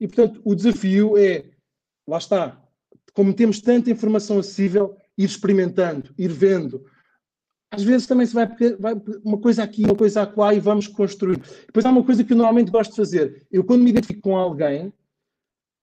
E, 0.00 0.06
portanto, 0.06 0.40
o 0.44 0.54
desafio 0.54 1.16
é, 1.16 1.44
lá 2.06 2.18
está, 2.18 2.60
como 3.12 3.34
temos 3.34 3.60
tanta 3.60 3.90
informação 3.90 4.38
acessível, 4.38 4.96
ir 5.16 5.24
experimentando, 5.24 6.14
ir 6.16 6.32
vendo. 6.32 6.84
Às 7.70 7.82
vezes 7.82 8.06
também 8.06 8.26
se 8.26 8.34
vai, 8.34 8.46
vai 8.78 8.94
uma 9.24 9.38
coisa 9.38 9.62
aqui, 9.62 9.84
uma 9.84 9.96
coisa 9.96 10.22
acolá 10.22 10.54
e 10.54 10.60
vamos 10.60 10.86
construir. 10.86 11.40
Depois 11.66 11.84
há 11.84 11.90
uma 11.90 12.04
coisa 12.04 12.22
que 12.22 12.32
eu 12.32 12.36
normalmente 12.36 12.70
gosto 12.70 12.90
de 12.90 12.96
fazer. 12.96 13.46
Eu, 13.50 13.64
quando 13.64 13.82
me 13.82 13.90
identifico 13.90 14.20
com 14.20 14.36
alguém, 14.36 14.92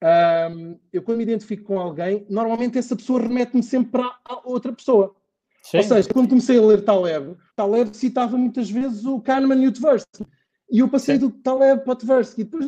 um, 0.02 0.80
eu 0.94 1.02
quando 1.02 1.18
me 1.18 1.24
identifico 1.24 1.64
com 1.64 1.80
alguém, 1.80 2.26
normalmente 2.30 2.78
essa 2.78 2.96
pessoa 2.96 3.22
remete-me 3.22 3.62
sempre 3.62 3.92
para 3.92 4.18
a 4.26 4.42
outra 4.46 4.72
pessoa. 4.72 5.16
Sim. 5.62 5.78
Ou 5.78 5.84
seja, 5.84 6.10
quando 6.10 6.30
comecei 6.30 6.58
a 6.58 6.62
ler 6.62 6.84
Taleb, 6.84 7.36
Taleb 7.56 7.96
citava 7.96 8.38
muitas 8.38 8.70
vezes 8.70 9.06
o 9.06 9.20
Kahneman 9.20 9.62
e 9.64 9.68
o 9.68 9.72
Tversky. 9.72 10.26
E 10.72 10.80
eu 10.80 10.88
passei 10.88 11.16
Sim. 11.16 11.22
do 11.22 11.32
Taleb 11.32 11.84
para 11.84 11.94
o 11.94 11.96
Tversky. 11.96 12.44
Depois 12.44 12.66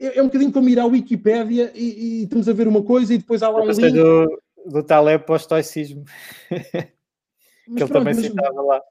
é, 0.00 0.18
é, 0.18 0.22
um 0.22 0.26
bocadinho 0.26 0.52
como 0.52 0.68
ir 0.68 0.78
à 0.80 0.86
Wikipédia 0.86 1.70
e, 1.74 2.20
e 2.20 2.22
estamos 2.24 2.48
a 2.48 2.52
ver 2.52 2.66
uma 2.66 2.82
coisa 2.82 3.14
e 3.14 3.18
depois 3.18 3.42
há 3.42 3.48
lá 3.48 3.62
um 3.62 3.70
link. 3.70 3.92
Do, 3.92 4.42
do 4.66 4.82
Taleb 4.82 5.24
para 5.24 5.34
o 5.34 5.36
estoicismo. 5.36 6.04
que 6.48 7.82
ele 7.82 7.88
também 7.88 8.14
citava 8.14 8.60
lá. 8.60 8.82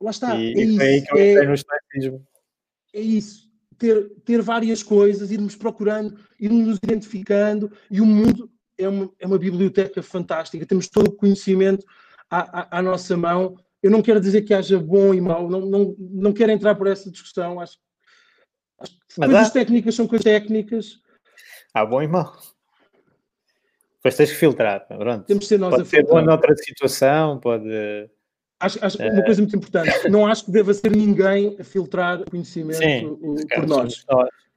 Lá 0.00 0.10
está. 0.10 0.36
E, 0.36 0.52
é 0.52 0.96
isso. 0.96 1.16
é. 1.16 2.20
É 2.94 3.00
isso. 3.00 3.45
Ter, 3.78 4.10
ter 4.24 4.40
várias 4.40 4.82
coisas, 4.82 5.30
irmos 5.30 5.54
procurando, 5.54 6.18
irmos 6.40 6.66
nos 6.66 6.78
identificando 6.82 7.70
e 7.90 8.00
o 8.00 8.06
mundo 8.06 8.50
é 8.78 8.88
uma, 8.88 9.10
é 9.18 9.26
uma 9.26 9.38
biblioteca 9.38 10.02
fantástica. 10.02 10.66
Temos 10.66 10.88
todo 10.88 11.08
o 11.08 11.16
conhecimento 11.16 11.84
à, 12.30 12.60
à, 12.60 12.78
à 12.78 12.82
nossa 12.82 13.16
mão. 13.16 13.56
Eu 13.82 13.90
não 13.90 14.02
quero 14.02 14.20
dizer 14.20 14.42
que 14.42 14.54
haja 14.54 14.78
bom 14.78 15.12
e 15.14 15.20
mau, 15.20 15.48
não, 15.48 15.60
não, 15.60 15.96
não 15.98 16.32
quero 16.32 16.52
entrar 16.52 16.74
por 16.74 16.86
essa 16.86 17.10
discussão. 17.10 17.60
Acho 17.60 17.78
mas 19.16 19.30
coisas 19.30 19.48
há... 19.48 19.50
técnicas 19.50 19.94
são 19.94 20.06
coisas 20.06 20.24
técnicas. 20.24 21.00
Há 21.72 21.84
bom 21.84 22.02
e 22.02 22.08
mau. 22.08 22.36
Depois 23.96 24.16
tens 24.16 24.30
que 24.30 24.36
filtrar. 24.36 24.86
Pronto. 24.86 25.24
Temos 25.24 25.44
de 25.44 25.48
ser 25.48 25.58
nós 25.58 25.70
pode 25.70 25.82
a 25.82 25.84
filtrar. 25.84 26.10
Pode 26.10 26.24
ser 26.24 26.30
noutra 26.30 26.56
situação, 26.56 27.40
pode. 27.40 27.68
Acho, 28.58 28.84
acho 28.84 29.02
é... 29.02 29.12
uma 29.12 29.22
coisa 29.22 29.42
muito 29.42 29.56
importante. 29.56 30.08
Não 30.08 30.26
acho 30.26 30.46
que 30.46 30.50
deva 30.50 30.72
ser 30.72 30.90
ninguém 30.90 31.56
a 31.58 31.64
filtrar 31.64 32.28
conhecimento 32.28 32.78
Sim, 32.78 33.18
por 33.54 33.66
nós. 33.66 34.04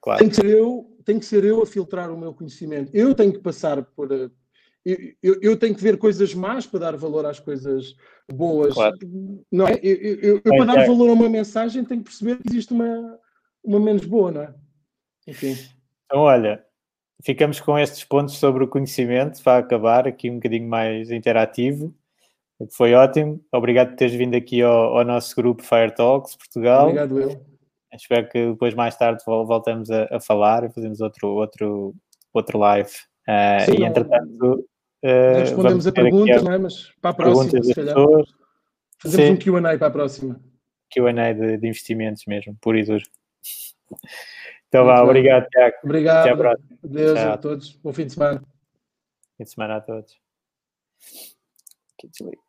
Claro. 0.01 0.19
Tem 0.19 0.29
que 0.29 0.35
ser 0.35 0.45
eu, 0.45 0.97
tem 1.03 1.19
que 1.19 1.25
ser 1.25 1.43
eu 1.43 1.61
a 1.61 1.65
filtrar 1.65 2.11
o 2.11 2.17
meu 2.17 2.33
conhecimento. 2.33 2.89
Eu 2.93 3.13
tenho 3.13 3.33
que 3.33 3.39
passar 3.39 3.83
por. 3.83 4.11
Eu, 4.11 4.31
eu, 5.21 5.39
eu, 5.41 5.57
tenho 5.57 5.75
que 5.75 5.83
ver 5.83 5.97
coisas 5.97 6.33
más 6.33 6.65
para 6.65 6.79
dar 6.79 6.95
valor 6.95 7.25
às 7.25 7.39
coisas 7.39 7.95
boas. 8.31 8.73
Claro. 8.73 8.97
Não 9.51 9.67
é? 9.67 9.73
Eu, 9.83 9.95
eu, 9.95 10.41
eu 10.45 10.55
para 10.55 10.65
dar 10.65 10.87
valor 10.87 11.09
a 11.09 11.13
uma 11.13 11.29
mensagem, 11.29 11.83
tenho 11.83 12.01
que 12.01 12.09
perceber 12.09 12.37
que 12.37 12.49
existe 12.49 12.71
uma, 12.71 13.19
uma 13.61 13.79
menos 13.79 14.05
boa, 14.05 14.31
não 14.31 14.41
é? 14.41 14.53
Enfim. 15.27 15.57
Então, 16.05 16.21
olha, 16.21 16.63
ficamos 17.21 17.59
com 17.59 17.77
estes 17.77 18.03
pontos 18.05 18.37
sobre 18.37 18.63
o 18.63 18.67
conhecimento 18.67 19.43
para 19.43 19.59
acabar 19.59 20.07
aqui 20.07 20.29
um 20.29 20.35
bocadinho 20.35 20.67
mais 20.67 21.11
interativo. 21.11 21.93
Foi 22.71 22.93
ótimo. 22.93 23.43
Obrigado 23.51 23.89
por 23.89 23.95
teres 23.95 24.13
vindo 24.13 24.35
aqui 24.35 24.61
ao, 24.61 24.97
ao 24.97 25.05
nosso 25.05 25.35
grupo 25.35 25.63
Fire 25.63 25.93
Talks 25.93 26.35
Portugal. 26.35 26.83
Obrigado, 26.83 27.19
eu. 27.19 27.45
Espero 27.93 28.29
que 28.29 28.51
depois, 28.51 28.73
mais 28.75 28.95
tarde, 28.95 29.23
voltemos 29.25 29.89
a, 29.89 30.07
a 30.11 30.19
falar 30.19 30.63
e 30.63 30.71
fazemos 30.71 31.01
outro, 31.01 31.29
outro, 31.29 31.95
outro 32.33 32.59
live. 32.59 32.91
Uh, 33.27 33.65
Sim, 33.65 33.81
e, 33.81 33.83
entretanto, 33.83 34.67
uh, 35.03 35.39
respondemos 35.39 35.87
a 35.87 35.91
perguntas, 35.91 36.43
não 36.43 36.51
é? 36.51 36.57
mas 36.57 36.91
para 37.01 37.11
a 37.11 37.13
próxima, 37.13 37.63
se 37.63 37.73
calhar. 37.73 37.95
Fazemos 39.01 39.43
Sim. 39.43 39.51
um 39.51 39.61
QA 39.61 39.77
para 39.77 39.87
a 39.87 39.91
próxima. 39.91 40.39
QA 40.93 41.33
de, 41.33 41.57
de 41.57 41.67
investimentos 41.67 42.23
mesmo, 42.27 42.55
puro 42.61 42.77
e 42.77 42.83
duro. 42.83 43.03
Então 44.67 44.85
vá, 44.85 45.01
obrigado, 45.01 45.47
Tiago. 45.47 45.75
Obrigado. 45.83 46.19
Até 46.19 46.29
a 46.29 46.37
próxima. 46.37 46.79
Adeus 46.83 47.19
Tchau. 47.19 47.31
a 47.31 47.37
todos. 47.37 47.75
Bom 47.77 47.93
fim 47.93 48.05
de 48.05 48.13
semana. 48.13 48.43
Fim 49.37 49.43
de 49.43 49.49
semana 49.49 49.77
a 49.77 49.81
todos. 49.81 50.19
Aqui 51.97 52.07
desligo. 52.07 52.48